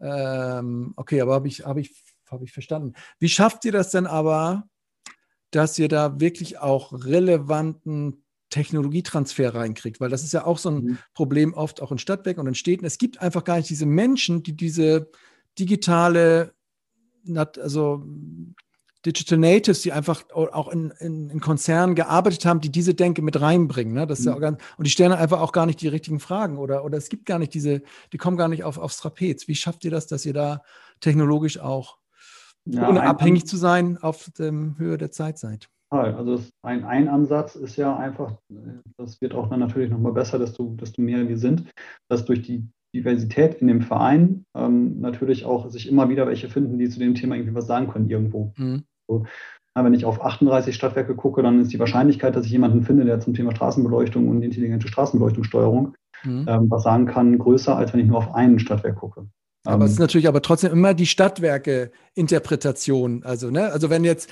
Ja. 0.00 0.58
Ähm, 0.58 0.94
okay, 0.96 1.20
aber 1.20 1.34
habe 1.34 1.46
ich, 1.46 1.64
hab 1.64 1.76
ich, 1.76 1.94
hab 2.28 2.42
ich 2.42 2.52
verstanden. 2.52 2.94
Wie 3.20 3.28
schafft 3.28 3.64
ihr 3.64 3.72
das 3.72 3.90
denn 3.90 4.08
aber, 4.08 4.64
dass 5.52 5.78
ihr 5.78 5.88
da 5.88 6.18
wirklich 6.18 6.58
auch 6.58 6.92
relevanten 6.92 8.24
Technologietransfer 8.50 9.54
reinkriegt? 9.54 10.00
Weil 10.00 10.10
das 10.10 10.24
ist 10.24 10.32
ja 10.32 10.44
auch 10.44 10.58
so 10.58 10.70
ein 10.70 10.84
mhm. 10.84 10.98
Problem 11.14 11.54
oft 11.54 11.80
auch 11.80 11.92
in 11.92 11.98
Stadtwerken 11.98 12.40
und 12.40 12.48
in 12.48 12.56
Städten. 12.56 12.84
Es 12.84 12.98
gibt 12.98 13.22
einfach 13.22 13.44
gar 13.44 13.58
nicht 13.58 13.70
diese 13.70 13.86
Menschen, 13.86 14.42
die 14.42 14.56
diese 14.56 15.08
digitale, 15.58 16.54
also 17.36 18.02
Digital 19.04 19.38
Natives, 19.38 19.82
die 19.82 19.92
einfach 19.92 20.24
auch 20.32 20.68
in, 20.68 20.90
in, 20.98 21.28
in 21.28 21.40
Konzernen 21.40 21.94
gearbeitet 21.94 22.46
haben, 22.46 22.60
die 22.60 22.70
diese 22.70 22.94
Denke 22.94 23.20
mit 23.20 23.40
reinbringen. 23.40 23.92
Ne? 23.92 24.06
Das 24.06 24.20
ist 24.20 24.24
ja 24.24 24.34
mhm. 24.34 24.40
ganz, 24.40 24.62
und 24.78 24.86
die 24.86 24.90
stellen 24.90 25.12
einfach 25.12 25.40
auch 25.40 25.52
gar 25.52 25.66
nicht 25.66 25.80
die 25.80 25.88
richtigen 25.88 26.20
Fragen 26.20 26.56
oder, 26.56 26.84
oder 26.84 26.96
es 26.96 27.10
gibt 27.10 27.26
gar 27.26 27.38
nicht 27.38 27.52
diese, 27.52 27.82
die 28.12 28.18
kommen 28.18 28.36
gar 28.36 28.48
nicht 28.48 28.64
auf, 28.64 28.78
aufs 28.78 28.98
Trapez. 28.98 29.46
Wie 29.46 29.54
schafft 29.54 29.84
ihr 29.84 29.90
das, 29.90 30.06
dass 30.06 30.24
ihr 30.24 30.32
da 30.32 30.62
technologisch 31.00 31.58
auch 31.60 31.98
ja, 32.64 32.88
ohne 32.88 33.02
abhängig 33.02 33.46
zu 33.46 33.58
sein 33.58 33.98
auf 33.98 34.30
der 34.38 34.52
Höhe 34.78 34.96
der 34.96 35.10
Zeit 35.10 35.38
seid? 35.38 35.68
Also 35.90 36.42
ein, 36.62 36.84
ein 36.84 37.08
Ansatz 37.08 37.54
ist 37.54 37.76
ja 37.76 37.96
einfach, 37.96 38.32
das 38.96 39.20
wird 39.20 39.32
auch 39.32 39.48
dann 39.48 39.60
natürlich 39.60 39.90
nochmal 39.90 40.12
besser, 40.12 40.40
desto, 40.40 40.74
desto 40.74 41.00
mehr 41.00 41.28
wir 41.28 41.38
sind, 41.38 41.70
dass 42.08 42.24
durch 42.24 42.42
die 42.42 42.66
Diversität 42.94 43.56
in 43.56 43.66
dem 43.66 43.82
Verein 43.82 44.44
ähm, 44.54 45.00
natürlich 45.00 45.44
auch 45.44 45.70
sich 45.70 45.88
immer 45.88 46.08
wieder 46.08 46.26
welche 46.26 46.48
finden, 46.48 46.78
die 46.78 46.88
zu 46.88 46.98
dem 46.98 47.14
Thema 47.14 47.34
irgendwie 47.34 47.54
was 47.54 47.66
sagen 47.66 47.88
können 47.88 48.08
irgendwo. 48.08 48.52
Mhm. 48.56 48.84
So, 49.06 49.26
wenn 49.74 49.94
ich 49.94 50.04
auf 50.04 50.24
38 50.24 50.74
Stadtwerke 50.74 51.16
gucke, 51.16 51.42
dann 51.42 51.60
ist 51.60 51.72
die 51.72 51.80
Wahrscheinlichkeit, 51.80 52.36
dass 52.36 52.46
ich 52.46 52.52
jemanden 52.52 52.84
finde, 52.84 53.04
der 53.04 53.20
zum 53.20 53.34
Thema 53.34 53.54
Straßenbeleuchtung 53.54 54.28
und 54.28 54.40
intelligente 54.40 54.86
Straßenbeleuchtungssteuerung 54.86 55.94
mhm. 56.24 56.46
ähm, 56.48 56.70
was 56.70 56.84
sagen 56.84 57.06
kann, 57.06 57.38
größer, 57.38 57.76
als 57.76 57.92
wenn 57.92 58.00
ich 58.00 58.06
nur 58.06 58.18
auf 58.18 58.34
einen 58.34 58.58
Stadtwerk 58.58 58.96
gucke. 58.96 59.28
Aber 59.64 59.82
ähm, 59.82 59.86
es 59.86 59.92
ist 59.92 59.98
natürlich 59.98 60.28
aber 60.28 60.42
trotzdem 60.42 60.72
immer 60.72 60.94
die 60.94 61.06
Stadtwerke-Interpretation. 61.06 63.22
Also, 63.24 63.50
ne, 63.50 63.72
also 63.72 63.90
wenn 63.90 64.04
jetzt, 64.04 64.30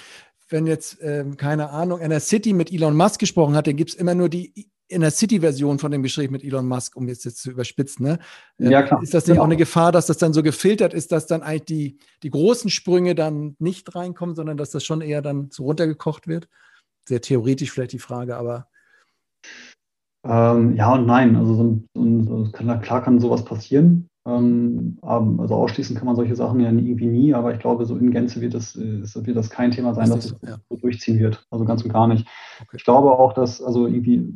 wenn 0.48 0.66
jetzt, 0.66 0.98
ähm, 1.02 1.36
keine 1.36 1.70
Ahnung, 1.70 2.00
einer 2.00 2.20
City 2.20 2.52
mit 2.52 2.72
Elon 2.72 2.96
Musk 2.96 3.20
gesprochen 3.20 3.54
hat, 3.54 3.66
dann 3.66 3.76
gibt 3.76 3.90
es 3.90 3.96
immer 3.96 4.14
nur 4.14 4.28
die 4.28 4.70
in 4.88 5.00
der 5.00 5.10
City-Version 5.10 5.78
von 5.78 5.90
dem 5.90 6.02
Gespräch 6.02 6.30
mit 6.30 6.44
Elon 6.44 6.68
Musk, 6.68 6.96
um 6.96 7.08
jetzt, 7.08 7.24
jetzt 7.24 7.42
zu 7.42 7.50
überspitzen, 7.50 8.06
ne? 8.06 8.18
Ja, 8.58 8.80
ähm, 8.80 8.86
klar. 8.86 9.02
Ist 9.02 9.14
das 9.14 9.26
nicht 9.26 9.34
genau. 9.34 9.42
auch 9.42 9.46
eine 9.46 9.56
Gefahr, 9.56 9.92
dass 9.92 10.06
das 10.06 10.18
dann 10.18 10.32
so 10.32 10.42
gefiltert 10.42 10.94
ist, 10.94 11.12
dass 11.12 11.26
dann 11.26 11.42
eigentlich 11.42 11.64
die, 11.64 11.98
die 12.22 12.30
großen 12.30 12.70
Sprünge 12.70 13.14
dann 13.14 13.56
nicht 13.58 13.94
reinkommen, 13.94 14.34
sondern 14.34 14.56
dass 14.56 14.70
das 14.70 14.84
schon 14.84 15.00
eher 15.00 15.22
dann 15.22 15.48
so 15.50 15.64
runtergekocht 15.64 16.28
wird? 16.28 16.48
Sehr 17.08 17.20
theoretisch 17.20 17.72
vielleicht 17.72 17.92
die 17.92 17.98
Frage, 17.98 18.36
aber. 18.36 18.68
Ähm, 20.24 20.76
ja 20.76 20.92
und 20.94 21.06
nein. 21.06 21.36
Also 21.36 21.54
so, 21.54 21.82
so, 21.94 22.50
kann, 22.52 22.80
klar 22.80 23.02
kann 23.02 23.18
sowas 23.18 23.44
passieren. 23.44 24.08
Ähm, 24.24 24.98
also 25.02 25.54
ausschließen 25.56 25.96
kann 25.96 26.06
man 26.06 26.14
solche 26.14 26.36
Sachen 26.36 26.60
ja 26.60 26.70
irgendwie 26.70 27.06
nie, 27.06 27.34
aber 27.34 27.52
ich 27.52 27.58
glaube, 27.58 27.86
so 27.86 27.96
in 27.96 28.12
Gänze 28.12 28.40
wird 28.40 28.54
das, 28.54 28.76
äh, 28.76 29.02
wird 29.26 29.36
das 29.36 29.50
kein 29.50 29.72
Thema 29.72 29.94
sein, 29.94 30.10
das 30.10 30.16
dass 30.16 30.24
es 30.26 30.30
so, 30.30 30.46
ja. 30.46 30.58
so 30.68 30.76
durchziehen 30.76 31.18
wird. 31.18 31.44
Also 31.50 31.64
ganz 31.64 31.82
und 31.82 31.92
gar 31.92 32.06
nicht. 32.06 32.26
Okay. 32.60 32.76
Ich 32.76 32.84
glaube 32.84 33.10
auch, 33.10 33.32
dass 33.32 33.60
also 33.60 33.86
irgendwie 33.86 34.32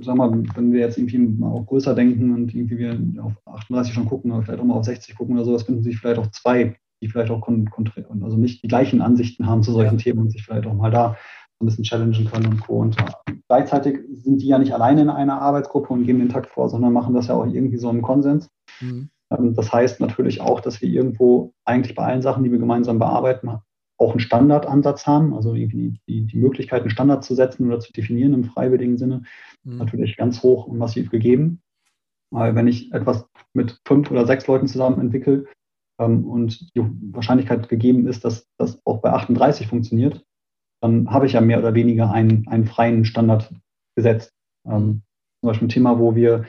sag 0.00 0.16
mal, 0.16 0.32
wenn 0.54 0.72
wir 0.72 0.80
jetzt 0.80 0.96
irgendwie 0.96 1.18
mal 1.18 1.50
auch 1.50 1.66
größer 1.66 1.94
denken 1.94 2.32
und 2.34 2.54
irgendwie 2.54 2.78
wir 2.78 2.98
auf 3.22 3.32
38 3.46 3.94
schon 3.94 4.06
gucken, 4.06 4.32
oder 4.32 4.42
vielleicht 4.42 4.60
auch 4.60 4.64
mal 4.64 4.74
auf 4.74 4.84
60 4.84 5.14
gucken 5.16 5.36
oder 5.36 5.44
sowas, 5.44 5.64
finden 5.64 5.82
sich 5.82 5.98
vielleicht 5.98 6.18
auch 6.18 6.28
zwei, 6.28 6.76
die 7.02 7.08
vielleicht 7.08 7.30
auch 7.30 7.46
also 7.46 8.36
nicht 8.36 8.62
die 8.62 8.68
gleichen 8.68 9.02
Ansichten 9.02 9.46
haben 9.46 9.62
zu 9.62 9.72
solchen. 9.72 9.98
Themen 9.98 10.20
und 10.20 10.30
sich 10.30 10.44
vielleicht 10.44 10.66
auch 10.66 10.74
mal 10.74 10.90
da 10.90 11.16
ein 11.60 11.66
bisschen 11.66 11.84
challengen 11.84 12.24
können 12.24 12.46
und 12.46 12.60
Co. 12.60 12.80
Und 12.80 12.96
gleichzeitig 13.48 14.00
sind 14.12 14.40
die 14.40 14.46
ja 14.46 14.58
nicht 14.58 14.72
alleine 14.72 15.02
in 15.02 15.10
einer 15.10 15.40
Arbeitsgruppe 15.40 15.92
und 15.92 16.06
geben 16.06 16.20
den 16.20 16.30
Takt 16.30 16.48
vor, 16.48 16.68
sondern 16.68 16.92
machen 16.92 17.14
das 17.14 17.28
ja 17.28 17.34
auch 17.34 17.46
irgendwie 17.46 17.76
so 17.76 17.90
im 17.90 18.02
Konsens. 18.02 18.48
Mhm. 18.80 19.10
Ähm, 19.30 19.54
das 19.54 19.72
heißt 19.72 20.00
natürlich 20.00 20.40
auch, 20.40 20.60
dass 20.60 20.80
wir 20.80 20.88
irgendwo 20.88 21.52
eigentlich 21.64 21.94
bei 21.94 22.04
allen 22.04 22.22
Sachen, 22.22 22.44
die 22.44 22.50
wir 22.50 22.58
gemeinsam 22.58 22.98
bearbeiten, 22.98 23.50
auch 24.00 24.12
einen 24.12 24.20
Standardansatz 24.20 25.06
haben, 25.06 25.34
also 25.34 25.54
irgendwie 25.54 26.00
die, 26.08 26.26
die 26.26 26.38
Möglichkeit, 26.38 26.82
einen 26.82 26.90
Standard 26.90 27.22
zu 27.22 27.34
setzen 27.34 27.66
oder 27.66 27.80
zu 27.80 27.92
definieren 27.92 28.32
im 28.32 28.44
freiwilligen 28.44 28.96
Sinne, 28.96 29.22
mhm. 29.62 29.76
natürlich 29.76 30.16
ganz 30.16 30.42
hoch 30.42 30.66
und 30.66 30.78
massiv 30.78 31.10
gegeben. 31.10 31.60
Weil 32.32 32.54
wenn 32.54 32.66
ich 32.66 32.92
etwas 32.92 33.26
mit 33.52 33.78
fünf 33.86 34.10
oder 34.10 34.26
sechs 34.26 34.46
Leuten 34.46 34.68
zusammen 34.68 35.00
entwickle 35.00 35.46
ähm, 36.00 36.24
und 36.24 36.74
die 36.74 36.82
Wahrscheinlichkeit 37.12 37.68
gegeben 37.68 38.06
ist, 38.06 38.24
dass 38.24 38.48
das 38.56 38.80
auch 38.86 39.02
bei 39.02 39.12
38 39.12 39.66
funktioniert, 39.66 40.24
dann 40.80 41.10
habe 41.10 41.26
ich 41.26 41.34
ja 41.34 41.42
mehr 41.42 41.58
oder 41.58 41.74
weniger 41.74 42.10
einen, 42.10 42.48
einen 42.48 42.64
freien 42.64 43.04
Standard 43.04 43.52
gesetzt. 43.96 44.32
Ähm, 44.66 45.02
zum 45.40 45.48
Beispiel 45.48 45.66
ein 45.66 45.70
Thema, 45.70 45.98
wo 45.98 46.14
wir 46.14 46.46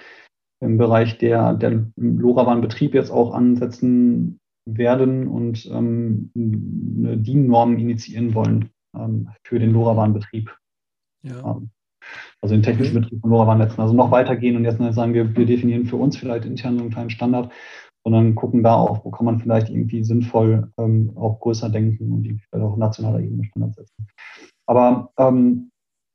im 0.61 0.77
Bereich 0.77 1.17
der, 1.17 1.53
der 1.53 1.85
LoRaWAN-Betrieb 1.97 2.93
jetzt 2.93 3.11
auch 3.11 3.33
ansetzen 3.33 4.39
werden 4.77 5.27
und 5.27 5.65
ähm, 5.71 6.31
eine 6.35 7.17
DIN-Norm 7.17 7.77
initiieren 7.77 8.33
wollen 8.33 8.69
ähm, 8.95 9.29
für 9.43 9.59
den 9.59 9.73
LoRaWAN-Betrieb. 9.73 10.55
Ja. 11.23 11.55
Ähm, 11.57 11.69
also 12.41 12.55
den 12.55 12.63
technischen 12.63 12.97
okay. 12.97 13.05
Betrieb 13.05 13.21
von 13.21 13.29
LoRaWAN-Netzen. 13.29 13.79
Also 13.79 13.93
noch 13.93 14.11
weitergehen 14.11 14.55
und 14.55 14.65
jetzt 14.65 14.79
nicht 14.79 14.93
sagen, 14.93 15.13
wir, 15.13 15.35
wir 15.35 15.45
definieren 15.45 15.85
für 15.85 15.97
uns 15.97 16.17
vielleicht 16.17 16.45
intern 16.45 16.77
so 16.77 16.83
einen 16.83 16.91
kleinen 16.91 17.09
Standard, 17.09 17.51
sondern 18.03 18.35
gucken 18.35 18.63
da 18.63 18.75
auch, 18.75 19.05
wo 19.05 19.11
kann 19.11 19.25
man 19.25 19.39
vielleicht 19.39 19.69
irgendwie 19.69 20.03
sinnvoll 20.03 20.71
ähm, 20.77 21.11
auch 21.15 21.39
größer 21.39 21.69
denken 21.69 22.11
und 22.11 22.23
vielleicht 22.23 22.65
auch 22.65 22.77
nationaler 22.77 23.19
Ebene 23.19 23.43
Standards 23.45 23.75
setzen. 23.75 24.07
Aber 24.65 25.11
ähm, 25.17 25.69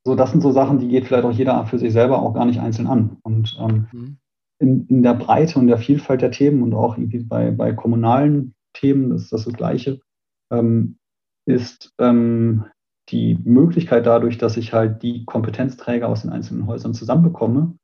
so, 0.05 0.15
das 0.15 0.31
sind 0.31 0.41
so 0.41 0.53
Sachen, 0.53 0.79
die 0.79 0.89
geht 0.89 1.07
vielleicht 1.07 1.25
auch 1.25 1.33
jeder 1.33 1.67
für 1.67 1.79
sich 1.79 1.93
selber 1.93 2.23
auch 2.23 2.35
gar 2.35 2.47
nicht 2.47 2.61
einzeln 2.61 2.87
an. 2.87 3.19
Und 3.23 3.57
ähm, 3.61 3.87
mhm 3.93 4.19
in, 4.59 4.87
in 4.87 5.03
der 5.03 5.15
Breite 5.15 5.59
und 5.59 5.67
der 5.67 5.79
Vielfalt 5.79 6.23
der 6.23 6.31
Themen 6.31 6.63
und 6.63 6.75
auch 6.75 6.97
irgendwie 6.97 7.23
bei, 7.25 7.51
bei 7.51 7.73
kommunalen 7.73 8.55
Themen 8.73 9.13
ist 9.13 9.33
das 9.33 9.45
das 9.45 9.55
Gleiche, 9.55 10.01
ähm, 10.51 10.97
ist 11.47 11.93
ähm, 11.99 12.67
die 13.11 13.39
Möglichkeit 13.45 14.07
dadurch, 14.07 14.39
dass 14.39 14.57
ich 14.57 14.73
halt 14.73 15.03
die 15.03 15.25
Kompetenzträger 15.25 16.09
aus 16.09 16.23
den 16.23 16.31
einzelnen 16.31 16.67
Häusern 16.67 16.95
zusammenbekomme 16.95 17.77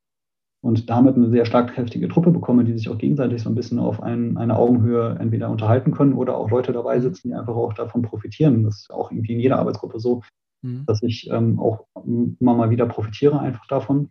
und 0.64 0.90
damit 0.90 1.16
eine 1.16 1.30
sehr 1.30 1.44
stark 1.44 1.74
kräftige 1.74 2.08
Truppe 2.08 2.30
bekomme, 2.30 2.64
die 2.64 2.72
sich 2.72 2.88
auch 2.88 2.98
gegenseitig 2.98 3.42
so 3.42 3.50
ein 3.50 3.54
bisschen 3.54 3.78
auf 3.78 4.02
ein, 4.02 4.36
eine 4.36 4.56
Augenhöhe 4.56 5.16
entweder 5.18 5.50
unterhalten 5.50 5.92
können 5.92 6.14
oder 6.14 6.36
auch 6.36 6.50
Leute 6.50 6.72
dabei 6.72 7.00
sitzen, 7.00 7.28
die 7.28 7.34
einfach 7.34 7.54
auch 7.54 7.72
davon 7.72 8.02
profitieren. 8.02 8.64
Das 8.64 8.82
ist 8.82 8.90
auch 8.92 9.10
irgendwie 9.10 9.34
in 9.34 9.40
jeder 9.40 9.58
Arbeitsgruppe 9.58 10.00
so, 10.00 10.22
mhm. 10.62 10.84
dass 10.86 11.02
ich 11.02 11.28
ähm, 11.30 11.58
auch 11.60 11.86
immer 12.04 12.54
mal 12.54 12.70
wieder 12.70 12.86
profitiere 12.86 13.40
einfach 13.40 13.66
davon, 13.66 14.10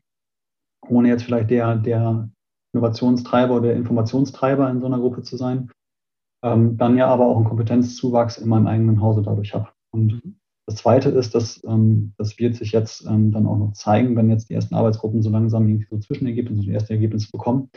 ohne 0.87 1.07
jetzt 1.09 1.23
vielleicht 1.23 1.49
der, 1.49 1.75
der 1.75 2.29
Innovationstreiber 2.73 3.55
oder 3.55 3.73
Informationstreiber 3.73 4.69
in 4.69 4.79
so 4.79 4.85
einer 4.85 4.99
Gruppe 4.99 5.23
zu 5.23 5.37
sein, 5.37 5.71
ähm, 6.43 6.77
dann 6.77 6.97
ja 6.97 7.07
aber 7.07 7.27
auch 7.27 7.37
einen 7.37 7.45
Kompetenzzuwachs 7.45 8.37
in 8.37 8.49
meinem 8.49 8.67
eigenen 8.67 9.01
Hause 9.01 9.21
dadurch 9.21 9.53
habe. 9.53 9.69
Und 9.91 10.13
mhm. 10.13 10.35
Das 10.71 10.75
Zweite 10.75 11.09
ist, 11.09 11.35
dass 11.35 11.61
ähm, 11.65 12.13
das 12.17 12.39
wird 12.39 12.55
sich 12.55 12.71
jetzt 12.71 13.05
ähm, 13.05 13.31
dann 13.31 13.45
auch 13.45 13.57
noch 13.57 13.73
zeigen, 13.73 14.15
wenn 14.15 14.29
jetzt 14.29 14.49
die 14.49 14.53
ersten 14.53 14.75
Arbeitsgruppen 14.75 15.21
so 15.21 15.29
langsam 15.29 15.67
irgendwie 15.67 15.87
so 15.89 15.97
Zwischenergebnisse, 15.97 16.61
die 16.61 16.71
ersten 16.71 16.93
Ergebnisse 16.93 17.29
bekommen, 17.31 17.69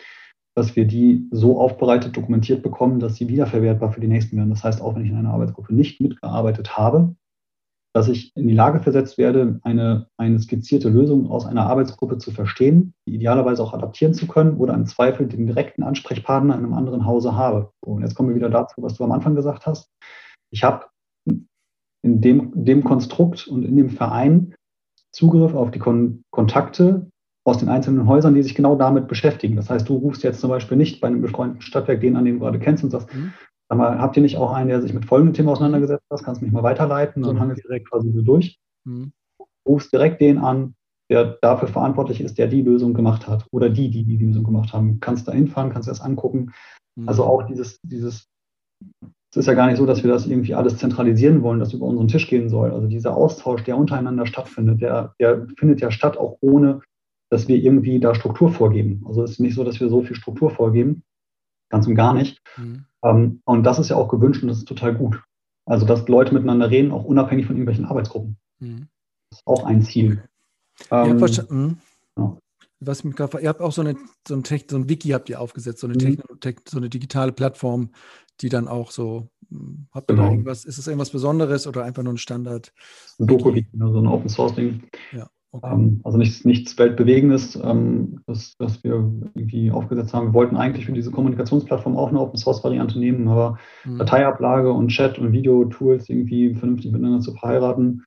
dass 0.55 0.77
wir 0.77 0.87
die 0.87 1.27
so 1.33 1.61
aufbereitet, 1.61 2.17
dokumentiert 2.17 2.63
bekommen, 2.63 3.01
dass 3.01 3.17
sie 3.17 3.27
wiederverwertbar 3.29 3.91
für 3.91 4.01
die 4.01 4.07
nächsten 4.07 4.37
werden. 4.37 4.51
Das 4.51 4.63
heißt, 4.63 4.81
auch 4.81 4.95
wenn 4.95 5.05
ich 5.05 5.11
in 5.11 5.17
einer 5.17 5.33
Arbeitsgruppe 5.33 5.75
nicht 5.75 6.01
mitgearbeitet 6.01 6.77
habe, 6.77 7.17
dass 7.95 8.09
ich 8.09 8.37
in 8.37 8.49
die 8.49 8.55
Lage 8.55 8.81
versetzt 8.81 9.19
werde, 9.19 9.61
eine, 9.63 10.09
eine 10.17 10.41
skizzierte 10.41 10.89
Lösung 10.89 11.31
aus 11.31 11.47
einer 11.47 11.67
Arbeitsgruppe 11.67 12.19
zu 12.19 12.33
verstehen, 12.33 12.93
die 13.07 13.15
idealerweise 13.15 13.63
auch 13.63 13.73
adaptieren 13.73 14.15
zu 14.15 14.27
können 14.27 14.57
oder 14.57 14.75
im 14.75 14.87
Zweifel 14.87 15.29
den 15.29 15.47
direkten 15.47 15.85
Ansprechpartner 15.85 16.55
in 16.55 16.65
einem 16.65 16.75
anderen 16.75 17.07
Hause 17.07 17.37
habe. 17.37 17.71
Und 17.81 18.03
jetzt 18.03 18.17
kommen 18.17 18.31
wir 18.31 18.37
wieder 18.37 18.51
dazu, 18.51 18.83
was 18.83 18.95
du 18.95 19.05
am 19.05 19.13
Anfang 19.13 19.37
gesagt 19.37 19.67
hast. 19.67 19.93
Ich 20.51 20.65
habe 20.65 20.87
in 22.03 22.21
dem, 22.21 22.51
dem 22.53 22.83
Konstrukt 22.83 23.47
und 23.47 23.65
in 23.65 23.77
dem 23.77 23.91
Verein 23.91 24.55
Zugriff 25.13 25.55
auf 25.55 25.71
die 25.71 25.79
Kon 25.79 26.25
Kontakte 26.33 27.09
aus 27.47 27.59
den 27.59 27.69
einzelnen 27.69 28.09
Häusern, 28.09 28.35
die 28.35 28.43
sich 28.43 28.57
genau 28.57 28.75
damit 28.75 29.07
beschäftigen. 29.07 29.55
Das 29.55 29.71
heißt, 29.71 29.89
du 29.89 29.95
rufst 29.95 30.25
jetzt 30.25 30.41
zum 30.41 30.51
Beispiel 30.51 30.77
nicht 30.77 31.01
bei 31.01 31.07
einem 31.07 31.21
befreundeten 31.21 31.63
Stadtwerk 31.63 32.01
den 32.01 32.17
an, 32.17 32.25
den 32.25 32.35
du 32.35 32.41
gerade 32.41 32.59
kennst 32.59 32.83
und 32.83 32.91
sagst, 32.91 33.15
mhm. 33.15 33.33
Sag 33.75 33.79
mal, 33.79 33.99
habt 33.99 34.17
ihr 34.17 34.23
nicht 34.23 34.37
auch 34.37 34.53
einen, 34.53 34.69
der 34.69 34.81
sich 34.81 34.95
mit 34.95 35.05
folgendem 35.05 35.35
Thema 35.35 35.51
auseinandergesetzt 35.51 36.05
hat? 36.09 36.23
Kannst 36.23 36.41
du 36.41 36.45
mich 36.45 36.55
mal 36.55 36.63
weiterleiten? 36.63 37.25
Dann 37.25 37.41
hange 37.41 37.55
ich 37.55 37.63
direkt 37.63 37.91
quasi 37.91 38.13
so 38.13 38.23
durch. 38.23 38.61
Mhm. 38.85 39.11
Rufst 39.67 39.93
direkt 39.93 40.21
den 40.21 40.39
an, 40.39 40.77
der 41.11 41.39
dafür 41.43 41.67
verantwortlich 41.67 42.21
ist, 42.21 42.39
der 42.39 42.47
die 42.47 42.63
Lösung 42.63 42.95
gemacht 42.95 43.27
hat 43.27 43.49
oder 43.51 43.69
die, 43.71 43.91
die 43.91 44.05
die 44.05 44.17
Lösung 44.17 44.45
gemacht 44.45 44.73
haben. 44.73 45.01
Kannst 45.01 45.27
da 45.27 45.33
hinfahren, 45.33 45.73
kannst 45.73 45.89
das 45.89 46.01
angucken. 46.01 46.53
Mhm. 46.95 47.09
Also 47.09 47.25
auch 47.25 47.43
dieses, 47.43 47.81
dieses, 47.83 48.29
es 49.33 49.39
ist 49.39 49.47
ja 49.47 49.55
gar 49.55 49.67
nicht 49.67 49.79
so, 49.79 49.87
dass 49.87 50.05
wir 50.05 50.11
das 50.13 50.29
irgendwie 50.29 50.55
alles 50.55 50.79
zentralisieren 50.79 51.43
wollen, 51.43 51.59
dass 51.59 51.73
über 51.73 51.87
unseren 51.87 52.07
Tisch 52.07 52.29
gehen 52.29 52.49
soll. 52.49 52.71
Also 52.71 52.87
dieser 52.87 53.17
Austausch, 53.17 53.65
der 53.65 53.77
untereinander 53.77 54.27
stattfindet, 54.27 54.83
der, 54.83 55.17
der 55.19 55.49
findet 55.59 55.81
ja 55.81 55.91
statt, 55.91 56.17
auch 56.17 56.39
ohne, 56.43 56.81
dass 57.29 57.49
wir 57.49 57.57
irgendwie 57.57 57.99
da 57.99 58.15
Struktur 58.15 58.53
vorgeben. 58.53 59.03
Also 59.05 59.25
es 59.25 59.33
ist 59.33 59.41
nicht 59.41 59.57
so, 59.57 59.65
dass 59.65 59.81
wir 59.81 59.89
so 59.89 60.03
viel 60.03 60.15
Struktur 60.15 60.51
vorgeben, 60.51 61.03
ganz 61.75 61.87
und 61.89 61.97
gar 61.97 62.15
nicht. 62.15 62.41
Mhm. 62.57 62.85
Ähm, 63.03 63.43
und 63.45 63.65
das 63.65 63.81
ist 63.81 63.91
ja 63.91 63.97
auch 63.97 64.09
gewünscht 64.09 64.43
und 64.43 64.49
das 64.49 64.59
ist 64.59 64.69
total 64.69 64.95
gut. 64.95 65.21
Also, 65.67 65.87
dass 65.87 66.07
Leute 66.09 66.33
miteinander 66.33 66.71
reden, 66.71 66.93
auch 66.93 67.05
unabhängig 67.05 67.47
von 67.47 67.57
irgendwelchen 67.57 67.87
Arbeitsgruppen. 67.87 68.37
Mhm. 68.61 68.87
Das 69.31 69.41
ist 69.41 69.47
auch 69.47 69.65
ein 69.65 69.83
Ziel. 69.83 70.23
Ähm, 70.91 71.17
mhm. 71.17 71.79
ja. 72.17 72.39
Was 72.81 73.03
mich 73.03 73.17
grad, 73.17 73.35
ihr 73.41 73.49
habt 73.49 73.61
auch 73.61 73.73
so, 73.73 73.81
eine, 73.81 73.97
so, 74.29 74.35
ein 74.35 74.45
so 74.45 74.77
ein 74.77 74.89
Wiki 74.89 75.09
habt 75.09 75.29
ihr 75.31 75.41
aufgesetzt, 75.41 75.81
so 75.81 75.89
eine, 75.89 75.97
mhm. 75.97 76.19
so 76.69 76.77
eine 76.77 76.91
digitale 76.91 77.33
Plattform, 77.33 77.91
die 78.41 78.51
dann 78.51 78.69
auch 78.69 78.91
so, 78.91 79.29
hm, 79.49 79.89
habt 79.91 80.11
ihr 80.11 80.15
genau. 80.15 80.27
da 80.27 80.33
irgendwas, 80.33 80.65
ist 80.65 80.79
es 80.79 80.87
irgendwas 80.87 81.11
Besonderes 81.11 81.67
oder 81.67 81.85
einfach 81.85 82.03
nur 82.03 82.13
ein 82.13 82.19
Standard? 82.19 82.73
Ein 83.19 83.27
Doku-Wiki, 83.27 83.71
so 83.77 83.99
ein 83.99 84.07
Open 84.07 84.29
Source 84.29 84.55
Ding. 84.55 84.85
Ja. 85.13 85.29
Okay. 85.55 85.73
Ähm, 85.73 86.01
also 86.03 86.19
nichts, 86.19 86.45
nichts 86.45 86.77
Weltbewegendes, 86.79 87.55
ähm, 87.63 88.21
das, 88.27 88.57
das 88.59 88.83
wir 88.83 88.95
irgendwie 89.35 89.71
aufgesetzt 89.71 90.13
haben. 90.13 90.29
Wir 90.29 90.35
wollten 90.35 90.57
eigentlich 90.57 90.87
für 90.87 90.93
diese 90.93 91.13
Kommunikationsplattform 91.13 91.97
auch 91.97 92.09
eine 92.09 92.19
Open 92.19 92.37
Source 92.37 92.65
Variante 92.65 92.99
nehmen, 92.99 93.29
aber 93.29 93.57
mhm. 93.85 93.99
Dateiablage 93.99 94.73
und 94.73 94.89
Chat 94.89 95.17
und 95.17 95.31
Videotools 95.31 96.09
irgendwie 96.09 96.55
vernünftig 96.55 96.91
miteinander 96.91 97.21
zu 97.21 97.33
verheiraten, 97.35 98.03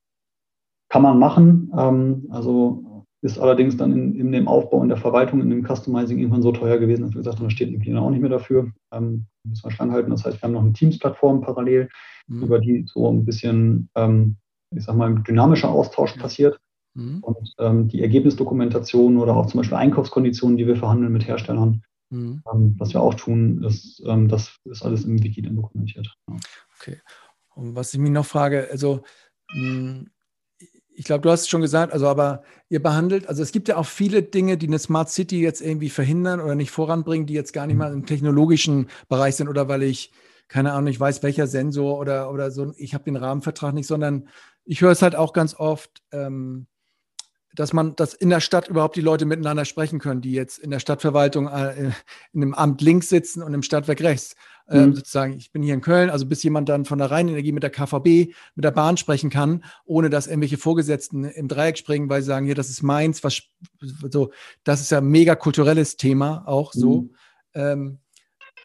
kann 0.89 1.01
man 1.01 1.19
machen. 1.19 1.71
Ähm, 1.77 2.27
also 2.31 3.05
ist 3.21 3.39
allerdings 3.39 3.77
dann 3.77 3.93
in, 3.93 4.15
in, 4.15 4.33
dem 4.33 4.49
Aufbau 4.49 4.79
und 4.79 4.89
der 4.89 4.97
Verwaltung, 4.97 5.39
in 5.39 5.49
dem 5.49 5.65
Customizing 5.65 6.19
irgendwann 6.19 6.41
so 6.41 6.51
teuer 6.51 6.77
gewesen, 6.77 7.03
dass 7.03 7.11
wir 7.11 7.19
gesagt 7.19 7.37
haben, 7.37 7.45
da 7.45 7.49
steht 7.49 7.69
irgendwie 7.69 7.95
auch 7.95 8.09
nicht 8.09 8.19
mehr 8.21 8.29
dafür. 8.29 8.73
Ähm, 8.91 9.25
müssen 9.45 9.63
wir 9.63 9.71
Stand 9.71 9.93
halten. 9.93 10.11
Das 10.11 10.25
heißt, 10.25 10.41
wir 10.41 10.41
haben 10.43 10.53
noch 10.53 10.63
eine 10.63 10.73
Teams-Plattform 10.73 11.39
parallel, 11.39 11.87
mhm. 12.27 12.43
über 12.43 12.59
die 12.59 12.85
so 12.87 13.09
ein 13.09 13.23
bisschen, 13.23 13.89
ähm, 13.95 14.35
ich 14.75 14.83
sag 14.83 14.97
mal, 14.97 15.15
dynamischer 15.23 15.69
Austausch 15.69 16.17
passiert. 16.17 16.59
Mhm. 16.97 17.19
Und 17.21 17.53
ähm, 17.59 17.87
die 17.87 18.01
Ergebnisdokumentation 18.01 19.17
oder 19.17 19.35
auch 19.35 19.45
zum 19.45 19.59
Beispiel 19.59 19.77
Einkaufskonditionen, 19.77 20.57
die 20.57 20.65
wir 20.65 20.75
verhandeln 20.75 21.13
mit 21.13 21.27
Herstellern, 21.27 21.83
mhm. 22.09 22.41
ähm, 22.51 22.75
was 22.79 22.93
wir 22.93 23.01
auch 23.01 23.13
tun, 23.13 23.63
ist, 23.63 24.01
ähm, 24.05 24.27
das 24.27 24.57
ist 24.65 24.83
alles 24.83 25.05
im 25.05 25.21
Wiki 25.21 25.43
dann 25.43 25.55
dokumentiert. 25.55 26.11
Ja. 26.27 26.35
Okay. 26.79 26.99
Und 27.53 27.75
was 27.75 27.93
ich 27.93 27.99
mich 27.99 28.11
noch 28.11 28.25
frage, 28.25 28.67
also 28.71 29.03
hm, 29.51 30.09
ich 30.89 31.05
glaube, 31.05 31.21
du 31.21 31.29
hast 31.29 31.41
es 31.41 31.49
schon 31.49 31.61
gesagt, 31.61 31.93
also 31.93 32.07
aber 32.07 32.41
ihr 32.69 32.81
behandelt, 32.81 33.29
also 33.29 33.43
es 33.43 33.51
gibt 33.51 33.67
ja 33.67 33.77
auch 33.77 33.85
viele 33.85 34.23
Dinge, 34.23 34.57
die 34.57 34.65
eine 34.65 34.79
Smart 34.79 35.09
City 35.09 35.39
jetzt 35.39 35.61
irgendwie 35.61 35.91
verhindern 35.91 36.41
oder 36.41 36.55
nicht 36.55 36.71
voranbringen, 36.71 37.27
die 37.27 37.35
jetzt 37.35 37.53
gar 37.53 37.67
nicht 37.67 37.75
mhm. 37.75 37.79
mal 37.79 37.93
im 37.93 38.07
technologischen 38.07 38.87
Bereich 39.07 39.35
sind 39.35 39.49
oder 39.49 39.67
weil 39.67 39.83
ich, 39.83 40.11
keine 40.47 40.73
Ahnung, 40.73 40.87
ich 40.87 40.99
weiß, 40.99 41.21
welcher 41.21 41.45
Sensor 41.45 41.99
oder, 41.99 42.31
oder 42.33 42.49
so, 42.49 42.73
ich 42.77 42.95
habe 42.95 43.03
den 43.03 43.17
Rahmenvertrag 43.17 43.75
nicht, 43.75 43.85
sondern 43.85 44.27
ich 44.65 44.81
höre 44.81 44.91
es 44.91 45.03
halt 45.03 45.15
auch 45.15 45.33
ganz 45.33 45.53
oft, 45.53 46.01
ähm, 46.11 46.65
dass 47.57 47.73
man, 47.73 47.95
dass 47.95 48.13
in 48.13 48.29
der 48.29 48.39
Stadt 48.39 48.67
überhaupt 48.67 48.95
die 48.95 49.01
Leute 49.01 49.25
miteinander 49.25 49.65
sprechen 49.65 49.97
können, 49.97 50.21
die 50.21 50.31
jetzt 50.31 50.59
in 50.59 50.69
der 50.69 50.79
Stadtverwaltung 50.79 51.47
äh, 51.47 51.91
in 52.31 52.43
einem 52.43 52.53
Amt 52.53 52.81
links 52.81 53.09
sitzen 53.09 53.41
und 53.41 53.53
im 53.53 53.63
Stadtwerk 53.63 53.99
rechts. 54.01 54.35
Ähm, 54.69 54.89
mhm. 54.89 54.95
sozusagen, 54.95 55.33
ich 55.33 55.51
bin 55.51 55.63
hier 55.63 55.73
in 55.73 55.81
Köln, 55.81 56.11
also 56.11 56.27
bis 56.27 56.43
jemand 56.43 56.69
dann 56.69 56.85
von 56.85 56.99
der 56.99 57.09
Rheinenergie 57.09 57.53
mit 57.53 57.63
der 57.63 57.71
KVB, 57.71 58.33
mit 58.55 58.63
der 58.63 58.71
Bahn 58.71 58.97
sprechen 58.97 59.31
kann, 59.31 59.63
ohne 59.85 60.11
dass 60.11 60.27
irgendwelche 60.27 60.57
Vorgesetzten 60.57 61.23
im 61.23 61.47
Dreieck 61.47 61.79
springen, 61.79 62.09
weil 62.09 62.21
sie 62.21 62.27
sagen, 62.27 62.45
hier, 62.45 62.53
das 62.53 62.69
ist 62.69 62.83
meins, 62.83 63.23
was 63.23 63.41
so, 64.11 64.31
das 64.63 64.81
ist 64.81 64.91
ja 64.91 64.99
ein 64.99 65.07
mega 65.07 65.35
kulturelles 65.35 65.97
Thema 65.97 66.43
auch 66.45 66.73
so. 66.73 67.01
Mhm. 67.01 67.15
Ähm, 67.55 67.99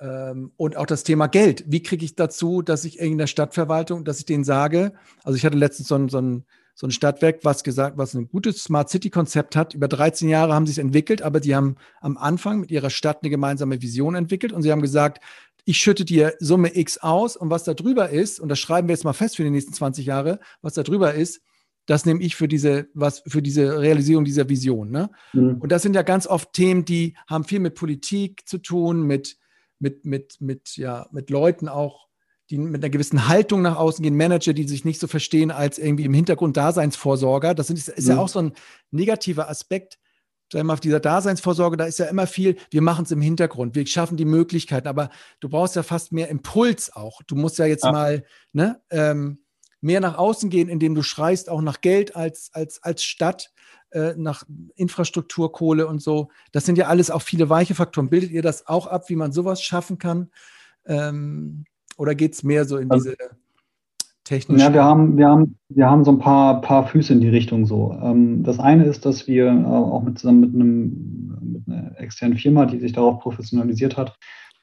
ähm, 0.01 0.53
und 0.57 0.77
auch 0.77 0.87
das 0.87 1.03
Thema 1.03 1.29
Geld. 1.29 1.65
Wie 1.67 1.83
kriege 1.83 2.05
ich 2.05 2.15
dazu, 2.15 2.61
dass 2.61 2.85
ich 2.85 2.99
in 2.99 3.17
der 3.17 3.27
Stadtverwaltung, 3.27 4.05
dass 4.05 4.19
ich 4.19 4.27
denen 4.27 4.45
sage, 4.45 4.93
also 5.25 5.37
ich 5.37 5.47
hatte 5.47 5.57
letztens 5.57 5.89
so 5.89 5.95
ein, 5.95 6.09
so 6.11 6.19
ein 6.19 6.45
so 6.75 6.87
ein 6.87 6.91
Stadtwerk, 6.91 7.45
was 7.45 7.65
gesagt, 7.65 7.99
was 7.99 8.15
ein 8.15 8.29
gutes 8.29 8.65
Smart 8.65 8.89
City 8.89 9.11
Konzept 9.11 9.57
hat. 9.57 9.75
Über 9.75 9.89
13 9.89 10.29
Jahre 10.29 10.55
haben 10.55 10.67
sie 10.67 10.73
es 10.73 10.79
entwickelt, 10.79 11.23
aber 11.23 11.41
die 11.41 11.55
haben 11.55 11.77
am 12.01 12.17
Anfang 12.17 12.61
mit 12.61 12.71
ihrer 12.71 12.91
Stadt 12.91 13.19
eine 13.23 13.31
gemeinsame 13.31 13.83
Vision 13.83 14.15
entwickelt 14.15 14.53
und 14.53 14.63
sie 14.63 14.73
haben 14.73 14.83
gesagt, 14.83 15.23
ich 15.65 15.79
schütte 15.79 16.05
dir 16.05 16.35
Summe 16.41 16.77
X 16.77 16.99
aus 16.99 17.37
und 17.37 17.51
was 17.51 17.65
da 17.65 17.75
drüber 17.75 18.11
ist, 18.11 18.41
und 18.41 18.49
das 18.49 18.59
schreiben 18.59 18.89
wir 18.89 18.95
jetzt 18.95 19.05
mal 19.05 19.13
fest 19.13 19.37
für 19.37 19.45
die 19.45 19.51
nächsten 19.51 19.73
20 19.73 20.07
Jahre, 20.07 20.41
was 20.61 20.75
da 20.75 20.83
drüber 20.83 21.15
ist, 21.15 21.41
das 21.87 22.07
nehme 22.07 22.23
ich 22.23 22.37
für 22.37 22.49
diese, 22.49 22.89
was, 22.95 23.23
für 23.27 23.43
diese 23.43 23.81
Realisierung 23.81 24.25
dieser 24.25 24.49
Vision. 24.49 24.91
Ne? 24.91 25.11
Mhm. 25.33 25.59
Und 25.61 25.73
das 25.73 25.83
sind 25.83 25.95
ja 25.95 26.03
ganz 26.03 26.27
oft 26.27 26.53
Themen, 26.53 26.85
die 26.85 27.17
haben 27.29 27.45
viel 27.45 27.61
mit 27.61 27.75
Politik 27.75 28.49
zu 28.49 28.59
tun, 28.59 29.03
mit, 29.03 29.37
mit, 29.79 30.05
mit, 30.05 30.41
mit, 30.41 30.77
ja, 30.77 31.09
mit 31.13 31.31
Leuten 31.31 31.69
auch, 31.69 32.09
die 32.53 32.59
mit 32.59 32.85
einer 32.85 32.91
gewissen 32.91 33.29
Haltung 33.29 33.63
nach 33.63 33.77
außen 33.77 34.03
gehen, 34.03 34.15
Manager, 34.15 34.53
die 34.53 34.69
sich 34.69 34.85
nicht 34.85 35.01
so 35.01 35.07
verstehen 35.07 35.51
als 35.51 35.79
irgendwie 35.79 36.05
im 36.05 36.13
Hintergrund 36.13 36.55
Daseinsvorsorger. 36.59 37.55
Das 37.55 37.71
ist, 37.71 37.89
ist 37.89 38.05
mhm. 38.05 38.15
ja 38.15 38.19
auch 38.19 38.29
so 38.29 38.41
ein 38.41 38.53
negativer 38.91 39.49
Aspekt. 39.49 39.99
Sagen 40.53 40.67
wir 40.67 40.75
auf 40.75 40.81
dieser 40.81 41.01
Daseinsvorsorge, 41.01 41.79
da 41.79 41.87
ist 41.87 41.99
ja 41.99 42.05
immer 42.05 42.27
viel, 42.27 42.57
wir 42.71 42.83
machen 42.83 43.07
es 43.07 43.11
im 43.11 43.23
Hintergrund, 43.23 43.75
wir 43.75 43.87
schaffen 43.87 44.19
die 44.19 44.27
Möglichkeiten, 44.27 44.87
aber 44.87 45.09
du 45.41 45.49
brauchst 45.49 45.77
ja 45.77 45.83
fast 45.83 46.13
mehr 46.13 46.29
Impuls 46.29 46.95
auch. 46.95 47.23
Du 47.23 47.37
musst 47.37 47.57
ja 47.57 47.65
jetzt 47.65 47.85
ja. 47.85 47.93
mal 47.93 48.25
ne, 48.53 48.83
ähm, 48.91 49.39
mehr 49.81 50.01
nach 50.01 50.19
außen 50.19 50.51
gehen, 50.51 50.69
indem 50.69 50.95
du 50.95 51.03
schreist 51.03 51.49
auch 51.49 51.63
nach 51.63 51.81
Geld 51.81 52.15
als, 52.15 52.51
als, 52.53 52.83
als 52.83 53.03
Stadt, 53.03 53.51
äh, 53.93 54.13
nach 54.19 54.45
Infrastruktur, 54.75 55.53
Kohle 55.53 55.87
und 55.87 56.03
so. 56.03 56.29
Das 56.53 56.67
sind 56.67 56.77
ja 56.77 56.89
alles 56.89 57.11
auch 57.11 57.23
viele 57.23 57.49
weiche 57.49 57.75
Faktoren. 57.75 58.11
Bildet 58.11 58.31
ihr 58.31 58.43
das 58.43 58.67
auch 58.67 58.87
ab, 58.87 59.09
wie 59.09 59.17
man 59.17 59.33
sowas 59.33 59.63
schaffen 59.63 59.97
kann? 59.97 60.31
Ähm, 60.85 61.65
oder 62.03 62.17
geht 62.17 62.33
es 62.33 62.43
mehr 62.43 62.65
so 62.65 62.79
in 62.79 62.91
also, 62.91 63.11
diese 63.11 63.17
technischen? 64.25 64.61
Ja, 64.61 64.75
wir 64.75 64.83
haben, 64.83 65.17
wir 65.17 65.29
haben, 65.29 65.57
wir 65.69 65.89
haben 65.89 66.05
so 66.05 66.11
ein 66.11 66.19
paar, 66.19 66.61
paar 66.61 66.85
Füße 66.89 67.13
in 67.13 67.21
die 67.21 67.29
Richtung 67.29 67.65
so. 67.65 67.97
Ähm, 68.03 68.43
das 68.43 68.59
eine 68.59 68.87
ist, 68.87 69.07
dass 69.07 69.29
wir 69.29 69.47
äh, 69.47 69.65
auch 69.65 70.03
mit, 70.03 70.19
zusammen 70.19 70.41
mit, 70.41 70.53
einem, 70.53 71.53
mit 71.53 71.69
einer 71.69 72.01
externen 72.01 72.37
Firma, 72.37 72.67
die 72.67 72.81
sich 72.81 72.93
darauf 72.93 73.21
professionalisiert 73.21 73.97
hat, 73.97 74.17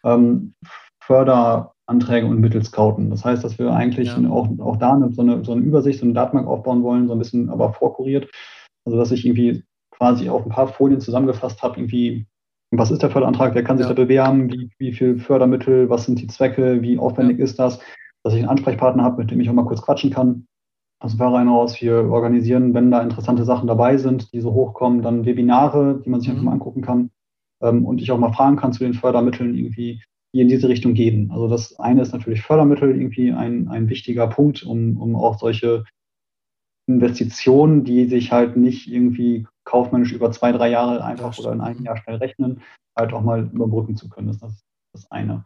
ähm, 0.04 0.54
Förderanträge 1.00 2.28
und 2.28 2.42
Mittel 2.42 2.62
scouten. 2.62 3.10
Das 3.10 3.24
heißt, 3.24 3.42
dass 3.42 3.58
wir 3.58 3.72
eigentlich 3.72 4.10
ja. 4.10 4.30
auch, 4.30 4.50
auch 4.60 4.76
da 4.76 5.00
so, 5.12 5.22
eine, 5.22 5.46
so 5.46 5.54
eine 5.54 5.62
Übersicht, 5.62 6.00
so 6.00 6.06
eine 6.06 6.14
Datenbank 6.14 6.46
aufbauen 6.46 6.84
wollen, 6.84 7.08
so 7.08 7.14
ein 7.14 7.20
bisschen 7.20 7.50
aber 7.50 7.72
vorkuriert. 7.72 8.30
Also 8.84 8.98
dass 8.98 9.12
ich 9.12 9.26
irgendwie 9.26 9.64
quasi 9.92 10.28
auf 10.28 10.44
ein 10.46 10.52
paar 10.52 10.68
Folien 10.68 11.00
zusammengefasst 11.00 11.64
habe, 11.64 11.80
irgendwie 11.80 12.28
was 12.72 12.92
ist 12.92 13.02
der 13.02 13.10
Förderantrag, 13.10 13.56
wer 13.56 13.64
kann 13.64 13.78
sich 13.78 13.88
ja. 13.88 13.94
da 13.94 14.02
bewerben, 14.02 14.52
wie, 14.52 14.70
wie 14.78 14.94
viel 14.94 15.20
Fördermittel, 15.20 15.90
was 15.90 16.06
sind 16.06 16.22
die 16.22 16.28
Zwecke, 16.28 16.82
wie 16.82 17.00
aufwendig 17.00 17.40
ja. 17.40 17.44
ist 17.44 17.58
das, 17.58 17.80
dass 18.24 18.34
ich 18.34 18.40
einen 18.40 18.50
Ansprechpartner 18.50 19.04
habe, 19.04 19.22
mit 19.22 19.32
dem 19.32 19.40
ich 19.40 19.50
auch 19.50 19.54
mal 19.54 19.66
kurz 19.66 19.82
quatschen 19.82 20.12
kann. 20.12 20.46
Aus 21.02 21.14
dem 21.14 21.18
Verein 21.18 21.48
heraus, 21.48 21.82
wir 21.82 22.12
organisieren, 22.12 22.74
wenn 22.74 22.92
da 22.92 23.02
interessante 23.02 23.46
Sachen 23.46 23.68
dabei 23.68 23.98
sind, 23.98 24.34
die 24.34 24.42
so 24.42 24.54
hochkommen, 24.54 25.02
dann 25.02 25.26
Webinare, 25.26 26.02
die 26.04 26.10
man 26.10 26.20
sich 26.20 26.30
mhm. 26.30 26.36
einfach 26.36 26.46
mal 26.46 26.52
angucken 26.54 26.82
kann 26.82 27.10
ähm, 27.62 27.86
und 27.86 28.02
ich 28.02 28.12
auch 28.12 28.18
mal 28.18 28.34
fragen 28.34 28.58
kann 28.58 28.74
zu 28.74 28.84
den 28.84 28.94
Fördermitteln 28.94 29.56
irgendwie, 29.56 30.02
die 30.34 30.42
in 30.42 30.50
diese 30.50 30.68
Richtung 30.68 30.94
gehen. 30.94 31.32
Also 31.32 31.48
das 31.48 31.80
eine 31.80 32.02
ist 32.02 32.12
natürlich 32.12 32.42
Fördermittel, 32.42 32.92
irgendwie 32.92 33.32
ein, 33.32 33.68
ein 33.70 33.90
wichtiger 33.90 34.28
Punkt, 34.28 34.64
um, 34.64 34.98
um 34.98 35.16
auch 35.16 35.40
solche 35.40 35.86
Investitionen, 36.90 37.84
die 37.84 38.10
sich 38.10 38.32
halt 38.32 38.58
nicht 38.58 38.92
irgendwie 38.92 39.48
kaufmännisch 39.64 40.12
über 40.12 40.32
zwei, 40.32 40.52
drei 40.52 40.70
Jahre 40.70 41.04
einfach 41.04 41.38
oder 41.38 41.54
in 41.54 41.62
einem 41.62 41.84
Jahr 41.84 41.98
schnell 41.98 42.16
rechnen, 42.16 42.62
halt 42.98 43.14
auch 43.14 43.22
mal 43.22 43.50
überbrücken 43.54 43.96
zu 43.96 44.10
können. 44.10 44.28
Das 44.28 44.42
ist 44.42 44.64
das 44.94 45.12
eine. 45.12 45.46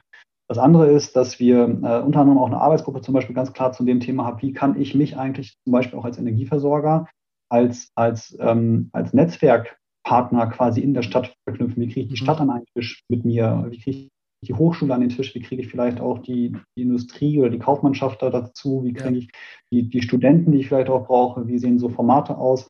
Das 0.49 0.57
andere 0.57 0.89
ist, 0.89 1.15
dass 1.15 1.39
wir 1.39 1.63
äh, 1.63 2.01
unter 2.01 2.19
anderem 2.21 2.37
auch 2.37 2.47
eine 2.47 2.61
Arbeitsgruppe 2.61 3.01
zum 3.01 3.13
Beispiel 3.13 3.35
ganz 3.35 3.51
klar 3.53 3.73
zu 3.73 3.83
dem 3.83 3.99
Thema 3.99 4.25
haben, 4.25 4.41
wie 4.41 4.53
kann 4.53 4.79
ich 4.79 4.95
mich 4.95 5.17
eigentlich 5.17 5.55
zum 5.63 5.73
Beispiel 5.73 5.99
auch 5.99 6.05
als 6.05 6.17
Energieversorger, 6.17 7.07
als, 7.49 7.91
als, 7.95 8.37
ähm, 8.39 8.89
als 8.93 9.13
Netzwerkpartner 9.13 10.47
quasi 10.47 10.81
in 10.81 10.93
der 10.93 11.01
Stadt 11.01 11.33
verknüpfen. 11.47 11.81
Wie 11.81 11.87
kriege 11.87 12.01
ich 12.01 12.07
die 12.07 12.21
mhm. 12.21 12.25
Stadt 12.25 12.39
an 12.39 12.49
einen 12.49 12.65
Tisch 12.75 13.03
mit 13.09 13.25
mir? 13.25 13.65
Wie 13.69 13.79
kriege 13.79 13.97
ich 13.97 14.09
die 14.43 14.53
Hochschule 14.53 14.93
an 14.93 15.01
den 15.01 15.09
Tisch? 15.09 15.33
Wie 15.35 15.41
kriege 15.41 15.61
ich 15.61 15.67
vielleicht 15.67 15.99
auch 15.99 16.19
die, 16.19 16.55
die 16.75 16.81
Industrie 16.81 17.39
oder 17.39 17.49
die 17.49 17.59
Kaufmannschaft 17.59 18.21
da 18.21 18.29
dazu? 18.29 18.83
Wie 18.83 18.93
kriege 18.93 19.17
ich 19.17 19.29
die, 19.71 19.89
die 19.89 20.01
Studenten, 20.01 20.51
die 20.51 20.59
ich 20.59 20.67
vielleicht 20.67 20.89
auch 20.89 21.07
brauche? 21.07 21.47
Wie 21.47 21.57
sehen 21.57 21.79
so 21.79 21.89
Formate 21.89 22.37
aus? 22.37 22.69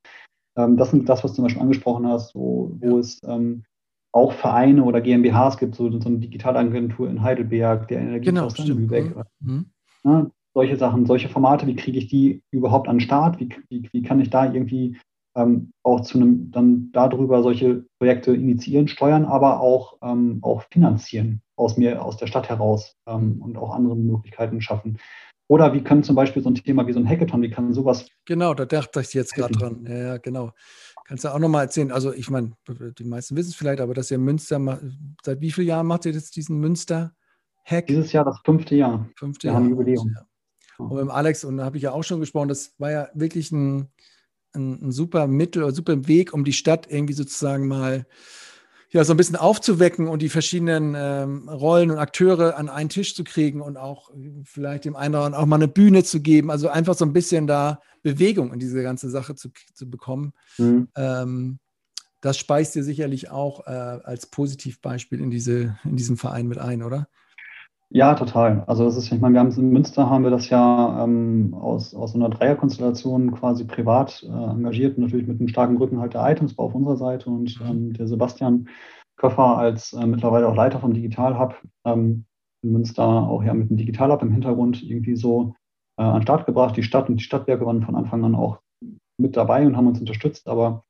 Ähm, 0.57 0.77
das 0.77 0.91
sind 0.91 1.09
das, 1.09 1.23
was 1.23 1.31
du 1.31 1.35
zum 1.37 1.45
Beispiel 1.45 1.61
angesprochen 1.61 2.07
hast, 2.07 2.33
so, 2.33 2.75
wo 2.79 2.99
es 2.99 3.21
ähm, 3.25 3.63
auch 4.11 4.33
Vereine 4.33 4.83
oder 4.83 5.01
GmbHs 5.01 5.57
gibt, 5.57 5.75
so, 5.75 5.91
so 5.99 6.07
eine 6.07 6.19
Digitalagentur 6.19 7.09
in 7.09 7.21
Heidelberg, 7.21 7.87
der 7.87 8.01
Energieversorger 8.01 8.63
genau, 8.63 8.75
in 8.75 8.81
Lübeck. 8.81 9.15
Mhm. 9.39 9.65
Ja, 10.03 10.27
solche 10.53 10.77
Sachen, 10.77 11.05
solche 11.05 11.29
Formate, 11.29 11.65
wie 11.65 11.75
kriege 11.75 11.97
ich 11.97 12.07
die 12.07 12.41
überhaupt 12.51 12.87
an 12.87 12.97
den 12.97 13.01
Start? 13.01 13.39
Wie, 13.39 13.49
wie, 13.69 13.89
wie 13.91 14.03
kann 14.03 14.19
ich 14.19 14.29
da 14.29 14.51
irgendwie 14.51 14.97
ähm, 15.35 15.71
auch 15.83 16.01
zu 16.01 16.17
einem, 16.17 16.51
dann 16.51 16.91
darüber 16.91 17.41
solche 17.43 17.85
Projekte 17.99 18.33
initiieren, 18.33 18.87
steuern, 18.87 19.25
aber 19.25 19.59
auch, 19.59 19.97
ähm, 20.01 20.39
auch 20.41 20.63
finanzieren 20.71 21.41
aus 21.55 21.77
mir, 21.77 22.03
aus 22.03 22.17
der 22.17 22.27
Stadt 22.27 22.49
heraus 22.49 22.95
ähm, 23.07 23.41
und 23.41 23.57
auch 23.57 23.73
andere 23.73 23.95
Möglichkeiten 23.95 24.61
schaffen. 24.61 24.97
Oder 25.47 25.73
wie 25.73 25.83
können 25.83 26.03
zum 26.03 26.15
Beispiel 26.15 26.41
so 26.41 26.49
ein 26.49 26.55
Thema 26.55 26.87
wie 26.87 26.93
so 26.93 26.99
ein 26.99 27.07
Hackathon, 27.07 27.41
wie 27.41 27.49
kann 27.49 27.73
sowas. 27.73 28.07
Genau, 28.25 28.53
da 28.53 28.65
dachte 28.65 29.01
ich 29.01 29.13
jetzt 29.13 29.35
gerade 29.35 29.53
dran. 29.53 29.85
Ja, 29.87 29.97
ja, 29.97 30.17
genau. 30.17 30.51
Kannst 31.05 31.25
du 31.25 31.29
auch 31.29 31.39
nochmal 31.39 31.65
erzählen? 31.65 31.91
Also, 31.91 32.13
ich 32.13 32.29
meine, 32.29 32.53
die 32.97 33.03
meisten 33.03 33.35
wissen 33.35 33.49
es 33.49 33.55
vielleicht, 33.55 33.81
aber 33.81 33.93
dass 33.93 34.09
ihr 34.09 34.17
Münster, 34.17 34.79
seit 35.21 35.41
wie 35.41 35.51
vielen 35.51 35.67
Jahren 35.67 35.85
macht 35.85 36.05
ihr 36.05 36.13
jetzt 36.13 36.35
diesen 36.37 36.59
Münster-Hack? 36.59 37.87
Dieses 37.87 38.13
Jahr 38.13 38.23
das 38.23 38.39
fünfte 38.45 38.75
Jahr. 38.75 39.07
Fünfte 39.17 39.47
Wir 39.47 39.51
Jahr. 39.51 39.61
Haben 39.61 39.69
Jubiläum. 39.69 40.15
Ja. 40.15 40.25
Und 40.85 41.03
mit 41.05 41.13
Alex, 41.13 41.43
und 41.43 41.57
da 41.57 41.65
habe 41.65 41.77
ich 41.77 41.83
ja 41.83 41.91
auch 41.91 42.03
schon 42.03 42.21
gesprochen, 42.21 42.47
das 42.47 42.73
war 42.79 42.91
ja 42.91 43.09
wirklich 43.13 43.51
ein, 43.51 43.89
ein, 44.53 44.87
ein 44.87 44.91
super 44.91 45.27
Mittel 45.27 45.63
oder 45.63 45.73
super 45.73 46.07
Weg, 46.07 46.33
um 46.33 46.43
die 46.43 46.53
Stadt 46.53 46.87
irgendwie 46.89 47.13
sozusagen 47.13 47.67
mal 47.67 48.05
ja, 48.93 49.03
so 49.03 49.13
ein 49.13 49.17
bisschen 49.17 49.35
aufzuwecken 49.35 50.07
und 50.07 50.21
die 50.21 50.29
verschiedenen 50.29 50.93
ähm, 50.95 51.49
Rollen 51.49 51.89
und 51.89 51.97
Akteure 51.97 52.57
an 52.57 52.69
einen 52.69 52.89
Tisch 52.89 53.15
zu 53.15 53.23
kriegen 53.23 53.59
und 53.59 53.75
auch 53.75 54.11
vielleicht 54.43 54.85
dem 54.85 54.95
einen 54.95 55.15
oder 55.15 55.25
anderen 55.25 55.43
auch 55.43 55.47
mal 55.47 55.55
eine 55.55 55.67
Bühne 55.67 56.03
zu 56.03 56.21
geben. 56.21 56.51
Also 56.51 56.69
einfach 56.69 56.93
so 56.93 57.03
ein 57.03 57.11
bisschen 57.11 57.47
da 57.47 57.81
Bewegung 58.03 58.53
in 58.53 58.59
diese 58.59 58.83
ganze 58.83 59.09
Sache 59.09 59.33
zu, 59.33 59.49
zu 59.73 59.89
bekommen. 59.89 60.33
Mhm. 60.59 60.89
Ähm, 60.95 61.59
das 62.21 62.37
speist 62.37 62.75
ihr 62.75 62.83
sicherlich 62.83 63.31
auch 63.31 63.65
äh, 63.65 63.71
als 63.71 64.27
Positivbeispiel 64.27 65.19
in, 65.19 65.31
diese, 65.31 65.77
in 65.83 65.95
diesen 65.95 66.15
Verein 66.15 66.47
mit 66.47 66.59
ein, 66.59 66.83
oder? 66.83 67.07
Ja, 67.95 68.15
total. 68.15 68.63
Also 68.65 68.85
das 68.85 68.97
ist, 68.97 69.11
ich 69.11 69.21
meine, 69.21 69.35
wir 69.35 69.39
haben 69.39 69.51
in 69.51 69.69
Münster 69.69 70.09
haben 70.09 70.23
wir 70.23 70.31
das 70.31 70.49
ja 70.49 71.03
ähm, 71.03 71.53
aus, 71.53 71.93
aus 71.93 72.15
einer 72.15 72.27
Dreierkonstellation 72.27 73.31
quasi 73.33 73.65
privat 73.65 74.23
äh, 74.23 74.27
engagiert, 74.27 74.97
natürlich 74.97 75.27
mit 75.27 75.39
einem 75.39 75.47
starken 75.47 75.77
Rückenhalt 75.77 76.15
der 76.15 76.27
Items 76.27 76.57
auf 76.57 76.73
unserer 76.73 76.97
Seite 76.97 77.29
und 77.29 77.61
mhm. 77.61 77.67
ähm, 77.67 77.93
der 77.93 78.07
Sebastian 78.07 78.67
Köffer 79.15 79.59
als 79.59 79.93
äh, 79.93 80.07
mittlerweile 80.07 80.47
auch 80.47 80.55
Leiter 80.55 80.79
vom 80.79 80.95
Digital 80.95 81.37
Hub 81.37 81.61
ähm, 81.85 82.25
in 82.63 82.71
Münster 82.71 83.05
auch 83.05 83.43
ja 83.43 83.53
mit 83.53 83.69
dem 83.69 83.77
Digital 83.77 84.11
Hub 84.11 84.23
im 84.23 84.31
Hintergrund 84.31 84.81
irgendwie 84.81 85.15
so 85.15 85.53
äh, 85.99 86.01
an 86.01 86.15
den 86.15 86.23
Start 86.23 86.47
gebracht. 86.47 86.75
Die 86.75 86.81
Stadt 86.81 87.09
und 87.09 87.17
die 87.17 87.23
Stadtwerke 87.23 87.63
waren 87.63 87.83
von 87.83 87.95
Anfang 87.95 88.25
an 88.25 88.33
auch 88.33 88.57
mit 89.19 89.37
dabei 89.37 89.67
und 89.67 89.77
haben 89.77 89.85
uns 89.85 89.99
unterstützt, 89.99 90.47
aber 90.47 90.83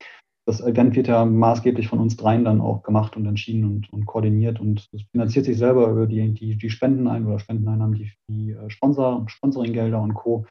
das 0.46 0.62
Event 0.62 0.96
wird 0.96 1.08
ja 1.08 1.24
maßgeblich 1.26 1.88
von 1.88 2.00
uns 2.00 2.18
dreien 2.18 2.44
dann 2.44 2.60
auch 2.60 2.84
gemacht 2.84 3.16
und 3.16 3.26
entschieden 3.26 3.64
und, 3.66 3.94
und 3.94 4.06
koordiniert 4.06 4.60
und 4.60 4.90
es 4.92 5.04
finanziert 5.12 5.46
sich 5.46 5.58
selber 5.58 5.88
über 5.90 6.06
die, 6.06 6.34
die, 6.34 6.58
die 6.58 6.70
Spendenein 6.70 7.26
oder 7.26 7.40
Spendeneinnahmen, 7.40 7.96
die, 7.96 8.12
die 8.28 8.52
äh, 8.52 8.70
Sponsor, 8.70 9.26
Sponsoringgelder 9.28 10.02
und 10.02 10.14
Co. 10.16 10.46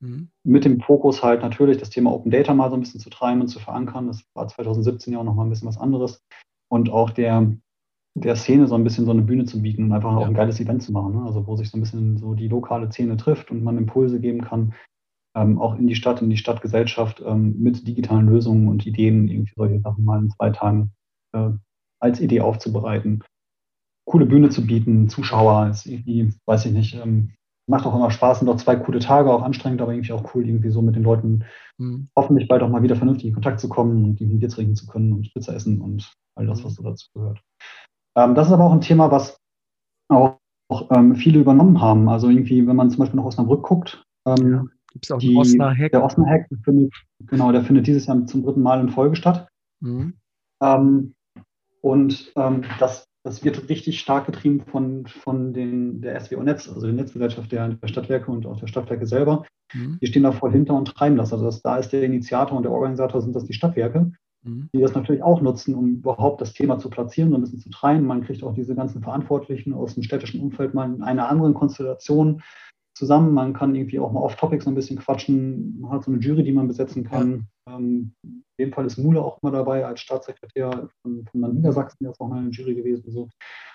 Mhm. 0.00 0.30
Mit 0.44 0.64
dem 0.64 0.80
Fokus 0.80 1.22
halt 1.22 1.42
natürlich 1.42 1.78
das 1.78 1.90
Thema 1.90 2.12
Open 2.12 2.30
Data 2.30 2.54
mal 2.54 2.70
so 2.70 2.76
ein 2.76 2.80
bisschen 2.80 3.00
zu 3.00 3.10
treiben 3.10 3.42
und 3.42 3.48
zu 3.48 3.58
verankern. 3.58 4.06
Das 4.06 4.24
war 4.34 4.48
2017 4.48 5.12
ja 5.12 5.18
auch 5.18 5.24
nochmal 5.24 5.46
ein 5.46 5.50
bisschen 5.50 5.68
was 5.68 5.78
anderes. 5.78 6.22
Und 6.70 6.90
auch 6.90 7.10
der, 7.10 7.52
der 8.14 8.36
Szene 8.36 8.66
so 8.66 8.74
ein 8.74 8.84
bisschen 8.84 9.04
so 9.04 9.10
eine 9.10 9.22
Bühne 9.22 9.44
zu 9.44 9.60
bieten 9.60 9.84
und 9.84 9.92
einfach 9.92 10.12
ja. 10.12 10.18
auch 10.18 10.26
ein 10.26 10.34
geiles 10.34 10.58
Event 10.58 10.82
zu 10.82 10.92
machen. 10.92 11.16
Ne? 11.16 11.22
Also 11.22 11.46
wo 11.46 11.56
sich 11.56 11.70
so 11.70 11.76
ein 11.76 11.80
bisschen 11.80 12.16
so 12.16 12.34
die 12.34 12.48
lokale 12.48 12.90
Szene 12.90 13.18
trifft 13.18 13.50
und 13.50 13.62
man 13.62 13.76
Impulse 13.76 14.20
geben 14.20 14.40
kann, 14.40 14.74
ähm, 15.34 15.60
auch 15.60 15.76
in 15.76 15.86
die 15.86 15.96
Stadt, 15.96 16.22
in 16.22 16.30
die 16.30 16.36
Stadtgesellschaft 16.36 17.22
ähm, 17.24 17.56
mit 17.58 17.86
digitalen 17.86 18.26
Lösungen 18.26 18.68
und 18.68 18.86
Ideen, 18.86 19.28
irgendwie 19.28 19.52
solche 19.56 19.80
Sachen 19.80 20.04
mal 20.04 20.20
in 20.20 20.30
zwei 20.30 20.50
Tagen 20.50 20.92
äh, 21.32 21.50
als 22.00 22.20
Idee 22.20 22.40
aufzubereiten. 22.40 23.22
Coole 24.06 24.26
Bühne 24.26 24.50
zu 24.50 24.66
bieten, 24.66 25.08
Zuschauer, 25.08 25.68
ist 25.68 25.86
irgendwie, 25.86 26.32
weiß 26.46 26.66
ich 26.66 26.72
nicht, 26.72 26.94
ähm, 26.94 27.32
macht 27.66 27.86
auch 27.86 27.94
immer 27.94 28.10
Spaß, 28.10 28.40
sind 28.40 28.48
auch 28.48 28.56
zwei 28.56 28.76
coole 28.76 28.98
Tage, 28.98 29.32
auch 29.32 29.42
anstrengend, 29.42 29.80
aber 29.80 29.92
irgendwie 29.92 30.12
auch 30.12 30.34
cool, 30.34 30.46
irgendwie 30.46 30.70
so 30.70 30.82
mit 30.82 30.96
den 30.96 31.02
Leuten 31.02 31.44
mhm. 31.78 32.08
hoffentlich 32.16 32.46
bald 32.46 32.62
auch 32.62 32.68
mal 32.68 32.82
wieder 32.82 32.96
vernünftig 32.96 33.28
in 33.28 33.34
Kontakt 33.34 33.60
zu 33.60 33.68
kommen 33.68 34.04
und 34.04 34.20
irgendwie 34.20 34.38
Bier 34.38 34.48
trinken 34.50 34.76
zu 34.76 34.86
können 34.86 35.12
und 35.12 35.32
Pizza 35.32 35.54
essen 35.54 35.80
und 35.80 36.12
all 36.36 36.46
das, 36.46 36.62
was 36.64 36.74
so 36.74 36.82
dazu 36.82 37.08
gehört. 37.14 37.40
Ähm, 38.16 38.34
das 38.34 38.48
ist 38.48 38.52
aber 38.52 38.64
auch 38.64 38.72
ein 38.72 38.82
Thema, 38.82 39.10
was 39.10 39.38
auch, 40.10 40.38
auch 40.68 40.90
ähm, 40.90 41.16
viele 41.16 41.40
übernommen 41.40 41.80
haben. 41.80 42.08
Also 42.08 42.28
irgendwie, 42.28 42.66
wenn 42.66 42.76
man 42.76 42.90
zum 42.90 43.00
Beispiel 43.00 43.16
nach 43.16 43.26
Osnabrück 43.26 43.62
guckt, 43.62 44.04
ähm, 44.26 44.70
Gibt 44.94 45.06
es 45.06 45.10
auch 45.10 45.20
Osnabrück 45.20 45.78
Hack? 45.78 45.90
Der 45.90 46.02
Hack, 46.02 46.48
findet, 46.62 46.94
genau, 47.26 47.50
der 47.50 47.62
findet 47.62 47.86
dieses 47.86 48.06
Jahr 48.06 48.24
zum 48.26 48.44
dritten 48.44 48.62
Mal 48.62 48.80
in 48.80 48.88
Folge 48.88 49.16
statt. 49.16 49.48
Mhm. 49.80 50.14
Ähm, 50.62 51.14
und 51.80 52.32
ähm, 52.36 52.62
das, 52.78 53.08
das 53.24 53.44
wird 53.44 53.68
richtig 53.68 53.98
stark 53.98 54.26
getrieben 54.26 54.60
von, 54.60 55.06
von 55.08 55.52
den, 55.52 56.00
der 56.00 56.20
SWO 56.20 56.42
Netz, 56.44 56.68
also 56.68 56.82
der 56.82 56.94
Netzgesellschaft 56.94 57.50
der, 57.50 57.70
der 57.70 57.88
Stadtwerke 57.88 58.30
und 58.30 58.46
auch 58.46 58.58
der 58.58 58.68
Stadtwerke 58.68 59.06
selber. 59.06 59.44
Mhm. 59.74 59.98
Die 60.00 60.06
stehen 60.06 60.22
da 60.22 60.30
voll 60.30 60.52
hinter 60.52 60.74
und 60.74 60.86
treiben 60.86 61.16
das. 61.16 61.32
Also 61.32 61.44
das, 61.44 61.60
da 61.60 61.76
ist 61.76 61.90
der 61.90 62.04
Initiator 62.04 62.56
und 62.56 62.62
der 62.62 62.72
Organisator 62.72 63.20
sind 63.20 63.34
das 63.34 63.46
die 63.46 63.52
Stadtwerke, 63.52 64.12
mhm. 64.44 64.68
die 64.72 64.80
das 64.80 64.94
natürlich 64.94 65.24
auch 65.24 65.40
nutzen, 65.40 65.74
um 65.74 65.96
überhaupt 65.96 66.40
das 66.40 66.52
Thema 66.52 66.78
zu 66.78 66.88
platzieren 66.88 67.30
und 67.30 67.40
ein 67.40 67.42
bisschen 67.42 67.60
zu 67.60 67.70
treiben. 67.70 68.06
Man 68.06 68.22
kriegt 68.22 68.44
auch 68.44 68.54
diese 68.54 68.76
ganzen 68.76 69.02
Verantwortlichen 69.02 69.74
aus 69.74 69.94
dem 69.94 70.04
städtischen 70.04 70.40
Umfeld 70.40 70.72
mal 70.72 70.94
in 70.94 71.02
einer 71.02 71.28
anderen 71.28 71.54
Konstellation 71.54 72.40
zusammen. 72.94 73.34
Man 73.34 73.52
kann 73.52 73.74
irgendwie 73.74 73.98
auch 73.98 74.12
mal 74.12 74.20
off-topic 74.20 74.62
so 74.62 74.70
ein 74.70 74.74
bisschen 74.74 74.98
quatschen. 74.98 75.80
Man 75.80 75.90
hat 75.90 76.04
so 76.04 76.10
eine 76.10 76.20
Jury, 76.20 76.44
die 76.44 76.52
man 76.52 76.68
besetzen 76.68 77.04
kann. 77.04 77.48
Ja. 77.66 77.76
Ähm, 77.76 78.14
in 78.22 78.44
dem 78.58 78.72
Fall 78.72 78.86
ist 78.86 78.98
Mule 78.98 79.22
auch 79.22 79.42
immer 79.42 79.52
dabei 79.52 79.84
als 79.84 80.00
Staatssekretär 80.00 80.88
von, 81.02 81.24
von 81.26 81.54
Niedersachsen, 81.54 82.04
der 82.04 82.12
ist 82.12 82.20
auch 82.20 82.28
mal 82.28 82.38
eine 82.38 82.50
Jury 82.50 82.74
gewesen. 82.74 83.10
So. 83.10 83.28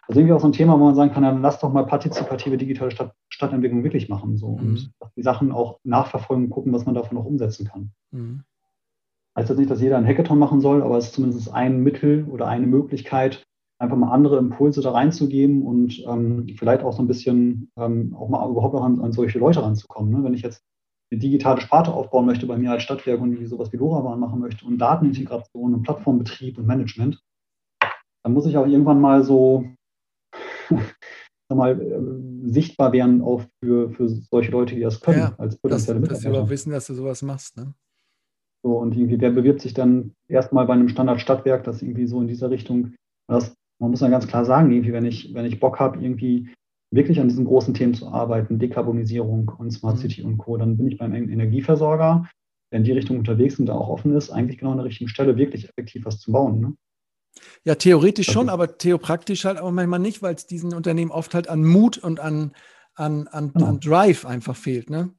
Also 0.08 0.20
irgendwie 0.20 0.34
auch 0.34 0.40
so 0.40 0.48
ein 0.48 0.54
Thema, 0.54 0.80
wo 0.80 0.86
man 0.86 0.96
sagen 0.96 1.12
kann, 1.12 1.24
dann 1.24 1.41
lass 1.41 1.60
doch 1.60 1.72
mal 1.72 1.86
partizipative 1.86 2.58
digitale 2.58 2.91
Stadt, 2.91 3.14
Stadtentwicklung 3.30 3.84
wirklich 3.84 4.10
machen. 4.10 4.38
So. 4.38 4.58
Mhm. 4.58 4.60
Und 4.60 4.94
die 5.16 5.24
Sachen 5.24 5.52
auch 5.52 5.80
nachverfolgen, 5.84 6.46
und 6.46 6.52
gucken, 6.52 6.74
was 6.74 6.86
man 6.86 6.96
davon 6.96 7.18
auch 7.18 7.26
umsetzen 7.26 7.68
kann. 7.68 7.91
Mhm. 8.12 8.44
Heißt 9.38 9.50
jetzt 9.50 9.60
nicht, 9.60 9.70
dass 9.70 9.82
jeder 9.82 9.98
ein 9.98 10.08
Hackathon 10.08 10.40
machen 10.40 10.62
soll, 10.62 10.82
aber 10.82 10.98
es 10.98 11.08
ist 11.08 11.14
zumindest 11.14 11.54
ein 11.54 11.84
Mittel 11.84 12.26
oder 12.26 12.48
eine 12.48 12.68
Möglichkeit, 12.68 13.44
einfach 13.80 13.98
mal 13.98 14.12
andere 14.12 14.38
Impulse 14.38 14.82
da 14.82 14.92
reinzugeben 14.92 15.64
und 15.64 16.04
ähm, 16.06 16.48
vielleicht 16.58 16.84
auch 16.84 16.94
so 16.94 17.02
ein 17.02 17.08
bisschen 17.08 17.72
ähm, 17.78 18.14
auch 18.16 18.30
mal 18.30 18.50
überhaupt 18.50 18.74
noch 18.74 18.84
an, 18.84 19.02
an 19.02 19.14
solche 19.14 19.40
Leute 19.40 19.64
ranzukommen. 19.64 20.12
Ne? 20.12 20.24
Wenn 20.24 20.34
ich 20.34 20.42
jetzt 20.42 20.62
eine 21.12 21.20
digitale 21.20 21.62
Sparte 21.62 21.94
aufbauen 21.94 22.26
möchte 22.26 22.46
bei 22.46 22.58
mir 22.58 22.72
als 22.72 22.84
Stadtwerk 22.84 23.22
und 23.22 23.44
sowas 23.48 23.72
wie 23.72 23.78
LoRaWAN 23.78 24.20
machen 24.20 24.40
möchte 24.40 24.66
und 24.66 24.78
Datenintegration 24.78 25.74
und 25.74 25.84
Plattformbetrieb 25.84 26.58
und 26.58 26.68
Management, 26.68 27.22
dann 28.24 28.34
muss 28.34 28.46
ich 28.46 28.58
auch 28.58 28.68
irgendwann 28.68 29.00
mal 29.00 29.24
so 29.24 29.66
mal, 31.50 31.82
äh, 31.82 32.50
sichtbar 32.52 32.92
werden 32.92 33.22
auch 33.22 33.44
für, 33.64 33.90
für 33.92 34.10
solche 34.10 34.52
Leute, 34.52 34.76
die 34.76 34.82
das 34.82 35.00
können, 35.00 35.20
ja, 35.20 35.36
als 35.38 35.58
potenzielle 35.58 36.00
dass, 36.02 36.10
Mitarbeiter. 36.10 36.30
Dass 36.30 36.38
sie 36.38 36.44
auch 36.46 36.50
wissen, 36.50 36.72
dass 36.72 36.88
du 36.88 36.94
sowas 36.94 37.22
machst. 37.22 37.58
Ne? 37.58 37.74
So, 38.64 38.78
und 38.78 38.96
irgendwie, 38.96 39.18
der 39.18 39.32
bewirbt 39.32 39.62
sich 39.62 39.74
dann 39.74 40.14
erstmal 40.28 40.66
bei 40.66 40.74
einem 40.74 40.90
Standard-Stadtwerk, 40.90 41.64
das 41.64 41.82
irgendwie 41.82 42.08
so 42.08 42.20
in 42.20 42.28
dieser 42.28 42.50
Richtung, 42.50 42.94
das 43.28 43.56
man 43.80 43.92
muss 43.92 44.02
ja 44.02 44.10
ganz 44.10 44.28
klar 44.28 44.46
sagen, 44.46 44.72
irgendwie, 44.72 44.94
wenn 44.94 45.06
ich, 45.06 45.34
wenn 45.34 45.46
ich 45.46 45.60
Bock 45.60 45.80
habe, 45.80 46.00
irgendwie 46.00 46.50
wirklich 46.92 47.20
an 47.20 47.30
diesen 47.30 47.46
großen 47.46 47.74
Themen 47.74 47.94
zu 47.94 48.08
arbeiten, 48.08 48.60
Dekarbonisierung 48.60 49.50
und 49.58 49.72
Smart 49.72 49.98
mhm. 49.98 50.02
City 50.02 50.24
und 50.24 50.38
Co., 50.38 50.58
dann 50.58 50.78
bin 50.78 50.88
ich 50.88 50.98
beim 50.98 51.14
Energieversorger, 51.14 52.28
der 52.72 52.78
in 52.78 52.84
die 52.84 52.92
Richtung 52.92 53.18
unterwegs 53.18 53.60
und 53.60 53.68
da 53.68 53.74
auch 53.74 53.90
offen 53.90 54.16
ist, 54.16 54.30
eigentlich 54.30 54.58
genau 54.58 54.72
an 54.72 54.78
der 54.78 54.86
richtigen 54.86 55.10
Stelle 55.10 55.38
wirklich 55.38 55.70
effektiv 55.70 56.06
was 56.06 56.20
zu 56.20 56.32
bauen. 56.32 56.60
Ne? 56.60 56.74
Ja, 57.64 57.76
theoretisch 57.76 58.30
also, 58.30 58.42
schon, 58.42 58.50
aber 58.50 58.78
theopraktisch 58.78 59.46
halt 59.46 59.60
auch 59.60 59.72
manchmal 59.72 60.00
nicht, 60.00 60.22
weil 60.22 60.36
es 60.36 60.48
diesen 60.48 60.74
Unternehmen 60.74 61.12
oft 61.12 61.34
halt 61.34 61.48
an 61.48 61.64
Mut 61.64 61.98
und 61.98 62.20
an, 62.20 62.54
an, 62.96 63.28
an, 63.28 63.54
genau. 63.54 63.68
an 63.68 63.80
Drive 63.80 64.26
einfach 64.26 64.56
fehlt. 64.56 64.90
Ne? 64.90 65.14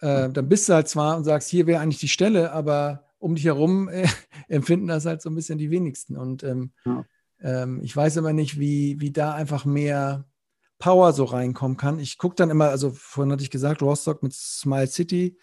Äh, 0.00 0.30
dann 0.30 0.48
bist 0.48 0.68
du 0.68 0.74
halt 0.74 0.88
zwar 0.88 1.16
und 1.16 1.24
sagst, 1.24 1.48
hier 1.48 1.66
wäre 1.66 1.80
eigentlich 1.80 2.00
die 2.00 2.08
Stelle, 2.08 2.52
aber 2.52 3.08
um 3.18 3.34
dich 3.34 3.46
herum 3.46 3.88
äh, 3.88 4.06
empfinden 4.48 4.88
das 4.88 5.06
halt 5.06 5.22
so 5.22 5.30
ein 5.30 5.34
bisschen 5.34 5.58
die 5.58 5.70
wenigsten. 5.70 6.16
Und 6.16 6.42
ähm, 6.44 6.72
ja. 6.84 7.04
Ähm, 7.42 7.80
ich 7.82 7.94
weiß 7.94 8.18
aber 8.18 8.32
nicht, 8.32 8.58
wie, 8.58 9.00
wie 9.00 9.12
da 9.12 9.34
einfach 9.34 9.64
mehr 9.64 10.26
Power 10.78 11.12
so 11.12 11.24
reinkommen 11.24 11.76
kann. 11.76 11.98
Ich 11.98 12.18
gucke 12.18 12.36
dann 12.36 12.50
immer, 12.50 12.68
also 12.68 12.90
vorhin 12.90 13.32
hatte 13.32 13.42
ich 13.42 13.50
gesagt, 13.50 13.82
Rostock 13.82 14.22
mit 14.22 14.32
Smile 14.32 14.86
City, 14.86 15.38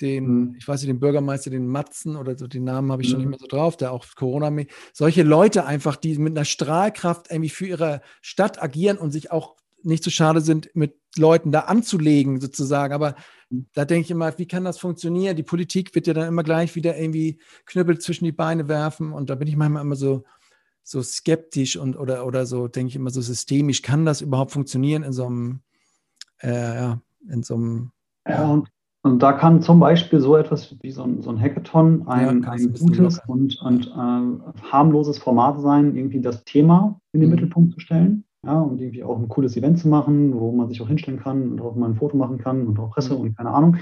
den, 0.00 0.26
mhm. 0.26 0.54
ich 0.58 0.66
weiß 0.66 0.82
nicht, 0.82 0.90
den 0.90 1.00
Bürgermeister, 1.00 1.50
den 1.50 1.66
Matzen 1.66 2.16
oder 2.16 2.36
so, 2.36 2.46
den 2.46 2.64
Namen 2.64 2.92
habe 2.92 3.02
ich 3.02 3.08
mhm. 3.08 3.12
schon 3.12 3.20
nicht 3.20 3.30
mehr 3.30 3.38
so 3.38 3.46
drauf, 3.46 3.76
der 3.76 3.92
auch 3.92 4.04
Corona, 4.14 4.52
solche 4.92 5.22
Leute 5.22 5.64
einfach, 5.64 5.96
die 5.96 6.18
mit 6.18 6.36
einer 6.36 6.44
Strahlkraft 6.44 7.30
irgendwie 7.30 7.48
für 7.48 7.66
ihre 7.66 8.02
Stadt 8.20 8.62
agieren 8.62 8.98
und 8.98 9.12
sich 9.12 9.30
auch 9.30 9.56
nicht 9.82 10.02
so 10.02 10.10
schade 10.10 10.40
sind, 10.40 10.70
mit 10.74 10.96
Leuten 11.16 11.52
da 11.52 11.60
anzulegen, 11.60 12.40
sozusagen. 12.40 12.92
Aber 12.92 13.14
mhm. 13.50 13.66
da 13.72 13.84
denke 13.84 14.04
ich 14.04 14.10
immer, 14.10 14.36
wie 14.38 14.48
kann 14.48 14.64
das 14.64 14.78
funktionieren? 14.78 15.36
Die 15.36 15.42
Politik 15.42 15.94
wird 15.94 16.06
ja 16.06 16.14
dann 16.14 16.28
immer 16.28 16.42
gleich 16.42 16.74
wieder 16.74 16.98
irgendwie 16.98 17.40
Knüppel 17.66 17.98
zwischen 17.98 18.24
die 18.24 18.32
Beine 18.32 18.68
werfen. 18.68 19.12
Und 19.12 19.30
da 19.30 19.36
bin 19.36 19.48
ich 19.48 19.56
manchmal 19.56 19.82
immer 19.82 19.96
so, 19.96 20.24
so 20.86 21.02
skeptisch 21.02 21.76
und 21.76 21.98
oder, 21.98 22.24
oder 22.24 22.46
so, 22.46 22.68
denke 22.68 22.90
ich 22.90 22.96
immer 22.96 23.10
so 23.10 23.20
systemisch. 23.20 23.82
Kann 23.82 24.04
das 24.04 24.20
überhaupt 24.20 24.52
funktionieren 24.52 25.02
in 25.02 25.12
so 25.12 25.26
einem, 25.26 25.60
äh, 26.40 26.76
ja, 26.76 27.00
in 27.28 27.42
so 27.42 27.56
einem. 27.56 27.90
Ja, 28.28 28.48
und, 28.48 28.68
und 29.02 29.20
da 29.20 29.32
kann 29.32 29.62
zum 29.62 29.80
Beispiel 29.80 30.20
so 30.20 30.36
etwas 30.36 30.76
wie 30.82 30.92
so 30.92 31.02
ein, 31.02 31.22
so 31.22 31.30
ein 31.30 31.40
Hackathon 31.40 32.06
ein, 32.06 32.42
ja, 32.42 32.50
ein 32.50 32.72
gutes 32.72 33.20
und, 33.26 33.60
und 33.62 33.86
äh, 33.88 34.62
harmloses 34.62 35.18
Format 35.18 35.60
sein, 35.60 35.96
irgendwie 35.96 36.20
das 36.20 36.44
Thema 36.44 37.00
in 37.12 37.20
den 37.20 37.30
mhm. 37.30 37.34
Mittelpunkt 37.34 37.74
zu 37.74 37.80
stellen 37.80 38.24
ja, 38.44 38.60
und 38.60 38.80
irgendwie 38.80 39.02
auch 39.02 39.18
ein 39.18 39.28
cooles 39.28 39.56
Event 39.56 39.78
zu 39.78 39.88
machen, 39.88 40.38
wo 40.38 40.52
man 40.52 40.68
sich 40.68 40.80
auch 40.80 40.88
hinstellen 40.88 41.18
kann 41.18 41.50
und 41.50 41.60
auch 41.60 41.74
mal 41.74 41.88
ein 41.88 41.96
Foto 41.96 42.16
machen 42.16 42.38
kann 42.38 42.66
und 42.66 42.78
auch 42.78 42.90
Presse 42.90 43.14
mhm. 43.14 43.20
und 43.20 43.36
keine 43.36 43.50
Ahnung. 43.50 43.76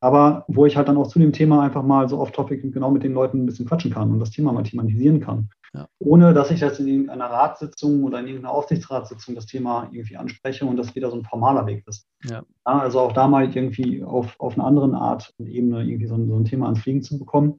Aber 0.00 0.44
wo 0.48 0.66
ich 0.66 0.76
halt 0.76 0.88
dann 0.88 0.96
auch 0.96 1.08
zu 1.08 1.18
dem 1.18 1.32
Thema 1.32 1.62
einfach 1.62 1.82
mal 1.82 2.08
so 2.08 2.20
off-topic 2.20 2.70
genau 2.70 2.90
mit 2.90 3.02
den 3.02 3.12
Leuten 3.12 3.42
ein 3.42 3.46
bisschen 3.46 3.66
quatschen 3.66 3.92
kann 3.92 4.12
und 4.12 4.20
das 4.20 4.30
Thema 4.30 4.52
mal 4.52 4.62
thematisieren 4.62 5.20
kann. 5.20 5.48
Ja. 5.72 5.88
Ohne 5.98 6.32
dass 6.34 6.52
ich 6.52 6.60
das 6.60 6.78
in 6.78 6.86
irgendeiner 6.86 7.24
Ratssitzung 7.24 8.04
oder 8.04 8.20
in 8.20 8.26
irgendeiner 8.26 8.54
Aufsichtsratssitzung 8.54 9.34
das 9.34 9.46
Thema 9.46 9.88
irgendwie 9.90 10.16
anspreche 10.16 10.64
und 10.64 10.76
das 10.76 10.94
wieder 10.94 11.10
so 11.10 11.16
ein 11.16 11.24
formaler 11.24 11.66
Weg 11.66 11.82
ist. 11.88 12.06
Ja. 12.22 12.44
Ja, 12.66 12.78
also 12.78 13.00
auch 13.00 13.12
da 13.12 13.26
mal 13.26 13.52
irgendwie 13.52 14.04
auf, 14.04 14.38
auf 14.38 14.54
eine 14.54 14.64
andere 14.64 14.94
Art 14.94 15.34
und 15.38 15.48
Ebene 15.48 15.82
irgendwie 15.82 16.06
so 16.06 16.14
ein, 16.14 16.28
so 16.28 16.36
ein 16.36 16.44
Thema 16.44 16.66
ans 16.66 16.80
Fliegen 16.80 17.02
zu 17.02 17.18
bekommen 17.18 17.58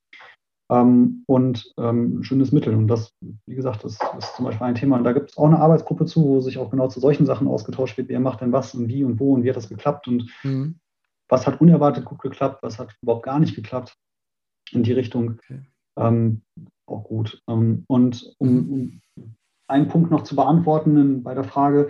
ähm, 0.69 1.23
und 1.27 1.73
ähm, 1.77 2.19
ein 2.19 2.23
schönes 2.23 2.51
Mittel. 2.51 2.75
Und 2.75 2.87
das, 2.87 3.13
wie 3.45 3.55
gesagt, 3.55 3.83
das 3.83 3.99
ist 4.17 4.35
zum 4.35 4.45
Beispiel 4.45 4.65
ein 4.65 4.75
Thema. 4.75 4.97
Und 4.97 5.03
da 5.03 5.13
gibt 5.13 5.31
es 5.31 5.37
auch 5.37 5.45
eine 5.45 5.59
Arbeitsgruppe 5.59 6.05
zu, 6.05 6.23
wo 6.23 6.41
sich 6.41 6.57
auch 6.57 6.71
genau 6.71 6.87
zu 6.87 6.99
solchen 6.99 7.25
Sachen 7.25 7.47
ausgetauscht 7.47 7.97
wird. 7.97 8.09
Wer 8.09 8.19
macht 8.19 8.41
denn 8.41 8.51
was 8.51 8.73
und 8.73 8.87
wie 8.87 9.03
und 9.03 9.19
wo 9.19 9.33
und 9.33 9.43
wie 9.43 9.49
hat 9.49 9.57
das 9.57 9.69
geklappt 9.69 10.07
und 10.07 10.29
mhm. 10.43 10.79
was 11.29 11.45
hat 11.45 11.61
unerwartet 11.61 12.05
gut 12.05 12.21
geklappt, 12.21 12.63
was 12.63 12.79
hat 12.79 12.95
überhaupt 13.01 13.25
gar 13.25 13.39
nicht 13.39 13.55
geklappt 13.55 13.95
in 14.71 14.83
die 14.83 14.93
Richtung. 14.93 15.39
Okay. 15.39 15.61
Ähm, 15.97 16.41
auch 16.87 17.03
gut. 17.03 17.41
Ähm, 17.47 17.83
und 17.87 18.35
um, 18.39 18.71
um 18.71 19.01
einen 19.67 19.87
Punkt 19.87 20.11
noch 20.11 20.23
zu 20.23 20.35
beantworten 20.35 21.23
bei 21.23 21.33
der 21.33 21.43
Frage, 21.43 21.89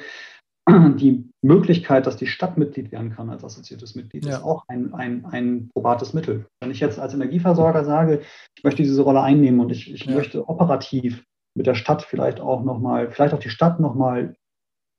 die 0.97 1.29
Möglichkeit, 1.41 2.07
dass 2.07 2.17
die 2.17 2.27
Stadt 2.27 2.57
Mitglied 2.57 2.91
werden 2.91 3.11
kann 3.11 3.29
als 3.29 3.43
assoziiertes 3.43 3.95
Mitglied, 3.95 4.25
ja. 4.25 4.37
ist 4.37 4.43
auch 4.43 4.63
ein, 4.67 4.93
ein, 4.93 5.25
ein 5.25 5.69
probates 5.73 6.13
Mittel. 6.13 6.47
Wenn 6.59 6.71
ich 6.71 6.79
jetzt 6.79 6.99
als 6.99 7.13
Energieversorger 7.13 7.83
sage, 7.83 8.21
ich 8.57 8.63
möchte 8.63 8.81
diese 8.81 9.01
Rolle 9.01 9.21
einnehmen 9.21 9.59
und 9.59 9.71
ich, 9.71 9.93
ich 9.93 10.05
ja. 10.05 10.15
möchte 10.15 10.49
operativ 10.49 11.23
mit 11.55 11.67
der 11.67 11.75
Stadt 11.75 12.01
vielleicht 12.01 12.39
auch 12.39 12.63
nochmal, 12.63 13.11
vielleicht 13.11 13.33
auch 13.33 13.39
die 13.39 13.49
Stadt 13.49 13.79
nochmal 13.79 14.35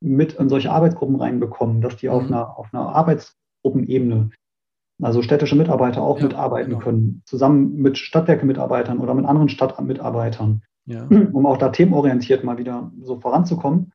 mit 0.01 0.35
in 0.35 0.49
solche 0.49 0.71
Arbeitsgruppen 0.71 1.17
reinbekommen, 1.17 1.81
dass 1.81 1.97
die 1.97 2.07
mhm. 2.07 2.13
auf, 2.13 2.23
einer, 2.27 2.59
auf 2.59 2.69
einer 2.73 2.95
Arbeitsgruppenebene, 2.95 4.31
also 5.03 5.21
städtische 5.23 5.57
Mitarbeiter 5.57 6.01
auch 6.03 6.19
ja, 6.19 6.25
mitarbeiten 6.25 6.71
genau. 6.71 6.83
können, 6.83 7.23
zusammen 7.27 7.77
mit 7.77 7.99
Stadtwerke-Mitarbeitern 7.99 8.99
oder 8.99 9.15
mit 9.15 9.27
anderen 9.27 9.49
Stadtmitarbeitern, 9.49 10.63
um 11.33 11.45
auch 11.45 11.57
da 11.57 11.71
themenorientiert 11.71 12.45
mal 12.45 12.57
wieder 12.57 12.93
so 13.03 13.21
voranzukommen 13.21 13.93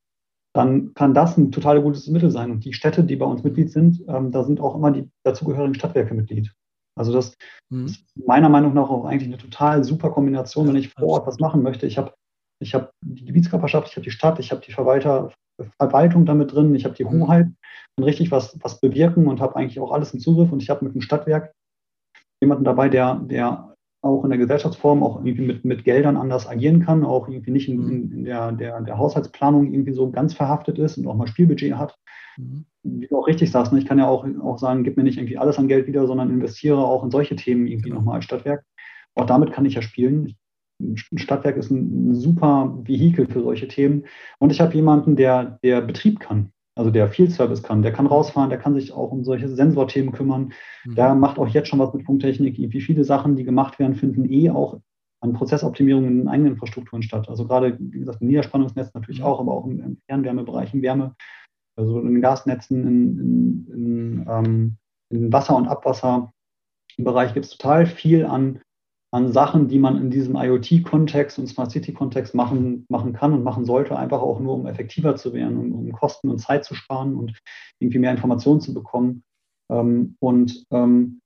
dann 0.53 0.93
kann 0.93 1.13
das 1.13 1.37
ein 1.37 1.51
total 1.51 1.81
gutes 1.81 2.07
Mittel 2.07 2.29
sein. 2.29 2.51
Und 2.51 2.65
die 2.65 2.73
Städte, 2.73 3.03
die 3.03 3.15
bei 3.15 3.25
uns 3.25 3.43
Mitglied 3.43 3.71
sind, 3.71 4.03
ähm, 4.07 4.31
da 4.31 4.43
sind 4.43 4.59
auch 4.59 4.75
immer 4.75 4.91
die 4.91 5.09
dazugehörigen 5.23 5.75
Stadtwerke 5.75 6.13
Mitglied. 6.13 6.51
Also 6.97 7.13
das 7.13 7.35
mhm. 7.69 7.85
ist 7.85 8.05
meiner 8.25 8.49
Meinung 8.49 8.73
nach 8.73 8.89
auch 8.89 9.05
eigentlich 9.05 9.29
eine 9.29 9.37
total 9.37 9.83
super 9.83 10.09
Kombination, 10.09 10.67
wenn 10.67 10.75
ich 10.75 10.89
vor 10.89 11.07
Ort 11.07 11.27
was 11.27 11.39
machen 11.39 11.63
möchte. 11.63 11.87
Ich 11.87 11.97
habe 11.97 12.13
ich 12.61 12.75
hab 12.75 12.91
die 13.03 13.25
Gebietskörperschaft, 13.25 13.87
ich 13.89 13.95
habe 13.95 14.03
die 14.03 14.11
Stadt, 14.11 14.39
ich 14.39 14.51
habe 14.51 14.61
die 14.61 14.73
Verwalter, 14.73 15.31
Verwaltung 15.79 16.25
damit 16.25 16.53
drin, 16.53 16.75
ich 16.75 16.85
habe 16.85 16.95
die 16.95 17.05
mhm. 17.05 17.21
Hoheit 17.21 17.47
und 17.97 18.03
richtig 18.03 18.31
was, 18.31 18.57
was 18.61 18.79
bewirken 18.79 19.27
und 19.27 19.39
habe 19.39 19.55
eigentlich 19.55 19.79
auch 19.79 19.91
alles 19.91 20.13
im 20.13 20.19
Zugriff. 20.19 20.51
Und 20.51 20.61
ich 20.61 20.69
habe 20.69 20.83
mit 20.83 20.93
dem 20.93 21.01
Stadtwerk 21.01 21.53
jemanden 22.41 22.65
dabei, 22.65 22.89
der, 22.89 23.15
der 23.15 23.70
auch 24.01 24.23
in 24.23 24.31
der 24.31 24.39
Gesellschaftsform 24.39 25.03
auch 25.03 25.23
irgendwie 25.23 25.45
mit, 25.45 25.63
mit 25.63 25.83
Geldern 25.83 26.17
anders 26.17 26.47
agieren 26.47 26.83
kann, 26.83 27.05
auch 27.05 27.27
irgendwie 27.27 27.51
nicht 27.51 27.69
in, 27.69 27.77
mhm. 27.77 28.11
in 28.11 28.23
der, 28.25 28.51
der, 28.51 28.81
der 28.81 28.97
Haushaltsplanung 28.97 29.71
irgendwie 29.71 29.93
so 29.93 30.09
ganz 30.09 30.33
verhaftet 30.33 30.79
ist 30.79 30.97
und 30.97 31.07
auch 31.07 31.15
mal 31.15 31.27
Spielbudget 31.27 31.75
hat. 31.75 31.97
Mhm. 32.37 32.65
Wie 32.83 33.07
du 33.07 33.17
auch 33.17 33.27
richtig 33.27 33.51
sagst, 33.51 33.71
ne? 33.71 33.79
ich 33.79 33.85
kann 33.85 33.99
ja 33.99 34.07
auch, 34.07 34.25
auch 34.43 34.57
sagen, 34.57 34.83
gib 34.83 34.97
mir 34.97 35.03
nicht 35.03 35.17
irgendwie 35.17 35.37
alles 35.37 35.59
an 35.59 35.67
Geld 35.67 35.85
wieder, 35.85 36.07
sondern 36.07 36.31
investiere 36.31 36.83
auch 36.83 37.03
in 37.03 37.11
solche 37.11 37.35
Themen 37.35 37.67
irgendwie 37.67 37.89
genau. 37.89 37.99
nochmal 37.99 38.15
als 38.15 38.25
Stadtwerk. 38.25 38.65
Auch 39.13 39.25
damit 39.25 39.51
kann 39.51 39.65
ich 39.65 39.75
ja 39.75 39.83
spielen. 39.83 40.35
Ein 40.79 40.97
Stadtwerk 40.97 41.57
ist 41.57 41.69
ein, 41.69 42.11
ein 42.11 42.15
super 42.15 42.75
Vehikel 42.83 43.27
für 43.27 43.43
solche 43.43 43.67
Themen. 43.67 44.05
Und 44.39 44.51
ich 44.51 44.61
habe 44.61 44.73
jemanden, 44.73 45.15
der, 45.15 45.59
der 45.63 45.81
Betrieb 45.81 46.19
kann 46.19 46.51
also 46.75 46.89
der 46.89 47.09
Field 47.09 47.31
Service 47.31 47.63
kann, 47.63 47.81
der 47.81 47.91
kann 47.91 48.07
rausfahren, 48.07 48.49
der 48.49 48.59
kann 48.59 48.75
sich 48.75 48.93
auch 48.93 49.11
um 49.11 49.23
solche 49.23 49.49
Sensorthemen 49.49 50.13
kümmern. 50.13 50.53
Mhm. 50.85 50.95
Der 50.95 51.15
macht 51.15 51.37
auch 51.37 51.47
jetzt 51.47 51.67
schon 51.67 51.79
was 51.79 51.93
mit 51.93 52.05
Funktechnik. 52.05 52.57
Wie 52.57 52.81
viele 52.81 53.03
Sachen, 53.03 53.35
die 53.35 53.43
gemacht 53.43 53.77
werden, 53.79 53.95
finden 53.95 54.25
eh 54.31 54.49
auch 54.49 54.79
an 55.19 55.33
Prozessoptimierungen 55.33 56.21
in 56.21 56.27
eigenen 56.27 56.53
Infrastrukturen 56.53 57.03
statt. 57.03 57.29
Also 57.29 57.45
gerade, 57.45 57.77
wie 57.79 57.99
gesagt, 57.99 58.21
im 58.21 58.27
Niederspannungsnetz 58.27 58.93
natürlich 58.93 59.19
mhm. 59.19 59.25
auch, 59.25 59.39
aber 59.39 59.53
auch 59.53 59.65
im, 59.65 59.97
Fernwärmebereich, 60.07 60.73
im 60.73 60.81
Wärme, 60.81 61.15
also 61.75 61.99
in 61.99 62.13
den 62.13 62.21
Gasnetzen, 62.21 62.87
in, 62.87 63.19
in, 63.19 63.67
in, 63.73 64.25
ähm, 64.29 64.77
in 65.09 65.31
Wasser- 65.31 65.57
und 65.57 65.67
Abwasserbereich 65.67 67.33
gibt 67.33 67.45
es 67.45 67.57
total 67.57 67.85
viel 67.85 68.25
an 68.25 68.61
an 69.13 69.31
Sachen, 69.33 69.67
die 69.67 69.79
man 69.79 69.97
in 69.97 70.09
diesem 70.09 70.35
IoT-Kontext 70.35 71.37
und 71.37 71.47
Smart 71.47 71.71
City-Kontext 71.71 72.33
machen, 72.33 72.85
machen 72.89 73.11
kann 73.11 73.33
und 73.33 73.43
machen 73.43 73.65
sollte, 73.65 73.97
einfach 73.97 74.21
auch 74.21 74.39
nur, 74.39 74.53
um 74.55 74.65
effektiver 74.65 75.17
zu 75.17 75.33
werden, 75.33 75.57
um, 75.57 75.73
um 75.73 75.91
Kosten 75.91 76.29
und 76.29 76.39
Zeit 76.39 76.63
zu 76.63 76.75
sparen 76.75 77.15
und 77.15 77.37
irgendwie 77.79 77.99
mehr 77.99 78.11
Informationen 78.11 78.61
zu 78.61 78.73
bekommen. 78.73 79.23
Ähm, 79.69 80.15
und 80.19 80.65
ähm, 80.71 81.19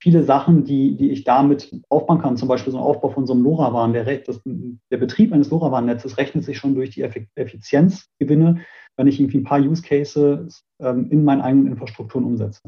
viele 0.00 0.22
Sachen, 0.22 0.64
die, 0.64 0.96
die 0.96 1.10
ich 1.10 1.24
damit 1.24 1.76
aufbauen 1.88 2.20
kann, 2.20 2.36
zum 2.36 2.48
Beispiel 2.48 2.72
so 2.72 2.78
ein 2.78 2.84
Aufbau 2.84 3.08
von 3.08 3.26
so 3.26 3.32
einem 3.32 3.42
LoRaWAN, 3.42 3.92
der, 3.92 4.04
der 4.04 4.96
Betrieb 4.96 5.32
eines 5.32 5.50
LoRaWAN-Netzes 5.50 6.18
rechnet 6.18 6.44
sich 6.44 6.56
schon 6.56 6.76
durch 6.76 6.90
die 6.90 7.02
Effizienzgewinne, 7.02 8.60
wenn 8.96 9.08
ich 9.08 9.18
irgendwie 9.18 9.38
ein 9.38 9.44
paar 9.44 9.60
Use 9.60 9.82
Cases 9.82 10.64
ähm, 10.80 11.10
in 11.10 11.24
meinen 11.24 11.40
eigenen 11.40 11.66
Infrastrukturen 11.66 12.24
umsetze. 12.24 12.62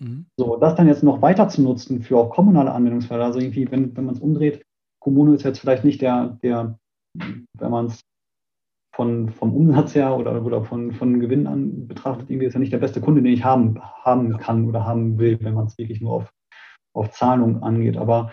Mhm. 0.00 0.26
So, 0.36 0.56
das 0.56 0.74
dann 0.74 0.88
jetzt 0.88 1.02
noch 1.02 1.22
weiter 1.22 1.48
zu 1.48 1.62
nutzen 1.62 2.02
für 2.02 2.18
auch 2.18 2.30
kommunale 2.30 2.72
Anwendungsfälle, 2.72 3.24
also 3.24 3.38
irgendwie, 3.38 3.70
wenn, 3.70 3.96
wenn 3.96 4.04
man 4.04 4.14
es 4.14 4.20
umdreht, 4.20 4.64
Kommune 5.00 5.34
ist 5.34 5.44
jetzt 5.44 5.60
vielleicht 5.60 5.84
nicht 5.84 6.00
der, 6.00 6.38
der 6.42 6.78
wenn 7.14 7.70
man 7.70 7.86
es 7.86 8.00
von, 8.94 9.30
vom 9.30 9.54
Umsatz 9.54 9.94
her 9.94 10.16
oder, 10.16 10.44
oder 10.44 10.64
von, 10.64 10.92
von 10.92 11.20
Gewinn 11.20 11.46
an 11.46 11.86
betrachtet, 11.86 12.30
irgendwie 12.30 12.46
ist 12.46 12.54
ja 12.54 12.60
nicht 12.60 12.72
der 12.72 12.78
beste 12.78 13.00
Kunde, 13.00 13.22
den 13.22 13.32
ich 13.32 13.44
haben, 13.44 13.80
haben 13.82 14.36
kann 14.38 14.68
oder 14.68 14.84
haben 14.84 15.18
will, 15.18 15.38
wenn 15.42 15.54
man 15.54 15.66
es 15.66 15.76
wirklich 15.78 16.00
nur 16.00 16.12
auf, 16.12 16.32
auf 16.94 17.10
Zahlung 17.10 17.62
angeht. 17.62 17.96
Aber 17.96 18.32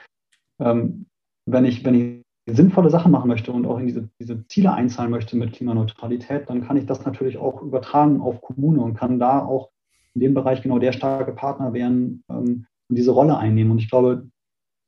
ähm, 0.60 1.08
wenn, 1.48 1.66
ich, 1.66 1.84
wenn 1.84 1.96
ich 1.96 2.56
sinnvolle 2.56 2.90
Sachen 2.90 3.12
machen 3.12 3.28
möchte 3.28 3.52
und 3.52 3.66
auch 3.66 3.80
in 3.80 3.88
diese, 3.88 4.10
diese 4.20 4.46
Ziele 4.48 4.74
einzahlen 4.74 5.12
möchte 5.12 5.36
mit 5.36 5.54
Klimaneutralität, 5.54 6.50
dann 6.50 6.66
kann 6.66 6.78
ich 6.78 6.86
das 6.86 7.06
natürlich 7.06 7.38
auch 7.38 7.62
übertragen 7.62 8.22
auf 8.22 8.42
Kommune 8.42 8.82
und 8.82 8.94
kann 8.94 9.20
da 9.20 9.44
auch 9.44 9.72
in 10.16 10.22
dem 10.22 10.34
Bereich 10.34 10.62
genau 10.62 10.80
der 10.80 10.92
starke 10.92 11.32
Partner 11.32 11.74
wären 11.74 12.24
ähm, 12.30 12.66
und 12.90 12.98
diese 12.98 13.12
Rolle 13.12 13.38
einnehmen. 13.38 13.72
Und 13.72 13.80
ich 13.80 13.90
glaube, 13.90 14.28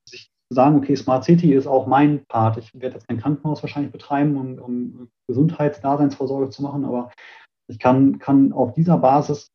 sich 0.09 0.29
sagen, 0.49 0.77
okay, 0.77 0.95
Smart 0.95 1.23
City 1.23 1.53
ist 1.53 1.67
auch 1.67 1.87
mein 1.87 2.25
Part. 2.27 2.57
Ich 2.57 2.73
werde 2.73 2.95
jetzt 2.95 3.07
kein 3.07 3.19
Krankenhaus 3.19 3.63
wahrscheinlich 3.63 3.91
betreiben, 3.91 4.35
um, 4.37 4.59
um 4.59 5.09
Gesundheitsdaseinsvorsorge 5.27 6.49
zu 6.49 6.61
machen, 6.61 6.85
aber 6.85 7.11
ich 7.69 7.79
kann, 7.79 8.19
kann 8.19 8.51
auf 8.51 8.73
dieser 8.73 8.97
Basis 8.97 9.47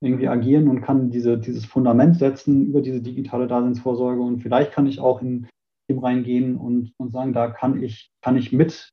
irgendwie 0.00 0.28
agieren 0.28 0.68
und 0.68 0.80
kann 0.80 1.10
diese, 1.10 1.38
dieses 1.38 1.64
Fundament 1.64 2.16
setzen 2.16 2.66
über 2.66 2.80
diese 2.80 3.00
digitale 3.00 3.48
Daseinsvorsorge. 3.48 4.20
Und 4.20 4.40
vielleicht 4.40 4.72
kann 4.72 4.86
ich 4.86 5.00
auch 5.00 5.20
in 5.20 5.48
dem 5.90 5.98
reingehen 5.98 6.56
und, 6.56 6.92
und 6.98 7.12
sagen, 7.12 7.32
da 7.32 7.48
kann 7.48 7.82
ich, 7.82 8.10
kann 8.22 8.36
ich 8.36 8.52
mit 8.52 8.90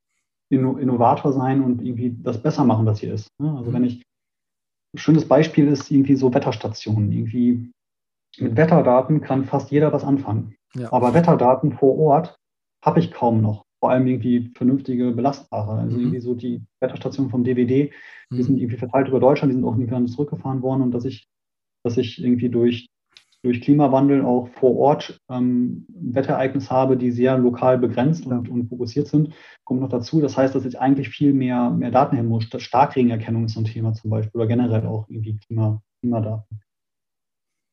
Innovator 0.50 1.32
sein 1.32 1.62
und 1.62 1.82
irgendwie 1.82 2.16
das 2.22 2.42
besser 2.42 2.64
machen, 2.64 2.86
was 2.86 3.00
hier 3.00 3.14
ist. 3.14 3.28
Ne? 3.40 3.54
Also 3.56 3.72
wenn 3.72 3.84
ich 3.84 4.02
ein 4.96 4.98
schönes 4.98 5.28
Beispiel 5.28 5.68
ist 5.68 5.90
irgendwie 5.90 6.16
so 6.16 6.32
Wetterstationen. 6.32 7.12
Irgendwie 7.12 7.70
mit 8.38 8.56
Wetterdaten 8.56 9.20
kann 9.20 9.44
fast 9.44 9.70
jeder 9.70 9.92
was 9.92 10.04
anfangen. 10.04 10.56
Ja. 10.74 10.90
Aber 10.92 11.12
Wetterdaten 11.12 11.72
vor 11.72 11.98
Ort 11.98 12.38
habe 12.82 13.00
ich 13.00 13.12
kaum 13.12 13.42
noch. 13.42 13.64
Vor 13.78 13.90
allem 13.90 14.06
irgendwie 14.06 14.50
vernünftige, 14.56 15.12
belastbare. 15.12 15.80
Also 15.80 15.96
mhm. 15.96 16.02
irgendwie 16.02 16.20
so 16.20 16.34
die 16.34 16.62
Wetterstationen 16.80 17.30
vom 17.30 17.44
DWD, 17.44 17.68
die 17.68 17.92
mhm. 18.30 18.42
sind 18.42 18.58
irgendwie 18.58 18.78
verteilt 18.78 19.08
über 19.08 19.20
Deutschland, 19.20 19.52
die 19.52 19.56
sind 19.56 19.66
auch 19.66 19.76
irgendwie 19.76 20.06
zurückgefahren 20.06 20.62
worden 20.62 20.82
und 20.82 20.92
dass 20.92 21.04
ich, 21.04 21.28
dass 21.84 21.98
ich 21.98 22.22
irgendwie 22.22 22.48
durch 22.48 22.88
durch 23.46 23.60
Klimawandel 23.60 24.24
auch 24.24 24.48
vor 24.48 24.76
Ort 24.76 25.20
ähm, 25.30 25.86
Wetterereignisse 25.88 26.70
habe, 26.70 26.96
die 26.96 27.12
sehr 27.12 27.38
lokal 27.38 27.78
begrenzt 27.78 28.26
und, 28.26 28.48
und, 28.48 28.68
fokussiert 28.68 29.06
sind, 29.06 29.32
kommt 29.64 29.80
noch 29.80 29.88
dazu. 29.88 30.20
Das 30.20 30.36
heißt, 30.36 30.54
dass 30.54 30.64
ich 30.64 30.80
eigentlich 30.80 31.08
viel 31.08 31.32
mehr, 31.32 31.70
mehr 31.70 31.92
Daten 31.92 32.16
hin 32.16 32.26
muss. 32.26 32.48
Starkregenerkennung 32.56 33.44
ist 33.44 33.54
so 33.54 33.60
ein 33.60 33.64
Thema 33.64 33.92
zum 33.92 34.10
Beispiel 34.10 34.40
oder 34.40 34.48
generell 34.48 34.86
auch 34.86 35.08
irgendwie 35.08 35.38
Klima, 35.38 35.80
Klimadaten. 36.00 36.60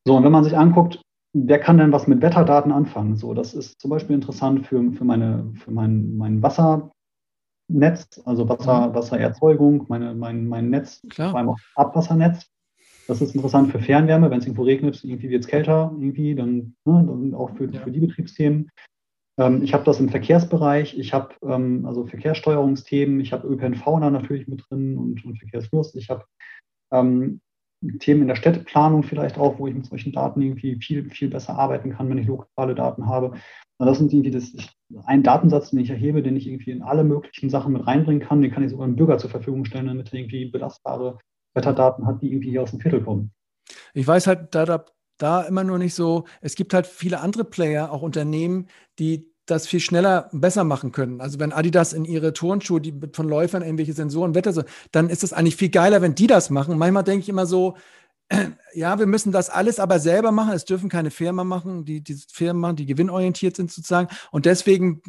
So, 0.06 0.16
und 0.16 0.24
wenn 0.24 0.32
man 0.32 0.44
sich 0.44 0.56
anguckt, 0.56 1.02
wer 1.34 1.60
kann 1.60 1.80
denn 1.80 1.92
was 1.92 2.08
mit 2.08 2.22
Wetterdaten 2.22 2.72
anfangen? 2.72 3.16
So, 3.16 3.34
das 3.34 3.54
ist 3.56 3.82
zum 3.82 3.90
Beispiel 3.90 4.16
interessant 4.16 4.68
für, 4.68 4.92
für, 4.92 5.06
meine, 5.06 5.54
für 5.56 5.72
mein, 5.72 6.18
mein 6.18 6.44
Wasser, 6.44 6.92
Netz, 7.68 8.22
also 8.26 8.48
Wasser, 8.48 8.90
mhm. 8.90 8.94
Wassererzeugung, 8.94 9.86
meine, 9.90 10.14
mein, 10.14 10.48
mein 10.48 10.70
Netz, 10.70 11.02
Klar. 11.10 11.32
vor 11.32 11.40
allem 11.40 11.50
auch 11.50 11.60
Abwassernetz. 11.76 12.53
Das 13.08 13.22
ist 13.22 13.36
interessant 13.36 13.72
für 13.72 13.80
Fernwärme, 13.80 14.30
wenn 14.30 14.40
es 14.40 14.46
irgendwo 14.46 14.64
regnet, 14.64 15.04
irgendwie 15.04 15.30
wird 15.30 15.44
es 15.44 15.50
kälter, 15.50 15.92
irgendwie, 15.94 16.36
dann, 16.36 16.76
ne, 16.86 17.04
dann 17.06 17.34
auch 17.34 17.56
für, 17.58 17.70
ja. 17.70 17.82
für 17.82 17.92
die 17.92 18.00
Betriebsthemen. 18.00 18.70
Ähm, 19.38 19.64
ich 19.64 19.74
habe 19.74 19.84
das 19.84 20.00
im 20.00 20.10
Verkehrsbereich, 20.10 20.98
ich 20.98 21.14
habe 21.14 21.36
ähm, 21.44 21.86
also 21.86 22.06
Verkehrssteuerungsthemen, 22.06 23.20
ich 23.20 23.34
habe 23.34 23.48
ÖPNV 23.48 23.84
da 24.00 24.10
natürlich 24.10 24.48
mit 24.48 24.64
drin 24.70 24.98
und, 24.98 25.26
und 25.26 25.38
Verkehrsfluss. 25.38 25.96
Ich 25.96 26.10
habe 26.10 26.26
ähm, 26.92 27.42
Themen 28.00 28.22
in 28.22 28.28
der 28.28 28.36
Städteplanung 28.36 29.04
vielleicht 29.04 29.38
auch, 29.38 29.60
wo 29.60 29.68
ich 29.68 29.76
mit 29.76 29.86
solchen 29.86 30.14
Daten 30.14 30.42
irgendwie 30.42 30.78
viel, 30.78 31.10
viel 31.10 31.30
besser 31.30 31.58
arbeiten 31.58 31.92
kann, 31.92 32.10
wenn 32.10 32.18
ich 32.18 32.28
lokale 32.28 32.76
Daten 32.76 33.08
habe. 33.08 33.34
Und 33.78 33.88
das 33.88 33.98
sind 33.98 34.14
irgendwie 34.14 34.32
das, 34.32 34.54
ein 35.06 35.24
Datensatz, 35.24 35.72
den 35.72 35.80
ich 35.80 35.90
erhebe, 35.90 36.24
den 36.24 36.38
ich 36.38 36.48
irgendwie 36.48 36.72
in 36.72 36.84
alle 36.84 37.04
möglichen 37.04 37.50
Sachen 37.50 37.74
mit 37.74 37.86
reinbringen 37.86 38.22
kann. 38.22 38.42
Den 38.42 38.52
kann 38.52 38.64
ich 38.64 38.72
sogar 38.72 38.88
dem 38.88 38.96
Bürger 38.96 39.18
zur 39.18 39.30
Verfügung 39.30 39.66
stellen, 39.66 39.88
damit 39.88 40.14
er 40.14 40.20
irgendwie 40.20 40.46
belastbare 40.46 41.18
Wetterdaten 41.54 42.06
hat, 42.06 42.22
die 42.22 42.32
irgendwie 42.32 42.58
aus 42.60 42.72
dem 42.72 42.80
Viertel 42.80 43.04
kommen. 43.04 43.32
Ich 43.94 44.08
weiß 44.08 44.28
halt 44.28 44.56
da, 44.56 44.66
da, 44.66 44.86
da 45.18 45.42
immer 45.42 45.64
nur 45.64 45.78
nicht 45.78 45.94
so, 45.94 46.26
es 46.42 46.56
gibt 46.56 46.74
halt 46.74 46.88
viele 46.88 47.20
andere 47.22 47.46
Player, 47.46 47.92
auch 47.92 48.02
Unternehmen, 48.02 48.68
die 49.00 49.34
das 49.46 49.68
viel 49.68 49.82
schneller 49.82 50.30
besser 50.32 50.64
machen 50.64 50.92
können. 50.92 51.20
Also 51.20 51.40
wenn 51.40 51.52
Adidas 51.52 51.92
in 51.92 52.06
ihre 52.06 52.32
Turnschuhe, 52.32 52.80
die 52.80 52.94
von 53.12 53.28
Läufern 53.28 53.62
irgendwelche 53.62 53.94
Sensoren, 53.94 54.36
Wetter, 54.36 54.66
dann 54.92 55.10
ist 55.10 55.24
es 55.24 55.34
eigentlich 55.34 55.58
viel 55.58 55.70
geiler, 55.70 56.02
wenn 56.02 56.16
die 56.16 56.28
das 56.28 56.50
machen. 56.50 56.78
Manchmal 56.78 57.04
denke 57.04 57.24
ich 57.24 57.30
immer 57.30 57.46
so, 57.46 57.76
ja, 58.74 59.00
wir 59.00 59.06
müssen 59.06 59.32
das 59.32 59.50
alles 59.50 59.80
aber 59.80 60.00
selber 60.00 60.32
machen. 60.32 60.54
Es 60.54 60.66
dürfen 60.66 60.90
keine 60.90 61.12
Firmen 61.12 61.48
machen, 61.48 61.86
die 61.86 62.02
die 62.02 62.18
Firmen 62.32 62.62
machen, 62.62 62.76
die 62.76 62.86
gewinnorientiert 62.86 63.56
sind 63.56 63.72
sozusagen. 63.72 64.08
Und 64.32 64.46
deswegen, 64.46 65.02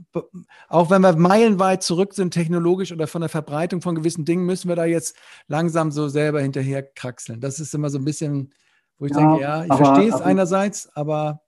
auch 0.69 0.91
wenn 0.91 1.03
wir 1.03 1.17
meilenweit 1.17 1.83
zurück 1.83 2.15
sind 2.15 2.33
technologisch 2.33 2.93
oder 2.93 3.07
von 3.07 3.21
der 3.21 3.31
Verbreitung 3.31 3.81
von 3.81 3.95
gewissen 3.95 4.25
Dingen, 4.25 4.47
müssen 4.47 4.69
wir 4.69 4.77
da 4.77 4.85
jetzt 4.85 5.17
langsam 5.47 5.91
so 5.91 6.09
selber 6.09 6.41
hinterher 6.41 6.83
kraxeln. 6.83 7.41
Das 7.41 7.61
ist 7.61 7.75
immer 7.75 7.91
so 7.91 7.99
ein 7.99 8.05
bisschen, 8.05 8.53
wo 8.99 9.07
ich 9.07 9.13
ja, 9.13 9.19
denke, 9.19 9.41
ja, 9.41 9.65
ich 9.65 9.75
verstehe 9.75 10.09
es 10.09 10.21
einerseits, 10.21 10.89
aber 10.95 11.41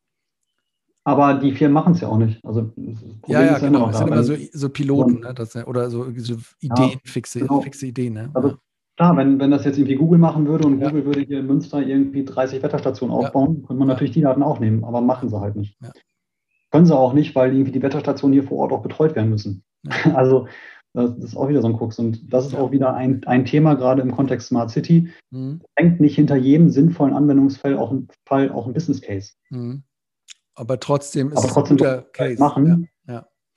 aber 1.07 1.35
die 1.35 1.53
Firmen 1.53 1.75
machen 1.75 1.93
es 1.93 2.01
ja 2.01 2.09
auch 2.09 2.19
nicht. 2.19 2.45
Also, 2.45 2.73
ja, 3.29 3.41
ja, 3.41 3.59
genau. 3.61 3.91
Es 3.91 3.99
sind 3.99 4.09
immer 4.09 4.25
so, 4.25 4.35
so 4.53 4.69
Piloten 4.69 5.21
ne, 5.21 5.33
das, 5.35 5.55
oder 5.55 5.89
so, 5.89 6.07
so 6.17 6.35
Ideen, 6.59 6.91
ja, 6.91 6.99
fixe, 7.05 7.39
genau. 7.39 7.61
fixe 7.61 7.87
Ideen. 7.87 8.15
Ne? 8.15 8.31
Also, 8.35 8.57
klar, 8.97 9.17
wenn, 9.17 9.39
wenn 9.39 9.51
das 9.51 9.65
jetzt 9.65 9.79
irgendwie 9.79 9.97
Google 9.97 10.19
machen 10.19 10.47
würde 10.47 10.67
und 10.67 10.81
ja. 10.81 10.89
Google 10.89 11.07
würde 11.07 11.21
hier 11.21 11.41
in 11.41 11.47
Münster 11.47 11.81
irgendwie 11.81 12.25
30 12.25 12.63
Wetterstationen 12.63 13.15
aufbauen, 13.15 13.63
könnte 13.67 13.75
man 13.75 13.89
natürlich 13.89 14.13
die 14.13 14.23
Daten 14.23 14.43
auch 14.43 14.59
nehmen, 14.59 14.85
aber 14.85 15.01
machen 15.01 15.29
sie 15.29 15.41
halt 15.41 15.57
nicht. 15.57 15.79
Können 16.71 16.87
sie 16.87 16.97
auch 16.97 17.13
nicht, 17.13 17.35
weil 17.35 17.53
irgendwie 17.53 17.73
die 17.73 17.83
Wetterstationen 17.83 18.33
hier 18.33 18.47
vor 18.47 18.59
Ort 18.59 18.73
auch 18.73 18.83
betreut 18.83 19.15
werden 19.15 19.31
müssen. 19.31 19.63
Also, 20.15 20.49
das 20.95 21.15
ist 21.19 21.37
auch 21.37 21.49
wieder 21.49 21.61
so 21.61 21.69
ein 21.69 21.77
Krux. 21.77 21.99
Und 21.99 22.33
das 22.33 22.47
ist 22.47 22.55
auch 22.55 22.71
wieder 22.71 22.95
ein, 22.95 23.23
ein 23.27 23.45
Thema, 23.45 23.75
gerade 23.75 24.01
im 24.01 24.13
Kontext 24.13 24.49
Smart 24.49 24.71
City. 24.71 25.11
Mhm. 25.31 25.61
Hängt 25.77 26.01
nicht 26.01 26.15
hinter 26.15 26.37
jedem 26.37 26.71
sinnvollen 26.71 27.15
Anwendungsfall 27.15 27.77
auch 27.77 27.93
ein, 27.93 28.09
Fall 28.25 28.51
auch 28.51 28.67
ein 28.67 28.73
Business 28.73 29.03
Case. 29.03 29.33
Mhm. 29.51 29.83
Aber 30.55 30.81
trotzdem 30.81 31.33
ist 31.33 31.37
Aber 31.37 31.49
trotzdem 31.49 31.77
es 31.77 31.83
ein 31.83 31.97
guter 31.97 32.11
Case. 32.13 32.41
Machen. 32.41 32.89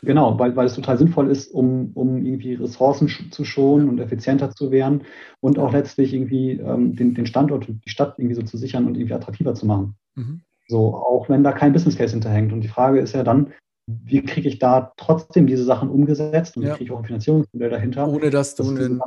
Genau, 0.01 0.39
weil, 0.39 0.55
weil 0.55 0.65
es 0.65 0.75
total 0.75 0.97
sinnvoll 0.97 1.29
ist, 1.29 1.53
um, 1.53 1.91
um 1.93 2.25
irgendwie 2.25 2.53
Ressourcen 2.53 3.09
zu 3.31 3.43
schonen 3.43 3.89
und 3.89 3.99
effizienter 3.99 4.51
zu 4.51 4.71
werden 4.71 5.03
und 5.41 5.59
auch 5.59 5.73
letztlich 5.73 6.13
irgendwie 6.13 6.51
ähm, 6.51 6.95
den, 6.95 7.15
den 7.15 7.25
Standort 7.25 7.67
und 7.67 7.83
die 7.85 7.89
Stadt 7.89 8.17
irgendwie 8.17 8.35
so 8.35 8.43
zu 8.43 8.57
sichern 8.57 8.85
und 8.85 8.95
irgendwie 8.95 9.13
attraktiver 9.13 9.55
zu 9.55 9.65
machen. 9.65 9.95
Mhm. 10.15 10.41
So, 10.69 10.95
auch 10.95 11.27
wenn 11.27 11.43
da 11.43 11.51
kein 11.51 11.73
Business 11.73 11.97
Case 11.97 12.13
hinterhängt. 12.13 12.53
Und 12.53 12.61
die 12.61 12.69
Frage 12.69 12.99
ist 12.99 13.13
ja 13.13 13.23
dann, 13.23 13.51
wie 13.87 14.21
kriege 14.21 14.47
ich 14.47 14.59
da 14.59 14.93
trotzdem 14.95 15.47
diese 15.47 15.65
Sachen 15.65 15.89
umgesetzt 15.89 16.55
und 16.55 16.63
ja. 16.63 16.69
wie 16.69 16.77
kriege 16.77 16.83
ich 16.85 16.91
auch 16.91 16.99
ein 16.99 17.05
Finanzierungsmodell 17.05 17.69
dahinter? 17.69 18.07
Ohne 18.07 18.29
dass 18.29 18.55
du 18.55 18.69
einen, 18.69 19.01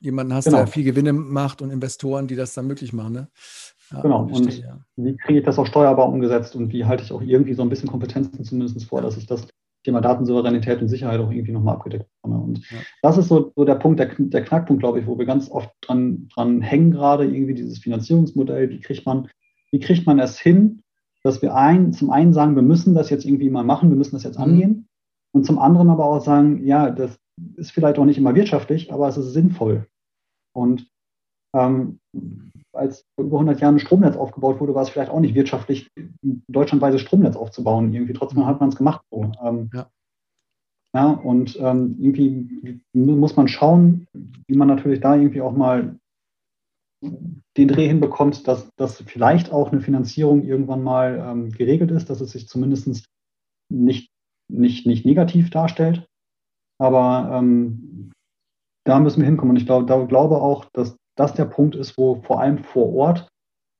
jemanden 0.00 0.34
hast, 0.34 0.44
genau. 0.44 0.58
der 0.58 0.66
viel 0.66 0.84
Gewinne 0.84 1.12
macht 1.12 1.62
und 1.62 1.70
Investoren, 1.70 2.26
die 2.26 2.36
das 2.36 2.52
dann 2.52 2.66
möglich 2.66 2.92
machen. 2.92 3.12
Ne? 3.12 3.28
Ja, 3.90 4.00
genau. 4.02 4.26
Verstehe, 4.26 4.46
und 4.46 4.58
ja. 4.58 4.80
wie 4.96 5.16
kriege 5.16 5.38
ich 5.38 5.44
das 5.44 5.58
auch 5.58 5.66
steuerbar 5.66 6.08
umgesetzt 6.08 6.54
und 6.56 6.72
wie 6.72 6.84
halte 6.84 7.02
ich 7.02 7.12
auch 7.12 7.22
irgendwie 7.22 7.54
so 7.54 7.62
ein 7.62 7.68
bisschen 7.68 7.88
Kompetenzen 7.88 8.44
zumindest 8.44 8.84
vor, 8.84 9.00
dass 9.00 9.16
ich 9.16 9.26
das 9.26 9.46
Thema 9.84 10.00
Datensouveränität 10.00 10.80
und 10.80 10.88
Sicherheit 10.88 11.20
auch 11.20 11.30
irgendwie 11.30 11.52
nochmal 11.52 11.74
abgedeckt 11.74 12.06
bekomme. 12.16 12.42
Und 12.42 12.58
ja. 12.70 12.78
das 13.02 13.18
ist 13.18 13.28
so, 13.28 13.52
so 13.54 13.64
der 13.64 13.76
Punkt, 13.76 14.00
der, 14.00 14.10
der, 14.18 14.42
Knackpunkt, 14.42 14.80
glaube 14.80 14.98
ich, 14.98 15.06
wo 15.06 15.18
wir 15.18 15.26
ganz 15.26 15.50
oft 15.50 15.70
dran, 15.82 16.28
dran 16.34 16.62
hängen 16.62 16.90
gerade, 16.90 17.24
irgendwie 17.24 17.54
dieses 17.54 17.78
Finanzierungsmodell, 17.78 18.70
wie 18.70 18.80
kriegt 18.80 19.04
man, 19.06 19.28
wie 19.70 19.80
kriegt 19.80 20.06
man 20.06 20.18
es 20.18 20.38
hin, 20.38 20.82
dass 21.22 21.42
wir 21.42 21.54
ein, 21.54 21.92
zum 21.92 22.10
einen 22.10 22.32
sagen, 22.32 22.56
wir 22.56 22.62
müssen 22.62 22.94
das 22.94 23.10
jetzt 23.10 23.24
irgendwie 23.24 23.50
mal 23.50 23.64
machen, 23.64 23.90
wir 23.90 23.96
müssen 23.96 24.16
das 24.16 24.24
jetzt 24.24 24.38
mhm. 24.38 24.44
angehen. 24.44 24.88
Und 25.32 25.44
zum 25.44 25.58
anderen 25.58 25.90
aber 25.90 26.06
auch 26.06 26.20
sagen, 26.20 26.64
ja, 26.64 26.90
das 26.90 27.18
ist 27.56 27.72
vielleicht 27.72 27.98
auch 27.98 28.04
nicht 28.04 28.18
immer 28.18 28.34
wirtschaftlich, 28.34 28.92
aber 28.92 29.08
es 29.08 29.16
ist 29.16 29.32
sinnvoll. 29.32 29.86
Und 30.52 30.88
ähm, 31.54 31.98
als 32.74 33.04
vor 33.14 33.24
über 33.24 33.36
100 33.36 33.60
Jahren 33.60 33.76
ein 33.76 33.80
Stromnetz 33.80 34.16
aufgebaut 34.16 34.60
wurde, 34.60 34.74
war 34.74 34.82
es 34.82 34.90
vielleicht 34.90 35.10
auch 35.10 35.20
nicht 35.20 35.34
wirtschaftlich, 35.34 35.90
deutschlandweises 36.48 37.00
Stromnetz 37.00 37.36
aufzubauen. 37.36 37.92
Irgendwie 37.92 38.12
trotzdem 38.12 38.46
hat 38.46 38.60
man 38.60 38.68
es 38.68 38.76
gemacht. 38.76 39.04
So. 39.10 39.32
Ähm, 39.42 39.70
ja. 39.72 39.90
ja. 40.94 41.10
und 41.10 41.58
ähm, 41.60 41.96
irgendwie 42.00 42.80
muss 42.92 43.36
man 43.36 43.48
schauen, 43.48 44.06
wie 44.46 44.56
man 44.56 44.68
natürlich 44.68 45.00
da 45.00 45.14
irgendwie 45.14 45.42
auch 45.42 45.52
mal 45.52 45.96
den 47.56 47.68
Dreh 47.68 47.86
hinbekommt, 47.86 48.48
dass, 48.48 48.70
dass 48.76 49.02
vielleicht 49.02 49.52
auch 49.52 49.72
eine 49.72 49.80
Finanzierung 49.80 50.42
irgendwann 50.42 50.82
mal 50.82 51.18
ähm, 51.18 51.50
geregelt 51.50 51.90
ist, 51.90 52.08
dass 52.10 52.20
es 52.20 52.30
sich 52.30 52.48
zumindest 52.48 52.88
nicht, 53.70 54.08
nicht, 54.50 54.86
nicht 54.86 55.04
negativ 55.04 55.50
darstellt. 55.50 56.06
Aber 56.80 57.30
ähm, 57.32 58.12
da 58.84 59.00
müssen 59.00 59.20
wir 59.20 59.26
hinkommen. 59.26 59.50
Und 59.50 59.56
ich 59.60 59.66
glaube, 59.66 59.86
da 59.86 60.02
glaube 60.04 60.40
auch, 60.40 60.66
dass 60.72 60.96
das 61.16 61.34
der 61.34 61.44
Punkt 61.44 61.76
ist, 61.76 61.96
wo 61.96 62.16
vor 62.22 62.40
allem 62.40 62.58
vor 62.58 62.92
Ort 62.94 63.28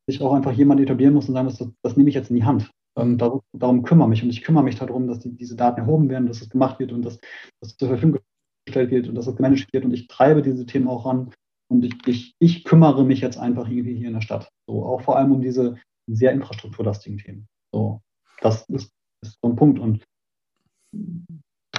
sich 0.07 0.21
auch 0.21 0.35
einfach 0.35 0.53
jemand 0.53 0.81
etablieren 0.81 1.15
muss 1.15 1.29
und 1.29 1.35
sagen 1.35 1.47
muss, 1.47 1.59
das, 1.59 1.69
das 1.83 1.97
nehme 1.97 2.09
ich 2.09 2.15
jetzt 2.15 2.31
in 2.31 2.37
die 2.37 2.45
Hand. 2.45 2.71
Ähm, 2.97 3.19
darum, 3.19 3.41
darum 3.53 3.83
kümmere 3.83 4.09
mich 4.09 4.23
und 4.23 4.31
ich 4.31 4.43
kümmere 4.43 4.65
mich 4.65 4.77
darum, 4.77 5.09
dass 5.09 5.21
die, 5.21 5.35
diese 5.35 5.57
Daten 5.57 5.81
erhoben 5.81 6.09
werden, 6.09 6.29
dass 6.29 6.43
es 6.43 6.51
gemacht 6.51 6.79
wird 6.79 6.93
und 6.93 7.03
dass 7.03 7.19
das 7.61 7.77
zur 7.77 7.89
Verfügung 7.89 8.21
gestellt 8.67 8.91
wird 8.91 9.09
und 9.09 9.15
dass 9.15 9.27
es 9.27 9.37
gemanagt 9.37 9.73
wird 9.73 9.85
und 9.85 9.93
ich 9.93 10.07
treibe 10.07 10.43
diese 10.43 10.67
Themen 10.67 10.89
auch 10.89 11.07
an 11.07 11.33
und 11.69 11.85
ich, 11.85 11.95
ich, 12.07 12.35
ich 12.39 12.65
kümmere 12.65 13.05
mich 13.05 13.21
jetzt 13.21 13.39
einfach 13.39 13.69
irgendwie 13.69 13.97
hier 13.97 14.09
in 14.09 14.15
der 14.15 14.21
Stadt. 14.21 14.49
So, 14.67 14.85
auch 14.85 15.01
vor 15.01 15.17
allem 15.17 15.33
um 15.33 15.41
diese 15.41 15.77
sehr 16.07 16.33
infrastrukturlastigen 16.33 17.19
Themen. 17.19 17.47
So, 17.73 18.01
das 18.41 18.69
ist, 18.69 18.93
ist 19.23 19.39
so 19.43 19.49
ein 19.49 19.57
Punkt 19.57 19.81
und 19.81 20.05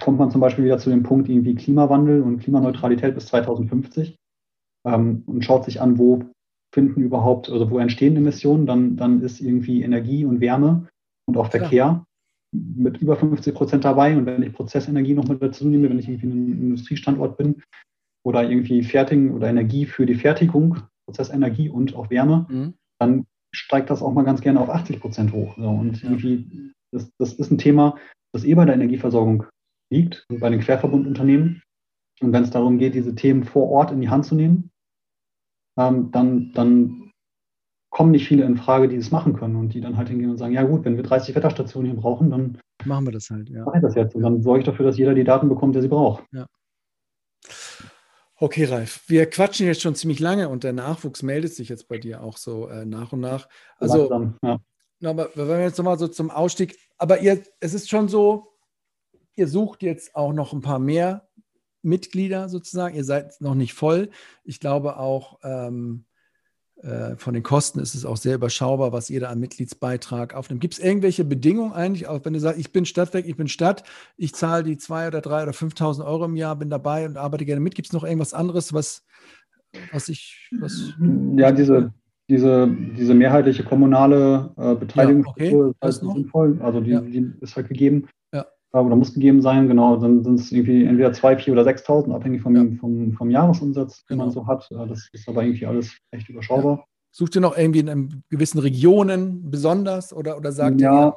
kommt 0.01 0.19
man 0.19 0.31
zum 0.31 0.41
Beispiel 0.41 0.65
wieder 0.65 0.77
zu 0.77 0.89
dem 0.89 1.03
Punkt 1.03 1.29
irgendwie 1.29 1.55
Klimawandel 1.55 2.21
und 2.21 2.39
Klimaneutralität 2.39 3.15
bis 3.15 3.27
2050 3.27 4.17
ähm, 4.85 5.23
und 5.25 5.43
schaut 5.43 5.65
sich 5.65 5.81
an, 5.81 5.97
wo 5.97 6.23
finden 6.73 7.01
überhaupt, 7.01 7.49
also 7.49 7.69
wo 7.71 7.79
entstehen 7.79 8.17
Emissionen, 8.17 8.65
dann, 8.65 8.97
dann 8.97 9.21
ist 9.21 9.39
irgendwie 9.39 9.81
Energie 9.81 10.25
und 10.25 10.41
Wärme 10.41 10.87
und 11.25 11.37
auch 11.37 11.49
Verkehr 11.49 11.69
Klar. 11.69 12.05
mit 12.53 12.97
über 12.97 13.15
50 13.15 13.55
Prozent 13.55 13.85
dabei. 13.85 14.15
Und 14.15 14.25
wenn 14.25 14.43
ich 14.43 14.53
Prozessenergie 14.53 15.13
noch 15.13 15.27
mit 15.27 15.41
dazu 15.41 15.67
nehme, 15.67 15.89
wenn 15.89 15.99
ich 15.99 16.09
irgendwie 16.09 16.27
ein 16.27 16.61
Industriestandort 16.61 17.37
bin 17.37 17.61
oder 18.25 18.49
irgendwie 18.49 18.83
fertigen 18.83 19.31
oder 19.31 19.47
Energie 19.47 19.85
für 19.85 20.05
die 20.05 20.15
Fertigung, 20.15 20.79
Prozessenergie 21.07 21.69
und 21.69 21.95
auch 21.95 22.09
Wärme, 22.09 22.45
mhm. 22.49 22.73
dann 22.99 23.25
steigt 23.53 23.89
das 23.89 24.01
auch 24.01 24.13
mal 24.13 24.25
ganz 24.25 24.41
gerne 24.41 24.59
auf 24.59 24.69
80 24.69 24.99
Prozent 24.99 25.31
hoch. 25.31 25.55
So, 25.57 25.69
und 25.69 26.01
ja. 26.01 26.09
irgendwie, 26.09 26.73
das, 26.91 27.09
das 27.17 27.33
ist 27.33 27.51
ein 27.51 27.57
Thema, 27.57 27.95
das 28.33 28.43
eh 28.43 28.53
bei 28.53 28.65
der 28.65 28.75
Energieversorgung 28.75 29.45
liegt 29.89 30.25
und 30.29 30.41
bei 30.41 30.49
den 30.49 30.59
Querverbundunternehmen. 30.59 31.61
Und 32.21 32.33
wenn 32.33 32.43
es 32.43 32.51
darum 32.51 32.77
geht, 32.77 32.95
diese 32.95 33.15
Themen 33.15 33.43
vor 33.43 33.69
Ort 33.69 33.91
in 33.91 34.01
die 34.01 34.09
Hand 34.09 34.25
zu 34.25 34.35
nehmen, 34.35 34.71
ähm, 35.77 36.11
dann, 36.11 36.51
dann 36.53 37.11
kommen 37.89 38.11
nicht 38.11 38.27
viele 38.27 38.43
in 38.43 38.57
Frage, 38.57 38.87
die 38.87 38.97
das 38.97 39.11
machen 39.11 39.33
können 39.33 39.55
und 39.55 39.73
die 39.73 39.81
dann 39.81 39.97
halt 39.97 40.09
hingehen 40.09 40.29
und 40.29 40.37
sagen, 40.37 40.53
ja 40.53 40.63
gut, 40.63 40.83
wenn 40.83 40.97
wir 40.97 41.03
30 41.03 41.33
Wetterstationen 41.35 41.91
hier 41.91 41.99
brauchen, 41.99 42.29
dann 42.29 42.57
machen 42.83 43.05
wir 43.05 43.13
das 43.13 43.29
halt. 43.29 43.49
Ja. 43.49 43.63
Mache 43.63 43.77
ich 43.77 43.83
das 43.83 43.95
jetzt 43.95 44.15
und 44.15 44.21
dann 44.21 44.41
sorge 44.41 44.59
ich 44.59 44.65
dafür, 44.65 44.85
dass 44.85 44.97
jeder 44.97 45.13
die 45.13 45.23
Daten 45.23 45.47
bekommt, 45.47 45.75
der 45.75 45.81
sie 45.81 45.87
braucht. 45.87 46.25
Ja. 46.33 46.45
Okay, 48.37 48.65
Ralf, 48.65 49.01
wir 49.07 49.29
quatschen 49.29 49.65
jetzt 49.65 49.81
schon 49.81 49.95
ziemlich 49.95 50.19
lange 50.19 50.49
und 50.49 50.65
der 50.65 50.73
Nachwuchs 50.73 51.23
meldet 51.23 51.53
sich 51.53 51.69
jetzt 51.69 51.87
bei 51.87 51.97
dir 51.97 52.21
auch 52.21 52.35
so 52.35 52.67
äh, 52.67 52.85
nach 52.85 53.13
und 53.13 53.21
nach. 53.21 53.47
Also, 53.77 54.09
Langsam, 54.09 54.37
ja. 54.43 55.09
aber 55.09 55.29
wenn 55.35 55.47
wir 55.47 55.61
jetzt 55.61 55.77
nochmal 55.77 55.97
so 55.97 56.09
zum 56.09 56.29
Ausstieg, 56.29 56.77
aber 56.97 57.21
ihr, 57.21 57.41
es 57.61 57.73
ist 57.73 57.89
schon 57.89 58.09
so, 58.09 58.51
ihr 59.35 59.47
sucht 59.47 59.83
jetzt 59.83 60.15
auch 60.17 60.33
noch 60.33 60.51
ein 60.51 60.61
paar 60.61 60.79
mehr 60.79 61.24
Mitglieder 61.85 62.49
sozusagen. 62.49 62.95
Ihr 62.95 63.03
seid 63.03 63.39
noch 63.39 63.55
nicht 63.55 63.73
voll. 63.73 64.09
Ich 64.43 64.59
glaube 64.59 64.97
auch 64.97 65.39
ähm, 65.43 66.05
äh, 66.81 67.15
von 67.15 67.33
den 67.33 67.43
Kosten 67.43 67.79
ist 67.79 67.95
es 67.95 68.05
auch 68.05 68.17
sehr 68.17 68.35
überschaubar, 68.35 68.91
was 68.91 69.09
ihr 69.09 69.21
da 69.21 69.29
an 69.29 69.39
Mitgliedsbeitrag 69.39 70.33
aufnimmt. 70.35 70.61
Gibt 70.61 70.73
es 70.73 70.79
irgendwelche 70.79 71.23
Bedingungen 71.23 71.71
eigentlich, 71.71 72.07
auch 72.07 72.19
wenn 72.23 72.33
du 72.33 72.39
sagst, 72.39 72.59
ich 72.59 72.71
bin 72.71 72.85
Stadtwerk, 72.85 73.25
ich 73.25 73.37
bin 73.37 73.47
Stadt, 73.47 73.83
ich 74.17 74.33
zahle 74.35 74.63
die 74.63 74.77
zwei 74.77 75.07
oder 75.07 75.21
drei 75.21 75.43
oder 75.43 75.53
5.000 75.53 76.05
Euro 76.05 76.25
im 76.25 76.35
Jahr, 76.35 76.55
bin 76.57 76.69
dabei 76.69 77.05
und 77.05 77.17
arbeite 77.17 77.45
gerne 77.45 77.61
mit. 77.61 77.75
Gibt 77.75 77.87
es 77.87 77.93
noch 77.93 78.03
irgendwas 78.03 78.33
anderes, 78.33 78.73
was, 78.73 79.05
was 79.93 80.09
ich. 80.09 80.49
Was 80.59 80.93
ja, 81.37 81.51
diese, 81.51 81.93
diese, 82.29 82.67
diese 82.97 83.13
mehrheitliche 83.13 83.63
kommunale 83.63 84.51
äh, 84.57 84.75
Beteiligung 84.75 85.23
ja, 85.25 85.31
okay. 85.31 85.71
ist 85.81 86.03
halt 86.03 86.13
sinnvoll. 86.13 86.59
Also 86.61 86.81
die, 86.81 86.91
ja. 86.91 87.01
die, 87.01 87.31
ist 87.39 87.55
halt 87.55 87.69
gegeben. 87.69 88.07
Oder 88.81 88.95
muss 88.95 89.13
gegeben 89.13 89.41
sein, 89.41 89.67
genau. 89.67 89.97
Dann 89.97 90.23
sind 90.23 90.39
es 90.39 90.51
irgendwie 90.51 90.85
entweder 90.85 91.13
2, 91.13 91.37
4 91.37 91.53
oder 91.53 91.63
6.000, 91.63 92.13
abhängig 92.13 92.41
vom, 92.41 92.55
ja. 92.55 92.65
vom, 92.79 93.13
vom 93.13 93.29
Jahresumsatz, 93.29 94.05
den 94.05 94.15
genau. 94.15 94.25
man 94.25 94.33
so 94.33 94.47
hat. 94.47 94.69
Das 94.71 95.09
ist 95.11 95.27
aber 95.27 95.43
irgendwie 95.43 95.65
alles 95.65 95.97
echt 96.11 96.29
überschaubar. 96.29 96.77
Ja. 96.77 96.83
Sucht 97.11 97.35
ihr 97.35 97.41
noch 97.41 97.57
irgendwie 97.57 97.79
in 97.79 98.23
gewissen 98.29 98.59
Regionen 98.59 99.49
besonders 99.49 100.13
oder, 100.13 100.37
oder 100.37 100.51
sagt 100.51 100.81
ja, 100.81 101.07
ihr? 101.07 101.15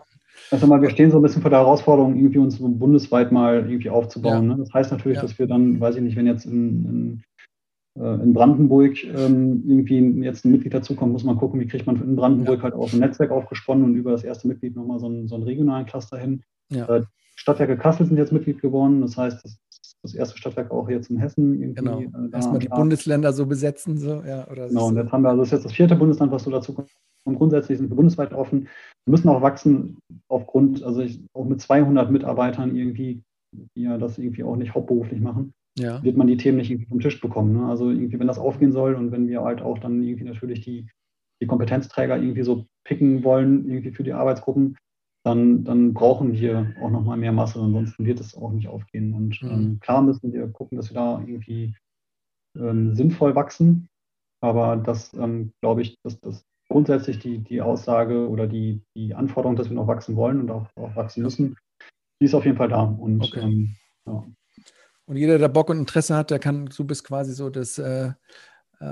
Also 0.53 0.67
mal, 0.69 0.81
wir 0.81 0.91
stehen 0.91 1.11
so 1.11 1.19
ein 1.19 1.23
bisschen 1.23 1.43
vor 1.43 1.51
der 1.51 1.61
Herausforderung, 1.61 2.17
irgendwie 2.17 2.39
uns 2.39 2.59
bundesweit 2.61 3.33
mal 3.33 3.69
irgendwie 3.69 3.91
aufzubauen. 3.91 4.49
Ja. 4.49 4.55
Ne? 4.55 4.57
Das 4.59 4.73
heißt 4.73 4.93
natürlich, 4.93 5.19
dass 5.19 5.39
wir 5.39 5.49
dann, 5.49 5.81
weiß 5.81 5.97
ich 5.97 6.03
nicht, 6.03 6.17
wenn 6.17 6.29
jetzt 6.29 6.47
in, 6.47 6.85
in 6.85 7.23
äh, 7.99 8.23
in 8.23 8.33
Brandenburg 8.33 9.03
ähm, 9.05 9.63
irgendwie 9.67 10.25
jetzt 10.25 10.45
ein 10.45 10.53
Mitglied 10.53 10.75
dazukommt, 10.75 11.13
muss 11.13 11.25
man 11.25 11.37
gucken, 11.37 11.61
wie 11.61 11.67
kriegt 11.67 11.87
man 11.87 12.01
in 12.01 12.17
Brandenburg 12.17 12.63
halt 12.63 12.75
auch 12.75 12.93
ein 12.93 13.01
Netzwerk 13.01 13.31
aufgesponnen 13.31 13.85
und 13.85 13.95
über 13.95 14.13
das 14.13 14.25
erste 14.25 14.47
Mitglied 14.47 14.77
nochmal 14.77 15.01
so 15.01 15.07
einen, 15.07 15.27
so 15.29 15.35
einen 15.35 15.45
regionalen 15.45 15.87
Cluster 15.87 16.19
hin. 16.19 16.43
Ja. 16.71 16.87
Stadtwerke 17.49 17.77
Kassel 17.77 18.07
sind 18.07 18.17
jetzt 18.17 18.33
Mitglied 18.33 18.61
geworden, 18.61 19.01
das 19.01 19.17
heißt, 19.17 19.45
das, 19.45 19.59
das 20.03 20.15
erste 20.15 20.39
Stadtwerk 20.39 20.71
auch 20.71 20.89
jetzt 20.89 21.11
in 21.11 21.19
Hessen. 21.19 21.61
Irgendwie, 21.61 21.75
genau. 21.75 22.01
Äh, 22.01 22.33
Erstmal 22.33 22.59
die 22.59 22.69
Bundesländer 22.69 23.33
so 23.33 23.47
besetzen. 23.47 23.99
So, 23.99 24.23
ja, 24.27 24.47
oder 24.49 24.69
genau, 24.69 24.89
und 24.89 24.97
jetzt 24.97 25.13
haben 25.13 25.23
wir, 25.23 25.31
also 25.31 25.43
das 25.43 25.49
ist 25.49 25.53
jetzt 25.53 25.65
das 25.65 25.73
vierte 25.73 25.97
Bundesland, 25.97 26.33
was 26.33 26.45
so 26.45 26.51
dazu 26.51 26.75
kommt. 26.75 26.91
Und 27.25 27.37
grundsätzlich 27.37 27.79
sind 27.79 27.91
wir 27.91 27.97
bundesweit 27.97 28.33
offen. 28.33 28.69
Wir 29.05 29.11
müssen 29.11 29.29
auch 29.29 29.43
wachsen 29.43 29.99
aufgrund, 30.29 30.83
also 30.83 31.03
ich, 31.03 31.21
auch 31.35 31.45
mit 31.45 31.61
200 31.61 32.11
Mitarbeitern 32.11 32.75
irgendwie, 32.75 33.23
die 33.77 33.83
ja 33.83 33.99
das 33.99 34.19
irgendwie 34.19 34.45
auch 34.45 34.57
nicht 34.57 34.75
hauptberuflich 34.75 35.21
machen 35.21 35.53
ja. 35.79 36.03
wird 36.03 36.17
man 36.17 36.27
die 36.27 36.37
Themen 36.37 36.59
nicht 36.59 36.71
irgendwie 36.71 36.89
vom 36.89 37.01
Tisch 37.01 37.21
bekommen. 37.21 37.53
Ne? 37.55 37.67
Also 37.67 37.91
irgendwie, 37.91 38.19
wenn 38.19 38.27
das 38.27 38.39
aufgehen 38.39 38.73
soll 38.73 38.95
und 38.95 39.13
wenn 39.13 39.29
wir 39.29 39.43
halt 39.43 39.63
auch 39.63 39.79
dann 39.79 40.03
irgendwie 40.03 40.25
natürlich 40.25 40.61
die, 40.61 40.89
die 41.41 41.47
Kompetenzträger 41.47 42.17
irgendwie 42.17 42.43
so 42.43 42.67
picken 42.85 43.25
wollen, 43.25 43.69
irgendwie 43.69 43.93
für 43.93 44.03
die 44.03 44.13
Arbeitsgruppen, 44.13 44.77
dann, 45.29 45.65
dann 45.65 45.95
brauchen 45.95 46.33
wir 46.33 46.75
auch 46.81 46.91
nochmal 46.91 47.19
mehr 47.19 47.33
Masse, 47.33 47.61
ansonsten 47.61 48.07
wird 48.07 48.21
es 48.21 48.35
auch 48.35 48.51
nicht 48.53 48.69
aufgehen. 48.69 49.13
Und 49.15 49.43
mhm. 49.43 49.51
ähm, 49.51 49.81
klar 49.81 50.03
müssen 50.03 50.33
wir 50.33 50.49
gucken, 50.49 50.77
dass 50.77 50.91
wir 50.91 50.95
da 50.95 51.21
irgendwie 51.21 51.75
ähm, 52.57 52.95
sinnvoll 52.95 53.35
wachsen. 53.35 53.89
Aber 54.41 54.77
das 54.77 55.13
ähm, 55.15 55.53
glaube 55.61 55.83
ich, 55.83 55.99
dass 56.03 56.19
das 56.21 56.45
grundsätzlich 56.69 57.19
die, 57.19 57.39
die 57.39 57.61
Aussage 57.61 58.29
oder 58.29 58.47
die, 58.47 58.83
die 58.97 59.15
Anforderung, 59.15 59.57
dass 59.57 59.69
wir 59.69 59.77
noch 59.77 59.87
wachsen 59.87 60.17
wollen 60.17 60.41
und 60.41 60.51
auch, 60.51 60.67
auch 60.77 60.97
wachsen 60.97 61.23
müssen, 61.23 61.57
die 62.21 62.27
ist 62.27 62.35
auf 62.35 62.45
jeden 62.45 62.57
Fall 62.57 62.69
da. 62.69 62.83
Und 62.83 63.23
okay. 63.23 63.41
ähm, 63.41 63.75
ja. 64.07 64.27
Und 65.07 65.17
jeder, 65.17 65.39
der 65.39 65.49
Bock 65.49 65.71
und 65.71 65.79
Interesse 65.79 66.17
hat, 66.17 66.31
der 66.31 66.39
kann, 66.39 66.67
du 66.67 66.85
bist 66.85 67.05
quasi 67.05 67.33
so 67.33 67.51
das 67.51 67.79
äh, 67.79 68.09
äh, 68.09 68.13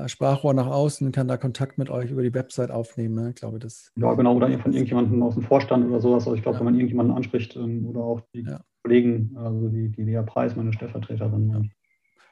Sprachrohr 0.07 0.53
nach 0.53 0.67
außen, 0.67 1.13
kann 1.13 1.29
da 1.29 1.37
Kontakt 1.37 1.79
mit 1.79 1.91
euch 1.91 2.11
über 2.11 2.23
die 2.23 2.35
Website 2.35 2.71
aufnehmen. 2.71 3.15
Ne? 3.15 3.31
Ich 3.31 3.37
glaube, 3.37 3.59
das. 3.59 3.93
Ja, 3.97 4.15
genau, 4.15 4.35
oder 4.35 4.49
von 4.59 4.73
irgendjemandem 4.73 5.23
aus 5.23 5.35
dem 5.35 5.45
Vorstand 5.45 5.87
oder 5.87 6.01
sowas. 6.01 6.25
Also 6.25 6.35
ich 6.35 6.43
glaube, 6.43 6.57
ja. 6.57 6.61
wenn 6.61 6.67
man 6.67 6.75
irgendjemanden 6.75 7.15
anspricht 7.15 7.55
ähm, 7.57 7.87
oder 7.87 8.01
auch 8.01 8.21
die 8.35 8.43
ja. 8.43 8.61
Kollegen, 8.83 9.37
also 9.37 9.69
die, 9.69 9.91
die 9.91 10.03
Lea 10.03 10.23
Preis, 10.27 10.57
meine 10.57 10.73
Stellvertreterin. 10.73 11.51
Ja. 11.51 11.63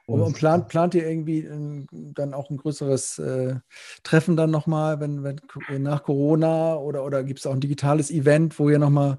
Und, 0.07 0.21
und 0.21 0.35
plant, 0.35 0.67
plant 0.67 0.93
ihr 0.95 1.07
irgendwie 1.07 1.39
in, 1.39 1.87
dann 1.91 2.33
auch 2.33 2.49
ein 2.49 2.57
größeres 2.57 3.19
äh, 3.19 3.55
Treffen 4.03 4.35
dann 4.35 4.51
nochmal, 4.51 4.99
wenn, 4.99 5.23
wenn 5.23 5.39
nach 5.81 6.03
Corona 6.03 6.75
oder, 6.75 7.03
oder 7.05 7.23
gibt 7.23 7.39
es 7.39 7.47
auch 7.47 7.53
ein 7.53 7.61
digitales 7.61 8.11
Event, 8.11 8.59
wo 8.59 8.69
ihr 8.69 8.79
nochmal. 8.79 9.17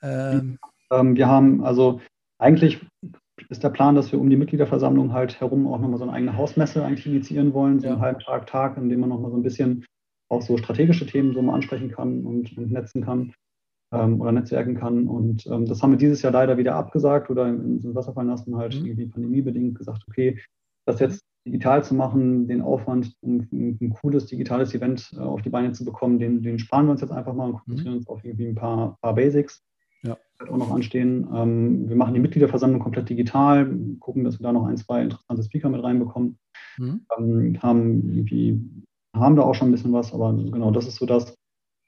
Ähm, 0.00 0.58
ähm, 0.90 1.16
wir 1.16 1.26
haben 1.26 1.62
also 1.62 2.00
eigentlich 2.38 2.80
ist 3.50 3.64
der 3.64 3.70
Plan, 3.70 3.94
dass 3.94 4.12
wir 4.12 4.20
um 4.20 4.28
die 4.28 4.36
Mitgliederversammlung 4.36 5.12
halt 5.12 5.40
herum 5.40 5.66
auch 5.66 5.78
nochmal 5.78 5.98
so 5.98 6.04
eine 6.04 6.12
eigene 6.12 6.36
Hausmesse 6.36 6.84
eigentlich 6.84 7.06
initiieren 7.06 7.54
wollen, 7.54 7.80
so 7.80 7.86
ja. 7.86 7.92
einen 7.92 8.02
halben 8.02 8.20
Tag, 8.20 8.46
Tag, 8.46 8.76
in 8.76 8.88
dem 8.88 9.00
man 9.00 9.08
nochmal 9.08 9.30
so 9.30 9.36
ein 9.36 9.42
bisschen 9.42 9.86
auch 10.30 10.42
so 10.42 10.58
strategische 10.58 11.06
Themen 11.06 11.32
so 11.32 11.40
mal 11.40 11.54
ansprechen 11.54 11.90
kann 11.90 12.24
und, 12.26 12.56
und 12.58 12.70
netzen 12.70 13.02
kann 13.02 13.32
ähm, 13.92 14.20
oder 14.20 14.32
netzwerken 14.32 14.74
kann. 14.74 15.08
Und 15.08 15.46
ähm, 15.46 15.64
das 15.64 15.82
haben 15.82 15.92
wir 15.92 15.98
dieses 15.98 16.20
Jahr 16.20 16.32
leider 16.32 16.58
wieder 16.58 16.74
abgesagt 16.74 17.30
oder 17.30 17.48
ins 17.48 17.94
Wasser 17.94 18.12
fallen 18.12 18.28
lassen, 18.28 18.56
halt 18.56 18.78
mhm. 18.78 18.86
irgendwie 18.86 19.06
pandemiebedingt 19.06 19.78
gesagt, 19.78 20.04
okay, 20.08 20.38
das 20.86 21.00
jetzt 21.00 21.22
digital 21.46 21.82
zu 21.82 21.94
machen, 21.94 22.46
den 22.46 22.60
Aufwand, 22.60 23.14
um 23.20 23.48
ein, 23.52 23.78
ein 23.80 23.90
cooles 23.90 24.26
digitales 24.26 24.74
Event 24.74 25.10
äh, 25.16 25.20
auf 25.20 25.40
die 25.40 25.50
Beine 25.50 25.72
zu 25.72 25.86
bekommen, 25.86 26.18
den, 26.18 26.42
den 26.42 26.58
sparen 26.58 26.86
wir 26.86 26.92
uns 26.92 27.00
jetzt 27.00 27.12
einfach 27.12 27.32
mal 27.32 27.46
und 27.46 27.58
konzentrieren 27.60 27.94
mhm. 27.94 27.98
uns 27.98 28.08
auf 28.08 28.22
irgendwie 28.24 28.48
ein 28.48 28.54
paar, 28.54 28.98
paar 29.00 29.14
Basics 29.14 29.62
ja. 30.02 30.16
Wird 30.38 30.50
auch 30.50 30.56
noch 30.56 30.70
anstehen. 30.70 31.28
Ähm, 31.34 31.88
wir 31.88 31.96
machen 31.96 32.14
die 32.14 32.20
Mitgliederversammlung 32.20 32.80
komplett 32.80 33.08
digital, 33.08 33.66
gucken, 33.98 34.24
dass 34.24 34.38
wir 34.38 34.44
da 34.44 34.52
noch 34.52 34.66
ein, 34.66 34.76
zwei 34.76 35.02
interessante 35.02 35.42
Speaker 35.42 35.68
mit 35.68 35.82
reinbekommen. 35.82 36.38
Mhm. 36.78 37.06
Ähm, 37.18 37.62
haben 37.62 38.26
haben 39.16 39.36
da 39.36 39.42
auch 39.42 39.54
schon 39.54 39.68
ein 39.68 39.72
bisschen 39.72 39.92
was, 39.92 40.12
aber 40.12 40.32
genau, 40.32 40.70
das 40.70 40.86
ist 40.86 40.96
so 40.96 41.06
das. 41.06 41.34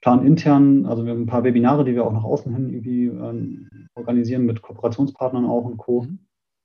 Plan 0.01 0.25
intern, 0.25 0.87
also 0.87 1.05
wir 1.05 1.11
haben 1.11 1.21
ein 1.21 1.27
paar 1.27 1.43
Webinare, 1.43 1.85
die 1.85 1.93
wir 1.93 2.05
auch 2.05 2.11
nach 2.11 2.23
außen 2.23 2.51
hin 2.51 2.71
irgendwie 2.71 3.05
ähm, 3.05 3.69
organisieren 3.93 4.47
mit 4.47 4.63
Kooperationspartnern 4.63 5.45
auch 5.45 5.63
und 5.63 5.77
Co. 5.77 6.03
Mhm. 6.03 6.19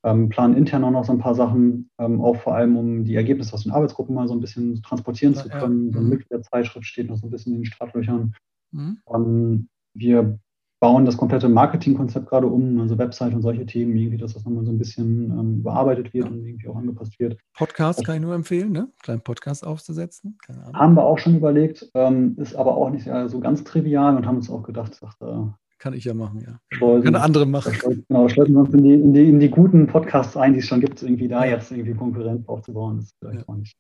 Ähm, 0.05 0.29
planen 0.31 0.57
intern 0.57 0.85
auch 0.85 0.91
noch 0.91 1.05
so 1.05 1.13
ein 1.13 1.19
paar 1.19 1.35
Sachen, 1.35 1.91
ähm, 1.99 2.23
auch 2.23 2.37
vor 2.37 2.55
allem, 2.55 2.77
um 2.77 3.05
die 3.05 3.15
Ergebnisse 3.15 3.53
aus 3.53 3.65
den 3.65 3.73
Arbeitsgruppen 3.73 4.15
mal 4.15 4.27
so 4.27 4.35
ein 4.35 4.41
bisschen 4.41 4.83
transportieren 4.83 5.35
ja, 5.35 5.43
zu 5.43 5.49
können. 5.51 5.89
Ja. 5.89 5.93
So 5.93 5.99
eine 5.99 6.07
mhm. 6.07 6.11
Mitgliederzeitschrift 6.11 6.87
steht 6.87 7.11
noch 7.11 7.17
so 7.17 7.27
ein 7.27 7.31
bisschen 7.31 7.53
in 7.53 7.61
den 7.61 7.67
Startlöchern. 7.67 8.35
Mhm. 8.73 8.99
Ähm, 9.15 9.69
wir 9.95 10.39
bauen 10.81 11.05
das 11.05 11.17
komplette 11.17 11.49
Marketingkonzept 11.49 12.29
gerade 12.29 12.47
um, 12.47 12.81
also 12.81 12.99
Website 12.99 13.35
und 13.35 13.43
solche 13.43 13.65
Themen, 13.67 13.97
irgendwie, 13.97 14.19
dass 14.19 14.35
das 14.35 14.45
nochmal 14.45 14.65
so 14.65 14.73
ein 14.73 14.79
bisschen 14.79 15.31
ähm, 15.31 15.63
bearbeitet 15.63 16.13
wird 16.13 16.27
ja. 16.27 16.31
und 16.31 16.45
irgendwie 16.45 16.69
auch 16.69 16.77
angepasst 16.77 17.19
wird. 17.19 17.39
Podcast 17.55 18.05
kann 18.05 18.17
ich 18.17 18.23
nur 18.23 18.35
empfehlen, 18.35 18.73
ne? 18.73 18.89
Kleinen 19.03 19.23
Podcast 19.23 19.67
aufzusetzen. 19.67 20.39
Haben 20.75 20.95
wir 20.95 21.05
auch 21.05 21.19
schon 21.19 21.37
überlegt, 21.37 21.91
ähm, 21.95 22.37
ist 22.39 22.55
aber 22.55 22.77
auch 22.77 22.91
nicht 22.91 23.09
so 23.27 23.41
ganz 23.41 23.65
trivial 23.65 24.17
und 24.17 24.27
haben 24.27 24.37
uns 24.37 24.51
auch 24.51 24.63
gedacht, 24.63 25.01
ach, 25.05 25.15
da 25.19 25.57
kann 25.79 25.93
ich 25.93 26.05
ja 26.05 26.15
machen, 26.15 26.41
ja. 26.41 26.59
Schleusen, 26.71 27.05
Kann 27.05 27.17
andere 27.17 27.47
machen. 27.47 27.73
Genau, 28.09 28.29
schleusen 28.29 28.55
wir 28.55 28.61
uns 28.61 28.75
in 28.75 28.83
die, 28.83 28.95
in, 28.95 29.13
die, 29.13 29.29
in 29.29 29.41
die 29.41 29.51
guten 29.51 29.87
Podcasts 29.87 30.37
ein, 30.37 30.55
die 30.55 30.61
es 30.61 30.67
schon 30.67 30.81
gibt, 30.81 31.03
irgendwie 31.03 31.29
da 31.29 31.45
jetzt 31.45 31.71
irgendwie 31.71 31.95
Konkurrenz 31.95 32.49
aufzubauen, 32.49 32.99
ist 32.99 33.15
vielleicht 33.19 33.41
ja. 33.41 33.49
auch 33.49 33.57
nicht. 33.57 33.77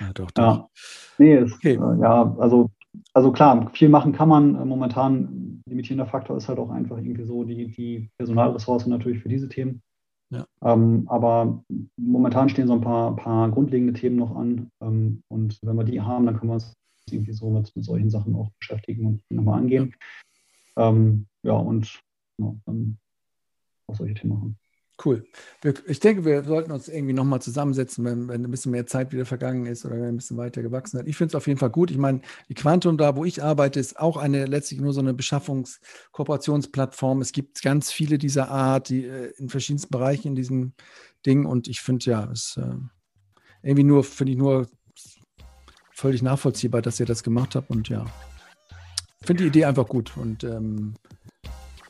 Ja, 0.00 0.10
doch, 0.14 0.30
doch. 0.30 0.42
Ja. 0.42 0.68
Nee, 1.18 1.36
ist, 1.36 1.54
okay. 1.54 1.74
äh, 1.74 2.00
ja, 2.00 2.34
also 2.38 2.70
also 3.12 3.32
klar, 3.32 3.70
viel 3.74 3.88
machen 3.88 4.12
kann 4.12 4.28
man. 4.28 4.54
Äh, 4.54 4.64
momentan 4.64 5.62
limitierender 5.66 6.06
Faktor 6.06 6.36
ist 6.36 6.48
halt 6.48 6.58
auch 6.58 6.70
einfach 6.70 6.98
irgendwie 6.98 7.24
so 7.24 7.44
die, 7.44 7.68
die 7.68 8.10
Personalressourcen 8.18 8.90
natürlich 8.90 9.22
für 9.22 9.28
diese 9.28 9.48
Themen. 9.48 9.82
Ja. 10.30 10.46
Ähm, 10.62 11.04
aber 11.08 11.62
momentan 11.96 12.48
stehen 12.48 12.66
so 12.66 12.72
ein 12.72 12.80
paar, 12.80 13.14
paar 13.16 13.50
grundlegende 13.50 13.92
Themen 13.92 14.16
noch 14.16 14.34
an. 14.34 14.70
Ähm, 14.80 15.22
und 15.28 15.58
wenn 15.62 15.76
wir 15.76 15.84
die 15.84 16.00
haben, 16.00 16.26
dann 16.26 16.38
können 16.38 16.50
wir 16.50 16.54
uns 16.54 16.74
irgendwie 17.10 17.32
so 17.32 17.50
mit, 17.50 17.74
mit 17.76 17.84
solchen 17.84 18.10
Sachen 18.10 18.34
auch 18.34 18.50
beschäftigen 18.58 19.06
und 19.06 19.22
nochmal 19.30 19.58
angehen. 19.58 19.94
Ja, 20.76 20.88
ähm, 20.88 21.26
ja 21.42 21.52
und 21.52 22.00
ja, 22.38 22.54
dann 22.64 22.98
auch 23.86 23.96
solche 23.96 24.14
Themen 24.14 24.34
machen. 24.34 24.58
Cool. 25.04 25.24
Ich 25.86 26.00
denke, 26.00 26.24
wir 26.24 26.44
sollten 26.44 26.70
uns 26.70 26.86
irgendwie 26.86 27.14
nochmal 27.14 27.42
zusammensetzen, 27.42 28.04
wenn, 28.04 28.28
wenn, 28.28 28.44
ein 28.44 28.50
bisschen 28.50 28.72
mehr 28.72 28.86
Zeit 28.86 29.12
wieder 29.12 29.24
vergangen 29.24 29.66
ist 29.66 29.84
oder 29.84 29.96
wenn 29.96 30.04
ein 30.04 30.16
bisschen 30.16 30.36
weiter 30.36 30.62
gewachsen 30.62 30.98
hat. 30.98 31.08
Ich 31.08 31.16
finde 31.16 31.30
es 31.30 31.34
auf 31.34 31.46
jeden 31.46 31.58
Fall 31.58 31.70
gut. 31.70 31.90
Ich 31.90 31.98
meine, 31.98 32.20
die 32.48 32.54
Quantum 32.54 32.98
da, 32.98 33.16
wo 33.16 33.24
ich 33.24 33.42
arbeite, 33.42 33.80
ist 33.80 33.98
auch 33.98 34.16
eine 34.16 34.44
letztlich 34.44 34.80
nur 34.80 34.92
so 34.92 35.00
eine 35.00 35.14
Beschaffungskooperationsplattform. 35.14 37.20
Es 37.20 37.32
gibt 37.32 37.62
ganz 37.62 37.90
viele 37.90 38.18
dieser 38.18 38.50
Art, 38.50 38.90
die 38.90 39.06
äh, 39.06 39.32
in 39.38 39.48
verschiedensten 39.48 39.90
Bereichen 39.90 40.28
in 40.28 40.34
diesem 40.36 40.74
Ding. 41.26 41.46
Und 41.46 41.68
ich 41.68 41.80
finde 41.80 42.04
ja, 42.04 42.30
es 42.30 42.58
äh, 42.58 42.74
irgendwie 43.62 43.84
nur, 43.84 44.04
finde 44.04 44.32
ich 44.32 44.38
nur 44.38 44.68
völlig 45.90 46.22
nachvollziehbar, 46.22 46.82
dass 46.82 47.00
ihr 47.00 47.06
das 47.06 47.22
gemacht 47.22 47.56
habt. 47.56 47.70
Und 47.70 47.88
ja, 47.88 48.04
finde 49.22 49.44
die 49.44 49.48
Idee 49.48 49.64
einfach 49.64 49.88
gut 49.88 50.16
und 50.16 50.44
ähm, 50.44 50.94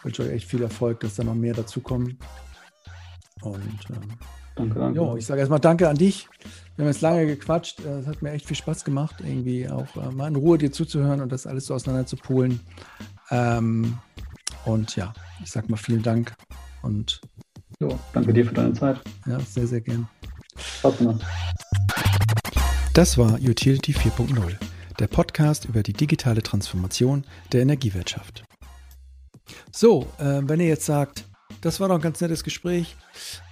wünsche 0.03 0.23
euch 0.23 0.31
echt 0.31 0.49
viel 0.49 0.63
Erfolg, 0.63 1.01
dass 1.01 1.17
da 1.17 1.25
noch 1.25 1.35
mehr 1.35 1.55
dazukommen. 1.55 2.19
Und 3.43 3.79
ähm, 3.91 4.01
danke, 4.55 4.79
danke. 4.79 4.97
Jo, 4.99 5.17
ich 5.17 5.27
sage 5.27 5.41
erstmal 5.41 5.61
Danke 5.61 5.89
an 5.89 5.97
dich. 5.97 6.29
Wir 6.77 6.85
haben 6.85 6.93
jetzt 6.93 7.01
lange 7.01 7.27
gequatscht. 7.27 7.81
Äh, 7.85 7.99
es 7.99 8.07
hat 8.07 8.23
mir 8.23 8.31
echt 8.31 8.47
viel 8.47 8.57
Spaß 8.57 8.85
gemacht, 8.85 9.17
irgendwie 9.21 9.69
auch 9.69 9.97
äh, 9.97 10.11
mal 10.11 10.29
in 10.29 10.37
Ruhe 10.37 10.59
dir 10.59 10.73
zuzuhören 10.73 11.21
und 11.21 11.31
das 11.31 11.47
alles 11.47 11.67
so 11.67 11.75
auseinander 11.75 12.07
zu 12.07 12.17
polen. 12.17 12.61
Ähm, 13.31 13.99
und 14.65 14.97
ja, 14.97 15.13
ich 15.43 15.51
sage 15.51 15.69
mal 15.69 15.77
vielen 15.77 16.03
Dank 16.03 16.35
und 16.83 17.21
jo, 17.81 17.99
danke 18.13 18.33
dir 18.33 18.47
für 18.47 18.55
deine 18.55 18.73
Zeit. 18.73 19.01
Ja, 19.27 19.41
sehr, 19.41 19.67
sehr 19.67 19.81
gern. 19.81 20.09
Spaß 20.57 20.99
gemacht. 20.99 21.25
Das 22.95 23.17
war 23.17 23.35
Utility 23.35 23.93
4.0, 23.93 24.57
der 24.99 25.07
Podcast 25.07 25.65
über 25.65 25.83
die 25.83 25.95
digitale 25.95 26.43
Transformation 26.43 27.25
der 27.51 27.63
Energiewirtschaft. 27.63 28.45
So, 29.71 30.07
äh, 30.19 30.43
wenn 30.43 30.61
ihr 30.61 30.69
jetzt 30.69 30.85
sagt, 30.85 31.25
das 31.63 31.81
war 31.81 31.89
doch 31.89 31.95
ein 31.95 32.01
ganz 32.01 32.21
nettes 32.21 32.45
Gespräch. 32.45 32.97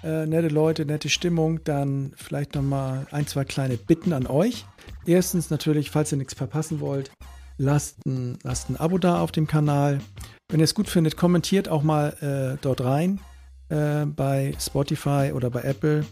Äh, 0.03 0.27
nette 0.27 0.49
Leute, 0.49 0.85
nette 0.85 1.09
Stimmung. 1.09 1.63
Dann 1.65 2.13
vielleicht 2.17 2.55
nochmal 2.55 3.07
ein, 3.13 3.27
zwei 3.27 3.45
kleine 3.45 3.77
Bitten 3.77 4.13
an 4.13 4.27
euch. 4.27 4.67
Erstens 5.07 5.49
natürlich, 5.49 5.91
falls 5.91 6.13
ihr 6.13 6.19
nichts 6.19 6.35
verpassen 6.35 6.81
wollt, 6.81 7.13
lasst 7.57 8.05
ein, 8.05 8.37
lasst 8.43 8.69
ein 8.69 8.77
Abo 8.77 8.99
da 8.99 9.21
auf 9.21 9.31
dem 9.33 9.47
Kanal. 9.47 10.01
Wenn 10.49 10.61
ihr 10.61 10.65
es 10.65 10.75
gut 10.75 10.89
findet, 10.89 11.17
kommentiert 11.17 11.69
auch 11.69 11.83
mal 11.83 12.11
äh, 12.21 12.59
dort 12.61 12.83
rein 12.83 13.21
äh, 13.69 14.05
bei 14.07 14.55
Spotify 14.59 15.31
oder 15.33 15.49
bei 15.49 15.63
Apple. 15.63 16.05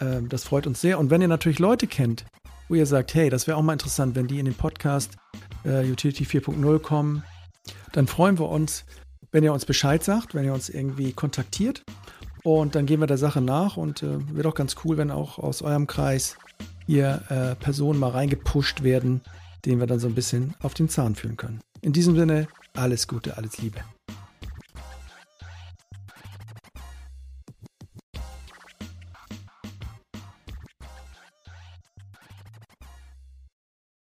Ähm, 0.00 0.30
das 0.30 0.44
freut 0.44 0.66
uns 0.66 0.80
sehr. 0.80 0.98
Und 0.98 1.10
wenn 1.10 1.20
ihr 1.20 1.28
natürlich 1.28 1.58
Leute 1.58 1.86
kennt, 1.86 2.24
wo 2.68 2.74
ihr 2.74 2.86
sagt, 2.86 3.14
hey, 3.14 3.28
das 3.28 3.46
wäre 3.46 3.58
auch 3.58 3.62
mal 3.62 3.74
interessant, 3.74 4.16
wenn 4.16 4.26
die 4.26 4.38
in 4.38 4.46
den 4.46 4.54
Podcast 4.54 5.16
äh, 5.64 5.88
Utility 5.88 6.24
4.0 6.24 6.78
kommen, 6.78 7.22
dann 7.92 8.06
freuen 8.06 8.38
wir 8.38 8.48
uns, 8.48 8.84
wenn 9.32 9.44
ihr 9.44 9.52
uns 9.52 9.64
Bescheid 9.64 10.02
sagt, 10.02 10.34
wenn 10.34 10.44
ihr 10.44 10.54
uns 10.54 10.68
irgendwie 10.68 11.12
kontaktiert. 11.12 11.82
Und 12.42 12.74
dann 12.74 12.86
gehen 12.86 13.00
wir 13.00 13.06
der 13.06 13.18
Sache 13.18 13.40
nach 13.40 13.76
und 13.76 14.02
äh, 14.02 14.18
wird 14.34 14.46
auch 14.46 14.54
ganz 14.54 14.76
cool, 14.84 14.96
wenn 14.96 15.10
auch 15.10 15.38
aus 15.38 15.62
eurem 15.62 15.86
Kreis 15.86 16.36
hier 16.86 17.22
äh, 17.28 17.54
Personen 17.56 17.98
mal 17.98 18.10
reingepusht 18.10 18.82
werden, 18.82 19.20
denen 19.64 19.80
wir 19.80 19.86
dann 19.86 19.98
so 19.98 20.06
ein 20.06 20.14
bisschen 20.14 20.54
auf 20.62 20.74
den 20.74 20.88
Zahn 20.88 21.16
fühlen 21.16 21.36
können. 21.36 21.60
In 21.80 21.92
diesem 21.92 22.16
Sinne, 22.16 22.46
alles 22.74 23.08
Gute, 23.08 23.36
alles 23.36 23.58
Liebe. 23.58 23.80